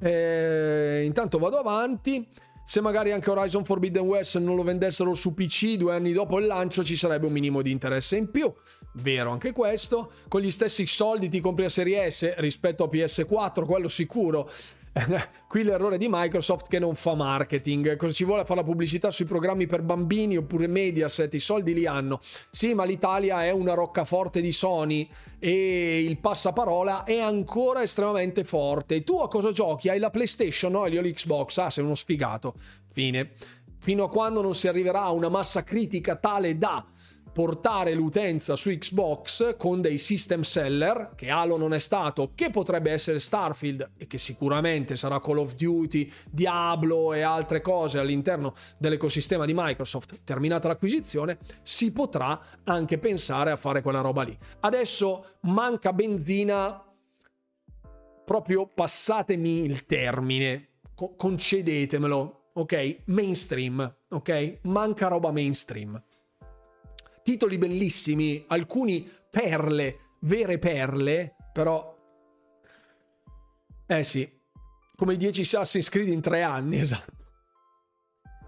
Eh, 0.00 1.02
intanto 1.04 1.38
vado 1.38 1.58
avanti. 1.58 2.26
Se 2.66 2.80
magari 2.80 3.12
anche 3.12 3.30
Horizon 3.30 3.64
Forbidden 3.64 4.04
West 4.04 4.38
non 4.38 4.56
lo 4.56 4.62
vendessero 4.62 5.12
su 5.12 5.34
PC 5.34 5.74
due 5.74 5.94
anni 5.94 6.12
dopo 6.12 6.38
il 6.38 6.46
lancio, 6.46 6.82
ci 6.82 6.96
sarebbe 6.96 7.26
un 7.26 7.32
minimo 7.32 7.60
di 7.60 7.70
interesse 7.70 8.16
in 8.16 8.30
più. 8.30 8.52
Vero 8.94 9.30
anche 9.30 9.52
questo. 9.52 10.12
Con 10.28 10.40
gli 10.40 10.50
stessi 10.50 10.86
soldi 10.86 11.28
ti 11.28 11.40
compri 11.40 11.66
a 11.66 11.68
Serie 11.68 12.10
S 12.10 12.36
rispetto 12.36 12.84
a 12.84 12.88
PS4, 12.88 13.66
quello 13.66 13.88
sicuro. 13.88 14.50
Qui 15.48 15.64
l'errore 15.64 15.98
di 15.98 16.06
Microsoft 16.08 16.68
che 16.68 16.78
non 16.78 16.94
fa 16.94 17.14
marketing. 17.14 17.96
Cosa 17.96 18.12
ci 18.12 18.24
vuole 18.24 18.42
a 18.42 18.44
fare 18.44 18.60
la 18.60 18.66
pubblicità 18.66 19.10
sui 19.10 19.24
programmi 19.24 19.66
per 19.66 19.82
bambini 19.82 20.36
oppure 20.36 20.66
Mediaset? 20.68 21.32
I 21.34 21.40
soldi 21.40 21.74
li 21.74 21.86
hanno. 21.86 22.20
Sì, 22.50 22.74
ma 22.74 22.84
l'Italia 22.84 23.44
è 23.44 23.50
una 23.50 23.74
roccaforte 23.74 24.40
di 24.40 24.52
Sony 24.52 25.08
e 25.38 26.04
il 26.04 26.18
passaparola 26.18 27.04
è 27.04 27.18
ancora 27.18 27.82
estremamente 27.82 28.44
forte. 28.44 29.02
Tu 29.02 29.18
a 29.18 29.28
cosa 29.28 29.50
giochi? 29.50 29.88
Hai 29.88 29.98
la 29.98 30.10
PlayStation? 30.10 30.72
No, 30.72 30.86
io 30.86 31.00
l'Xbox. 31.00 31.58
Ah, 31.58 31.70
sei 31.70 31.84
uno 31.84 31.94
sfigato. 31.94 32.54
Fine. 32.92 33.32
Fino 33.78 34.04
a 34.04 34.08
quando 34.08 34.40
non 34.40 34.54
si 34.54 34.68
arriverà 34.68 35.02
a 35.02 35.10
una 35.10 35.28
massa 35.28 35.64
critica 35.64 36.16
tale 36.16 36.56
da 36.56 36.86
portare 37.34 37.94
l'utenza 37.94 38.54
su 38.54 38.70
Xbox 38.70 39.56
con 39.56 39.80
dei 39.80 39.98
system 39.98 40.42
seller, 40.42 41.14
che 41.16 41.30
Halo 41.30 41.56
non 41.56 41.74
è 41.74 41.80
stato, 41.80 42.30
che 42.36 42.50
potrebbe 42.50 42.92
essere 42.92 43.18
Starfield 43.18 43.90
e 43.96 44.06
che 44.06 44.18
sicuramente 44.18 44.94
sarà 44.94 45.18
Call 45.18 45.38
of 45.38 45.56
Duty, 45.56 46.08
Diablo 46.30 47.12
e 47.12 47.22
altre 47.22 47.60
cose 47.60 47.98
all'interno 47.98 48.54
dell'ecosistema 48.78 49.46
di 49.46 49.52
Microsoft, 49.52 50.20
terminata 50.22 50.68
l'acquisizione, 50.68 51.38
si 51.64 51.90
potrà 51.90 52.40
anche 52.62 52.98
pensare 52.98 53.50
a 53.50 53.56
fare 53.56 53.82
quella 53.82 54.00
roba 54.00 54.22
lì. 54.22 54.38
Adesso 54.60 55.38
manca 55.40 55.92
benzina, 55.92 56.84
proprio 58.24 58.70
passatemi 58.72 59.64
il 59.64 59.86
termine, 59.86 60.68
concedetemelo, 60.94 62.50
ok? 62.52 62.98
Mainstream, 63.06 63.96
ok? 64.10 64.58
Manca 64.62 65.08
roba 65.08 65.32
mainstream 65.32 66.00
titoli 67.24 67.58
bellissimi, 67.58 68.44
alcuni 68.46 69.10
perle, 69.30 70.12
vere 70.20 70.58
perle, 70.58 71.34
però... 71.52 71.92
Eh 73.86 74.04
sì, 74.04 74.30
come 74.94 75.14
i 75.14 75.16
10 75.16 75.40
Assassin's 75.40 75.88
Creed 75.88 76.08
in 76.08 76.20
tre 76.20 76.42
anni, 76.42 76.78
esatto. 76.80 77.24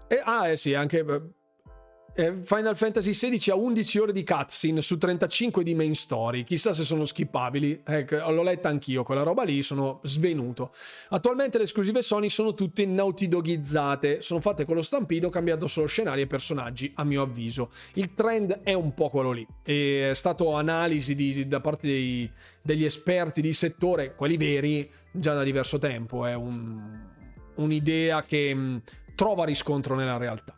E, 0.07 0.21
ah, 0.23 0.47
eh 0.47 0.55
sì, 0.55 0.73
anche 0.73 0.99
eh, 0.99 1.21
Final 2.17 2.75
Fantasy 2.75 3.11
XVI 3.11 3.51
ha 3.51 3.55
11 3.55 3.99
ore 3.99 4.11
di 4.11 4.23
cutscene 4.23 4.81
su 4.81 4.97
35 4.97 5.63
di 5.63 5.75
main 5.75 5.93
story. 5.93 6.43
Chissà 6.43 6.73
se 6.73 6.83
sono 6.83 7.05
skippabili. 7.05 7.83
Ecco, 7.85 8.31
l'ho 8.31 8.41
letta 8.41 8.69
anch'io 8.69 9.03
quella 9.03 9.21
roba 9.21 9.43
lì, 9.43 9.61
sono 9.61 9.99
svenuto. 10.01 10.73
Attualmente 11.09 11.59
le 11.59 11.65
esclusive 11.65 12.01
Sony 12.01 12.29
sono 12.29 12.55
tutte 12.55 12.87
naughty 12.87 13.27
dogizzate. 13.27 14.21
Sono 14.21 14.39
fatte 14.39 14.65
con 14.65 14.73
lo 14.73 14.81
stampido, 14.81 15.29
cambiando 15.29 15.67
solo 15.67 15.85
scenari 15.85 16.21
e 16.21 16.25
personaggi, 16.27 16.91
a 16.95 17.03
mio 17.03 17.21
avviso. 17.21 17.69
Il 17.93 18.13
trend 18.13 18.61
è 18.63 18.73
un 18.73 18.95
po' 18.95 19.09
quello 19.09 19.31
lì. 19.31 19.45
è 19.61 20.09
stato 20.13 20.55
analisi 20.55 21.13
di, 21.13 21.47
da 21.47 21.61
parte 21.61 21.85
dei, 21.85 22.27
degli 22.63 22.83
esperti 22.83 23.41
di 23.41 23.53
settore, 23.53 24.15
quelli 24.15 24.37
veri, 24.37 24.89
già 25.11 25.35
da 25.35 25.43
diverso 25.43 25.77
tempo. 25.77 26.25
È 26.25 26.33
un, 26.33 26.81
un'idea 27.57 28.23
che 28.23 28.55
mh, 28.55 28.81
trova 29.13 29.45
riscontro 29.45 29.93
nella 29.93 30.17
realtà. 30.17 30.56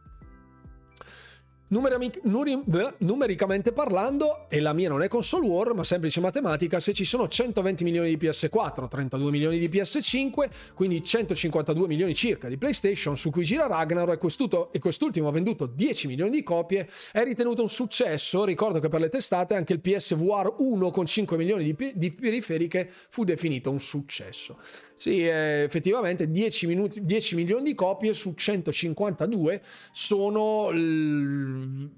Numeramic- 1.71 2.21
nuri- 2.23 2.63
numericamente 2.97 3.71
parlando, 3.71 4.47
e 4.49 4.59
la 4.59 4.73
mia 4.73 4.89
non 4.89 5.03
è 5.03 5.07
console 5.07 5.45
war, 5.45 5.73
ma 5.75 5.83
semplice 5.83 6.19
matematica, 6.19 6.79
se 6.79 6.93
ci 6.93 7.05
sono 7.05 7.27
120 7.27 7.83
milioni 7.83 8.09
di 8.09 8.27
PS4, 8.27 8.87
32 8.87 9.29
milioni 9.29 9.59
di 9.59 9.69
PS5, 9.69 10.49
quindi 10.73 11.03
152 11.03 11.87
milioni 11.87 12.15
circa 12.15 12.47
di 12.47 12.57
PlayStation 12.57 13.15
su 13.15 13.29
cui 13.29 13.43
gira 13.43 13.67
Ragnarok 13.67 14.25
e, 14.71 14.79
quest'ultimo 14.79 15.27
ha 15.27 15.31
venduto 15.31 15.67
10 15.67 16.07
milioni 16.07 16.31
di 16.31 16.41
copie, 16.41 16.89
è 17.11 17.23
ritenuto 17.23 17.61
un 17.61 17.69
successo. 17.69 18.45
Ricordo 18.45 18.79
che 18.79 18.87
per 18.87 19.01
le 19.01 19.09
testate 19.09 19.53
anche 19.53 19.73
il 19.73 19.79
PSVR 19.79 20.55
1 20.57 20.89
con 20.89 21.05
5 21.05 21.37
milioni 21.37 21.63
di, 21.63 21.91
di 21.93 22.11
periferiche 22.11 22.89
fu 23.09 23.23
definito 23.23 23.69
un 23.69 23.79
successo. 23.79 24.57
Sì, 24.99 25.25
eh, 25.25 25.63
effettivamente 25.63 26.29
10, 26.29 26.67
minuti, 26.67 27.05
10 27.05 27.35
milioni 27.35 27.63
di 27.63 27.73
copie 27.73 28.13
su 28.13 28.33
152 28.33 29.63
sono... 29.93 30.71
L... 30.71 31.89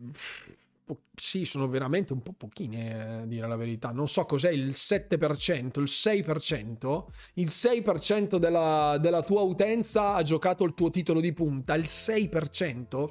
Sì, 1.16 1.46
sono 1.46 1.68
veramente 1.68 2.14
un 2.14 2.22
po' 2.22 2.34
pochine, 2.34 2.92
eh, 2.92 3.22
a 3.24 3.26
dire 3.26 3.48
la 3.48 3.56
verità. 3.56 3.90
Non 3.90 4.08
so 4.08 4.26
cos'è 4.26 4.52
il 4.52 4.70
7%, 4.70 5.80
il 5.80 5.88
6%. 5.88 7.06
Il 7.34 7.48
6% 7.48 8.36
della, 8.36 9.00
della 9.00 9.24
tua 9.24 9.42
utenza 9.42 10.14
ha 10.14 10.22
giocato 10.22 10.64
il 10.64 10.76
tuo 10.76 10.92
titolo 10.92 11.20
di 11.20 11.34
punta. 11.34 11.74
Il 11.74 11.86
6%? 11.86 13.10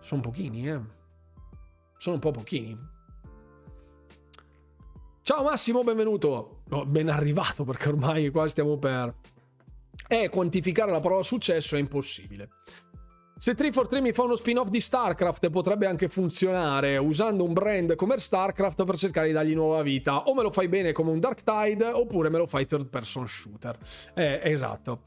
Sono 0.00 0.20
pochini, 0.22 0.66
eh. 0.66 0.80
Sono 1.98 2.14
un 2.14 2.20
po' 2.22 2.30
pochini. 2.30 2.74
Ciao 5.20 5.42
Massimo, 5.42 5.84
benvenuto. 5.84 6.59
Ben 6.86 7.08
arrivato 7.08 7.64
perché 7.64 7.88
ormai 7.88 8.30
qua 8.30 8.48
stiamo 8.48 8.78
per... 8.78 9.14
Eh, 10.08 10.28
quantificare 10.28 10.90
la 10.90 11.00
parola 11.00 11.22
successo 11.22 11.76
è 11.76 11.78
impossibile. 11.78 12.48
Se 13.40 13.54
343 13.54 14.00
mi 14.02 14.12
fa 14.12 14.24
uno 14.24 14.36
spin-off 14.36 14.68
di 14.68 14.80
StarCraft 14.80 15.48
potrebbe 15.48 15.86
anche 15.86 16.10
funzionare 16.10 16.98
usando 16.98 17.42
un 17.42 17.54
brand 17.54 17.94
come 17.94 18.18
StarCraft 18.18 18.84
per 18.84 18.98
cercare 18.98 19.28
di 19.28 19.32
dargli 19.32 19.54
nuova 19.54 19.80
vita. 19.80 20.24
O 20.24 20.34
me 20.34 20.42
lo 20.42 20.50
fai 20.50 20.68
bene 20.68 20.92
come 20.92 21.10
un 21.10 21.20
Dark 21.20 21.42
Tide 21.42 21.86
oppure 21.86 22.28
me 22.28 22.36
lo 22.36 22.46
fai 22.46 22.66
third 22.66 22.88
person 22.88 23.26
shooter. 23.26 23.78
Eh, 24.14 24.40
esatto. 24.44 25.04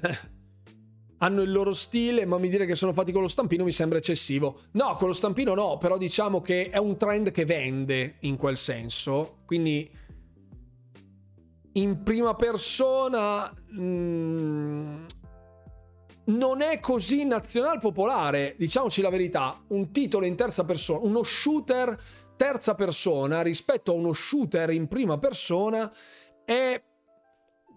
Hanno 1.18 1.42
il 1.42 1.52
loro 1.52 1.74
stile, 1.74 2.24
ma 2.24 2.38
mi 2.38 2.48
dire 2.48 2.64
che 2.64 2.74
sono 2.74 2.94
fatti 2.94 3.12
con 3.12 3.20
lo 3.20 3.28
stampino 3.28 3.64
mi 3.64 3.72
sembra 3.72 3.98
eccessivo. 3.98 4.60
No, 4.72 4.94
con 4.94 5.08
lo 5.08 5.14
stampino 5.14 5.52
no, 5.52 5.76
però 5.76 5.98
diciamo 5.98 6.40
che 6.40 6.70
è 6.70 6.78
un 6.78 6.96
trend 6.96 7.32
che 7.32 7.44
vende 7.44 8.16
in 8.20 8.36
quel 8.36 8.56
senso. 8.56 9.40
Quindi 9.44 9.90
in 11.80 12.02
prima 12.02 12.34
persona... 12.34 13.52
Mm, 13.78 15.04
non 16.28 16.60
è 16.60 16.78
così 16.78 17.24
nazional 17.24 17.80
popolare, 17.80 18.54
diciamoci 18.58 19.00
la 19.00 19.08
verità, 19.08 19.64
un 19.68 19.90
titolo 19.90 20.26
in 20.26 20.36
terza 20.36 20.62
persona, 20.62 20.98
uno 21.02 21.22
shooter 21.22 21.98
terza 22.36 22.74
persona 22.74 23.40
rispetto 23.40 23.92
a 23.92 23.94
uno 23.94 24.12
shooter 24.12 24.70
in 24.70 24.88
prima 24.88 25.16
persona 25.16 25.90
è 26.44 26.82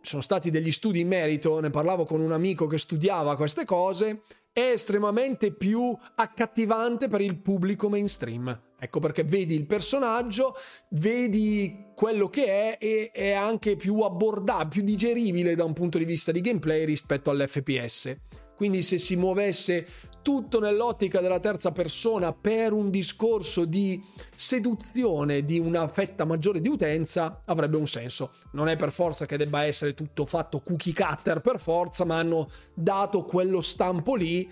sono 0.01 0.21
stati 0.21 0.49
degli 0.49 0.71
studi 0.71 0.99
in 0.99 1.07
merito, 1.07 1.59
ne 1.59 1.69
parlavo 1.69 2.05
con 2.05 2.21
un 2.21 2.31
amico 2.31 2.65
che 2.65 2.77
studiava 2.77 3.35
queste 3.35 3.65
cose, 3.65 4.23
è 4.51 4.71
estremamente 4.71 5.53
più 5.53 5.95
accattivante 6.15 7.07
per 7.07 7.21
il 7.21 7.39
pubblico 7.39 7.88
mainstream. 7.88 8.59
Ecco 8.84 9.00
perché 9.00 9.24
vedi 9.24 9.53
il 9.53 9.68
personaggio, 9.68 10.56
vedi 10.90 11.90
quello 11.93 12.30
che 12.30 12.45
è 12.45 12.77
e 12.80 13.11
è 13.14 13.32
anche 13.32 13.76
più 13.76 14.00
abbordabile, 14.00 14.69
più 14.69 14.82
digeribile 14.82 15.53
da 15.53 15.64
un 15.64 15.74
punto 15.74 16.00
di 16.00 16.06
vista 16.06 16.32
di 16.32 16.42
gameplay 16.42 16.84
rispetto 16.84 17.30
all'FPS. 17.30 18.16
Quindi 18.56 18.82
se 18.82 18.98
si 18.98 19.16
muovesse 19.16 19.85
tutto 20.24 20.60
nell'ottica 20.60 21.19
della 21.19 21.40
terza 21.40 21.72
persona 21.72 22.34
per 22.34 22.74
un 22.74 22.90
discorso 22.90 23.66
di 23.66 24.03
seduzione 24.35 25.43
di 25.43 25.60
una 25.60 25.88
fetta 25.88 26.26
maggiore 26.26 26.60
di 26.60 26.69
utenza 26.69 27.43
avrebbe 27.45 27.77
un 27.77 27.88
senso. 27.88 28.34
Non 28.53 28.68
è 28.68 28.76
per 28.76 28.92
forza 28.92 29.27
che 29.27 29.38
debba 29.38 29.64
essere 29.64 29.93
tutto 29.93 30.26
fatto 30.26 30.60
cookie 30.60 30.93
cutter 30.93 31.40
per 31.42 31.60
forza, 31.60 32.03
ma 32.03 32.18
hanno 32.18 32.50
dato 32.74 33.24
quello 33.26 33.61
stampo 33.61 34.16
lì 34.16 34.50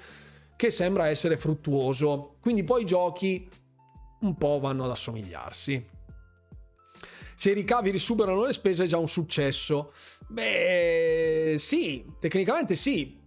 che 0.56 0.72
sembra 0.72 1.08
essere 1.08 1.38
fruttuoso. 1.38 2.36
Quindi 2.42 2.64
poi 2.64 2.86
giochi 2.86 3.48
un 4.22 4.36
po' 4.36 4.60
vanno 4.60 4.86
ad 4.86 4.92
assomigliarsi. 4.92 5.98
Se 7.36 7.52
i 7.52 7.54
ricavi 7.54 7.90
risuperano 7.90 8.44
le 8.44 8.54
spese 8.54 8.84
è 8.84 8.88
già 8.88 8.98
un 8.98 9.08
successo. 9.08 9.94
Beh, 10.28 11.56
sì, 11.58 12.06
tecnicamente 12.20 12.76
sì, 12.76 13.18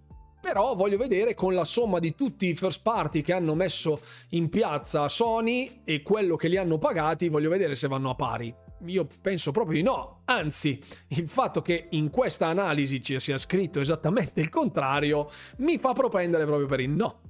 però 0.43 0.75
voglio 0.75 0.99
vedere 0.99 1.35
con 1.35 1.55
la 1.55 1.65
somma 1.65 2.01
di 2.01 2.17
tutti 2.17 2.49
i 2.49 2.57
first 2.57 2.83
party 2.83 3.23
che 3.23 3.33
hanno 3.33 3.55
messo 3.55 4.01
in 4.31 4.49
piazza 4.49 5.09
Sony 5.09 5.83
e 5.85 6.03
quello 6.03 6.35
che 6.35 6.49
li 6.49 6.57
hanno 6.57 6.79
pagati, 6.79 7.29
voglio 7.29 7.49
vedere 7.49 7.77
se 7.77 7.87
vanno 7.87 8.11
a 8.11 8.15
pari. 8.17 8.53
Io 8.87 9.07
penso 9.21 9.53
proprio 9.53 9.77
di 9.77 9.83
no, 9.83 10.23
anzi, 10.25 10.83
il 11.09 11.29
fatto 11.29 11.63
che 11.63 11.87
in 11.91 12.11
questa 12.11 12.49
analisi 12.49 13.01
ci 13.01 13.21
sia 13.21 13.39
scritto 13.39 13.81
esattamente 13.81 14.41
il 14.41 14.49
contrario 14.49 15.31
mi 15.59 15.79
fa 15.79 15.93
propendere 15.93 16.45
proprio 16.45 16.67
per 16.67 16.81
il 16.81 16.91
no. 16.91 17.21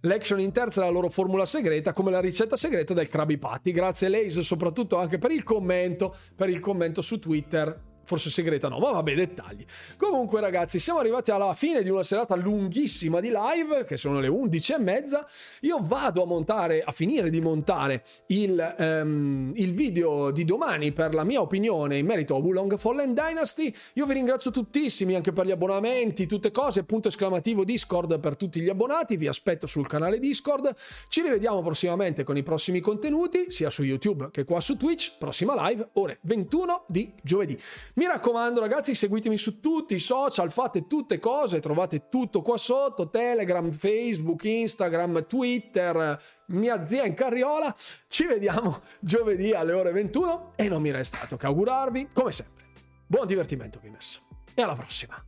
L'action 0.00 0.40
in 0.40 0.52
terza 0.52 0.82
è 0.82 0.84
la 0.84 0.90
loro 0.90 1.08
formula 1.08 1.46
segreta, 1.46 1.92
come 1.92 2.10
la 2.10 2.20
ricetta 2.20 2.56
segreta 2.56 2.94
del 2.94 3.08
Krabby 3.08 3.38
Patty. 3.38 3.72
Grazie 3.72 4.08
Lace 4.08 4.42
soprattutto 4.42 4.98
anche 4.98 5.18
per 5.18 5.30
il 5.30 5.42
commento, 5.42 6.14
per 6.34 6.48
il 6.48 6.60
commento 6.60 7.02
su 7.02 7.18
Twitter 7.18 7.85
forse 8.06 8.30
segreta 8.30 8.68
no, 8.68 8.78
ma 8.78 8.92
vabbè, 8.92 9.14
dettagli. 9.14 9.64
Comunque 9.96 10.40
ragazzi, 10.40 10.78
siamo 10.78 11.00
arrivati 11.00 11.32
alla 11.32 11.52
fine 11.54 11.82
di 11.82 11.90
una 11.90 12.04
serata 12.04 12.36
lunghissima 12.36 13.20
di 13.20 13.32
live, 13.34 13.84
che 13.84 13.96
sono 13.96 14.20
le 14.20 14.28
11 14.28 14.72
e 14.72 14.78
mezza. 14.78 15.26
Io 15.62 15.78
vado 15.82 16.22
a 16.22 16.26
montare, 16.26 16.82
a 16.82 16.92
finire 16.92 17.28
di 17.28 17.40
montare 17.40 18.04
il, 18.28 18.74
um, 18.78 19.52
il 19.56 19.74
video 19.74 20.30
di 20.30 20.44
domani 20.44 20.92
per 20.92 21.12
la 21.12 21.24
mia 21.24 21.40
opinione 21.40 21.98
in 21.98 22.06
merito 22.06 22.36
a 22.36 22.38
Wulong 22.38 22.78
Fallen 22.78 23.12
Dynasty. 23.12 23.74
Io 23.94 24.06
vi 24.06 24.14
ringrazio 24.14 24.52
tuttissimi 24.52 25.14
anche 25.14 25.32
per 25.32 25.46
gli 25.46 25.50
abbonamenti, 25.50 26.26
tutte 26.26 26.52
cose, 26.52 26.84
punto 26.84 27.08
esclamativo 27.08 27.64
Discord 27.64 28.20
per 28.20 28.36
tutti 28.36 28.60
gli 28.60 28.68
abbonati, 28.68 29.16
vi 29.16 29.26
aspetto 29.26 29.66
sul 29.66 29.88
canale 29.88 30.20
Discord. 30.20 30.72
Ci 31.08 31.22
rivediamo 31.22 31.60
prossimamente 31.60 32.22
con 32.22 32.36
i 32.36 32.44
prossimi 32.44 32.78
contenuti, 32.80 33.46
sia 33.50 33.68
su 33.68 33.82
YouTube 33.82 34.28
che 34.30 34.44
qua 34.44 34.60
su 34.60 34.76
Twitch, 34.76 35.14
prossima 35.18 35.68
live 35.68 35.88
ore 35.94 36.18
21 36.22 36.84
di 36.86 37.12
giovedì. 37.22 37.58
Mi 37.96 38.04
raccomando 38.04 38.60
ragazzi, 38.60 38.94
seguitemi 38.94 39.38
su 39.38 39.58
tutti 39.58 39.94
i 39.94 39.98
social, 39.98 40.52
fate 40.52 40.86
tutte 40.86 41.18
cose, 41.18 41.60
trovate 41.60 42.10
tutto 42.10 42.42
qua 42.42 42.58
sotto, 42.58 43.08
Telegram, 43.08 43.70
Facebook, 43.70 44.44
Instagram, 44.44 45.26
Twitter, 45.26 46.22
mia 46.48 46.86
zia 46.86 47.06
in 47.06 47.14
carriola. 47.14 47.74
Ci 48.06 48.26
vediamo 48.26 48.82
giovedì 49.00 49.52
alle 49.52 49.72
ore 49.72 49.92
21 49.92 50.52
e 50.56 50.68
non 50.68 50.82
mi 50.82 50.90
resta 50.90 51.22
altro 51.22 51.38
che 51.38 51.46
augurarvi, 51.46 52.10
come 52.12 52.32
sempre, 52.32 52.64
buon 53.06 53.26
divertimento 53.26 53.80
gamers 53.82 54.20
e 54.52 54.60
alla 54.60 54.74
prossima. 54.74 55.25